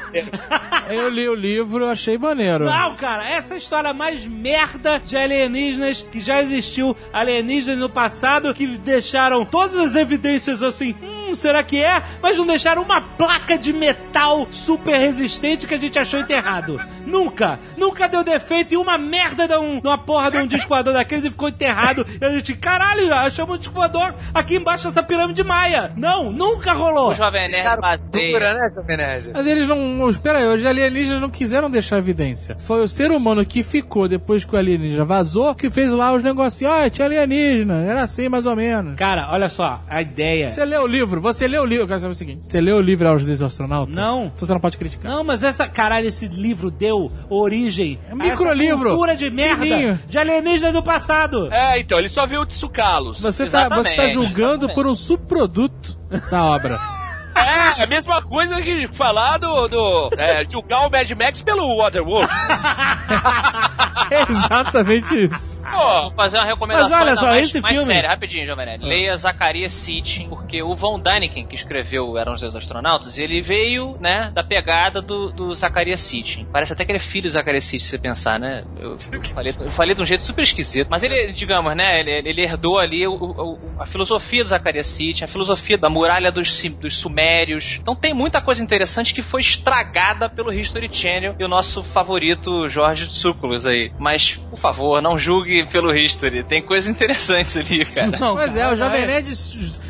Eu 0.90 1.10
li 1.10 1.28
o 1.28 1.34
livro, 1.34 1.88
achei 1.88 2.18
maneiro. 2.18 2.66
Não, 2.66 2.96
cara, 2.96 3.28
essa 3.28 3.54
é 3.54 3.56
a 3.56 3.58
história 3.58 3.94
mais 3.94 4.28
merda 4.28 5.00
de 5.04 5.18
alienígenas 5.18 6.04
que 6.04 6.22
já 6.22 6.42
existiu. 6.42 6.96
Alienígenas 7.12 7.80
no 7.80 7.90
passado 7.90 8.54
que 8.54 8.68
deixaram 8.78 9.44
todas 9.46 9.78
as 9.80 9.96
evidências 9.96 10.62
assim, 10.62 10.96
hum, 11.02 11.34
será 11.36 11.64
que 11.64 11.82
é? 11.82 11.95
Mas 12.22 12.38
não 12.38 12.46
deixaram 12.46 12.82
uma 12.82 13.02
placa 13.02 13.58
de 13.58 13.74
metal 13.74 14.48
super 14.52 14.98
resistente 14.98 15.68
que 15.68 15.74
a 15.74 15.78
gente 15.78 15.98
achou 15.98 16.20
enterrado. 16.20 16.80
Nunca, 17.06 17.60
nunca 17.78 18.08
deu 18.08 18.24
defeito 18.24 18.74
e 18.74 18.78
uma 18.78 18.98
merda 18.98 19.48
de, 19.48 19.56
um, 19.58 19.80
de 19.80 19.88
uma 19.88 19.98
porra 19.98 20.32
de 20.32 20.38
um 20.38 20.48
disco 20.48 20.70
voador 20.70 20.94
daqueles 20.94 21.26
e 21.26 21.32
ficou 21.32 21.50
enterrado. 21.50 22.06
E 22.20 22.26
a 22.26 22.30
gente, 22.32 22.56
caralho, 22.56 23.14
achamos 23.14 23.56
um 23.56 23.58
disco 23.60 23.74
voador 23.74 24.16
aqui 24.34 24.56
embaixo 24.56 24.88
dessa 24.88 25.04
pirâmide 25.04 25.44
maia. 25.44 25.92
Não, 25.96 26.32
nunca 26.32 26.74
rolou. 26.74 27.12
O 27.12 27.16
Jovem 27.16 27.48
Nerd 27.50 27.66
dura, 28.12 28.54
né, 28.54 28.68
Jovem 28.74 28.98
Nerd? 28.98 29.32
Mas 29.34 29.48
eles 29.48 29.68
não. 29.68 30.10
Espera 30.10 30.40
aí, 30.40 30.46
os 30.46 30.66
alienígenas 30.66 31.22
não 31.22 31.30
quiseram 31.30 31.70
deixar 31.70 31.98
evidência. 31.98 32.56
Foi 32.60 32.82
o 32.82 32.88
ser 32.88 33.12
humano 33.12 33.46
que 33.46 33.64
ficou 33.64 34.08
depois 34.08 34.46
que 34.46 34.56
o 34.56 34.58
alienígena 34.58 35.06
vazou 35.06 35.54
que 35.56 35.70
fez 35.70 35.92
lá 35.92 36.14
os 36.14 36.24
negocinhos. 36.24 36.74
Ah, 36.74 36.90
tinha 36.90 37.06
alienígena. 37.06 37.84
Era 37.86 38.04
assim 38.04 38.30
mais 38.30 38.46
ou 38.46 38.56
menos. 38.56 38.96
Cara, 38.96 39.30
olha 39.32 39.50
só, 39.50 39.82
a 39.88 40.02
ideia. 40.02 40.50
Você 40.50 40.66
leu 40.66 40.84
o 40.84 40.88
livro? 40.88 41.22
Você 41.22 41.48
leu 41.48 41.64
o 41.64 41.66
livro? 41.66 41.85
Eu 41.86 41.88
quero 41.88 42.02
saber 42.02 42.12
o 42.12 42.16
seguinte: 42.16 42.48
você 42.48 42.60
leu 42.60 42.78
o 42.78 42.82
livro 42.82 43.08
aos 43.08 43.24
Deuses 43.24 43.44
Astronautas? 43.44 43.96
Não. 43.96 44.26
Então 44.26 44.48
você 44.48 44.54
não 44.54 44.60
pode 44.60 44.78
criticar. 44.78 45.12
Não, 45.12 45.24
mas 45.24 45.44
essa 45.44 45.68
caralho, 45.68 46.08
esse 46.08 46.28
livro 46.28 46.72
deu 46.72 47.12
origem 47.30 48.00
É 48.10 48.14
um 48.14 48.18
microlivro. 48.18 48.90
cultura 48.90 49.16
de 49.16 49.30
merda 49.30 49.64
Fininho. 49.64 50.00
de 50.08 50.18
alienígena 50.18 50.72
do 50.74 50.82
passado. 50.82 51.52
É, 51.54 51.80
então, 51.80 52.00
ele 52.00 52.10
só 52.10 52.26
viu 52.26 52.42
o 52.42 52.46
Tsukalos. 52.46 53.20
Você 53.22 53.48
tá, 53.48 53.70
você 53.70 53.96
tá 53.96 54.08
julgando 54.10 54.66
exatamente. 54.66 54.76
por 54.76 54.88
um 54.88 54.96
subproduto 54.96 55.98
da 56.32 56.44
obra. 56.46 56.80
É, 57.36 57.84
a 57.84 57.88
mesma 57.88 58.22
coisa 58.22 58.62
que 58.62 58.88
falar 58.94 59.38
do. 59.38 59.68
do 59.68 60.10
é, 60.18 60.46
julgar 60.50 60.88
o 60.88 60.90
Mad 60.90 61.10
Max 61.12 61.42
pelo 61.42 61.78
Waterworld. 61.78 62.30
É 64.12 64.22
exatamente 64.32 65.26
isso. 65.26 65.64
Pô, 65.64 66.02
Vou 66.04 66.12
fazer 66.12 66.38
uma 66.38 66.46
recomendação 66.46 66.90
Mas 66.90 67.02
olha 67.02 67.16
só, 67.16 67.26
mais, 67.28 67.46
esse 67.48 67.60
mais 67.62 67.76
filme- 67.76 67.94
séria, 67.94 68.10
rapidinho, 68.10 68.46
Jovem 68.48 68.66
Nerd. 68.66 68.86
Leia 68.86 69.18
Zacarias 69.18 69.74
Sitchin, 69.74 70.30
porque 70.30 70.62
o 70.62 70.76
Von 70.76 71.00
Daniken, 71.00 71.46
que 71.46 71.56
escreveu 71.56 72.18
Eram 72.18 72.34
os 72.36 72.42
Deus 72.42 72.56
Astronautas, 72.56 73.18
ele 73.18 73.42
veio, 73.42 73.98
né, 74.00 74.32
da 74.34 74.44
pegada 74.44 75.02
do, 75.02 75.32
do 75.32 75.54
Zacarias 75.54 76.02
Sitchin. 76.02 76.48
Parece 76.52 76.74
até 76.74 76.86
que 76.86 76.92
ele 76.92 76.98
é 76.98 77.02
filho 77.02 77.24
do 77.30 77.34
Zacarias 77.34 77.64
Sitchin, 77.64 77.84
se 77.86 77.90
você 77.92 77.98
pensar, 77.98 78.40
né? 78.40 78.64
Eu, 78.80 78.98
eu 79.12 79.24
falei, 79.34 79.56
eu 79.60 79.72
falei 79.72 79.96
de 79.96 80.02
um 80.02 80.06
jeito 80.06 80.24
super 80.24 80.44
esquisito. 80.44 80.88
Mas 80.90 81.04
ele, 81.04 81.32
digamos, 81.32 81.76
né, 81.76 82.00
ele, 82.00 82.12
ele 82.12 82.42
herdou 82.44 82.78
ali 82.80 83.06
o- 83.08 83.14
o- 83.14 83.60
a 83.80 83.86
filosofia 83.86 84.44
do 84.44 84.50
Zacarias 84.50 84.88
Sitchin, 84.88 85.24
a 85.26 85.28
filosofia 85.28 85.78
da 85.78 85.90
muralha 85.90 86.32
dos, 86.32 86.62
dos 86.80 86.98
Sumérios, 86.98 87.25
Então 87.82 87.96
tem 87.96 88.14
muita 88.14 88.42
coisa 88.42 88.62
interessante 88.64 89.14
que 89.14 89.22
foi 89.22 89.42
estragada 89.42 90.30
pelo 90.30 90.52
History 90.54 90.90
Channel 90.92 91.36
e 91.40 91.44
o 91.44 91.48
nosso 91.48 91.84
favorito 91.84 92.70
Jorge 92.70 93.08
Tsoukalos 93.08 93.66
aí. 93.66 93.92
Mas, 94.00 94.40
por 94.50 94.58
favor, 94.60 95.02
não 95.02 95.18
julgue 95.18 95.66
pelo 95.68 95.96
History. 95.96 96.44
Tem 96.44 96.62
coisas 96.62 96.90
interessantes 96.90 97.56
ali, 97.58 97.84
cara. 97.86 98.18
Não, 98.18 98.36
Pois 98.36 98.56
é, 98.56 98.68
o 98.72 98.76
Jovem 98.76 99.02
não 99.02 99.08
Nerd 99.08 99.28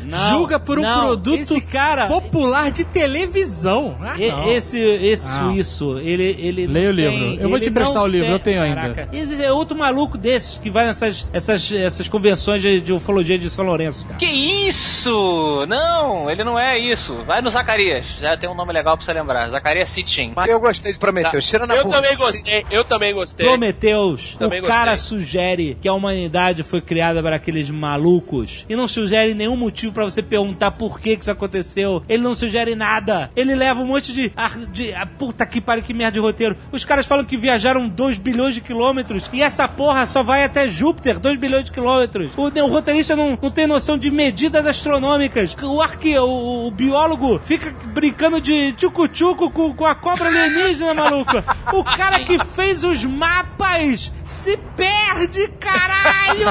Não, 0.04 0.28
julga 0.30 0.58
por 0.60 0.78
um 0.78 0.82
não, 0.82 1.06
produto 1.06 1.60
cara- 1.70 2.06
popular 2.06 2.70
de 2.70 2.84
televisão. 2.84 3.96
Ah, 4.00 4.14
E- 4.18 4.30
não. 4.30 4.50
Esse, 4.50 4.78
esse 4.80 5.26
Ah. 5.28 5.38
suíço, 5.44 5.98
ele, 5.98 6.36
ele 6.38 6.66
Leia 6.66 6.84
não 6.86 6.92
o 6.92 6.94
livro. 6.96 7.18
tem- 7.36 7.40
Eu 7.42 7.48
vou 7.48 7.60
te 7.60 7.68
emprestar 7.68 7.94
não 7.96 8.02
o 8.04 8.06
livro, 8.06 8.26
tem- 8.26 8.32
eu 8.32 8.38
tenho 8.38 8.62
ainda. 8.62 9.08
Esse 9.12 9.42
é 9.44 9.52
outro 9.52 9.76
maluco 9.76 10.16
desses 10.16 10.58
que 10.58 10.70
vai 10.70 10.86
nessas 10.86 11.26
essas, 11.32 11.70
essas 11.72 12.08
convenções 12.08 12.62
de, 12.62 12.80
de 12.80 12.92
ufologia 12.92 13.38
de 13.38 13.50
São 13.50 13.64
Lourenço, 13.64 14.04
cara. 14.06 14.18
Que 14.18 14.26
isso? 14.26 15.64
Não, 15.68 16.30
ele 16.30 16.44
não 16.44 16.58
é 16.58 16.78
isso. 16.78 17.14
Vai 17.26 17.42
no 17.42 17.50
Zacarias. 17.50 18.06
Já 18.20 18.36
tem 18.36 18.48
um 18.48 18.54
nome 18.54 18.72
legal 18.72 18.96
pra 18.96 19.04
você 19.04 19.12
lembrar. 19.12 19.48
Zacarias 19.48 19.90
Sitchin. 19.90 20.32
Mas 20.36 20.48
eu 20.48 20.60
gostei 20.60 20.92
de 20.92 20.98
Prometeu. 20.98 21.40
Tira 21.40 21.66
na 21.66 21.74
Eu 21.74 21.82
também 21.84 22.00
burrice. 22.16 22.16
gostei, 22.22 22.66
eu 22.70 22.84
também 22.84 23.14
gostei. 23.14 23.46
Prometeus, 23.46 24.36
Também 24.38 24.60
o 24.60 24.64
cara 24.64 24.92
gostei. 24.92 25.18
sugere 25.18 25.76
que 25.80 25.88
a 25.88 25.92
humanidade 25.92 26.62
foi 26.62 26.80
criada 26.80 27.22
para 27.22 27.36
aqueles 27.36 27.68
malucos 27.70 28.64
e 28.68 28.76
não 28.76 28.86
sugere 28.86 29.34
nenhum 29.34 29.56
motivo 29.56 29.92
pra 29.92 30.04
você 30.04 30.22
perguntar 30.22 30.70
por 30.72 31.00
que, 31.00 31.16
que 31.16 31.22
isso 31.22 31.30
aconteceu. 31.30 32.02
Ele 32.08 32.22
não 32.22 32.34
sugere 32.34 32.74
nada. 32.74 33.30
Ele 33.34 33.54
leva 33.54 33.80
um 33.80 33.86
monte 33.86 34.12
de. 34.12 34.32
ar- 34.36 34.58
de 34.66 34.92
ah, 34.94 35.06
puta 35.06 35.44
que 35.46 35.60
pariu, 35.60 35.82
que 35.82 35.92
merda 35.94 36.12
de 36.12 36.20
roteiro. 36.20 36.56
Os 36.70 36.84
caras 36.84 37.06
falam 37.06 37.24
que 37.24 37.36
viajaram 37.36 37.88
2 37.88 38.18
bilhões 38.18 38.54
de 38.54 38.60
quilômetros 38.60 39.28
e 39.32 39.42
essa 39.42 39.66
porra 39.66 40.06
só 40.06 40.22
vai 40.22 40.44
até 40.44 40.68
Júpiter, 40.68 41.18
2 41.18 41.38
bilhões 41.38 41.64
de 41.64 41.72
quilômetros. 41.72 42.30
O, 42.36 42.42
o 42.46 42.66
roteirista 42.68 43.16
não, 43.16 43.38
não 43.40 43.50
tem 43.50 43.66
noção 43.66 43.98
de 43.98 44.10
medidas 44.10 44.64
astronômicas. 44.66 45.56
O 45.62 45.80
arque, 45.80 46.16
o, 46.18 46.66
o 46.66 46.70
biólogo 46.70 47.15
fica 47.42 47.74
brincando 47.86 48.40
de 48.40 48.72
tchucu-tchucu 48.72 49.50
com, 49.50 49.74
com 49.74 49.86
a 49.86 49.94
cobra 49.94 50.28
alienígena, 50.28 50.94
maluco. 50.94 51.36
O 51.72 51.84
cara 51.84 52.20
que 52.20 52.38
fez 52.44 52.84
os 52.84 53.04
mapas 53.04 54.12
se 54.26 54.56
perde, 54.76 55.48
caralho! 55.60 56.46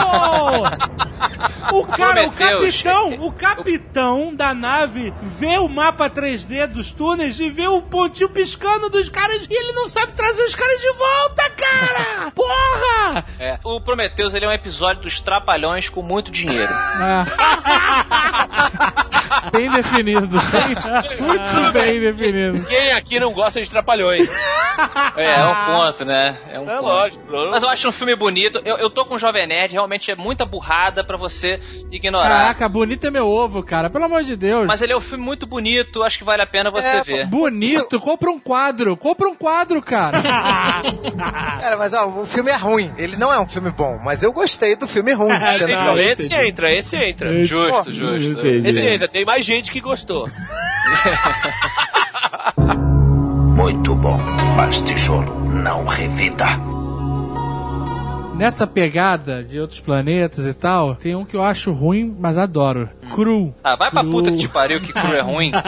O 1.74 1.86
cara, 1.88 2.28
o 2.28 2.32
capitão, 2.32 3.14
o 3.20 3.32
capitão 3.32 4.36
da 4.36 4.54
nave 4.54 5.14
vê 5.22 5.58
o 5.58 5.68
mapa 5.68 6.10
3D 6.10 6.68
dos 6.68 6.94
túneis 6.94 7.40
e 7.40 7.50
vê 7.50 7.68
o 7.68 7.82
pontinho 7.82 8.30
piscando 8.30 8.90
dos 8.90 9.10
caras 9.10 9.48
e 9.50 9.54
ele 9.54 9.74
não 9.74 9.90
sabe 9.90 10.14
trazer 10.14 10.44
os 10.44 10.56
caras 10.56 10.80
de 10.80 10.92
volta, 10.94 11.50
cara! 11.50 12.32
Porra! 12.32 13.26
É. 13.40 13.60
O 13.64 13.82
Prometheus 13.82 14.34
ele 14.34 14.46
é 14.46 14.50
um 14.50 14.54
episódio 14.54 15.04
dos 15.04 15.20
Trapalhões 15.20 15.90
com 15.90 16.02
muito 16.02 16.32
dinheiro. 16.32 16.72
É. 16.72 17.26
bem 19.52 19.70
definido. 19.70 20.36
Muito 21.20 21.74
bem 21.74 22.00
definido. 22.00 22.66
Quem 22.66 22.92
aqui 22.94 23.20
não 23.20 23.34
gosta 23.34 23.62
de 23.62 23.70
trapalhões? 23.70 24.30
É, 25.18 25.40
é 25.40 25.46
um 25.46 25.56
ponto, 25.66 26.04
né? 26.06 26.38
É 26.52 26.60
um 26.60 26.64
É 26.70 26.76
ponto. 26.76 26.84
lógico. 26.84 27.22
Mas 27.52 27.64
eu 27.64 27.70
acho 27.70 27.88
um 27.88 27.92
filme 27.92 28.16
bonito. 28.16 28.62
Eu, 28.66 28.78
eu 28.78 28.90
tô 28.90 29.06
com 29.06 29.16
o 29.16 29.20
Jovem 29.20 29.48
Nerd, 29.48 29.72
realmente 29.72 30.12
é 30.12 30.16
muita 30.16 30.46
burrada 30.46 31.04
pra 31.04 31.16
você 31.18 31.62
ignorar. 31.92 32.28
Caraca, 32.28 32.68
bonito 32.68 33.08
é 33.08 33.12
meu 33.12 33.28
ovo, 33.28 33.64
cara. 33.64 33.90
Pelo 33.90 34.06
amor 34.06 34.24
de 34.26 34.36
Deus. 34.36 34.68
Mas 34.68 34.82
ele 34.82 34.92
é 34.92 34.98
um 34.98 35.02
filme 35.02 35.24
muito 35.24 35.46
bonito, 35.48 36.04
acho 36.04 36.18
que 36.18 36.24
vale 36.26 36.42
a 36.42 36.48
pena 36.48 36.70
você 36.70 36.88
É, 36.88 37.04
ver. 37.04 37.28
Bonito, 37.28 38.00
compra 38.00 38.30
um 38.30 38.40
quadro. 38.40 38.98
Compra 38.98 39.28
um 39.30 39.36
quadro, 39.36 39.82
cara. 39.82 40.22
Cara, 41.62 41.78
mas 41.78 41.94
ó, 41.94 42.08
o 42.08 42.26
filme 42.26 42.52
é 42.52 42.56
ruim. 42.56 42.92
Ele 42.98 43.16
não 43.16 43.32
é 43.32 43.40
um 43.40 43.46
filme 43.48 43.72
bom, 43.72 43.98
mas 44.04 44.22
eu 44.24 44.32
gostei 44.34 44.76
do 44.76 44.88
filme 44.88 45.14
ruim. 45.14 45.30
Você 45.40 45.66
não, 45.68 45.98
esse 45.98 46.36
entra, 46.36 46.72
esse 46.72 46.96
entra. 46.98 47.46
Justo, 47.46 47.94
justo. 47.94 48.46
Esse 48.46 48.88
entra, 48.88 49.08
tem 49.08 49.24
mais 49.26 49.46
gente 49.46 49.72
que 49.72 49.80
gostou. 49.80 50.28
Muito 53.56 53.96
bom, 53.96 54.20
mas 54.56 54.82
tijolo 54.82 55.36
não 55.50 55.86
revida. 55.86 56.46
Nessa 58.38 58.68
pegada 58.68 59.42
de 59.42 59.60
outros 59.62 59.80
planetas 59.80 60.46
e 60.46 60.54
tal, 60.54 60.94
tem 60.96 61.16
um 61.16 61.24
que 61.24 61.38
eu 61.38 61.42
acho 61.42 61.72
ruim, 61.72 62.14
mas 62.20 62.38
adoro. 62.38 62.90
Cru. 63.14 63.56
Ah, 63.64 63.78
vai 63.78 63.90
pra 63.90 64.02
Cru. 64.02 64.12
puta 64.12 64.32
que 64.32 64.38
te 64.40 64.48
pariu, 64.50 64.82
que 64.82 64.92
cru 64.92 65.14
é 65.14 65.22
ruim. 65.22 65.52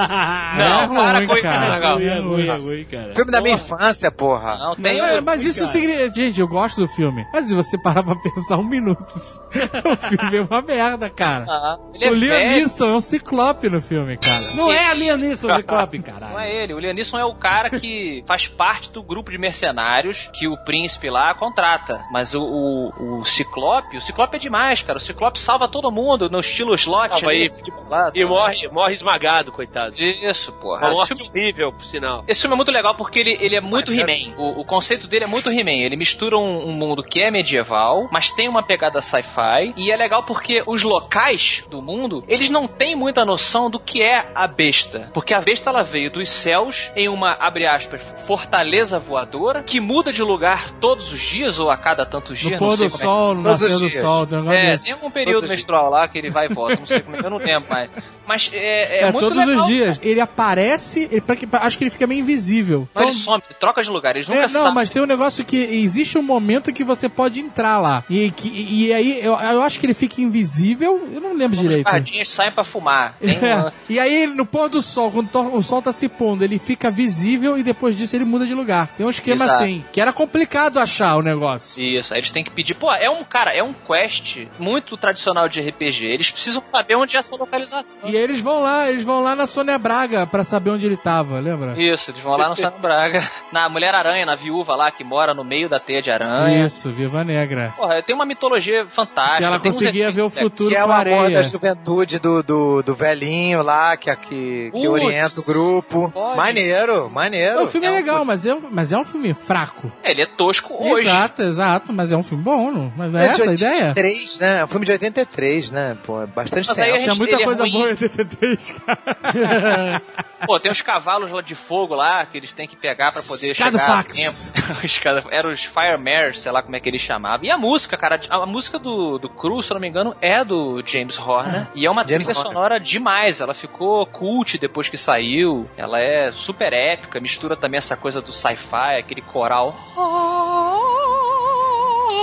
É 0.57 0.69
Não, 0.69 0.87
para 0.95 1.17
ruim, 1.19 1.27
com 1.27 1.33
isso, 1.35 1.43
cara. 1.43 1.73
legal. 1.75 1.99
É 1.99 2.19
ruim, 2.19 2.47
é 2.47 2.57
ruim, 2.57 2.85
cara. 2.85 3.13
Filme 3.15 3.31
da 3.31 3.41
minha 3.41 3.55
infância, 3.55 4.09
porra. 4.11 4.57
Não, 4.57 4.75
tem 4.75 4.97
Mas, 4.99 5.19
o- 5.19 5.23
mas 5.23 5.45
isso 5.45 5.65
significa. 5.67 6.13
Gente, 6.13 6.39
eu 6.41 6.47
gosto 6.47 6.81
do 6.81 6.87
filme. 6.87 7.25
Mas 7.31 7.47
se 7.47 7.53
você 7.55 7.77
parar 7.77 8.03
pra 8.03 8.15
pensar 8.15 8.57
um 8.57 8.63
minuto, 8.67 9.05
o 9.05 9.95
filme 9.97 10.37
é 10.37 10.41
uma 10.41 10.61
merda, 10.61 11.09
cara. 11.09 11.45
Ah, 11.47 11.77
ele 11.93 12.05
é 12.05 12.11
o 12.11 12.13
Liam 12.15 12.29
velho. 12.35 12.49
Neeson 12.51 12.87
é 12.89 12.93
um 12.95 12.99
ciclope 12.99 13.69
no 13.69 13.81
filme, 13.81 14.17
cara. 14.17 14.41
Não 14.55 14.71
é 14.71 14.85
a 14.85 14.93
Liam 14.93 15.17
Neeson, 15.17 15.55
Ciclope, 15.55 15.97
Não 15.99 16.05
caralho. 16.05 16.39
é 16.39 16.63
ele. 16.63 16.73
O 16.73 16.79
Liam 16.79 16.93
Neeson 16.93 17.19
é 17.19 17.25
o 17.25 17.35
cara 17.35 17.69
que 17.69 18.23
faz 18.27 18.47
parte 18.47 18.91
do 18.91 19.03
grupo 19.03 19.29
de 19.31 19.37
mercenários 19.37 20.29
que 20.33 20.47
o 20.47 20.57
príncipe 20.65 21.09
lá 21.09 21.33
contrata. 21.35 22.03
Mas 22.11 22.33
o, 22.33 22.43
o, 22.57 23.19
o 23.19 23.25
Ciclope, 23.25 23.97
o 23.97 24.01
Ciclope 24.01 24.35
é 24.35 24.39
demais, 24.39 24.81
cara. 24.81 24.97
O 24.97 25.01
Ciclope 25.01 25.39
salva 25.39 25.67
todo 25.67 25.91
mundo 25.91 26.29
no 26.29 26.39
estilo 26.39 26.73
slot. 26.75 27.09
Salva 27.09 27.29
ali, 27.29 27.51
lá, 27.89 28.11
E 28.13 28.25
morre, 28.25 28.67
morre 28.69 28.93
esmagado, 28.93 29.51
coitado. 29.51 29.95
Isso, 29.97 30.51
porra. 30.53 30.87
Uma 30.87 30.91
morte 30.91 31.15
filme, 31.15 31.29
horrível, 31.29 31.71
por 31.71 31.85
sinal. 31.85 32.23
esse 32.27 32.41
filme 32.41 32.53
é 32.53 32.57
muito 32.57 32.71
legal 32.71 32.95
porque 32.95 33.19
ele, 33.19 33.37
ele 33.39 33.55
é 33.55 33.61
muito 33.61 33.91
He-Man. 33.93 34.35
O, 34.37 34.61
o 34.61 34.65
conceito 34.65 35.07
dele 35.07 35.25
é 35.25 35.27
muito 35.27 35.49
He-Man. 35.49 35.83
Ele 35.83 35.95
mistura 35.95 36.37
um, 36.37 36.69
um 36.69 36.73
mundo 36.73 37.03
que 37.03 37.21
é 37.21 37.29
medieval, 37.31 38.07
mas 38.11 38.31
tem 38.31 38.47
uma 38.47 38.63
pegada 38.63 39.01
sci-fi. 39.01 39.73
E 39.75 39.91
é 39.91 39.95
legal 39.95 40.23
porque 40.23 40.63
os 40.65 40.83
locais 40.83 41.65
do 41.69 41.81
mundo, 41.81 42.23
eles 42.27 42.49
não 42.49 42.67
têm 42.67 42.95
muita 42.95 43.25
noção 43.25 43.69
do 43.69 43.79
que 43.79 44.01
é 44.01 44.31
a 44.33 44.47
besta. 44.47 45.11
Porque 45.13 45.33
a 45.33 45.41
besta, 45.41 45.69
ela 45.69 45.83
veio 45.83 46.11
dos 46.11 46.29
céus 46.29 46.91
em 46.95 47.07
uma, 47.07 47.31
abre 47.31 47.65
aspas, 47.65 48.01
fortaleza 48.25 48.99
voadora, 48.99 49.63
que 49.63 49.79
muda 49.79 50.11
de 50.11 50.21
lugar 50.21 50.71
todos 50.79 51.11
os 51.11 51.19
dias 51.19 51.59
ou 51.59 51.69
a 51.69 51.77
cada 51.77 52.05
tantos 52.05 52.37
dias. 52.39 52.46
No 52.47 52.51
não 52.51 52.57
pôr 52.59 52.77
sei 52.77 52.87
do 52.87 52.91
como 52.91 53.01
é 53.01 53.05
sol, 53.05 53.35
no 53.35 53.41
nascer 53.43 53.79
do 53.79 53.89
sol, 53.89 54.27
um 54.31 54.51
é, 54.51 54.77
tem 54.77 54.93
um 54.93 55.11
período 55.11 55.41
Todos 55.41 55.49
os 55.49 55.55
menstrual 55.55 55.89
lá 55.89 56.07
que 56.07 56.17
ele 56.17 56.29
vai 56.29 56.47
e 56.47 56.53
volta, 56.53 56.75
não 56.79 56.85
sei 56.85 56.99
como 56.99 57.15
é, 57.15 57.19
eu 57.23 57.29
não 57.29 57.37
lembro 57.37 57.69
mais. 57.69 57.89
Mas 58.27 58.49
é, 58.53 58.57
é, 58.57 59.01
É, 59.03 59.11
muito 59.11 59.19
todos 59.21 59.37
legal. 59.37 59.55
os 59.63 59.65
dias. 59.67 59.99
Ele 60.03 60.19
aparece, 60.19 61.07
ele, 61.11 61.23
acho 61.53 61.77
que 61.77 61.83
ele 61.83 61.91
fica 61.91 62.05
meio 62.05 62.21
invisível. 62.21 62.87
Não, 62.93 63.03
ele 63.03 63.11
some, 63.11 63.41
ele 63.49 63.57
troca 63.59 63.81
de 63.83 63.89
lugar, 63.89 64.15
eles 64.15 64.27
nunca 64.27 64.39
É, 64.41 64.43
não, 64.43 64.49
sabem. 64.49 64.73
mas 64.73 64.89
tem 64.89 65.01
um 65.01 65.05
negócio 65.05 65.43
que 65.45 65.57
existe 65.57 66.17
um 66.17 66.21
momento 66.21 66.71
que 66.73 66.83
você 66.83 67.07
pode 67.07 67.39
entrar 67.39 67.79
lá. 67.79 68.03
E, 68.09 68.29
que, 68.31 68.49
e 68.49 68.93
aí 68.93 69.19
eu, 69.23 69.33
eu 69.39 69.61
acho 69.61 69.79
que 69.79 69.85
ele 69.85 69.93
fica 69.93 70.21
invisível, 70.21 71.09
eu 71.13 71.21
não 71.21 71.33
lembro 71.33 71.55
Os 71.55 71.61
direito. 71.61 71.87
guardinhas 71.87 72.29
saem 72.29 72.51
pra 72.51 72.63
fumar. 72.63 73.15
Um 73.21 73.27
É. 73.47 73.69
E 73.89 73.99
aí, 73.99 74.27
no 74.27 74.45
pôr 74.45 74.67
do 74.69 74.81
sol, 74.81 75.11
quando 75.11 75.29
o 75.55 75.61
sol 75.63 75.81
tá 75.81 75.93
se 75.93 76.09
pondo, 76.09 76.43
ele 76.43 76.57
fica 76.59 76.91
visível 76.91 77.57
e 77.57 77.63
depois 77.63 77.95
disso 77.97 78.15
ele 78.15 78.25
muda 78.25 78.45
de 78.45 78.53
lugar. 78.53 78.87
Tem 78.97 79.05
um 79.05 79.09
esquema 79.09 79.45
Exato. 79.45 79.63
assim, 79.63 79.85
que 79.91 80.01
era 80.01 80.11
complicado 80.11 80.79
achar 80.79 81.15
o 81.15 81.21
negócio. 81.21 81.81
Isso, 81.81 82.13
aí 82.13 82.19
eles 82.19 82.31
têm 82.31 82.43
que 82.43 82.51
pedir. 82.51 82.73
Pô, 82.73 82.91
é 82.91 83.09
um 83.09 83.23
cara, 83.23 83.51
é 83.55 83.63
um 83.63 83.73
quest 83.73 84.39
muito 84.59 84.97
tradicional 84.97 85.47
de 85.47 85.61
RPG. 85.61 86.05
Eles 86.05 86.29
precisam 86.31 86.61
saber 86.65 86.95
onde 86.95 87.15
é 87.15 87.19
essa 87.19 87.35
localização. 87.35 88.09
E 88.09 88.16
aí 88.17 88.23
eles 88.23 88.39
vão 88.41 88.61
lá, 88.61 88.89
eles 88.89 89.03
vão 89.03 89.21
lá 89.21 89.35
na 89.35 89.47
Sônia 89.47 89.77
Braga 89.77 90.25
pra 90.27 90.43
saber 90.43 90.69
onde 90.71 90.85
ele 90.85 90.97
tava, 90.97 91.39
lembra? 91.39 91.73
Isso, 91.81 92.11
eles 92.11 92.21
vão 92.23 92.35
lá 92.37 92.49
no 92.49 92.55
Sano 92.57 92.77
Braga. 92.79 93.27
Na 93.51 93.69
Mulher 93.69 93.93
Aranha, 93.95 94.25
na 94.25 94.35
viúva 94.35 94.75
lá 94.75 94.91
que 94.91 95.03
mora 95.03 95.33
no 95.33 95.43
meio 95.43 95.69
da 95.69 95.79
teia 95.79 96.01
de 96.01 96.11
aranha. 96.11 96.65
Isso, 96.65 96.91
Viva 96.91 97.23
Negra. 97.23 97.73
Porra, 97.77 98.01
tem 98.01 98.15
uma 98.15 98.25
mitologia 98.25 98.85
fantástica. 98.89 99.37
Que 99.37 99.43
ela 99.45 99.59
conseguia 99.59 100.11
ver 100.11 100.21
o 100.23 100.29
futuro 100.29 100.69
Que 100.69 100.75
é 100.75 100.81
com 100.81 100.89
o 100.89 100.91
a 100.91 100.95
amor 101.01 101.13
areia. 101.25 101.37
da 101.37 101.43
juventude 101.43 102.19
do, 102.19 102.41
do, 102.43 102.81
do 102.83 102.95
velhinho 102.95 103.61
lá, 103.61 103.95
que, 103.97 104.13
que, 104.15 104.27
que 104.27 104.71
Putz. 104.71 104.87
orienta 105.03 105.39
o 105.41 105.45
grupo. 105.45 106.11
Pode. 106.13 106.37
Maneiro, 106.37 107.09
maneiro. 107.09 107.63
O 107.63 107.67
filme 107.67 107.87
é, 107.87 107.89
É 107.89 107.93
um- 107.93 107.95
legal, 107.95 108.25
mas 108.25 108.45
é, 108.45 108.57
mas 108.71 108.91
é 108.93 108.97
um 108.97 109.03
filme 109.03 109.33
fraco. 109.33 109.91
É, 110.03 110.11
ele 110.11 110.21
é 110.21 110.25
tosco 110.25 110.73
hoje. 110.77 111.07
Exato, 111.07 111.41
exato, 111.43 111.93
mas 111.93 112.11
é 112.11 112.17
um 112.17 112.23
filme 112.23 112.43
bom, 112.43 112.71
não? 112.71 112.93
Mas 112.95 113.13
é, 113.13 113.19
de 113.19 113.25
essa 113.41 113.49
a 113.49 113.53
ideia? 113.53 113.87
83, 113.89 114.39
né? 114.39 114.59
É 114.59 114.63
um 114.65 114.67
filme 114.67 114.85
de 114.85 114.91
83, 114.91 115.71
né? 115.71 115.97
Pô, 116.05 116.21
é 116.21 116.25
bastante 116.25 116.67
Mas 116.67 116.79
aí 116.79 116.85
tempo. 116.85 116.97
Tinha 116.99 117.09
gente- 117.11 117.19
muita 117.19 117.35
é 117.35 117.43
coisa 117.43 117.63
ruim. 117.63 117.71
boa 117.71 117.91
em 118.07 118.21
83, 118.21 118.71
cara. 118.71 120.01
Pô, 120.45 120.59
tem 120.59 120.71
os 120.71 120.81
cavalos 120.81 121.31
de 121.43 121.55
fogo 121.55 121.95
lá 121.95 122.25
que 122.25 122.37
eles 122.37 122.53
têm 122.53 122.67
que 122.67 122.75
pegar 122.75 123.11
pra 123.11 123.21
poder 123.21 123.55
Cada 123.55 123.77
chegar 123.77 123.99
a 123.99 124.03
tempo. 124.03 125.29
Eram 125.31 125.51
os 125.51 125.63
Firemares, 125.63 126.39
sei 126.39 126.51
lá 126.51 126.61
como 126.61 126.75
é 126.75 126.79
que 126.79 126.87
eles 126.87 127.01
chamavam. 127.01 127.45
E 127.45 127.51
a 127.51 127.57
música, 127.57 127.97
cara, 127.97 128.19
a 128.29 128.45
música 128.45 128.77
do, 128.77 129.17
do 129.17 129.29
Cru, 129.29 129.61
se 129.63 129.71
eu 129.71 129.75
não 129.75 129.81
me 129.81 129.87
engano, 129.87 130.15
é 130.21 130.43
do 130.45 130.83
James 130.85 131.17
Horner. 131.17 131.67
E 131.73 131.85
é 131.85 131.91
uma 131.91 132.07
James 132.07 132.27
trilha 132.27 132.37
Horner. 132.39 132.53
sonora 132.53 132.79
demais. 132.79 133.41
Ela 133.41 133.53
ficou 133.53 134.05
cult 134.05 134.57
depois 134.57 134.89
que 134.89 134.97
saiu. 134.97 135.67
Ela 135.75 135.99
é 135.99 136.31
super 136.31 136.71
épica, 136.71 137.19
mistura 137.19 137.55
também 137.55 137.77
essa 137.79 137.97
coisa 137.97 138.21
do 138.21 138.31
sci-fi, 138.31 138.97
aquele 138.99 139.21
coral. 139.21 139.75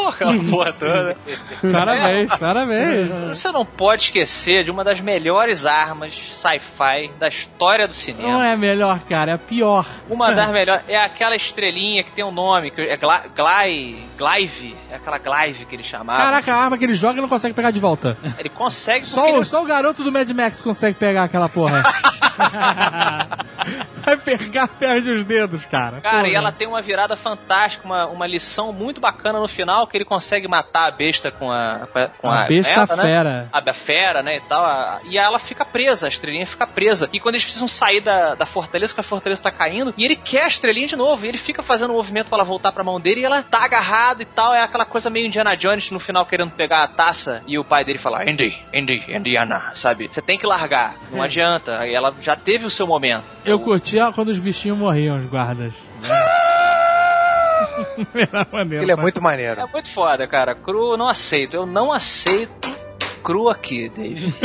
Aquela 0.09 0.35
porra 0.45 0.73
toda. 0.79 1.17
parabéns, 1.73 2.31
parabéns. 2.37 3.09
Você 3.29 3.51
não 3.53 3.65
pode 3.65 4.05
esquecer 4.05 4.65
de 4.65 4.71
uma 4.71 4.85
das 4.85 5.01
melhores 5.01 5.65
armas 5.67 6.15
sci-fi 6.15 7.11
da 7.19 7.29
história 7.29 7.87
do 7.89 7.95
cinema. 7.95 8.29
Não 8.29 8.43
é 8.43 8.57
melhor, 8.57 8.99
cara, 9.09 9.33
é 9.33 9.37
pior. 9.37 9.87
Uma 10.09 10.33
das 10.33 10.51
melhores 10.51 10.83
é 10.89 10.97
aquela 10.97 11.37
estrelinha 11.37 12.03
que 12.03 12.13
tem 12.13 12.25
um 12.25 12.33
nome, 12.33 12.71
que 12.71 12.81
é 12.81 12.97
Gla- 12.97 13.25
Glai, 13.37 13.97
Glaive, 14.19 14.77
é 14.91 14.97
aquela 14.97 15.19
Glaive 15.19 15.65
que 15.65 15.75
ele 15.77 15.83
chamava. 15.83 16.23
Caraca, 16.23 16.55
a 16.55 16.57
arma 16.65 16.79
que 16.79 16.85
ele 16.85 16.95
joga 16.95 17.15
ele 17.15 17.23
não 17.23 17.29
consegue 17.29 17.55
pegar 17.55 17.71
de 17.71 17.81
volta. 17.81 18.17
Ele 18.39 18.49
consegue 18.49 19.07
Só, 19.07 19.29
ele- 19.29 19.45
só 19.45 19.63
o 19.63 19.67
garoto 19.67 20.03
do 20.05 20.11
Mad 20.13 20.29
Max 20.31 20.63
consegue 20.63 20.97
pegar 20.99 21.25
aquela 21.25 21.49
porra. 21.49 21.83
Vai 24.05 24.17
pegar, 24.19 24.69
perde 24.69 25.11
os 25.11 25.25
dedos, 25.25 25.65
cara. 25.65 26.01
Cara, 26.01 26.19
Porra. 26.19 26.29
e 26.29 26.35
ela 26.35 26.53
tem 26.53 26.69
uma 26.69 26.83
virada 26.83 27.17
fantástica, 27.17 27.85
uma, 27.87 28.07
uma 28.07 28.27
lição 28.27 28.73
muito 28.73 29.01
bacana 29.01 29.41
no 29.41 29.49
final, 29.49 29.87
que 29.95 29.99
ele 29.99 30.05
consegue 30.05 30.49
matar 30.49 30.89
a 30.89 30.91
besta 30.91 31.31
com 31.31 31.53
a. 31.53 31.87
Com 31.93 31.99
a, 32.01 32.09
com 32.09 32.29
A 32.31 32.45
besta 32.47 32.81
meta, 32.81 32.97
né? 32.97 33.03
fera. 33.05 33.49
A 33.53 33.71
a 33.71 33.73
fera, 33.73 34.23
né, 34.25 34.37
e 34.37 34.41
tal. 34.41 34.65
a- 34.65 34.99
e 35.05 35.17
ela 35.17 35.39
fica 35.39 35.65
presa, 35.65 36.07
a 36.07 36.09
estrelinha 36.09 36.45
fica 36.47 36.67
presa. 36.67 37.09
E 37.13 37.21
quando 37.21 37.37
eles 37.37 37.45
precisam 37.45 37.69
sair 37.69 38.01
da, 38.01 38.35
da 38.35 38.45
fortaleza, 38.45 38.93
que 38.93 39.01
a 39.01 39.05
fortaleza 39.05 39.41
tá 39.43 39.51
caindo, 39.53 39.95
e 39.97 40.05
ele 40.05 40.17
quer 40.17 40.43
a 40.45 40.49
estrelinha 40.49 40.89
de 40.89 40.97
novo, 40.97 41.25
e 41.25 41.29
ele 41.29 41.39
fica 41.39 41.63
fazendo 41.63 41.93
um 41.93 41.95
movimento 41.97 42.27
pra 42.29 42.39
ela 42.39 42.45
voltar 42.45 42.73
pra 42.73 42.83
mão 42.83 43.01
dele, 43.01 43.21
e 43.21 43.25
ela 43.25 43.43
tá 43.43 43.65
agarrada 43.65 44.23
e 44.23 44.27
tal. 44.27 44.53
É 44.53 44.63
aquela 44.63 44.85
coisa 44.85 45.09
meio 45.09 45.27
Indiana 45.27 45.55
Jones 45.57 45.91
no 45.93 46.01
final 46.01 46.27
querendo 46.27 46.51
pegar 46.51 46.81
a 46.81 46.89
taça, 46.89 47.41
e 47.47 47.57
o 47.57 47.65
pai 47.65 47.85
dele 47.85 47.99
fala: 47.99 48.23
Andy, 48.23 48.57
Andy, 48.75 49.05
Indiana, 49.09 49.71
sabe? 49.77 50.09
Você 50.13 50.21
tem 50.21 50.37
que 50.39 50.47
largar, 50.47 50.97
não 51.13 51.23
adianta. 51.23 51.79
Aí 51.79 51.95
ela 51.95 52.13
já 52.21 52.35
teve 52.35 52.67
o 52.67 52.71
seu 52.71 52.87
momento. 52.87 53.25
Eu 53.45 53.61
curtia 53.61 54.11
quando 54.13 54.29
os 54.31 54.39
bichinhos 54.41 54.77
morriam, 54.77 55.17
os 55.17 55.25
guardas. 55.27 55.73
Era 58.15 58.47
maneiro. 58.51 58.85
Ele 58.85 58.93
é 58.93 58.97
muito 58.97 59.23
maneiro. 59.23 59.61
É 59.61 59.67
muito 59.67 59.91
foda, 59.91 60.27
cara. 60.27 60.55
Cru, 60.55 60.97
não 60.97 61.09
aceito. 61.09 61.57
Eu 61.57 61.67
não 61.67 61.93
aceito 61.93 62.75
cru 63.25 63.49
aqui, 63.49 63.89
Dave. 63.89 64.35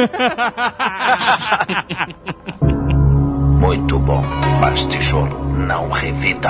Muito 3.60 4.00
bom, 4.00 4.24
mas 4.62 4.86
tijolo 4.86 5.44
não 5.54 5.90
revida. 5.90 6.50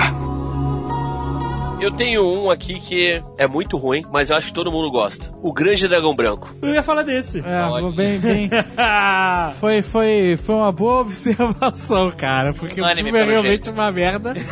Eu 1.81 1.91
tenho 1.91 2.23
um 2.25 2.51
aqui 2.51 2.77
que 2.79 3.21
é 3.37 3.47
muito 3.47 3.77
ruim, 3.77 4.03
mas 4.11 4.29
eu 4.29 4.35
acho 4.35 4.47
que 4.47 4.53
todo 4.53 4.69
mundo 4.71 4.91
gosta. 4.91 5.31
O 5.41 5.53
Grande 5.53 5.87
Dragão 5.87 6.13
Branco. 6.13 6.53
Eu 6.61 6.73
ia 6.73 6.83
falar 6.83 7.03
desse. 7.03 7.39
É, 7.39 7.91
bem, 7.95 8.19
bem. 8.19 8.49
Foi, 9.59 9.81
foi, 9.81 10.35
foi 10.37 10.55
uma 10.55 10.71
boa 10.71 10.99
observação, 11.01 12.11
cara. 12.11 12.53
Porque 12.53 12.81
o 12.81 12.85
filme 12.85 13.09
é 13.17 13.23
realmente 13.23 13.65
jeito. 13.65 13.71
uma 13.71 13.91
merda. 13.91 14.33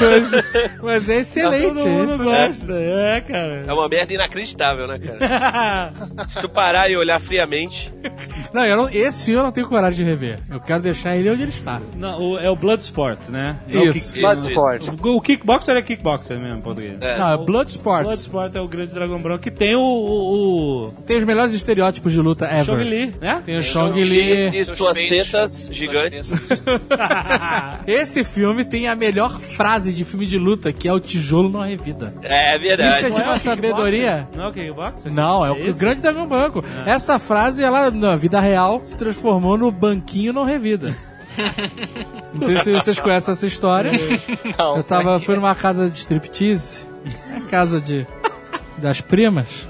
Mas, 0.00 0.30
mas 0.82 1.08
é 1.08 1.20
excelente. 1.20 1.74
Todo 1.74 1.86
mundo 1.88 2.14
isso. 2.14 2.24
gosta. 2.24 2.72
É, 2.74 3.20
cara. 3.20 3.64
É 3.68 3.72
uma 3.72 3.88
merda 3.88 4.12
inacreditável, 4.12 4.86
né, 4.88 4.98
cara? 4.98 5.92
Se 6.28 6.40
tu 6.40 6.48
parar 6.48 6.90
e 6.90 6.96
olhar 6.96 7.20
friamente. 7.20 7.94
Não, 8.52 8.64
eu 8.66 8.76
não, 8.76 8.88
esse 8.90 9.24
filme 9.26 9.40
eu 9.40 9.44
não 9.44 9.52
tenho 9.52 9.68
coragem 9.68 10.04
de 10.04 10.10
rever. 10.10 10.40
Eu 10.50 10.60
quero 10.60 10.82
deixar 10.82 11.16
ele 11.16 11.30
onde 11.30 11.42
ele 11.42 11.50
está. 11.52 11.80
Não, 11.96 12.20
o- 12.20 12.38
é 12.38 12.50
o 12.50 12.56
Bloodsport, 12.56 13.28
né? 13.28 13.56
É 13.68 13.76
Isso. 13.84 14.10
O, 14.10 14.12
kick, 14.12 14.20
Bloodsport. 14.20 14.82
o, 15.04 15.16
o 15.16 15.20
kickboxer 15.20 15.76
é 15.76 15.82
kickboxer 15.82 16.38
mesmo, 16.38 16.60
português. 16.66 17.00
É. 17.00 17.18
Não, 17.18 17.32
é 17.32 17.36
Bloodsport. 17.44 18.04
Bloodsport 18.04 18.54
é 18.54 18.60
o 18.60 18.68
grande 18.68 18.92
dragão 18.92 19.20
branco 19.20 19.42
que 19.42 19.50
tem 19.50 19.74
o, 19.74 19.80
o, 19.80 20.92
Tem 21.06 21.18
os 21.18 21.24
melhores 21.24 21.52
estereótipos 21.52 22.12
de 22.12 22.20
luta 22.20 22.44
o 22.44 22.48
ever. 22.48 22.64
Chong 22.64 22.84
Li, 22.84 23.14
né? 23.20 23.42
Tem 23.44 23.58
o 23.58 23.62
Chong 23.62 24.04
Li. 24.04 24.48
E 24.48 24.64
suas 24.64 24.96
tetas 24.96 25.68
gigantes. 25.72 26.30
Esse 27.86 28.24
filme 28.24 28.64
tem 28.64 28.88
a 28.88 28.96
melhor 28.96 29.38
frase 29.38 29.92
de 29.92 30.04
filme 30.04 30.26
de 30.26 30.38
luta, 30.38 30.72
que 30.72 30.88
é 30.88 30.92
o 30.92 31.00
tijolo 31.00 31.48
não 31.48 31.60
revida. 31.60 32.14
É 32.22 32.58
verdade. 32.58 32.96
Isso 32.96 33.06
é 33.06 33.10
tipo 33.10 33.18
Não 33.18 33.26
é 33.26 33.28
uma 33.30 33.36
o 33.36 33.38
sabedoria. 33.38 34.28
Não 34.34 34.44
é 34.44 34.48
o 34.48 34.52
kickboxer? 34.52 35.12
Não, 35.12 35.46
é 35.46 35.52
o 35.52 35.56
esse? 35.56 35.78
grande 35.78 36.02
dragão 36.02 36.26
branco. 36.26 36.64
Essa 36.84 37.18
frase, 37.18 37.62
ela, 37.62 37.90
na 37.90 38.16
vida 38.16 38.40
real, 38.40 38.80
se 38.82 38.96
transformou 38.96 39.56
no 39.56 39.70
banquinho 39.70 40.32
não 40.32 40.44
revida. 40.44 40.96
Não 42.34 42.40
sei 42.40 42.58
se 42.60 42.72
vocês 42.72 43.00
conhecem 43.00 43.32
essa 43.32 43.46
história. 43.46 43.90
Não, 44.58 44.76
Eu 44.76 44.82
tava, 44.84 45.18
fui 45.20 45.36
numa 45.36 45.54
casa 45.54 45.88
de 45.90 45.98
striptease, 45.98 46.86
casa 47.50 47.80
de 47.80 48.06
das 48.78 49.00
primas. 49.00 49.66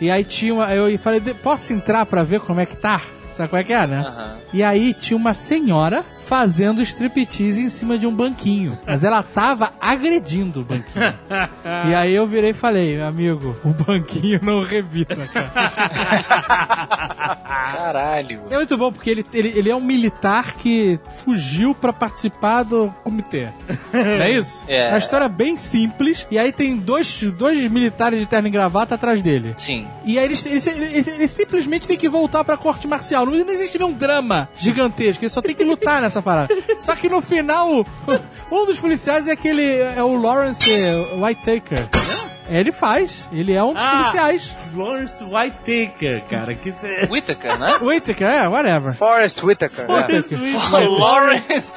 E 0.00 0.10
aí 0.10 0.22
tinha 0.24 0.54
uma, 0.54 0.72
eu 0.72 0.96
falei, 0.98 1.18
"De- 1.20 1.34
posso 1.34 1.72
entrar 1.72 2.06
pra 2.06 2.22
ver 2.22 2.40
como 2.40 2.60
é 2.60 2.66
que 2.66 2.76
tá? 2.76 3.00
Sabe 3.32 3.48
qual 3.48 3.60
é 3.60 3.64
que 3.64 3.72
é, 3.72 3.86
né? 3.86 4.04
E 4.52 4.62
aí 4.62 4.92
tinha 4.94 5.16
uma 5.16 5.32
senhora 5.34 6.04
fazendo 6.26 6.82
striptease 6.82 7.60
em 7.62 7.68
cima 7.68 7.96
de 7.98 8.06
um 8.06 8.14
banquinho. 8.14 8.78
Mas 8.86 9.02
ela 9.04 9.22
tava 9.22 9.72
agredindo 9.80 10.60
o 10.60 10.64
banquinho. 10.64 11.14
E 11.88 11.94
aí 11.94 12.14
eu 12.14 12.26
virei 12.26 12.50
e 12.50 12.54
falei, 12.54 12.96
meu 12.96 13.06
amigo, 13.06 13.56
o 13.64 13.68
banquinho 13.70 14.40
não 14.42 14.62
revida, 14.62 15.26
cara. 15.32 15.50
Caralho. 17.44 18.42
É 18.50 18.56
muito 18.56 18.76
bom, 18.76 18.92
porque 18.92 19.10
ele, 19.10 19.26
ele, 19.32 19.48
ele 19.56 19.70
é 19.70 19.76
um 19.76 19.80
militar 19.80 20.54
que 20.54 20.98
fugiu 21.24 21.74
pra 21.74 21.92
participar 21.92 22.62
do 22.64 22.92
comitê. 23.02 23.48
Não 23.92 24.00
é 24.00 24.30
isso? 24.32 24.64
É. 24.68 24.88
uma 24.90 24.98
história 24.98 25.28
bem 25.28 25.56
simples. 25.56 26.26
E 26.30 26.38
aí 26.38 26.52
tem 26.52 26.76
dois, 26.76 27.22
dois 27.22 27.60
militares 27.68 28.20
de 28.20 28.26
terno 28.26 28.48
e 28.48 28.50
gravata 28.50 28.94
atrás 28.94 29.22
dele. 29.22 29.54
Sim. 29.56 29.86
E 30.04 30.18
aí 30.18 30.24
eles, 30.24 30.44
eles, 30.46 30.66
eles- 30.66 31.06
eles 31.06 31.30
simplesmente 31.30 31.86
têm 31.88 31.96
que 31.96 32.08
voltar 32.08 32.44
pra 32.44 32.56
corte 32.56 32.86
marcial. 32.86 33.24
Não, 33.26 33.32
não 33.32 33.52
existe 33.52 33.78
nenhum 33.78 33.92
drama 33.92 34.39
gigantesco. 34.56 35.24
Eles 35.24 35.32
só 35.32 35.42
tem 35.42 35.54
que 35.54 35.64
lutar 35.64 36.00
nessa 36.00 36.22
parada. 36.22 36.54
Só 36.80 36.94
que 36.94 37.08
no 37.08 37.20
final, 37.20 37.84
um 38.50 38.66
dos 38.66 38.78
policiais 38.78 39.26
é 39.26 39.32
aquele. 39.32 39.64
É 39.64 40.02
o 40.02 40.20
Lawrence 40.20 40.70
Whitaker. 41.20 41.88
Ele 42.50 42.72
faz. 42.72 43.28
Ele 43.32 43.52
é 43.52 43.62
um 43.62 43.72
dos 43.72 43.82
Ah. 43.82 43.90
policiais. 43.98 44.48
Florence 44.72 45.22
Whitaker, 45.24 46.22
cara. 46.28 46.54
Que 46.54 46.72
te... 46.72 47.06
Whittaker, 47.10 47.58
né? 47.58 47.78
Whitaker, 47.82 48.26
é, 48.28 48.48
whatever. 48.48 48.92
Forrest 48.92 49.42
Whitaker. 49.42 49.86
né? 49.88 50.06
Florence 50.06 50.34
Whitaker. 50.34 50.88
Lawrence. 50.90 51.72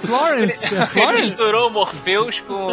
Florence. 0.00 0.74
Ele 0.74 0.86
Florence? 0.86 1.28
misturou 1.30 1.68
o 1.68 1.72
Morpheus 1.72 2.40
com 2.40 2.66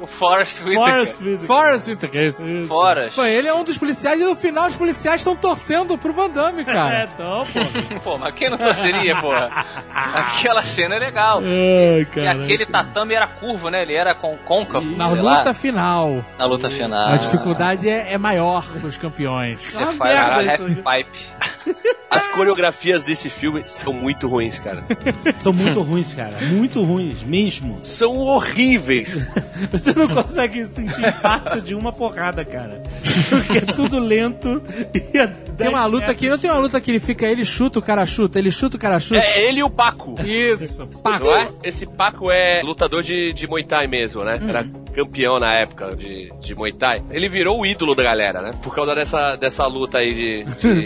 o 0.00 0.06
Forrest 0.06 0.60
Whitaker. 0.62 0.76
Forrest 0.76 1.20
Whitaker. 1.20 1.46
Forrest 1.46 1.88
Whitaker, 1.88 2.24
isso. 2.24 2.44
Forrest. 2.68 3.14
Pô, 3.16 3.24
ele 3.24 3.48
é 3.48 3.54
um 3.54 3.64
dos 3.64 3.78
policiais 3.78 4.20
e 4.20 4.24
no 4.24 4.36
final 4.36 4.66
os 4.68 4.76
policiais 4.76 5.20
estão 5.20 5.34
torcendo 5.34 5.96
pro 5.96 6.12
Van 6.12 6.28
Damme, 6.30 6.62
É, 6.68 6.72
cara. 6.72 7.10
então, 7.14 7.46
pô. 7.46 8.00
Pô, 8.10 8.18
mas 8.18 8.34
quem 8.34 8.50
não 8.50 8.58
torceria, 8.58 9.16
porra? 9.16 9.66
Aquela 9.94 10.62
cena 10.62 10.96
é 10.96 10.98
legal. 10.98 11.40
Ai, 11.40 12.06
E 12.22 12.26
aquele 12.26 12.66
tatame 12.66 13.14
era 13.14 13.26
curvo, 13.26 13.70
né? 13.70 13.82
Ele 13.82 13.94
era 13.94 14.14
com 14.14 14.36
côncavo, 14.38 14.84
Na 14.96 15.08
sei 15.08 15.18
luta 15.20 15.44
lá. 15.44 15.54
final, 15.54 16.24
Na 16.38 16.44
luta 16.46 16.57
final. 16.58 17.12
a 17.12 17.16
dificuldade 17.16 17.88
é, 17.88 18.12
é 18.12 18.18
maior 18.18 18.66
dos 18.78 18.96
campeões. 18.96 19.60
Você 19.62 19.84
faz 19.92 20.16
a 20.16 20.52
half 20.52 20.60
pipe. 20.60 21.88
As 22.10 22.26
coreografias 22.28 23.04
desse 23.04 23.28
filme 23.28 23.62
são 23.66 23.92
muito 23.92 24.26
ruins, 24.26 24.58
cara. 24.58 24.82
São 25.38 25.52
muito 25.52 25.82
ruins, 25.82 26.14
cara. 26.14 26.38
Muito 26.46 26.82
ruins, 26.82 27.22
mesmo. 27.22 27.78
São 27.84 28.16
horríveis. 28.18 29.16
Você 29.70 29.92
não 29.92 30.08
consegue 30.08 30.64
sentir 30.64 31.06
impacto 31.06 31.60
de 31.60 31.74
uma 31.74 31.92
porrada, 31.92 32.44
cara. 32.44 32.82
Porque 33.28 33.58
é 33.58 33.60
tudo 33.60 33.98
lento 33.98 34.62
e 34.94 35.18
a 35.18 35.28
Tem 35.28 35.68
uma 35.68 35.84
luta 35.84 36.14
que 36.14 36.28
não 36.28 36.38
tem 36.38 36.50
uma 36.50 36.60
luta 36.60 36.80
que 36.80 36.90
ele 36.90 37.00
fica, 37.00 37.26
ele 37.26 37.44
chuta, 37.44 37.78
o 37.78 37.82
cara 37.82 38.06
chuta, 38.06 38.38
ele 38.38 38.50
chuta, 38.50 38.76
o 38.76 38.80
cara 38.80 38.98
chuta. 38.98 39.20
É 39.20 39.42
ele 39.48 39.60
e 39.60 39.62
o 39.62 39.70
Paco. 39.70 40.14
Isso, 40.24 40.86
pá. 41.02 41.18
Não 41.18 41.34
é? 41.34 41.48
Esse 41.62 41.86
Paco 41.86 42.30
é 42.30 42.62
lutador 42.62 43.02
de, 43.02 43.32
de 43.32 43.46
Muay 43.46 43.64
Thai 43.64 43.86
mesmo, 43.86 44.24
né? 44.24 44.38
Era 44.48 44.64
campeão 44.94 45.38
na 45.38 45.54
época 45.54 45.94
de, 45.94 46.32
de 46.40 46.54
Muay 46.54 46.72
Thai. 46.72 47.02
Ele 47.10 47.28
virou 47.28 47.60
o 47.60 47.66
ídolo 47.66 47.94
da 47.94 48.02
galera, 48.02 48.40
né? 48.40 48.52
Por 48.62 48.74
causa 48.74 48.94
dessa, 48.94 49.36
dessa 49.36 49.66
luta 49.66 49.98
aí 49.98 50.14
de, 50.14 50.44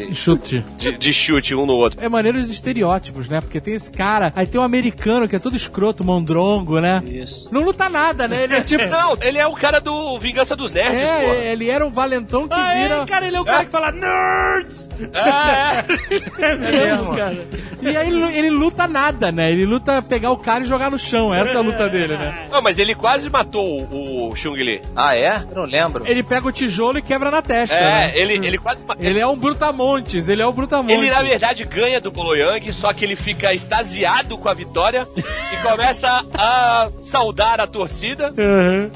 de, 0.08 0.14
Chute. 0.14 0.64
de, 0.76 0.92
de 0.92 1.11
chute 1.12 1.54
um 1.54 1.66
no 1.66 1.74
outro. 1.74 1.98
É 2.02 2.08
maneiro 2.08 2.38
os 2.38 2.50
estereótipos, 2.50 3.28
né? 3.28 3.40
Porque 3.40 3.60
tem 3.60 3.74
esse 3.74 3.90
cara, 3.92 4.32
aí 4.36 4.46
tem 4.46 4.60
um 4.60 4.64
americano 4.64 5.28
que 5.28 5.36
é 5.36 5.38
todo 5.38 5.56
escroto, 5.56 6.04
mondrongo, 6.04 6.80
né? 6.80 7.02
Isso. 7.06 7.48
Não 7.52 7.62
luta 7.62 7.88
nada, 7.88 8.26
né? 8.28 8.44
Ele 8.44 8.54
é 8.54 8.60
tipo. 8.60 8.82
Não, 8.92 9.16
ele 9.22 9.38
é 9.38 9.46
o 9.46 9.52
cara 9.52 9.80
do 9.80 10.18
Vingança 10.18 10.54
dos 10.54 10.70
Nerds, 10.72 11.00
porra. 11.08 11.34
É, 11.34 11.52
ele 11.52 11.68
era 11.70 11.84
um 11.86 11.90
valentão 11.90 12.46
que 12.46 12.54
Ah, 12.54 12.74
vira. 12.74 12.94
é, 12.96 13.06
cara, 13.06 13.26
ele 13.26 13.36
é 13.36 13.40
o 13.40 13.44
cara 13.44 13.64
que 13.64 13.70
fala 13.70 13.90
Nerds! 13.92 14.90
É, 15.12 16.46
É 16.46 16.54
mesmo, 16.56 17.16
cara. 17.16 17.46
E 17.80 17.96
aí 17.96 18.08
ele, 18.08 18.36
ele 18.38 18.50
luta 18.50 18.86
nada, 18.86 19.32
né? 19.32 19.50
Ele 19.50 19.64
luta 19.66 20.00
pegar 20.02 20.30
o 20.30 20.36
cara 20.36 20.62
e 20.62 20.66
jogar 20.66 20.90
no 20.90 20.98
chão. 20.98 21.34
Essa 21.34 21.52
é 21.52 21.56
a 21.56 21.60
luta 21.60 21.88
dele, 21.88 22.16
né? 22.16 22.46
Não, 22.50 22.62
mas 22.62 22.78
ele 22.78 22.94
quase 22.94 23.28
matou 23.30 23.82
o, 23.90 24.30
o 24.30 24.36
Chung 24.36 24.56
Li. 24.56 24.82
Ah, 24.94 25.16
é? 25.16 25.42
Eu 25.50 25.56
não 25.56 25.64
lembro. 25.64 26.06
Ele 26.06 26.22
pega 26.22 26.46
o 26.46 26.52
tijolo 26.52 26.98
e 26.98 27.02
quebra 27.02 27.30
na 27.30 27.42
testa. 27.42 27.74
É, 27.74 27.90
né? 27.90 28.12
ele, 28.14 28.46
ele 28.46 28.58
quase 28.58 28.82
Ele 28.98 29.18
é 29.18 29.26
um 29.26 29.36
Brutamontes, 29.36 30.28
ele 30.28 30.42
é 30.42 30.46
o 30.46 30.52
Brutamontes. 30.52 30.96
Ele, 31.02 31.10
na 31.10 31.22
verdade, 31.22 31.64
ganha 31.64 32.00
do 32.00 32.10
Bolo 32.10 32.34
Yang, 32.34 32.72
só 32.72 32.92
que 32.92 33.04
ele 33.04 33.16
fica 33.16 33.52
extasiado 33.52 34.36
com 34.38 34.48
a 34.48 34.54
vitória 34.54 35.06
e 35.16 35.56
começa 35.68 36.24
a 36.34 36.88
saudar 37.02 37.60
a 37.60 37.66
torcida. 37.66 38.32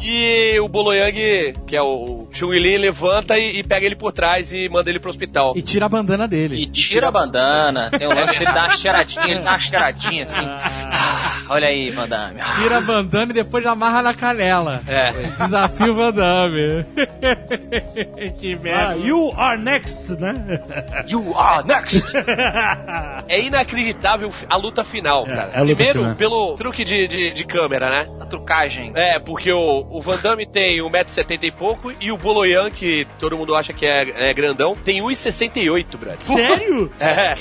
E 0.02 0.58
o 0.60 0.68
Bolo 0.68 0.92
Yang, 0.94 1.54
que 1.66 1.76
é 1.76 1.82
o 1.82 2.26
Chung 2.32 2.52
Li, 2.52 2.76
levanta 2.78 3.38
e, 3.38 3.58
e 3.58 3.62
pega 3.62 3.86
ele 3.86 3.96
por 3.96 4.12
trás 4.12 4.52
e 4.52 4.68
manda 4.68 4.88
ele 4.90 4.98
pro 4.98 5.10
hospital. 5.10 5.52
E 5.56 5.62
tira 5.62 5.86
a 5.86 5.88
bandana 5.88 6.26
dele. 6.28 6.56
E 6.60 6.66
tira 6.66 7.08
a 7.08 7.10
bandana. 7.10 7.90
Tem 7.90 8.06
o 8.06 8.14
lance 8.14 8.38
dele 8.38 8.52
dar 8.52 8.68
uma 8.68 8.76
cheiradinha, 8.76 9.24
ele 9.26 9.40
dá 9.40 9.50
uma 9.50 9.58
cheiradinha 9.58 10.24
assim. 10.24 10.46
Ah, 10.48 11.42
olha 11.50 11.68
aí, 11.68 11.90
Vandame. 11.90 12.40
Tira 12.56 12.78
a 12.78 12.80
bandana 12.80 13.30
e 13.30 13.34
depois 13.34 13.64
amarra 13.66 14.02
na 14.02 14.14
canela. 14.14 14.82
É. 14.86 15.12
Desafio 15.12 15.94
Van 15.94 16.12
Damme. 16.12 16.84
que 18.38 18.54
Ah, 18.54 18.58
merda. 18.62 18.96
you 18.96 19.32
are 19.36 19.58
next, 19.60 20.08
né? 20.18 20.60
You 21.08 21.34
are 21.38 21.66
next! 21.66 21.95
É 23.28 23.40
inacreditável 23.40 24.30
a 24.48 24.56
luta 24.56 24.84
final, 24.84 25.24
cara. 25.24 25.50
é 25.52 25.60
luta 25.60 25.74
Primeiro, 25.74 26.00
final. 26.00 26.14
pelo 26.14 26.54
truque 26.54 26.84
de, 26.84 27.08
de, 27.08 27.30
de 27.32 27.44
câmera, 27.44 27.90
né? 27.90 28.08
A 28.20 28.26
trucagem. 28.26 28.92
É, 28.94 29.18
porque 29.18 29.50
o, 29.52 29.86
o 29.90 30.00
Van 30.00 30.16
Damme 30.18 30.46
tem 30.46 30.78
1,70m 30.80 31.42
e 31.44 31.50
pouco 31.50 31.92
e 32.00 32.12
o 32.12 32.16
Boloyan, 32.16 32.70
que 32.70 33.06
todo 33.18 33.36
mundo 33.36 33.54
acha 33.54 33.72
que 33.72 33.84
é, 33.84 34.28
é 34.30 34.34
grandão, 34.34 34.76
tem 34.84 35.00
1,68m, 35.02 35.96
brother. 35.96 36.20
Sério? 36.20 36.90
É. 37.00 37.32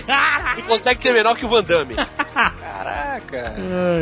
Ele 0.54 0.62
consegue 0.64 1.00
ser 1.02 1.14
menor 1.14 1.36
que 1.36 1.46
o 1.46 1.50
Van 1.50 1.64
Damme. 1.64 1.96
Caraca. 1.96 3.56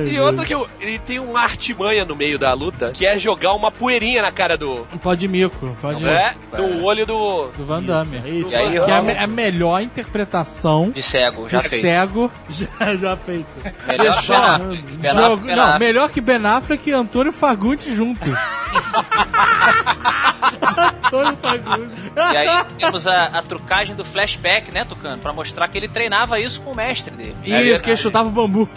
E 0.10 0.20
outra 0.20 0.46
que 0.46 0.54
eu, 0.54 0.68
ele 0.80 1.00
tem 1.00 1.20
uma 1.20 1.42
artimanha 1.42 2.06
no 2.06 2.16
meio 2.16 2.38
da 2.40 2.54
luta, 2.54 2.92
que 2.92 3.06
é 3.06 3.18
jogar 3.20 3.54
uma 3.54 3.72
poeirinha 3.72 4.22
na 4.22 4.32
cara 4.32 4.58
do. 4.58 4.86
Pode 5.02 5.28
mico, 5.28 5.76
pode 5.82 6.06
É, 6.08 6.34
no 6.58 6.84
olho 6.86 7.06
do. 7.06 7.48
do 7.58 7.66
Van 7.66 7.82
Damme. 7.82 8.18
Isso, 8.42 8.50
E 8.52 8.56
aí 8.56 8.80
Que 8.80 8.92
é 8.92 8.94
a, 8.96 9.02
me- 9.02 9.18
a 9.18 9.28
melhor 9.28 9.82
interpretação 9.82 10.43
de 10.92 11.02
cego, 11.04 11.46
de 11.46 11.52
já 11.54 11.60
fez. 11.62 11.82
cego. 11.82 12.32
já, 12.50 12.96
já 12.96 13.18
feito. 13.18 13.48
Melhor 13.88 14.22
que 14.22 14.28
Ben 14.28 14.38
Ó, 14.38 14.44
Affleck. 14.44 14.84
Ben 14.98 15.14
jogo- 15.14 15.24
Affleck, 15.34 15.46
Ben 15.46 15.56
não, 15.56 15.80
melhor 15.80 16.10
que 16.10 16.22
Ben 16.22 16.46
Affleck 16.46 16.90
e 16.90 16.94
Antônio 16.94 17.32
Fagundes 17.34 17.86
juntos. 17.96 18.28
Antônio 21.18 21.38
Fagundes. 21.38 22.12
E 22.16 22.38
aí 22.38 22.66
temos 22.80 23.08
a, 23.08 23.26
a 23.26 23.42
trucagem 23.42 23.96
do 23.96 24.04
flashback, 24.06 24.72
né, 24.72 24.86
Tucano? 24.86 25.18
Pra 25.22 25.34
mostrar 25.34 25.68
que 25.68 25.78
ele 25.78 25.88
treinava 25.88 26.40
isso 26.40 26.62
com 26.62 26.72
o 26.72 26.76
mestre 26.76 27.16
dele. 27.16 27.36
Isso, 27.44 27.82
que 27.84 27.90
ele 27.92 27.98
chutava 27.98 28.30
o 28.30 28.32
bambu. 28.32 28.68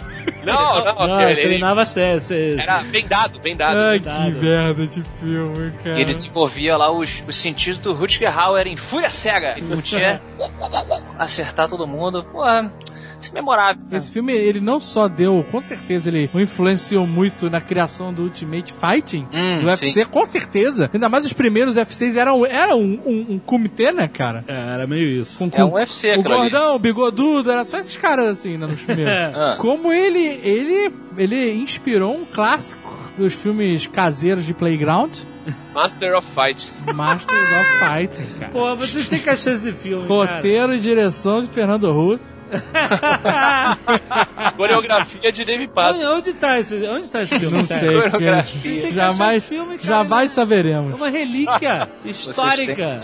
Não, 0.43 0.83
não, 0.83 1.07
Não, 1.07 1.21
ele, 1.21 1.41
treinava 1.41 1.85
sé- 1.85 2.19
sé- 2.19 2.55
era 2.59 2.81
vendado, 2.83 3.39
vendado. 3.41 3.77
Ai, 3.77 3.99
cuidado. 3.99 4.31
que 4.33 4.39
merda 4.39 4.87
de 4.87 5.01
filme, 5.21 5.71
cara. 5.83 5.97
E 5.97 6.01
ele 6.01 6.05
desenvolvia 6.11 6.75
lá 6.77 6.91
os, 6.91 7.23
os 7.27 7.35
sentidos 7.35 7.79
do 7.79 7.93
Rutger 7.93 8.37
Hauer 8.37 8.67
em 8.67 8.75
fúria 8.75 9.09
cega. 9.09 9.53
Ele 9.57 9.75
podia 9.75 10.21
acertar 11.17 11.67
todo 11.69 11.87
mundo. 11.87 12.23
Porra, 12.25 12.71
isso 13.19 13.31
é 13.31 13.33
memorável. 13.33 13.81
Esse 13.91 14.11
filme, 14.11 14.33
ele 14.33 14.59
não 14.59 14.79
só 14.79 15.07
deu, 15.07 15.45
com 15.51 15.59
certeza, 15.59 16.09
ele 16.09 16.29
influenciou 16.33 17.05
muito 17.07 17.49
na 17.49 17.59
criação 17.61 18.13
do 18.13 18.23
Ultimate 18.23 18.71
Fighting, 18.73 19.27
Hum, 19.33 19.61
do 19.61 19.67
UFC, 19.67 20.05
com 20.05 20.25
certeza. 20.25 20.89
Ainda 20.93 21.09
mais 21.09 21.25
os 21.25 21.33
primeiros 21.33 21.75
UFCs 21.77 22.15
eram, 22.15 22.45
eram 22.45 22.79
um, 22.79 22.99
um, 23.05 23.25
um 23.35 23.39
comitê, 23.39 23.91
né, 23.91 24.07
cara? 24.07 24.43
É, 24.47 24.53
era 24.73 24.87
meio 24.87 25.21
isso. 25.21 25.37
Com, 25.37 25.49
É 25.53 25.63
um 25.65 25.73
UFC 25.73 26.13
o 26.17 26.21
gordão, 26.23 26.75
o 26.75 26.79
bigodudo, 26.79 27.51
era 27.51 27.65
só 27.65 27.77
esses 27.79 27.97
caras 27.97 28.27
assim, 28.27 28.57
né, 28.57 28.67
nos 28.67 28.81
primeiros. 28.81 29.13
Ah. 29.13 29.55
Como 29.59 29.91
ele, 29.91 30.19
ele, 30.43 30.91
ele 31.17 31.53
inspirou 31.55 32.15
um 32.15 32.25
clássico 32.25 32.95
dos 33.17 33.33
filmes 33.33 33.87
caseiros 33.87 34.45
de 34.45 34.53
Playground, 34.53 35.15
Master 35.73 36.15
of 36.17 36.27
Fights. 36.35 36.83
Masters 36.93 37.49
of 37.51 37.69
Fighting, 37.79 38.39
cara. 38.39 38.51
Pô, 38.51 38.75
vocês 38.75 39.07
têm 39.07 39.19
que 39.19 39.29
achar 39.29 39.51
esse 39.53 39.71
filme, 39.73 40.07
cara. 40.07 40.35
Roteiro 40.35 40.73
e 40.75 40.79
direção 40.79 41.41
de 41.41 41.47
Fernando 41.47 41.91
Russo. 41.91 42.36
Coreografia 44.57 45.31
de 45.31 45.45
David 45.45 45.71
Pato. 45.73 45.95
Onde, 45.95 46.05
onde 46.05 46.33
tá 46.33 46.59
esse, 46.59 46.87
onde 46.87 47.09
tá 47.11 47.23
esse 47.23 47.37
filme? 47.39 47.57
Não 47.57 47.67
cara? 47.67 47.79
sei, 47.79 48.01
Coreografia. 48.01 48.81
Tem 48.81 48.93
jamais, 48.93 49.45
filme, 49.45 49.77
cara. 49.77 49.87
jamais 49.87 50.31
É 50.31 50.35
saberemos. 50.35 50.93
uma 50.95 51.09
relíquia 51.09 51.87
histórica. 52.05 52.99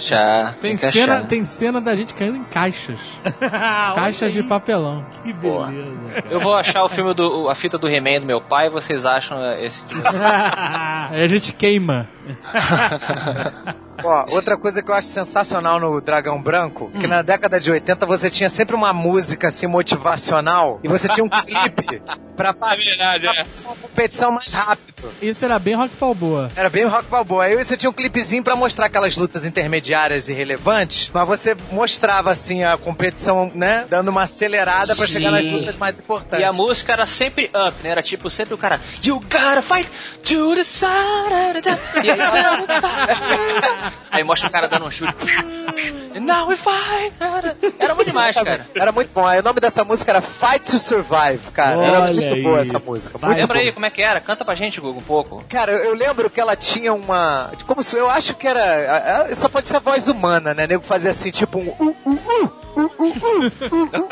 Tem 0.61 0.76
que 0.76 0.88
cena, 0.91 1.22
tem 1.24 1.45
cena 1.45 1.82
da 1.82 1.95
gente 1.95 2.14
caindo 2.14 2.38
em 2.38 2.44
caixas. 2.44 2.99
Caixas 3.95 4.34
de 4.34 4.44
papelão. 4.44 5.06
Que 5.24 5.34
Boa. 5.34 5.68
beleza. 5.68 6.24
Eu 6.30 6.40
vou 6.40 6.56
achar 6.56 6.84
o 6.84 6.90
filme 6.90 7.14
do. 7.14 7.49
a 7.49 7.56
fita 7.56 7.78
do 7.78 7.88
He-Man 7.88 8.22
do 8.22 8.26
meu 8.26 8.41
pai 8.41 8.68
e 8.68 8.70
vocês 8.70 9.06
acham 9.06 9.38
esse 9.60 9.86
de 9.88 9.95
vocês. 9.95 10.22
Aí 10.22 11.24
a 11.24 11.28
gente 11.28 11.53
queima. 11.53 12.07
Ó, 14.04 14.26
outra 14.32 14.58
coisa 14.58 14.82
que 14.82 14.90
eu 14.90 14.95
acho 14.95 15.08
sensacional 15.08 15.80
no 15.80 16.02
Dragão 16.02 16.41
Branco, 16.41 16.90
que 17.00 17.08
na 17.08 17.22
década 17.22 17.60
de 17.60 17.72
80 17.72 18.06
você 18.06 18.30
tinha 18.30 18.50
sempre 18.50 18.76
uma 18.76 18.91
música 18.91 19.48
assim 19.48 19.68
motivacional 19.68 20.80
e 20.84 20.88
você 20.88 21.08
tinha 21.08 21.24
um 21.24 21.30
clipe 21.45 22.02
pra 22.36 22.50
É 22.50 22.54
passar 22.54 22.76
verdade, 22.76 23.28
é. 23.28 23.45
uma 23.66 23.76
competição 23.76 24.32
mais 24.32 24.52
rápido. 24.52 24.94
Isso 25.22 25.45
era 25.45 25.60
bem 25.60 25.76
rock 25.76 25.94
balboa. 26.00 26.50
Era 26.56 26.70
bem 26.70 26.86
rock 26.86 27.06
balboa. 27.06 27.44
Aí 27.45 27.56
você 27.56 27.78
tinha 27.78 27.90
um 27.90 27.94
clipezinho 27.94 28.44
pra 28.44 28.56
mostrar 28.56 28.88
aquelas 28.88 29.16
lutas 29.16 29.45
intermediárias 29.45 30.28
e 30.28 30.34
relevantes, 30.34 31.12
mas 31.14 31.28
você 31.28 31.56
mostrava 31.72 32.32
assim 32.32 32.64
a 32.64 32.76
competição, 32.78 33.52
né, 33.54 33.86
dando 33.90 34.08
uma 34.10 34.24
acelerada 34.24 34.95
pra 34.95 35.06
chegar 35.06 35.32
nas 35.32 35.44
Sim. 35.44 35.52
lutas 35.52 35.78
mais 35.78 36.00
importantes. 36.00 36.40
E 36.40 36.44
a 36.44 36.52
música 36.52 36.94
era 36.94 37.06
sempre 37.06 37.45
up, 37.54 37.76
né? 37.84 37.90
Era 37.91 38.02
tipo 38.02 38.30
sempre 38.30 38.54
o 38.54 38.58
cara, 38.58 38.82
You 39.04 39.20
gotta 39.20 39.62
fight 39.62 39.90
to 40.24 40.56
the 40.56 40.64
side. 40.64 41.70
Aí, 44.11 44.23
mostra 44.23 44.48
o 44.48 44.52
cara 44.52 44.68
dando 44.68 44.85
um 44.85 44.91
chute. 44.91 45.14
Now 46.19 46.48
we 46.48 46.56
fight. 46.56 47.14
Cara. 47.19 47.57
Era 47.80 47.95
muito 47.95 48.10
demais, 48.10 48.35
cara. 48.35 48.65
Era 48.76 48.91
muito 48.91 49.11
bom. 49.14 49.26
Aí 49.26 49.40
o 49.40 49.44
nome 49.44 49.60
dessa 49.60 49.84
música 49.84 50.11
era 50.11 50.22
Fight 50.22 50.69
to 50.72 50.77
Survive, 50.80 51.40
cara. 51.53 51.84
era 51.84 51.99
Olha 52.02 52.14
muito 52.14 52.34
aí. 52.34 52.44
boa 52.44 52.60
essa 52.61 52.80
música. 52.80 53.18
Muito 53.18 53.38
Lembra 53.38 53.56
boa. 53.56 53.60
aí 53.65 53.72
como 53.72 53.85
é 53.85 53.90
que 53.90 54.02
era? 54.02 54.19
Canta 54.22 54.45
pra 54.45 54.56
gente, 54.56 54.80
Google, 54.80 55.02
um 55.02 55.03
pouco. 55.03 55.44
Cara, 55.49 55.72
eu, 55.72 55.80
eu 55.85 55.94
lembro 55.95 56.30
que 56.30 56.40
ela 56.40 56.56
tinha 56.56 56.94
uma. 56.94 57.52
Como 57.65 57.81
se 57.84 57.95
eu 57.95 58.10
acho 58.10 58.35
que 58.35 58.48
era. 58.48 59.27
Só 59.35 59.49
pode 59.49 59.68
ser 59.68 59.77
a 59.77 59.80
voz 59.80 60.07
humana, 60.07 60.53
né? 60.53 60.68
Nego 60.68 60.84
fazia 60.84 61.11
assim, 61.11 61.31
tipo 61.31 61.60
um. 61.60 61.68
Uh, 61.80 61.95
uh, 62.06 62.11
uh, 62.11 62.53
uh, 62.76 62.81
uh, 62.81 63.03
uh, 63.03 63.52
uh, 63.72 63.85
uh. 63.85 64.07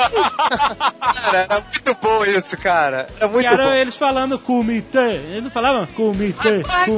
Cara, 1.14 1.38
era 1.50 1.62
muito 1.62 1.98
bom 2.02 2.26
isso, 2.26 2.58
cara. 2.58 3.08
Era 3.18 3.28
muito 3.28 3.48
Que 3.48 3.54
eram 3.54 3.66
bom. 3.66 3.74
eles 3.74 3.96
falando 3.96 4.40
comitê. 4.40 5.16
Eles 5.32 5.44
não 5.44 5.52
falavam 5.52 5.86
comitê, 5.88 6.64
Fight 6.64 6.90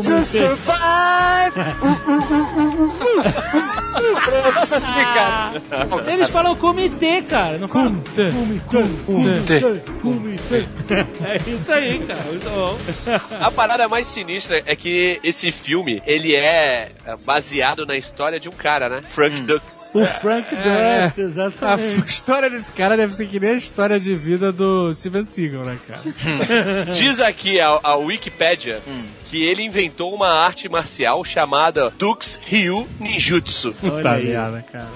survive! 0.93 1.59
Uh, 1.81 1.89
uh, 2.09 2.87
uh, 2.87 4.43
negócio 4.43 4.75
assim, 4.77 5.03
cara. 5.13 6.11
Eles 6.11 6.29
falam 6.29 6.55
comitê, 6.55 7.21
cara. 7.21 7.57
Não 7.57 7.67
falam 7.67 8.01
Comitê. 8.01 8.31
comitê, 9.05 9.59
comitê. 10.01 10.65
É 11.23 11.49
isso 11.49 11.71
aí, 11.71 11.99
cara. 11.99 12.19
Muito 12.23 12.49
bom. 12.49 12.77
A 13.39 13.51
parada 13.51 13.87
mais 13.87 14.07
sinistra 14.07 14.61
é 14.65 14.75
que 14.75 15.19
esse 15.23 15.51
filme, 15.51 16.01
ele 16.05 16.35
é 16.35 16.89
baseado 17.25 17.85
na 17.85 17.95
história 17.95 18.39
de 18.39 18.49
um 18.49 18.51
cara, 18.51 18.89
né? 18.89 19.03
Frank 19.09 19.41
Dux. 19.43 19.91
O 19.93 20.05
Frank 20.05 20.53
É. 20.55 21.03
Dux, 21.03 21.17
A 21.17 21.21
exatamente. 21.21 21.99
f- 22.01 22.09
história 22.09 22.49
desse 22.49 22.71
cara 22.73 22.97
deve 22.97 23.13
ser 23.13 23.27
que 23.27 23.39
nem 23.39 23.51
a 23.51 23.55
história 23.57 23.99
de 23.99 24.15
vida 24.15 24.51
do 24.51 24.93
Steven 24.95 25.25
Seagal, 25.25 25.63
né, 25.65 25.77
cara? 25.87 26.03
Diz 26.93 27.19
aqui 27.19 27.59
a, 27.59 27.79
a 27.83 27.95
Wikipédia 27.95 28.81
que 29.29 29.43
ele 29.43 29.63
inventou 29.63 30.13
uma 30.13 30.29
arte 30.29 30.69
marcial 30.69 30.82
chamada 31.25 31.89
Dux 31.91 32.39
Ryu 32.45 32.87
Ninjutsu. 32.99 33.73
Puta 33.73 34.17
merda, 34.17 34.65
cara. 34.71 34.87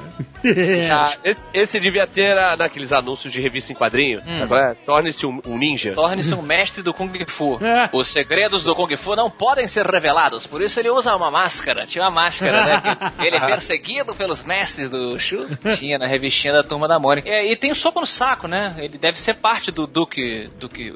Ah, 0.89 1.13
esse, 1.23 1.49
esse 1.53 1.79
devia 1.79 2.07
ter 2.07 2.37
ah, 2.37 2.55
naqueles 2.55 2.91
anúncios 2.91 3.33
de 3.33 3.41
revista 3.41 3.71
em 3.71 3.75
quadrinho, 3.75 4.21
sabe 4.35 4.47
qual 4.47 4.59
é? 4.59 4.73
Torne-se 4.73 5.25
um, 5.25 5.41
um 5.45 5.57
ninja. 5.57 5.93
Torne-se 5.93 6.33
um 6.33 6.41
mestre 6.41 6.81
do 6.81 6.93
Kung 6.93 7.11
Fu. 7.27 7.59
Os 7.91 8.07
segredos 8.07 8.63
do 8.63 8.75
Kung 8.75 8.95
Fu 8.95 9.15
não 9.15 9.29
podem 9.29 9.67
ser 9.67 9.85
revelados, 9.85 10.47
por 10.47 10.61
isso 10.61 10.79
ele 10.79 10.89
usa 10.89 11.15
uma 11.15 11.29
máscara. 11.29 11.85
Tinha 11.85 12.05
uma 12.05 12.11
máscara, 12.11 12.65
né? 12.65 12.81
Ele 13.19 13.35
é 13.35 13.39
perseguido 13.39 14.15
pelos 14.15 14.43
mestres 14.43 14.89
do 14.89 15.19
Shu. 15.19 15.47
Tinha 15.77 15.97
na 15.97 16.07
revistinha 16.07 16.53
da 16.53 16.63
Turma 16.63 16.87
da 16.87 16.99
Mônica. 16.99 17.27
É, 17.29 17.45
e 17.51 17.55
tem 17.55 17.73
soco 17.73 17.99
no 17.99 18.07
saco, 18.07 18.47
né? 18.47 18.75
Ele 18.77 18.97
deve 18.97 19.19
ser 19.19 19.35
parte 19.35 19.71
do 19.71 19.85
Duke... 19.87 20.49
Duke 20.59 20.93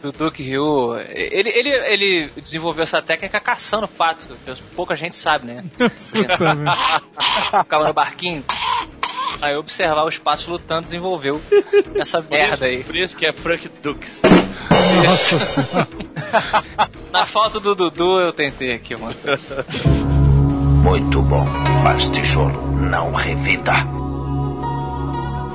do 0.00 0.12
Duke 0.12 0.42
Ryu. 0.42 0.98
Ele, 1.10 1.50
ele, 1.50 1.70
ele 1.70 2.30
desenvolveu 2.36 2.82
essa 2.82 3.00
técnica 3.02 3.40
caçando 3.40 3.67
pato. 3.88 4.26
que 4.44 4.62
Pouca 4.74 4.96
gente 4.96 5.16
sabe, 5.16 5.46
né? 5.46 5.64
Merda. 5.78 7.02
Ficava 7.62 7.88
no 7.88 7.92
barquinho. 7.92 8.44
Aí 9.40 9.54
observar 9.56 10.04
os 10.04 10.18
patos 10.18 10.46
lutando 10.46 10.84
desenvolveu 10.84 11.40
essa 11.94 12.20
merda 12.20 12.66
aí. 12.66 12.82
Por 12.82 12.96
isso 12.96 13.16
que 13.16 13.26
é 13.26 13.32
Frank 13.32 13.68
Dux. 13.82 14.22
Nossa 15.04 15.38
senhora. 15.38 15.88
Na 17.12 17.26
falta 17.26 17.60
do 17.60 17.74
Dudu, 17.74 18.20
eu 18.20 18.32
tentei 18.32 18.72
aqui 18.72 18.94
uma 18.94 19.14
coisa. 19.14 19.64
Muito 20.82 21.22
bom, 21.22 21.44
mas 21.82 22.08
tijolo 22.08 22.72
não 22.72 23.12
revida. 23.12 23.72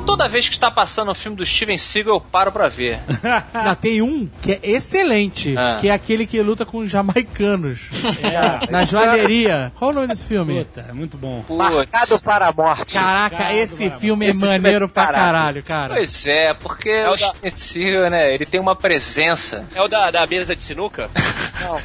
Toda 0.05 0.27
vez 0.27 0.47
que 0.47 0.53
está 0.55 0.69
passando 0.69 1.11
o 1.11 1.15
filme 1.15 1.35
do 1.37 1.45
Steven 1.45 1.77
Seagal, 1.77 2.15
eu 2.15 2.21
paro 2.21 2.51
pra 2.51 2.67
ver. 2.69 2.99
Ainda 3.53 3.75
tem 3.75 4.01
um 4.01 4.29
que 4.41 4.51
é 4.53 4.59
excelente, 4.61 5.55
Ah. 5.57 5.77
que 5.79 5.87
é 5.87 5.91
aquele 5.91 6.27
que 6.27 6.39
luta 6.41 6.65
com 6.65 6.79
os 6.79 6.91
jamaicanos. 6.91 7.89
na 8.69 8.83
joalheria. 8.83 9.71
Qual 9.79 9.91
o 9.91 9.93
nome 9.93 10.07
desse 10.07 10.27
filme? 10.27 10.63
Puta, 10.65 10.85
é 10.89 10.93
muito 10.93 11.17
bom. 11.17 11.43
Marcado 11.49 12.09
Putz. 12.09 12.23
para 12.23 12.47
a 12.47 12.51
morte. 12.53 12.93
Caraca, 12.93 13.37
Cara, 13.37 13.55
esse 13.55 13.85
mano. 13.85 13.99
filme 13.99 14.25
é 14.25 14.29
Esse 14.29 14.39
filme 14.39 14.55
é 14.55 14.59
maneiro 14.59 14.89
pra 14.89 15.05
caralho. 15.07 15.23
caralho, 15.25 15.63
cara. 15.63 15.93
Pois 15.95 16.25
é, 16.27 16.53
porque 16.53 17.05
o 17.05 17.13
o 17.13 17.17
da- 17.17 17.27
Steven 17.29 17.51
Seagal, 17.51 18.09
né, 18.11 18.33
ele 18.35 18.45
tem 18.45 18.59
uma 18.59 18.75
presença. 18.75 19.65
É 19.73 19.81
o 19.81 19.87
da, 19.87 20.11
da 20.11 20.27
mesa 20.27 20.55
de 20.55 20.61
sinuca? 20.63 21.09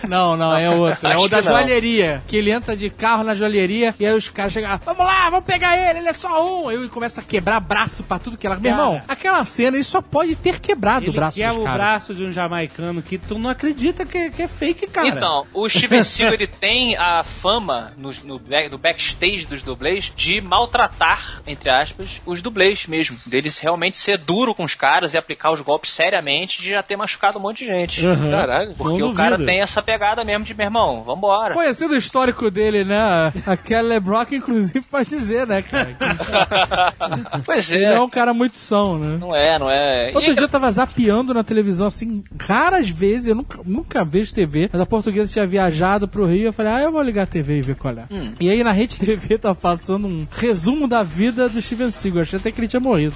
Não, 0.07 0.37
não, 0.37 0.57
é 0.57 0.69
outro. 0.69 1.07
É 1.09 1.17
o 1.17 1.29
da 1.29 1.37
não. 1.39 1.45
joalheria. 1.45 2.23
Que 2.27 2.37
ele 2.37 2.51
entra 2.51 2.77
de 2.77 2.91
carro 2.91 3.23
na 3.23 3.35
joalheria 3.35 3.95
e 3.99 4.05
aí 4.05 4.13
os 4.13 4.29
caras 4.29 4.53
chegam, 4.53 4.79
vamos 4.85 5.07
lá, 5.07 5.31
vamos 5.31 5.45
pegar 5.47 5.79
ele, 5.79 6.01
ele 6.01 6.09
é 6.09 6.13
só 6.13 6.45
um. 6.65 6.69
Aí 6.69 6.77
ele 6.77 6.89
começa 6.89 7.21
a 7.21 7.25
quebrar 7.25 7.61
braço 7.61 8.03
pra 8.09 8.19
tudo 8.19 8.37
que 8.37 8.47
ela. 8.47 8.57
Meu 8.57 8.73
irmão, 8.73 9.01
aquela 9.07 9.45
cena, 9.45 9.77
ele 9.77 9.85
só 9.85 10.01
pode 10.01 10.35
ter 10.35 10.59
quebrado 10.59 11.05
Ele 11.05 11.11
o 11.11 11.15
braço 11.15 11.37
quebra 11.37 11.53
dos 11.55 11.63
o 11.63 11.65
caras. 11.65 11.79
braço 11.81 12.15
de 12.15 12.25
um 12.25 12.33
jamaicano 12.33 13.03
que 13.03 13.19
tu 13.19 13.39
não 13.39 13.51
acredita 13.51 14.05
que, 14.07 14.31
que 14.31 14.43
é 14.43 14.49
fake, 14.49 14.87
cara. 14.89 15.09
Então, 15.09 15.47
o 15.53 15.69
Steven 15.69 16.03
Seagal, 16.03 16.35
ele 16.35 16.47
tem 16.47 16.97
a 16.97 17.23
fama 17.23 17.93
no, 17.97 18.11
no 18.25 18.39
do 18.71 18.79
backstage 18.79 19.47
dos 19.47 19.63
dublês 19.63 20.13
de 20.17 20.41
maltratar, 20.41 21.43
entre 21.47 21.69
aspas, 21.69 22.21
os 22.25 22.41
dublês 22.41 22.87
mesmo. 22.87 23.19
Deles 23.27 23.59
realmente 23.59 23.97
ser 23.97 24.17
duro 24.17 24.55
com 24.55 24.65
os 24.65 24.75
caras 24.75 25.13
e 25.13 25.19
aplicar 25.19 25.53
os 25.53 25.61
golpes 25.61 25.93
seriamente 25.93 26.63
de 26.63 26.71
já 26.71 26.83
ter 26.83 26.97
machucado 26.97 27.39
um 27.39 27.43
monte 27.43 27.59
de 27.59 27.67
gente. 27.67 28.07
Aham. 28.07 28.31
Caralho. 28.31 28.75
Porque 28.75 28.99
Não 28.99 29.11
o 29.11 29.15
cara 29.15 29.37
tem 29.39 29.61
essa 29.61 29.83
pegada 29.83 30.25
mesmo 30.25 30.45
de, 30.45 30.55
meu 30.55 30.65
irmão, 30.67 31.03
vambora. 31.05 31.53
Conhecendo 31.55 31.93
o 31.93 31.97
histórico 31.97 32.51
dele, 32.51 32.85
né? 32.85 33.33
A 33.47 33.57
Kelly 33.57 33.89
LeBrock, 33.89 34.35
inclusive, 34.35 34.81
pode 34.83 35.09
dizer, 35.09 35.47
né, 35.47 35.63
cara? 35.63 35.97
Pois 37.45 37.71
é, 37.73 37.98
é 37.99 38.05
um 38.05 38.09
cara 38.09 38.33
muito 38.35 38.57
são, 38.57 38.99
né? 38.99 39.19
Não 39.21 39.35
é, 39.35 39.59
não 39.59 39.71
é. 39.71 40.11
E 40.11 40.15
Outro 40.15 40.31
é 40.31 40.35
dia 40.35 40.45
eu 40.45 40.49
tava 40.49 40.71
zapeando 40.71 41.33
na 41.35 41.43
televisão, 41.45 41.87
assim, 41.87 42.23
raras 42.41 42.89
vezes, 42.89 43.29
eu 43.29 43.35
nunca, 43.35 43.59
nunca 43.65 44.05
vejo 44.05 44.35
TV, 44.35 44.69
mas 44.73 44.81
a 44.81 44.87
portuguesa 44.87 45.33
tinha 45.33 45.47
viajado 45.47 46.07
pro 46.09 46.27
Rio, 46.27 46.47
eu 46.47 46.53
falei, 46.53 46.73
ah, 46.73 46.81
eu 46.83 46.93
vou 46.93 47.03
ligar 47.03 47.23
a 47.25 47.27
TV 47.27 47.59
e 47.59 47.63
ver 47.63 47.77
qual 47.77 47.95
é. 47.95 48.05
Hum. 48.11 48.35
E 48.41 48.49
aí 48.51 48.63
na 48.65 48.73
Rede 48.73 48.97
TV 48.97 49.37
tava 49.39 49.55
passando 49.55 50.07
um 50.07 50.27
resumo 50.31 50.87
da 50.89 51.03
vida 51.03 51.49
do 51.49 51.61
Steven 51.61 51.91
Seagal, 51.91 52.19
eu 52.19 52.23
achei 52.23 52.39
até 52.39 52.51
que 52.51 52.61
ele 52.61 52.69
tinha 52.69 52.81
morrido. 52.81 53.15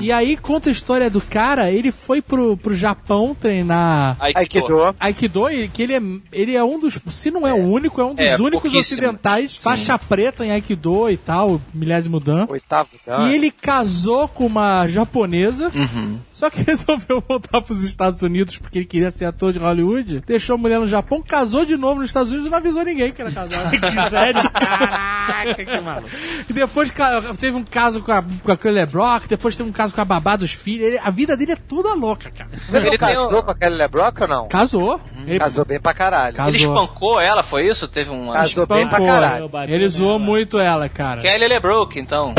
e 0.00 0.12
aí 0.12 0.36
conta 0.36 0.68
a 0.68 0.72
história 0.72 1.08
do 1.10 1.20
cara, 1.20 1.70
ele 1.70 1.90
foi 1.92 2.20
pro, 2.22 2.56
pro 2.56 2.74
Japão 2.74 3.34
treinar 3.38 4.16
Aikido. 4.20 4.94
Aikido, 4.98 5.50
e 5.50 5.68
que 5.68 5.82
ele 5.82 5.94
é, 5.94 6.02
ele 6.32 6.54
é 6.56 6.62
um 6.64 6.78
dos, 6.78 6.98
se 7.10 7.30
não 7.30 7.46
é 7.46 7.52
o 7.52 7.56
único, 7.56 8.00
é 8.00 8.04
um 8.04 8.14
dos 8.14 8.24
É, 8.24 8.36
únicos 8.36 8.74
ocidentais, 8.74 9.56
faixa 9.56 9.98
preta 9.98 10.44
em 10.44 10.50
Aikido 10.50 11.10
e 11.10 11.16
tal, 11.16 11.60
milésimo 11.74 12.20
dan. 12.20 12.46
Oitavo 12.48 12.90
dan. 13.04 13.28
E 13.28 13.34
ele 13.34 13.50
casou 13.76 14.26
com 14.28 14.46
uma 14.46 14.86
japonesa, 14.88 15.70
Uhum. 15.74 16.18
Só 16.36 16.50
que 16.50 16.60
resolveu 16.66 17.22
voltar 17.26 17.62
pros 17.62 17.82
Estados 17.82 18.20
Unidos 18.20 18.58
porque 18.58 18.78
ele 18.78 18.84
queria 18.84 19.10
ser 19.10 19.24
ator 19.24 19.52
de 19.54 19.58
Hollywood, 19.58 20.22
deixou 20.26 20.54
a 20.54 20.58
mulher 20.58 20.78
no 20.78 20.86
Japão, 20.86 21.22
casou 21.22 21.64
de 21.64 21.76
novo 21.78 22.00
nos 22.00 22.10
Estados 22.10 22.30
Unidos 22.30 22.48
e 22.48 22.50
não 22.50 22.58
avisou 22.58 22.84
ninguém 22.84 23.10
que 23.12 23.22
era 23.22 23.30
casado. 23.32 23.70
Que 23.76 24.10
sério? 24.10 24.50
Caraca, 24.50 25.64
que 25.64 25.80
maluco. 25.80 26.08
e 26.48 26.52
depois 26.52 26.92
teve 27.38 27.56
um 27.56 27.64
caso 27.64 28.02
com 28.02 28.12
a, 28.12 28.22
com 28.42 28.52
a 28.52 28.56
Kelly 28.56 28.84
Brock, 28.86 29.26
depois 29.28 29.56
teve 29.56 29.68
um 29.68 29.72
caso 29.72 29.94
com 29.94 30.00
a 30.00 30.04
babá 30.04 30.36
dos 30.36 30.52
filhos. 30.52 30.86
Ele- 30.86 30.98
a 30.98 31.10
vida 31.10 31.36
dele 31.36 31.52
é 31.52 31.56
toda 31.56 31.94
louca, 31.94 32.30
cara. 32.30 32.50
Você 32.68 32.76
Ele 32.78 32.98
casou 32.98 33.38
um- 33.38 33.42
com 33.42 33.50
a 33.50 33.54
Kelly 33.54 33.76
LeBrock 33.76 34.22
ou 34.22 34.28
não? 34.28 34.48
Casou. 34.48 35.00
Ele 35.26 35.38
Casou 35.38 35.64
bem 35.64 35.80
pra 35.80 35.92
caralho. 35.94 36.36
Casou. 36.36 36.52
Ele 36.54 36.62
espancou 36.64 37.20
ela, 37.20 37.42
foi 37.42 37.66
isso? 37.66 37.88
Teve 37.88 38.10
um. 38.10 38.30
Casou 38.32 38.66
bem 38.66 38.86
pra 38.86 38.98
espancou. 38.98 39.06
caralho. 39.06 39.50
Ele 39.68 39.88
zoou 39.88 40.18
muito 40.18 40.58
ela, 40.58 40.88
cara. 40.88 41.20
Kelly 41.22 41.48
LeBrook, 41.48 41.98
então. 41.98 42.34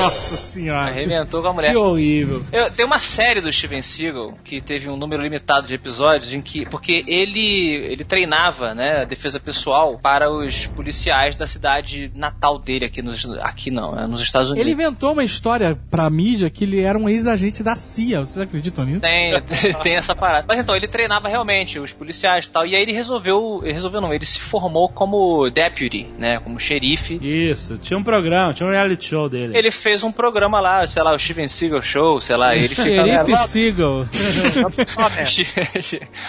Nossa 0.00 0.36
senhora. 0.36 0.88
Arrebentou 0.88 1.42
com 1.42 1.48
a 1.48 1.52
mulher. 1.52 1.70
Que 1.72 1.76
horrível. 1.76 2.42
Eu- 2.52 2.70
tem 2.76 2.86
uma 2.86 3.00
série 3.00 3.40
do 3.40 3.52
Steven 3.52 3.82
Seagal 3.82 4.34
que 4.44 4.60
teve 4.60 4.88
um 4.88 4.96
número 4.96 5.22
limitado 5.22 5.66
de 5.66 5.74
episódios 5.74 6.32
em 6.32 6.40
que 6.40 6.66
porque 6.66 7.04
ele 7.06 7.70
ele 7.90 8.04
treinava 8.04 8.74
né 8.74 9.02
a 9.02 9.04
defesa 9.04 9.40
pessoal 9.40 9.98
para 9.98 10.30
os 10.30 10.66
policiais 10.66 11.36
da 11.36 11.46
cidade 11.46 12.10
natal 12.14 12.58
dele 12.58 12.84
aqui 12.84 13.02
nos 13.02 13.24
aqui 13.40 13.70
não 13.70 13.94
né, 13.94 14.06
nos 14.06 14.20
Estados 14.20 14.50
Unidos 14.50 14.66
Ele 14.66 14.74
inventou 14.74 15.12
uma 15.12 15.24
história 15.24 15.78
pra 15.90 16.08
mídia 16.10 16.50
que 16.50 16.64
ele 16.64 16.80
era 16.80 16.98
um 16.98 17.08
ex-agente 17.08 17.62
da 17.62 17.76
CIA. 17.76 18.20
Vocês 18.20 18.38
acreditam 18.38 18.84
nisso? 18.84 19.00
Tem, 19.00 19.40
tem 19.82 19.96
essa 19.96 20.14
parada. 20.14 20.44
Mas 20.48 20.58
então, 20.58 20.74
ele 20.76 20.86
treinava 20.86 21.28
realmente 21.28 21.78
os 21.78 21.92
policiais 21.92 22.46
e 22.46 22.50
tal. 22.50 22.66
E 22.66 22.74
aí 22.74 22.82
ele 22.82 22.92
resolveu. 22.92 23.60
Ele 23.62 23.72
resolveu 23.72 24.00
não, 24.00 24.12
ele 24.12 24.26
se 24.26 24.38
formou 24.38 24.88
como 24.88 25.48
deputy, 25.50 26.06
né? 26.18 26.38
Como 26.40 26.60
xerife. 26.60 27.18
Isso, 27.22 27.78
tinha 27.78 27.98
um 27.98 28.02
programa, 28.02 28.52
tinha 28.52 28.68
um 28.68 28.72
reality 28.72 29.06
show 29.06 29.28
dele. 29.28 29.56
Ele 29.56 29.70
fez 29.70 30.02
um 30.02 30.12
programa 30.12 30.60
lá, 30.60 30.86
sei 30.86 31.02
lá, 31.02 31.14
o 31.14 31.18
Steven 31.18 31.48
Seagal 31.48 31.82
Show, 31.82 32.20
sei 32.20 32.36
lá, 32.36 32.56
ele 32.66 32.74
fica. 32.74 32.84
Xerife 32.84 33.36
Seagal. 33.48 34.06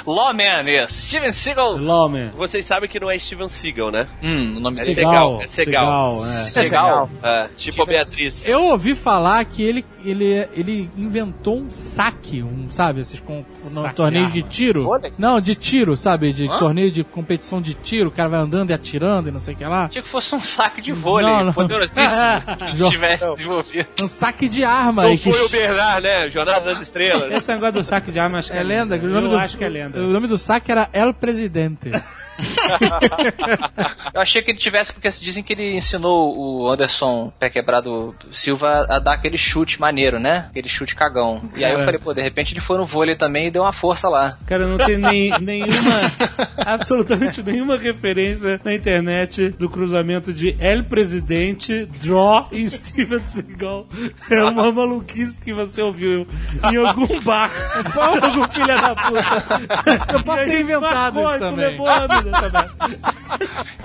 Lawman, 0.05 0.69
isso. 0.69 1.01
Steven 1.01 1.31
Seagal. 1.31 1.77
Lawman. 1.77 2.31
Vocês 2.35 2.65
sabem 2.65 2.89
que 2.89 2.99
não 2.99 3.09
é 3.09 3.17
Steven 3.19 3.47
Seagal, 3.47 3.91
né? 3.91 4.07
Hum, 4.21 4.55
o 4.57 4.59
nome 4.59 4.79
É 4.79 4.83
dele. 4.83 4.95
Segal. 4.95 5.39
É 5.41 5.47
Segal. 5.47 6.11
é. 6.55 6.59
Legal. 6.61 7.09
É, 7.23 7.47
tipo 7.57 7.83
a 7.83 7.85
Beatriz. 7.85 8.47
Eu 8.47 8.63
ouvi 8.65 8.95
falar 8.95 9.43
que 9.45 9.61
ele, 9.63 9.85
ele, 10.03 10.47
ele 10.53 10.89
inventou 10.97 11.57
um 11.59 11.71
saque, 11.71 12.41
um, 12.43 12.67
sabe, 12.69 13.01
esses 13.01 13.19
com, 13.19 13.43
no 13.71 13.81
Saque 13.83 13.95
torneio 13.95 14.29
de 14.29 14.41
tiro. 14.43 14.87
Não, 15.17 15.39
de 15.41 15.55
tiro, 15.55 15.95
sabe? 15.95 16.33
De 16.33 16.47
Hã? 16.47 16.57
torneio 16.57 16.91
de 16.91 17.03
competição 17.03 17.61
de 17.61 17.73
tiro, 17.73 18.09
o 18.09 18.11
cara 18.11 18.29
vai 18.29 18.39
andando 18.39 18.69
e 18.69 18.73
atirando 18.73 19.29
e 19.29 19.31
não 19.31 19.39
sei 19.39 19.53
o 19.53 19.57
que 19.57 19.65
lá. 19.65 19.87
Tinha 19.89 20.03
que 20.03 20.09
fosse 20.09 20.33
um 20.35 20.41
saque 20.41 20.81
de 20.81 20.91
vôlei, 20.91 21.27
Não, 21.27 21.45
não. 21.45 21.53
poderosíssimo, 21.53 22.07
que 22.77 22.89
tivesse 22.89 23.29
desenvolvido. 23.35 23.87
Um 24.01 24.07
saque 24.07 24.47
de 24.47 24.63
arma. 24.63 25.03
Não 25.03 25.17
que 25.17 25.31
foi 25.31 25.45
o 25.45 25.49
Bernard, 25.49 26.01
né? 26.03 26.26
Jornada 26.29 26.61
das 26.61 26.81
Estrelas. 26.81 27.31
Esse 27.31 27.51
negócio 27.53 27.73
do 27.73 27.83
saque 27.83 28.11
de 28.11 28.19
arma 28.19 28.39
acho 28.39 28.51
que 28.51 28.57
É 28.57 28.63
lenda. 28.63 28.95
O 28.95 29.07
nome 29.07 29.27
Eu 29.27 29.31
do, 29.31 29.37
acho 29.37 29.57
que 29.57 29.63
é 29.63 29.69
lenda. 29.69 29.99
O 29.99 30.07
nome 30.07 30.27
do 30.27 30.37
saque 30.37 30.71
era 30.71 30.89
El 30.93 31.13
Presidente. 31.13 31.91
Eu 34.13 34.21
achei 34.21 34.41
que 34.41 34.51
ele 34.51 34.57
tivesse, 34.57 34.93
porque 34.93 35.09
dizem 35.09 35.43
que 35.43 35.53
ele 35.53 35.75
ensinou 35.77 36.35
o 36.37 36.69
Anderson 36.69 37.31
Pé 37.39 37.49
Quebrado 37.49 38.15
Silva 38.31 38.85
a 38.89 38.99
dar 38.99 39.13
aquele 39.13 39.37
chute 39.37 39.79
maneiro, 39.79 40.19
né? 40.19 40.47
Aquele 40.49 40.69
chute 40.69 40.95
cagão. 40.95 41.41
E 41.55 41.63
aí 41.63 41.71
eu 41.71 41.75
Cara. 41.77 41.85
falei, 41.85 41.99
pô, 41.99 42.13
de 42.13 42.21
repente 42.21 42.53
ele 42.53 42.59
foi 42.61 42.77
no 42.77 42.85
vôlei 42.85 43.15
também 43.15 43.47
e 43.47 43.51
deu 43.51 43.63
uma 43.63 43.73
força 43.73 44.09
lá. 44.09 44.37
Cara, 44.47 44.65
não 44.65 44.77
tem 44.77 44.97
nem, 44.97 45.31
nenhuma, 45.39 46.11
absolutamente 46.57 47.43
nenhuma 47.43 47.77
referência 47.77 48.59
na 48.63 48.73
internet 48.73 49.49
do 49.49 49.69
cruzamento 49.69 50.33
de 50.33 50.55
El 50.59 50.83
Presidente, 50.85 51.85
Draw 52.01 52.47
e 52.51 52.69
Steven 52.69 53.23
Seagal. 53.23 53.87
É 54.29 54.43
uma 54.43 54.71
maluquice 54.71 55.39
que 55.41 55.53
você 55.53 55.81
ouviu 55.81 56.27
em 56.71 56.77
algum 56.77 57.19
bar. 57.21 57.51
algum 57.95 58.47
filho 58.49 58.67
da 58.67 58.95
puta. 58.95 60.13
Eu 60.13 60.23
posso 60.23 60.43
E 60.43 60.47
ter 60.47 60.61
inventado 60.61 61.19
isso 61.19 61.39
também. 61.39 61.69
levou. 61.71 61.87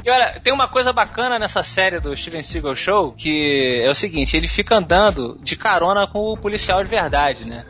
E 0.05 0.11
olha, 0.11 0.41
tem 0.43 0.53
uma 0.53 0.67
coisa 0.69 0.93
bacana 0.93 1.39
nessa 1.39 1.63
série 1.63 2.01
do 2.01 2.17
Steven 2.17 2.43
Seagal 2.43 2.75
Show, 2.75 3.13
que 3.13 3.81
é 3.85 3.89
o 3.91 3.95
seguinte, 3.95 4.37
ele 4.37 4.49
fica 4.49 4.77
andando 4.77 5.39
de 5.43 5.57
carona 5.57 6.07
com 6.07 6.19
o 6.33 6.37
policial 6.37 6.83
de 6.83 6.91
verdade, 6.91 7.47
né? 7.49 7.65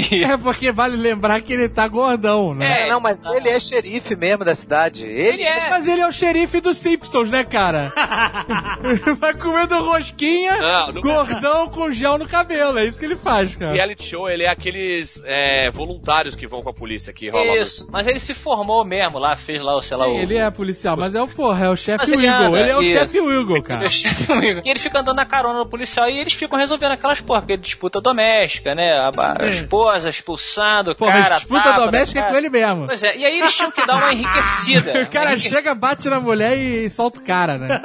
E- 0.00 0.24
É 0.24 0.36
porque 0.36 0.72
vale 0.72 0.96
lembrar 0.96 1.40
que 1.40 1.52
ele 1.52 1.68
tá 1.68 1.86
gordão, 1.86 2.54
né? 2.54 2.82
É, 2.82 2.88
não, 2.88 3.00
mas 3.00 3.24
ele 3.26 3.48
é 3.48 3.60
xerife 3.60 4.16
mesmo 4.16 4.44
da 4.44 4.54
cidade. 4.54 5.04
Ele, 5.04 5.28
Ele 5.40 5.42
é. 5.42 5.70
Mas 5.70 5.86
ele 5.88 6.00
é 6.00 6.06
o 6.08 6.12
xerife 6.12 6.60
dos 6.60 6.78
Simpsons, 6.78 7.30
né, 7.30 7.44
cara? 7.44 7.92
Vai 9.18 9.34
comendo 9.34 9.82
rosquinha, 9.84 10.56
Não, 10.56 10.92
não- 10.92 11.02
gordão 11.02 11.68
com 11.68 11.90
gel 11.92 12.18
no 12.18 12.26
cabelo. 12.26 12.78
É 12.78 12.84
isso 12.86 12.98
que 12.98 13.04
ele 13.04 13.16
faz, 13.16 13.54
cara. 13.54 13.72
Reality 13.72 14.08
show, 14.08 14.28
ele 14.28 14.42
é 14.44 14.48
aqueles 14.48 15.20
é, 15.24 15.70
voluntários 15.70 16.34
que 16.34 16.46
vão 16.46 16.62
com 16.62 16.70
a 16.70 16.74
polícia 16.74 17.12
que 17.12 17.28
rola. 17.30 17.56
Isso, 17.58 17.86
mas 17.90 18.06
ele 18.06 18.18
se 18.20 18.34
formou 18.34 18.84
mesmo 18.84 19.18
lá, 19.18 19.36
fez 19.36 19.62
lá 19.64 19.75
o, 19.78 19.82
sei 19.82 19.96
lá, 19.96 20.04
Sim, 20.06 20.12
o... 20.18 20.22
ele 20.22 20.36
é 20.36 20.50
policial, 20.50 20.96
mas 20.96 21.14
é 21.14 21.22
o, 21.22 21.28
porra, 21.28 21.66
é 21.66 21.68
o 21.70 21.76
chefe 21.76 22.10
Wiggle. 22.16 22.56
Ele 22.56 22.70
é 22.70 22.76
o 22.76 22.82
chefe 22.82 23.20
Wiggle, 23.20 23.56
Ele 23.56 23.58
é 23.58 23.62
cara. 23.62 23.86
o 23.86 23.90
chefe 23.90 24.32
amigo. 24.32 24.60
E 24.64 24.68
ele 24.70 24.78
fica 24.78 25.00
andando 25.00 25.16
na 25.16 25.24
carona 25.26 25.58
no 25.60 25.66
policial 25.66 26.08
e 26.08 26.18
eles 26.18 26.32
ficam 26.32 26.58
resolvendo 26.58 26.92
aquelas 26.92 27.20
porra, 27.20 27.40
porque 27.42 27.56
disputa 27.56 28.00
doméstica, 28.00 28.74
né? 28.74 28.92
A, 28.98 29.08
a- 29.08 29.42
a 29.44 29.48
esposa 29.48 30.08
expulsando, 30.08 30.90
o 30.92 30.94
Porra, 30.94 31.22
cara. 31.22 31.34
disputa 31.36 31.62
tapa, 31.62 31.80
doméstica 31.86 32.20
é 32.20 32.22
né, 32.24 32.30
com 32.30 32.36
ele 32.36 32.48
mesmo. 32.50 32.86
Pois 32.86 33.02
é, 33.02 33.16
e 33.16 33.24
aí 33.24 33.38
eles 33.40 33.52
tinham 33.54 33.70
que 33.70 33.86
dar 33.86 33.96
uma 33.96 34.12
enriquecida. 34.12 34.92
O 35.06 35.06
cara 35.08 35.32
Enrique- 35.32 35.48
chega, 35.48 35.74
bate 35.74 36.08
na 36.08 36.20
mulher 36.20 36.56
e 36.58 36.88
solta 36.90 37.20
o 37.20 37.22
cara, 37.24 37.56
né? 37.58 37.80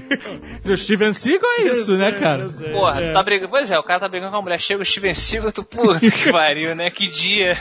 o 0.64 0.76
Steven 0.76 1.12
Seagal 1.12 1.50
é 1.58 1.62
isso, 1.68 1.96
né, 1.96 2.12
cara? 2.12 2.48
Porra, 2.72 3.02
tu 3.02 3.12
tá 3.12 3.22
brigando. 3.22 3.50
Pois 3.50 3.70
é, 3.70 3.78
o 3.78 3.82
cara 3.82 4.00
tá 4.00 4.08
brigando 4.08 4.32
com 4.32 4.38
a 4.38 4.42
mulher, 4.42 4.60
chega 4.60 4.82
o 4.82 4.84
Steven 4.86 5.14
Seagal, 5.14 5.52
tu, 5.52 5.62
puta 5.64 5.98
que 5.98 6.30
pariu, 6.32 6.74
né? 6.74 6.90
Que 6.90 7.06
dia. 7.08 7.56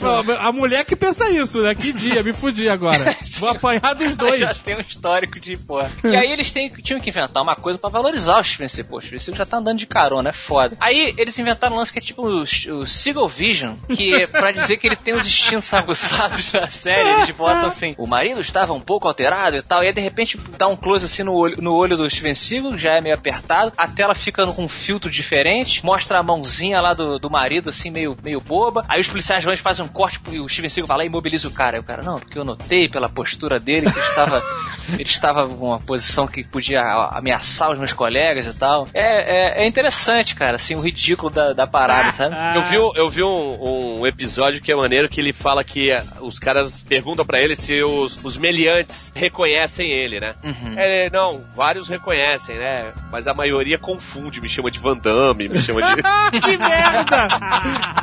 Não, 0.00 0.36
A 0.38 0.52
mulher 0.52 0.84
que 0.84 0.96
pensa 0.96 1.28
isso, 1.30 1.62
né? 1.62 1.74
Que 1.74 1.92
dia, 1.92 2.22
me 2.22 2.32
fudi 2.32 2.68
agora. 2.68 3.07
Vou 3.38 3.48
apanhar 3.50 3.94
dos 3.94 4.10
Já 4.12 4.16
dois. 4.16 4.58
tem 4.58 4.76
um 4.76 4.80
histórico 4.80 5.38
de 5.40 5.56
porra. 5.56 5.90
E 6.04 6.16
aí 6.16 6.30
eles 6.32 6.50
têm- 6.50 6.70
tinham 6.70 7.00
que 7.00 7.10
inventar 7.10 7.42
uma 7.42 7.56
coisa 7.56 7.78
pra 7.78 7.88
valorizar 7.90 8.40
o 8.40 8.44
Steven 8.44 8.68
Seagal. 8.68 8.90
Pô, 8.90 8.98
o 8.98 9.00
Steven 9.02 9.18
Seagal 9.18 9.38
já 9.38 9.46
tá 9.46 9.56
andando 9.58 9.78
de 9.78 9.86
carona, 9.86 10.30
é 10.30 10.32
foda. 10.32 10.76
Aí 10.80 11.14
eles 11.16 11.38
inventaram 11.38 11.76
um 11.76 11.78
lance 11.78 11.92
que 11.92 11.98
é 11.98 12.02
tipo 12.02 12.26
o, 12.26 12.42
o 12.42 12.86
Seagal 12.86 13.28
Vision, 13.28 13.74
que 13.94 14.14
é 14.14 14.26
pra 14.26 14.50
dizer 14.52 14.76
que 14.76 14.86
ele 14.86 14.96
tem 14.96 15.14
os 15.14 15.26
instintos 15.26 15.72
aguçados 15.72 16.52
na 16.52 16.68
série. 16.68 17.08
Eles 17.08 17.30
botam 17.30 17.66
assim, 17.66 17.94
o 17.98 18.06
marido 18.06 18.40
estava 18.40 18.72
um 18.72 18.80
pouco 18.80 19.06
alterado 19.08 19.56
e 19.56 19.62
tal, 19.62 19.82
e 19.82 19.86
aí 19.86 19.92
de 19.92 20.00
repente 20.00 20.38
dá 20.58 20.66
um 20.68 20.76
close 20.76 21.04
assim 21.04 21.22
no 21.22 21.34
olho, 21.34 21.60
no 21.60 21.72
olho 21.74 21.96
do 21.96 22.08
Steven 22.08 22.34
Seagal, 22.34 22.78
já 22.78 22.94
é 22.94 23.00
meio 23.00 23.14
apertado, 23.14 23.72
a 23.76 23.88
tela 23.88 24.14
fica 24.14 24.46
com 24.46 24.64
um 24.64 24.68
filtro 24.68 25.10
diferente, 25.10 25.84
mostra 25.84 26.18
a 26.18 26.22
mãozinha 26.22 26.80
lá 26.80 26.94
do, 26.94 27.18
do 27.18 27.30
marido 27.30 27.70
assim, 27.70 27.90
meio, 27.90 28.16
meio 28.22 28.40
boba, 28.40 28.82
aí 28.88 29.00
os 29.00 29.06
policiais 29.08 29.44
vão 29.44 29.52
e 29.52 29.56
fazem 29.56 29.84
um 29.84 29.88
corte 29.88 30.20
e 30.30 30.38
o 30.40 30.48
Steven 30.48 30.68
Seagal 30.68 30.86
vai 30.88 30.96
lá 30.98 31.04
e 31.04 31.06
imobiliza 31.06 31.48
o 31.48 31.50
cara. 31.50 31.76
Aí 31.76 31.80
o 31.80 31.84
cara, 31.84 32.02
não, 32.02 32.18
porque 32.18 32.38
eu 32.38 32.44
notei 32.44 32.88
pela 32.98 33.08
postura 33.08 33.60
dele 33.60 33.88
que 33.90 33.96
ele 33.96 34.06
estava, 34.08 34.42
ele 34.94 35.02
estava 35.04 35.42
em 35.44 35.54
uma 35.56 35.78
posição 35.78 36.26
que 36.26 36.42
podia 36.42 36.80
ameaçar 37.12 37.70
os 37.70 37.78
meus 37.78 37.92
colegas 37.92 38.46
e 38.46 38.54
tal. 38.58 38.88
É, 38.92 39.60
é, 39.60 39.64
é 39.64 39.66
interessante, 39.68 40.34
cara, 40.34 40.56
assim, 40.56 40.74
o 40.74 40.80
ridículo 40.80 41.30
da, 41.30 41.52
da 41.52 41.64
parada, 41.66 42.10
sabe? 42.10 42.34
Eu 42.58 42.62
vi, 42.64 42.78
um- 42.78 42.92
eu 42.96 43.08
vi 43.10 43.22
um, 43.22 43.98
um 44.00 44.06
episódio 44.06 44.60
que 44.60 44.72
é 44.72 44.74
maneiro 44.74 45.08
que 45.08 45.20
ele 45.20 45.32
fala 45.32 45.62
que 45.62 45.90
eh, 45.92 46.02
os 46.20 46.38
caras 46.40 46.82
perguntam 46.82 47.24
pra 47.24 47.40
ele 47.40 47.54
se 47.54 47.80
os, 47.84 48.24
os 48.24 48.36
meliantes 48.36 49.12
reconhecem 49.14 49.88
ele, 49.90 50.18
né? 50.18 50.34
Uhum. 50.42 50.74
É, 50.76 51.08
não, 51.10 51.40
vários 51.54 51.88
reconhecem, 51.88 52.56
né? 52.58 52.92
Mas 53.12 53.28
a 53.28 53.34
maioria 53.34 53.78
confunde, 53.78 54.40
me 54.40 54.48
chama 54.48 54.70
de 54.70 54.78
Van 54.80 54.96
Damme, 54.96 55.48
me 55.48 55.60
chama 55.60 55.80
de. 55.82 55.96
que 56.40 56.56
merda! 56.56 57.28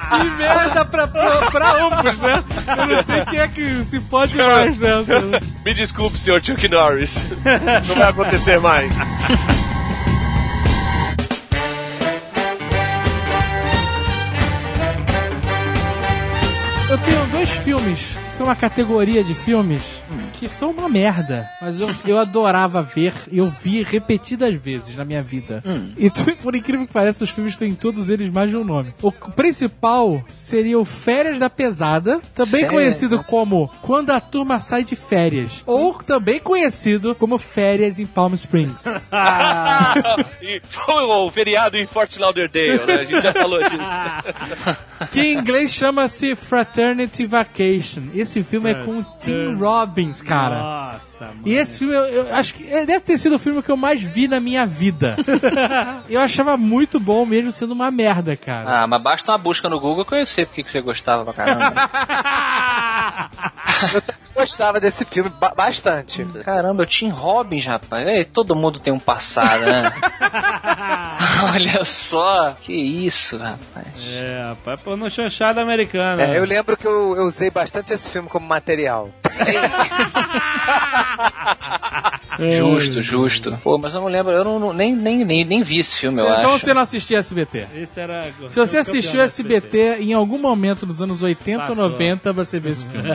Que 0.10 0.30
merda 0.38 0.86
pra, 0.86 1.08
pra, 1.08 1.52
pra 1.52 1.72
ambos, 1.84 2.20
né? 2.20 2.44
Eu 2.78 2.88
não 2.88 3.04
sei 3.04 3.26
quem 3.26 3.40
é 3.40 3.48
que 3.48 3.84
se 3.84 4.00
fode 4.02 4.38
mais, 4.38 4.75
me 5.66 5.74
desculpe, 5.74 6.18
senhor 6.18 6.44
Chuck 6.44 6.68
Norris. 6.68 7.16
Isso 7.16 7.88
não 7.88 7.96
vai 7.96 8.10
acontecer 8.10 8.60
mais. 8.60 8.92
Eu 16.90 16.98
tenho 17.00 17.26
dois 17.28 17.50
filmes, 17.50 18.16
são 18.38 18.46
uma 18.46 18.56
categoria 18.56 19.24
de 19.24 19.34
filmes 19.34 20.02
que 20.40 20.48
são 20.48 20.72
uma 20.72 20.88
merda, 20.90 21.50
mas 21.62 21.80
eu, 21.80 21.90
eu 22.06 22.18
adorava 22.20 22.82
ver 22.82 23.14
e 23.32 23.38
eu 23.38 23.50
vi 23.50 23.84
repetidas 23.84 24.54
vezes 24.56 24.96
na 24.96 25.06
minha 25.06 25.22
vida. 25.22 25.64
E 25.98 26.10
tu- 26.10 26.36
por 26.38 26.56
incrível 26.56 26.86
que 26.86 26.94
pareça, 26.94 27.24
os 27.24 27.30
filmes 27.30 27.58
têm 27.58 27.74
todos 27.74 28.10
eles 28.10 28.30
mais 28.30 28.50
de 28.50 28.58
um 28.58 28.64
nome. 28.64 28.94
O 29.02 29.12
principal 29.12 30.24
seria 30.34 30.80
o 30.80 30.86
Férias 30.86 31.40
da 31.40 31.50
Pesada, 31.50 32.20
também 32.34 32.62
Férias, 32.62 32.72
conhecido 32.72 33.24
como 33.24 33.70
Quando 33.82 34.12
a 34.12 34.20
Turma 34.20 34.60
Sai 34.60 34.84
de 34.84 34.96
Férias, 34.96 35.64
ou 35.66 35.94
também 35.96 36.40
conhecido 36.40 37.16
como 37.16 37.38
Férias 37.38 38.00
em 38.00 38.06
Palm 38.06 38.34
Springs. 38.34 38.86
E 40.42 40.62
foi 40.68 41.04
o 41.04 41.30
feriado 41.32 41.78
em 41.78 41.86
Fort 41.88 42.16
Lauderdale, 42.18 42.86
né? 42.86 42.94
A 42.96 43.04
gente 43.06 43.22
já 43.22 43.34
falou 43.34 43.60
disso. 43.60 43.76
que 45.12 45.22
em 45.22 45.38
inglês 45.38 45.74
chama-se 45.74 46.36
Fraternity 46.36 47.26
Vacation. 47.26 48.04
Esse 48.14 48.44
filme 48.44 48.72
é 48.72 48.76
com 48.76 49.00
o 49.00 49.06
Tim 49.20 49.56
Robbins, 49.56 50.22
cara. 50.28 50.56
Nossa, 50.60 51.26
mano. 51.26 51.42
E 51.46 51.54
esse 51.54 51.80
filme, 51.80 51.94
eu, 51.96 52.04
eu 52.06 52.36
acho 52.36 52.54
que 52.54 52.68
é, 52.72 52.86
deve 52.86 53.00
ter 53.02 53.18
sido 53.18 53.36
o 53.36 53.40
filme 53.40 53.62
que 53.64 53.72
eu 53.72 53.78
mais 53.78 54.02
vi 54.02 54.28
na 54.28 54.40
minha 54.40 54.66
vida. 54.66 55.16
eu 56.10 56.20
achava 56.20 56.58
muito 56.58 57.00
bom, 57.00 57.26
mesmo 57.26 57.52
sendo 57.52 57.74
uma 57.74 57.90
merda, 57.92 58.36
cara. 58.36 58.84
Ah, 58.84 58.88
mas 58.88 59.02
basta 59.02 59.32
uma 59.32 59.38
busca 59.38 59.70
no 59.70 59.80
Google 59.80 60.06
que 60.06 60.16
eu 60.16 60.26
sei 60.26 60.46
porque 60.46 60.64
que 60.64 60.72
você 60.72 60.82
gostava 60.82 61.24
pra 61.24 61.34
caramba. 61.34 61.74
Eu 63.94 64.02
também 64.02 64.22
gostava 64.34 64.80
desse 64.80 65.04
filme 65.06 65.30
ba- 65.30 65.54
bastante. 65.56 66.24
Caramba, 66.46 66.84
o 66.84 66.86
Tim 66.86 67.10
Robbins, 67.10 67.66
rapaz. 67.66 68.08
Ei, 68.08 68.24
todo 68.24 68.56
mundo 68.56 68.80
tem 68.80 68.94
um 68.94 69.00
passado, 69.00 69.66
né? 69.66 69.92
Olha 71.54 71.84
só. 71.84 72.56
Que 72.62 72.74
isso, 72.74 73.38
rapaz. 73.38 73.88
É, 74.06 74.46
rapaz, 74.50 74.80
pô, 74.82 74.96
no 74.96 75.10
chanchada 75.10 75.62
americana. 75.62 76.22
É, 76.24 76.38
eu 76.38 76.46
lembro 76.46 76.78
que 76.78 76.86
eu, 76.88 77.16
eu 77.18 77.26
usei 77.26 77.50
bastante 77.50 77.94
esse 77.94 78.10
filme 78.10 78.30
como 78.30 78.48
material. 78.48 79.10
Justo, 82.38 83.02
justo. 83.02 83.58
Pô, 83.64 83.78
mas 83.78 83.94
eu 83.94 84.02
não 84.02 84.08
lembro, 84.10 84.34
eu 84.34 84.44
não, 84.44 84.60
não- 84.60 84.74
nem, 84.74 84.94
nem, 84.94 85.24
nem, 85.24 85.46
nem 85.46 85.64
vi 85.64 85.80
esse 85.80 85.96
filme, 85.96 86.20
eu 86.20 86.26
então 86.26 86.54
acho. 86.54 86.66
você 86.66 86.74
não 86.74 86.82
assistia 86.82 87.20
SBT. 87.20 87.66
Esse 87.74 87.98
era. 88.00 88.26
Se 88.50 88.56
você 88.56 88.78
assistiu 88.78 89.22
SBT 89.22 89.98
em 90.02 90.14
algum 90.14 90.38
momento 90.38 90.86
dos 90.86 91.02
anos 91.02 91.24
80 91.24 91.62
ou 91.64 91.70
Passou. 91.70 91.90
90, 91.92 92.34
você 92.34 92.60
vê 92.60 92.72
esse 92.72 92.86
filme. 92.86 93.08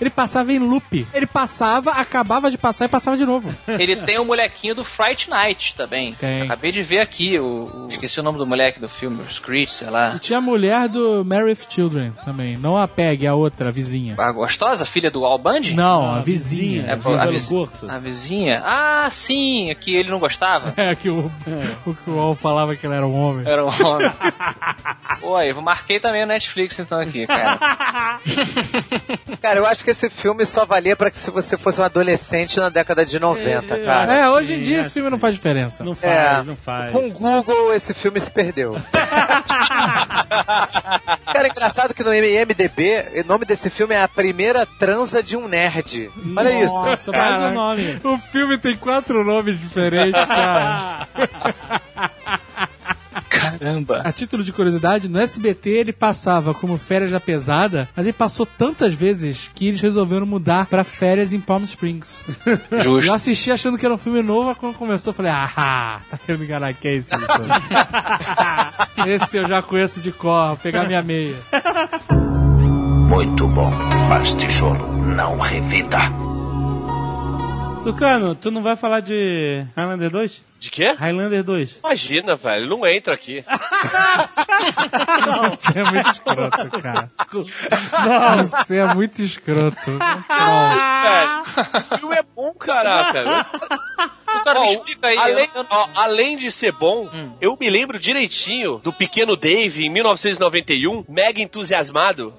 Ele 0.00 0.10
passava 0.10 0.52
em 0.52 0.60
loop. 0.60 1.04
Ele 1.12 1.26
passava, 1.26 1.90
acabava 1.92 2.48
de 2.48 2.56
passar 2.56 2.84
e 2.84 2.88
passava 2.88 3.16
de 3.16 3.26
novo. 3.26 3.52
Ele 3.66 3.96
tem 3.96 4.20
o 4.20 4.24
molequinho 4.24 4.74
do 4.76 4.84
Fright 4.84 5.28
Night 5.28 5.74
também. 5.74 6.12
Tem. 6.14 6.42
Acabei 6.42 6.70
de 6.70 6.82
ver 6.84 7.00
aqui, 7.00 7.40
o, 7.40 7.68
o- 7.74 7.88
esqueci 7.90 8.20
o 8.20 8.22
nome 8.22 8.38
do 8.38 8.46
moleque 8.46 8.78
do 8.78 8.88
filme, 8.88 9.20
o 9.28 9.32
Screech, 9.32 9.72
sei 9.74 9.90
lá. 9.90 10.14
E 10.14 10.20
tinha 10.20 10.38
a 10.38 10.42
mulher 10.42 10.88
do 10.88 11.24
Married 11.24 11.58
with 11.60 11.66
Children 11.68 12.12
também. 12.24 12.56
Não 12.56 12.76
a 12.76 12.86
Peg, 12.86 13.26
a 13.26 13.34
outra, 13.34 13.70
a 13.70 13.72
vizinha. 13.72 14.14
A 14.16 14.30
gostosa, 14.30 14.86
filha 14.86 15.10
do 15.10 15.24
Al 15.24 15.38
Bundy? 15.38 15.74
Não, 15.74 16.14
a 16.14 16.20
vizinha. 16.20 16.39
É, 16.86 16.96
pô, 16.96 17.14
a, 17.14 17.26
viz- 17.26 17.46
curto. 17.46 17.90
a 17.90 17.98
vizinha? 17.98 18.62
Ah, 18.64 19.08
sim, 19.10 19.74
que 19.80 19.94
ele 19.94 20.10
não 20.10 20.18
gostava. 20.18 20.72
É, 20.80 20.94
que 20.94 21.08
o, 21.10 21.30
o 21.86 21.96
o 22.10 22.18
Al 22.18 22.34
falava 22.34 22.74
que 22.74 22.86
ele 22.86 22.94
era 22.94 23.06
um 23.06 23.14
homem. 23.14 23.46
Era 23.46 23.64
um 23.64 23.68
homem. 23.86 24.10
Oi, 25.22 25.50
eu 25.50 25.60
marquei 25.60 26.00
também 26.00 26.22
o 26.24 26.26
Netflix 26.26 26.78
então 26.78 26.98
aqui, 26.98 27.26
cara. 27.26 27.58
Cara, 29.42 29.58
eu 29.58 29.66
acho 29.66 29.82
que 29.84 29.90
esse 29.90 30.08
filme 30.10 30.44
só 30.46 30.64
valia 30.66 30.94
pra 30.96 31.10
que 31.10 31.18
se 31.18 31.30
você 31.30 31.56
fosse 31.56 31.80
um 31.80 31.84
adolescente 31.84 32.58
na 32.58 32.68
década 32.68 33.04
de 33.06 33.18
90, 33.18 33.78
cara. 33.80 34.12
É, 34.12 34.28
hoje 34.28 34.54
em 34.54 34.60
dia 34.60 34.78
é 34.78 34.80
esse 34.80 34.92
filme 34.92 35.08
não 35.10 35.18
faz 35.18 35.34
diferença. 35.34 35.82
Não 35.84 35.94
faz, 35.94 36.12
É. 36.12 36.42
não 36.42 36.56
faz. 36.56 36.92
Com 36.92 37.08
o 37.08 37.12
Google, 37.12 37.74
esse 37.74 37.92
filme 37.94 38.20
se 38.20 38.30
perdeu. 38.30 38.76
Cara, 41.32 41.46
é 41.46 41.50
engraçado 41.50 41.94
que 41.94 42.02
no 42.04 42.14
IMDB, 42.14 43.22
o 43.24 43.26
nome 43.26 43.44
desse 43.44 43.70
filme 43.70 43.94
é 43.94 44.02
A 44.02 44.08
Primeira 44.08 44.66
Transa 44.66 45.22
de 45.22 45.36
um 45.36 45.48
Nerd. 45.48 46.10
Olha 46.36 46.64
isso. 46.64 46.74
Nossa, 46.82 47.12
mais 47.12 47.42
um 47.42 47.54
nome. 47.54 48.00
O 48.04 48.18
filme 48.18 48.58
tem 48.58 48.76
quatro 48.76 49.24
nomes 49.24 49.58
diferentes, 49.58 50.24
cara. 50.24 51.08
Caramba. 53.28 54.02
A 54.04 54.12
título 54.12 54.42
de 54.42 54.52
curiosidade, 54.52 55.08
no 55.08 55.18
SBT 55.18 55.70
ele 55.70 55.92
passava 55.92 56.52
como 56.52 56.76
Férias 56.76 57.10
da 57.10 57.20
Pesada, 57.20 57.88
mas 57.96 58.06
ele 58.06 58.12
passou 58.12 58.44
tantas 58.44 58.92
vezes 58.94 59.50
que 59.54 59.68
eles 59.68 59.80
resolveram 59.80 60.26
mudar 60.26 60.66
pra 60.66 60.84
Férias 60.84 61.32
em 61.32 61.40
Palm 61.40 61.64
Springs. 61.64 62.20
Eu 62.70 63.00
Justo. 63.00 63.12
assisti 63.12 63.50
achando 63.50 63.78
que 63.78 63.84
era 63.84 63.94
um 63.94 63.98
filme 63.98 64.22
novo, 64.22 64.54
quando 64.56 64.74
começou 64.74 65.10
eu 65.10 65.14
falei, 65.14 65.32
ah, 65.32 66.00
tá 66.10 66.18
querendo 66.18 66.40
me 66.40 66.46
enganar, 66.46 66.74
que 66.74 66.88
é 66.88 66.94
esse? 66.94 67.14
isso? 67.14 67.42
esse 69.06 69.36
eu 69.36 69.48
já 69.48 69.62
conheço 69.62 70.00
de 70.00 70.12
cor, 70.12 70.48
vou 70.48 70.56
pegar 70.56 70.84
minha 70.84 71.02
meia. 71.02 71.36
Muito 73.10 73.48
bom, 73.48 73.72
mas 74.08 74.32
tijolo 74.34 74.86
não 74.92 75.36
revida. 75.36 75.98
Tucano, 77.82 78.36
tu 78.36 78.52
não 78.52 78.62
vai 78.62 78.76
falar 78.76 79.00
de 79.00 79.66
Highlander 79.76 80.10
2? 80.10 80.44
De 80.60 80.70
quê? 80.70 80.94
Highlander 80.96 81.42
2. 81.42 81.78
Imagina, 81.78 82.36
velho, 82.36 82.68
não 82.68 82.86
entra 82.86 83.12
aqui. 83.12 83.44
Você 85.50 85.76
é 85.76 85.90
muito 85.90 86.08
escroto, 86.08 86.70
cara. 86.80 87.10
Não, 88.06 88.46
você 88.46 88.76
é 88.76 88.94
muito 88.94 89.22
escroto. 89.22 89.90
Não. 89.90 89.98
Velho, 91.02 91.42
o 91.74 91.98
filme 91.98 92.14
é 92.14 92.22
bom, 92.36 92.52
caraca. 92.54 93.24
Cara 94.54 94.60
me 94.60 94.68
Ó, 94.68 94.72
explica 94.72 95.08
aí. 95.08 95.16
além, 95.18 95.48
eu- 95.54 95.66
ó, 95.70 95.88
além 95.94 96.36
de 96.36 96.50
ser 96.50 96.72
bom, 96.72 97.08
eu 97.40 97.56
me 97.58 97.70
lembro 97.70 97.98
direitinho 97.98 98.78
do 98.78 98.92
pequeno 98.92 99.36
Dave 99.36 99.84
em 99.84 99.90
1991, 99.90 101.04
mega 101.08 101.40
entusiasmado, 101.40 102.34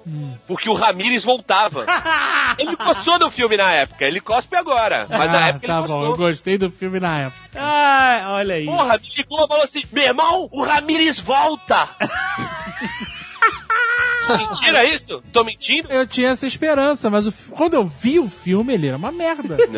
porque 0.47 0.69
o 0.69 0.73
Ramires 0.73 1.23
voltava. 1.23 1.85
ele 2.59 2.75
gostou 2.75 3.17
do 3.19 3.29
filme 3.31 3.57
na 3.57 3.71
época, 3.71 4.05
ele 4.05 4.19
cospe 4.19 4.55
agora, 4.55 5.07
mas 5.09 5.31
na 5.31 5.45
Ah, 5.45 5.47
época 5.49 5.67
tá 5.67 5.79
ele 5.79 5.87
bom, 5.87 6.01
eu 6.01 6.07
gostou. 6.09 6.27
gostei 6.27 6.57
do 6.57 6.71
filme 6.71 6.99
na 6.99 7.19
época. 7.19 7.49
Ah, 7.55 8.25
olha 8.31 8.55
aí. 8.55 8.65
Porra, 8.65 8.97
me 8.97 9.09
ligou 9.17 9.43
e 9.43 9.47
falou 9.47 9.63
assim: 9.63 9.83
meu 9.91 10.03
irmão, 10.03 10.49
o 10.51 10.63
Ramires 10.63 11.19
volta! 11.19 11.89
Mentira 14.37 14.85
isso? 14.85 15.21
Tô 15.31 15.43
mentindo? 15.43 15.87
Eu 15.91 16.05
tinha 16.07 16.29
essa 16.29 16.45
esperança, 16.47 17.09
mas 17.09 17.27
o 17.27 17.31
quando 17.55 17.73
eu 17.75 17.85
vi 17.85 18.19
o 18.19 18.29
filme, 18.29 18.73
ele 18.73 18.87
era 18.87 18.97
uma 18.97 19.11
merda. 19.11 19.57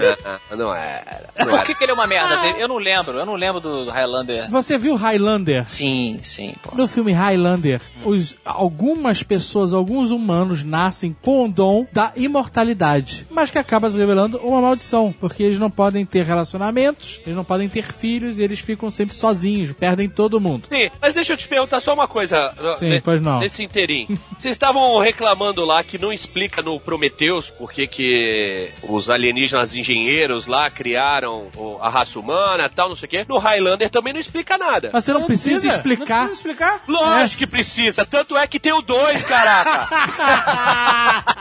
Não, 0.52 0.58
não 0.58 0.76
era. 0.76 1.30
Não 1.38 1.46
Por 1.48 1.56
era. 1.56 1.66
que, 1.66 1.76
que 1.76 1.84
ele 1.84 1.92
é 1.92 1.96
uma 1.96 2.08
merda? 2.08 2.48
Eu 2.58 2.68
não 2.68 2.78
lembro, 2.78 3.18
eu 3.18 3.26
não 3.26 3.36
lembro 3.36 3.60
do 3.60 3.90
Highlander. 3.90 4.50
Você 4.50 4.78
viu 4.78 4.96
Highlander? 4.96 5.70
Sim, 5.70 6.18
sim, 6.24 6.54
pô. 6.62 6.76
No 6.76 6.88
filme 6.88 7.12
Highlander, 7.12 7.82
os, 8.06 8.36
algumas 8.44 9.24
pessoas, 9.24 9.74
alguns 9.74 10.12
humanos 10.12 10.64
nascem 10.64 11.16
com 11.22 11.46
o 11.46 11.52
dom 11.52 11.86
da 11.94 12.12
imortalidade, 12.16 13.26
mas 13.32 13.50
que 13.50 13.58
acaba 13.58 13.90
se 13.90 13.98
revelando 13.98 14.38
uma 14.40 14.62
maldição, 14.62 15.14
porque 15.20 15.44
eles 15.44 15.60
não 15.60 15.70
podem 15.72 16.06
ter 16.06 16.24
relacionamentos, 16.26 17.20
eles 17.26 17.36
não 17.36 17.44
podem 17.44 17.68
ter 17.70 17.84
filhos 17.92 18.38
e 18.38 18.44
eles 18.44 18.60
ficam 18.60 18.90
sempre 18.92 19.16
sozinhos, 19.16 19.72
perdem 19.74 20.08
todo 20.10 20.40
mundo. 20.40 20.68
Sim, 20.70 20.90
mas 21.02 21.14
deixa 21.14 21.34
eu 21.34 21.38
te 21.38 21.48
perguntar 21.48 21.80
só 21.80 21.94
uma 21.94 22.08
coisa. 22.08 22.54
Sim, 22.80 22.90
ne- 22.90 23.02
pois 23.02 23.22
não. 23.22 23.40
Nesse 23.40 23.64
inteirinho. 23.64 24.18
Vocês 24.44 24.56
estavam 24.58 25.00
reclamando 25.00 25.64
lá 25.64 25.82
que 25.86 25.98
não 25.98 26.12
explica 26.12 26.62
no 26.62 26.78
Prometheus 26.78 27.50
por 27.50 27.72
que 27.72 27.88
que 27.88 28.74
os 28.84 29.10
alienígenas 29.10 29.74
engenheiros 29.74 30.48
lá 30.48 30.70
criaram 30.70 31.48
o- 31.56 31.78
a 31.82 31.88
raça 31.90 32.20
humana 32.20 32.66
e 32.66 32.70
tal, 32.70 32.90
não 32.90 32.96
sei 32.98 33.06
o 33.08 33.10
quê. 33.10 33.26
No 33.26 33.38
Highlander 33.38 33.90
também 33.90 34.12
não 34.12 34.20
explica 34.20 34.58
nada. 34.58 34.90
Mas 34.92 35.06
você 35.06 35.14
não, 35.14 35.24
precisa, 35.24 35.66
explicar. 35.66 36.24
Não 36.24 36.28
precisa 36.28 36.34
explicar? 36.34 36.84
Lógico 36.90 37.40
que 37.40 37.48
precisa, 37.48 38.06
tanto 38.06 38.36
é 38.36 38.46
que 38.46 38.60
tem 38.60 38.74
o 38.74 38.82
dois, 38.82 39.24
caraca. 39.24 39.88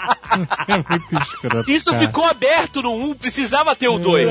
Você 0.32 0.72
é 0.72 0.76
muito 0.88 1.14
escroto. 1.22 1.70
Isso 1.70 1.90
cara. 1.90 2.06
ficou 2.06 2.24
aberto 2.24 2.80
no 2.80 2.94
1, 3.10 3.14
precisava 3.16 3.76
ter 3.76 3.88
o 3.88 3.98
dois. 3.98 4.28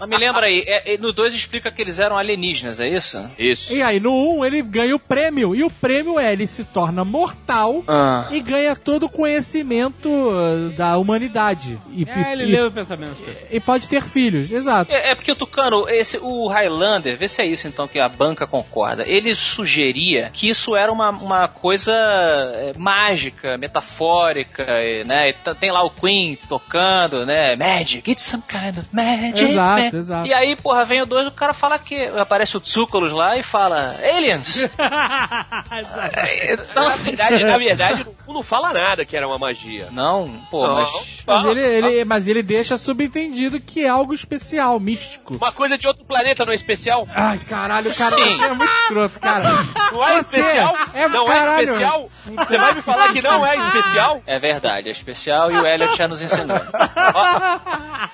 Mas 0.00 0.08
me 0.08 0.16
lembra 0.16 0.46
aí, 0.46 0.64
é- 0.66 0.94
é- 0.94 0.98
no 0.98 1.12
2 1.12 1.32
explica 1.32 1.70
que 1.70 1.80
eles 1.80 1.98
eram 2.00 2.18
alienígenas, 2.18 2.80
é 2.80 2.88
isso? 2.88 3.30
Isso. 3.38 3.72
E 3.72 3.80
aí, 3.80 4.00
no 4.00 4.12
1, 4.38 4.44
ele 4.44 4.62
ganha 4.62 4.96
o 4.96 4.98
prêmio. 4.98 5.54
E 5.54 5.62
o 5.62 5.70
prêmio 5.70 6.18
é, 6.18 6.32
ele 6.38 6.46
se 6.46 6.64
torna 6.64 7.04
mortal 7.04 7.82
Ah. 7.88 8.28
e 8.30 8.40
ganha 8.40 8.74
todo 8.76 9.06
o 9.06 9.08
conhecimento 9.10 10.08
uh, 10.08 10.70
da 10.76 10.96
humanidade. 10.96 11.78
E, 11.90 12.06
É, 12.08 12.32
ele 12.32 12.44
e, 12.44 12.52
leu 12.52 12.68
o 12.68 12.72
pensamento. 12.72 13.16
e 13.50 13.58
pode 13.60 13.88
ter 13.88 14.02
filhos, 14.02 14.50
exato. 14.50 14.92
É, 14.92 15.10
é 15.10 15.14
porque 15.14 15.32
o 15.32 15.36
Tucano, 15.36 15.88
esse, 15.88 16.18
o 16.18 16.46
Highlander, 16.48 17.16
vê 17.18 17.28
se 17.28 17.42
é 17.42 17.46
isso 17.46 17.66
então 17.66 17.88
que 17.88 17.98
a 17.98 18.08
banca 18.08 18.46
concorda. 18.46 19.04
Ele 19.06 19.34
sugeria 19.34 20.30
que 20.32 20.48
isso 20.48 20.76
era 20.76 20.92
uma, 20.92 21.10
uma 21.10 21.48
coisa 21.48 21.92
é, 21.92 22.72
mágica, 22.78 23.58
metafórica, 23.58 24.62
é, 24.62 25.04
né? 25.04 25.30
E 25.30 25.32
Tem 25.54 25.70
lá 25.72 25.82
o 25.82 25.90
Queen 25.90 26.38
tocando, 26.48 27.26
né? 27.26 27.56
Magic, 27.56 28.08
it's 28.10 28.22
some 28.24 28.42
kind 28.48 28.78
of 28.78 28.86
magic. 28.92 29.42
Exato, 29.42 29.82
man. 29.82 29.98
exato. 29.98 30.28
E 30.28 30.32
aí, 30.32 30.54
porra, 30.56 30.84
vem 30.84 31.02
o 31.02 31.06
2 31.06 31.26
o 31.28 31.32
cara 31.32 31.52
fala 31.52 31.78
que. 31.78 31.96
Aparece 32.18 32.56
o 32.56 32.60
Tsúculos 32.60 33.12
lá 33.12 33.36
e 33.36 33.42
fala: 33.42 33.96
Aliens! 34.02 34.68
É, 36.26 36.54
então, 36.54 36.88
Na 36.88 36.96
verdade, 36.96 37.44
na 37.44 37.58
verdade, 37.58 38.06
não 38.26 38.42
fala 38.42 38.72
nada 38.72 39.04
que 39.04 39.16
era 39.16 39.26
uma 39.26 39.38
magia. 39.38 39.88
Não, 39.90 40.42
pô, 40.50 40.66
Não. 40.66 40.74
mas. 40.76 41.18
Mas 41.26 41.44
Ah, 41.44 41.50
ele, 41.50 41.60
ele, 41.60 42.04
mas 42.04 42.26
ele 42.26 42.42
deixa 42.42 42.76
subentendido 42.78 43.60
que 43.60 43.84
é 43.84 43.88
algo 43.88 44.14
especial, 44.14 44.78
místico. 44.80 45.36
Uma 45.36 45.52
coisa 45.52 45.76
de 45.76 45.86
outro 45.86 46.04
planeta 46.06 46.44
não 46.44 46.52
é 46.52 46.54
especial? 46.56 47.06
Ai, 47.14 47.38
caralho, 47.38 47.94
cara, 47.94 48.14
Sim. 48.16 48.36
você 48.38 48.44
é 48.44 48.54
muito 48.54 48.72
escroto, 48.72 49.20
cara. 49.20 49.50
Não 49.92 50.06
é 50.08 50.22
Você 50.22 50.40
especial? 50.40 50.74
é- 50.94 51.08
não 51.08 51.24
caralho. 51.26 51.58
é 51.58 51.62
especial? 51.64 52.10
Você 52.26 52.58
vai 52.58 52.74
me 52.74 52.82
falar 52.82 53.12
que 53.12 53.22
não 53.22 53.44
é 53.46 53.56
especial? 53.56 54.22
É 54.26 54.38
verdade, 54.38 54.88
é 54.88 54.92
especial 54.92 55.50
e 55.52 55.58
o 55.58 55.66
Elliot 55.66 55.96
já 55.96 56.08
nos 56.08 56.22
ensinou. 56.22 56.60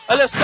Olha 0.09 0.29
só, 0.29 0.37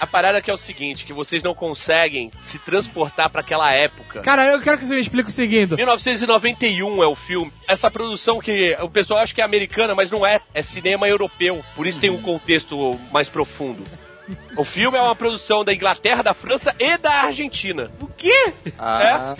a 0.00 0.06
parada 0.06 0.40
que 0.40 0.50
é 0.50 0.54
o 0.54 0.56
seguinte, 0.56 1.04
que 1.04 1.12
vocês 1.12 1.42
não 1.42 1.54
conseguem 1.54 2.30
se 2.42 2.58
transportar 2.58 3.28
pra 3.30 3.40
aquela 3.40 3.72
época. 3.72 4.20
Cara, 4.20 4.44
eu 4.46 4.60
quero 4.60 4.78
que 4.78 4.86
você 4.86 4.94
me 4.94 5.00
explique 5.00 5.28
o 5.28 5.32
seguinte. 5.32 5.74
1991 5.74 6.93
é 7.02 7.06
o 7.06 7.14
filme. 7.14 7.52
Essa 7.66 7.90
produção 7.90 8.38
que 8.38 8.76
o 8.80 8.88
pessoal 8.88 9.20
acha 9.20 9.34
que 9.34 9.40
é 9.40 9.44
americana, 9.44 9.94
mas 9.94 10.10
não 10.10 10.26
é. 10.26 10.40
É 10.52 10.62
cinema 10.62 11.08
europeu. 11.08 11.64
Por 11.74 11.86
isso 11.86 12.00
tem 12.00 12.10
um 12.10 12.20
contexto 12.20 12.98
mais 13.12 13.28
profundo. 13.28 13.82
O 14.56 14.64
filme 14.64 14.96
é 14.96 15.02
uma 15.02 15.14
produção 15.14 15.64
da 15.64 15.72
Inglaterra, 15.74 16.22
da 16.22 16.32
França 16.34 16.74
e 16.78 16.96
da 16.96 17.10
Argentina. 17.12 17.90
O 18.00 18.06
quê? 18.06 18.52
Ah, 18.78 19.36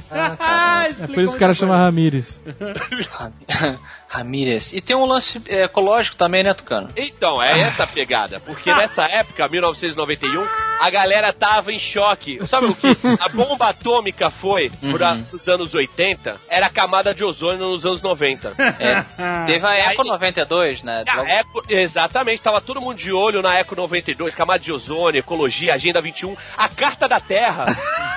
É 1.01 1.07
por 1.07 1.21
isso 1.23 1.31
que 1.33 1.37
o 1.37 1.41
cara 1.41 1.55
chama 1.55 1.77
Ramírez. 1.77 2.41
Ramírez. 4.09 4.73
E 4.73 4.81
tem 4.81 4.95
um 4.95 5.05
lance 5.07 5.43
é, 5.49 5.63
ecológico 5.65 6.17
também, 6.17 6.43
né, 6.45 6.55
Tucano? 6.55 6.89
Então, 6.97 7.43
é 7.43 7.61
essa 7.61 7.83
a 7.83 7.87
pegada. 7.87 8.39
Porque 8.41 8.73
nessa 8.73 9.05
época, 9.07 9.49
1991, 9.49 10.47
a 10.81 10.91
galera 10.91 11.33
tava 11.33 11.73
em 11.73 11.79
choque. 11.79 12.39
Sabe 12.47 12.67
o 12.67 12.75
que? 12.75 12.87
A 13.21 13.29
bomba 13.29 13.71
atômica 13.71 14.31
foi, 14.31 14.71
por 14.81 15.03
a- 15.03 15.15
nos 15.33 15.49
anos 15.49 15.75
80, 15.75 16.37
era 16.49 16.67
a 16.67 16.71
camada 16.71 17.13
de 17.13 17.25
ozônio 17.25 17.59
nos 17.71 17.85
anos 17.85 18.03
90. 18.03 18.53
É. 18.79 19.47
Teve 19.47 19.67
a 19.67 19.75
Eco 19.75 20.03
Aí- 20.03 20.09
92, 20.09 20.83
né? 20.85 21.05
A 21.09 21.29
Eco, 21.31 21.63
exatamente, 21.69 22.41
tava 22.43 22.61
todo 22.61 22.81
mundo 22.81 22.97
de 22.97 23.11
olho 23.13 23.43
na 23.43 23.57
Eco 23.59 23.75
92, 23.75 24.35
camada 24.35 24.61
de 24.63 24.71
ozônio, 24.75 25.19
ecologia, 25.19 25.75
Agenda 25.75 26.01
21, 26.01 26.37
a 26.57 26.69
Carta 26.69 27.09
da 27.09 27.21
Terra. 27.21 27.67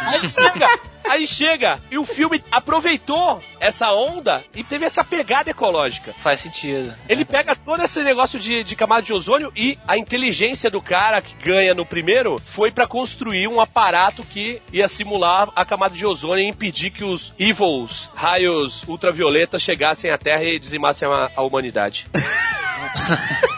Aí 0.07 0.29
chega, 0.29 0.79
aí 1.09 1.27
chega, 1.27 1.79
e 1.91 1.97
o 1.97 2.05
filme 2.05 2.43
aproveitou 2.51 3.41
essa 3.59 3.91
onda 3.91 4.43
e 4.55 4.63
teve 4.63 4.85
essa 4.85 5.03
pegada 5.03 5.49
ecológica. 5.49 6.13
Faz 6.21 6.39
sentido. 6.39 6.93
Ele 7.09 7.25
pega 7.25 7.55
todo 7.55 7.81
esse 7.81 8.03
negócio 8.03 8.39
de, 8.39 8.63
de 8.63 8.75
camada 8.75 9.01
de 9.01 9.11
ozônio 9.13 9.51
e 9.55 9.77
a 9.87 9.97
inteligência 9.97 10.69
do 10.69 10.81
cara 10.81 11.21
que 11.21 11.33
ganha 11.43 11.73
no 11.73 11.85
primeiro 11.85 12.37
foi 12.39 12.71
pra 12.71 12.87
construir 12.87 13.47
um 13.47 13.59
aparato 13.59 14.23
que 14.23 14.61
ia 14.71 14.87
simular 14.87 15.49
a 15.55 15.65
camada 15.65 15.95
de 15.95 16.05
ozônio 16.05 16.43
e 16.45 16.49
impedir 16.49 16.91
que 16.91 17.03
os 17.03 17.33
evils, 17.37 18.09
raios 18.15 18.83
ultravioletas, 18.87 19.61
chegassem 19.61 20.11
à 20.11 20.17
Terra 20.17 20.43
e 20.43 20.59
dizimassem 20.59 21.07
a, 21.07 21.31
a 21.35 21.41
humanidade. 21.41 22.05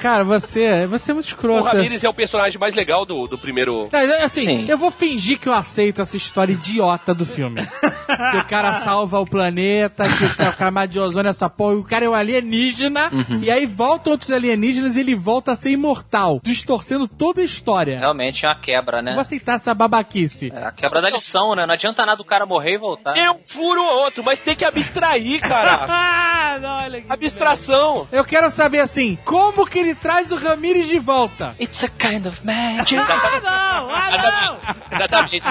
Cara, 0.00 0.24
você, 0.24 0.86
você 0.86 1.10
é 1.10 1.14
muito 1.14 1.26
O 1.26 1.28
escroto. 1.28 1.64
Ramirez 1.64 2.02
é 2.04 2.08
o 2.08 2.14
personagem 2.14 2.58
mais 2.58 2.74
legal 2.74 3.04
do, 3.04 3.26
do 3.26 3.38
primeiro. 3.38 3.88
Não, 3.92 4.24
Assim, 4.24 4.44
Sim. 4.44 4.66
eu 4.68 4.78
vou 4.78 4.90
fingir 4.90 5.38
que 5.38 5.48
eu 5.48 5.52
aceito 5.52 6.00
essa 6.02 6.16
história 6.16 6.52
idiota 6.52 7.12
do 7.14 7.24
filme. 7.26 7.60
que 8.30 8.36
o 8.38 8.44
cara 8.46 8.72
salva 8.72 9.18
o 9.20 9.24
planeta, 9.24 10.04
que 10.08 10.42
o 10.42 10.56
camada 10.56 10.88
de 10.92 10.98
ozônio, 10.98 11.28
essa 11.28 11.48
porra, 11.50 11.74
e 11.74 11.78
o 11.78 11.82
cara 11.84 12.04
é 12.04 12.08
um 12.08 12.14
alienígena, 12.14 13.10
e 13.42 13.50
aí 13.50 13.66
voltam 13.66 14.12
outros 14.12 14.30
alienígenas 14.30 14.96
e 14.96 15.00
ele 15.00 15.14
volta 15.14 15.52
a 15.52 15.56
ser 15.56 15.70
imortal, 15.70 16.40
distorcendo 16.42 17.06
toda 17.08 17.40
a 17.40 17.44
história. 17.44 17.98
Realmente 17.98 18.44
é 18.44 18.48
uma 18.48 18.54
quebra, 18.58 18.98
Eu 18.98 19.04
vou 19.04 19.14
né? 19.14 19.20
aceitar 19.20 19.54
essa 19.56 19.74
babaquice. 19.74 20.52
É 20.54 20.64
a 20.66 20.72
quebra 20.72 21.02
da 21.02 21.10
lição, 21.10 21.54
né? 21.54 21.66
Não 21.66 21.74
adianta 21.74 22.04
nada 22.06 22.20
o 22.20 22.24
cara 22.24 22.46
morrer 22.46 22.74
e 22.74 22.78
voltar. 22.78 23.16
É 23.16 23.30
um 23.30 23.34
furo 23.38 23.82
ou 23.82 24.04
outro, 24.04 24.22
mas 24.24 24.40
tem 24.40 24.54
que 24.56 24.64
abstrair, 24.64 25.40
cara. 25.40 25.84
Ah, 25.88 26.58
não, 26.62 26.76
olha 26.84 26.98
aqui. 26.98 27.06
Abstração. 27.08 28.06
Eu 28.12 28.24
quero 28.24 28.50
saber 28.50 28.80
assim, 28.80 29.18
como 29.24 29.66
que 29.74 29.80
ele 29.80 29.94
traz 29.96 30.30
o 30.30 30.36
Ramirez 30.36 30.86
de 30.86 31.00
volta? 31.00 31.52
It's 31.60 31.82
a 31.82 31.88
kind 31.88 32.24
of 32.26 32.46
magic. 32.46 32.96
Ah, 32.96 33.40
não, 33.42 33.90
ah, 33.90 34.56
não. 34.62 34.76
Exatamente. 34.96 35.46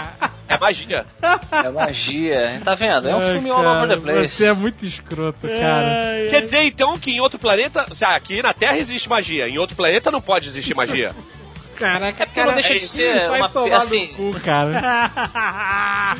É 0.47 0.57
magia. 0.57 1.05
É 1.51 1.69
magia. 1.69 2.61
Tá 2.63 2.73
vendo? 2.73 3.09
É 3.09 3.15
um 3.15 3.19
Ai, 3.19 3.33
filme 3.33 3.49
all 3.49 3.57
cara, 3.61 3.83
over 3.83 3.89
the 3.89 4.01
place. 4.01 4.29
Você 4.29 4.45
é 4.45 4.53
muito 4.53 4.85
escroto, 4.85 5.45
cara. 5.45 6.29
Quer 6.29 6.41
dizer, 6.41 6.63
então, 6.63 6.97
que 6.97 7.11
em 7.11 7.19
outro 7.19 7.37
planeta. 7.37 7.85
Ah, 8.01 8.15
aqui 8.15 8.41
na 8.41 8.53
Terra 8.53 8.77
existe 8.77 9.09
magia. 9.09 9.49
Em 9.49 9.57
outro 9.57 9.75
planeta 9.75 10.09
não 10.09 10.21
pode 10.21 10.47
existir 10.47 10.73
magia. 10.73 11.13
Caraca, 11.77 12.23
É 12.23 12.25
porque 12.25 12.43
não 12.43 12.53
deixa 12.53 12.73
de 12.73 12.87
ser 12.87 13.29
vai 13.29 13.39
uma- 13.39 13.49
tomar 13.49 13.77
assim- 13.77 14.07
no 14.17 14.33
cu, 14.33 14.39
cara. 14.39 15.11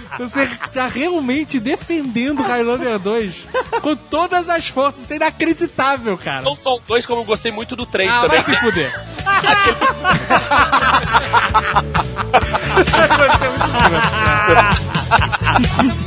Você 0.20 0.48
tá 0.74 0.88
realmente 0.88 1.60
defendendo 1.60 2.44
Highlander 2.44 3.00
2 3.00 3.48
com 3.82 3.96
todas 3.96 4.50
as 4.50 4.68
forças. 4.68 5.04
Isso 5.04 5.14
é 5.14 5.18
inacreditável, 5.18 6.18
cara. 6.18 6.42
Não 6.42 6.56
só 6.56 6.76
o 6.76 6.80
dois, 6.80 7.06
como 7.06 7.22
eu 7.22 7.26
gostei 7.26 7.52
muito 7.52 7.76
do 7.76 7.86
três 7.86 8.10
Ah, 8.12 8.22
também. 8.22 8.42
vai 8.42 8.42
se 8.42 8.56
fuder. 8.62 8.92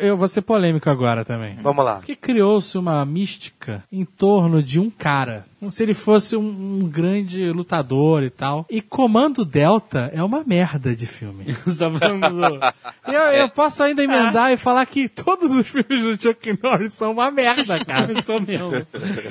Eu 0.00 0.16
vou 0.16 0.28
ser 0.28 0.42
polêmico 0.42 0.88
agora 0.90 1.24
também. 1.24 1.56
Vamos 1.62 1.84
lá. 1.84 1.96
Porque 1.96 2.16
criou-se 2.16 2.76
uma 2.78 3.04
mística 3.04 3.84
em 3.92 4.04
torno 4.04 4.62
de 4.62 4.78
um 4.80 4.90
cara. 4.90 5.44
Como 5.58 5.70
se 5.70 5.82
ele 5.82 5.92
fosse 5.92 6.34
um, 6.36 6.80
um 6.82 6.88
grande 6.88 7.50
lutador 7.52 8.22
e 8.22 8.30
tal. 8.30 8.64
E 8.70 8.80
Comando 8.80 9.44
Delta 9.44 10.10
é 10.14 10.22
uma 10.22 10.42
merda 10.42 10.96
de 10.96 11.06
filme. 11.06 11.52
Você 11.66 11.76
tá 11.76 11.90
falando 11.90 12.28
do- 12.30 13.12
eu, 13.12 13.20
eu 13.32 13.48
posso 13.50 13.82
ainda 13.82 14.02
emendar 14.02 14.50
e 14.52 14.56
falar 14.56 14.86
que 14.86 15.06
todos 15.06 15.52
os 15.52 15.68
filmes 15.68 16.02
do 16.02 16.20
Chuck 16.22 16.58
Norris 16.62 16.94
são 16.94 17.12
uma 17.12 17.30
merda, 17.30 17.84
cara. 17.84 18.00
São 18.22 18.40
mesmo. 18.40 18.70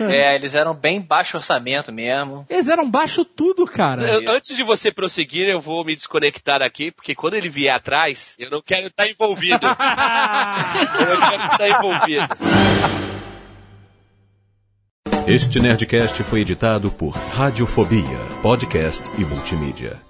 É, 0.07 0.35
eles 0.35 0.53
eram 0.53 0.75
bem 0.75 1.01
baixo 1.01 1.35
orçamento 1.37 1.91
mesmo. 1.91 2.45
Eles 2.47 2.67
eram 2.67 2.87
baixo 2.89 3.25
tudo, 3.25 3.65
cara. 3.65 4.03
Eu- 4.03 4.31
Antes 4.31 4.55
de 4.55 4.63
você 4.63 4.91
prosseguir, 4.91 5.47
eu 5.47 5.59
vou 5.59 5.83
me 5.83 5.95
desconectar 5.95 6.61
aqui, 6.61 6.91
porque 6.91 7.15
quando 7.15 7.33
ele 7.33 7.49
vier 7.49 7.73
atrás, 7.73 8.35
eu 8.37 8.51
não 8.51 8.61
quero 8.61 8.85
estar 8.87 9.07
envolvido. 9.09 9.65
eu 10.99 11.19
não 11.19 11.29
quero 11.29 11.45
estar 11.45 11.69
envolvido. 11.69 12.27
Este 15.27 15.59
Nerdcast 15.59 16.23
foi 16.23 16.41
editado 16.41 16.89
por 16.89 17.11
Radiofobia, 17.11 18.17
podcast 18.41 19.11
e 19.17 19.23
multimídia. 19.23 20.08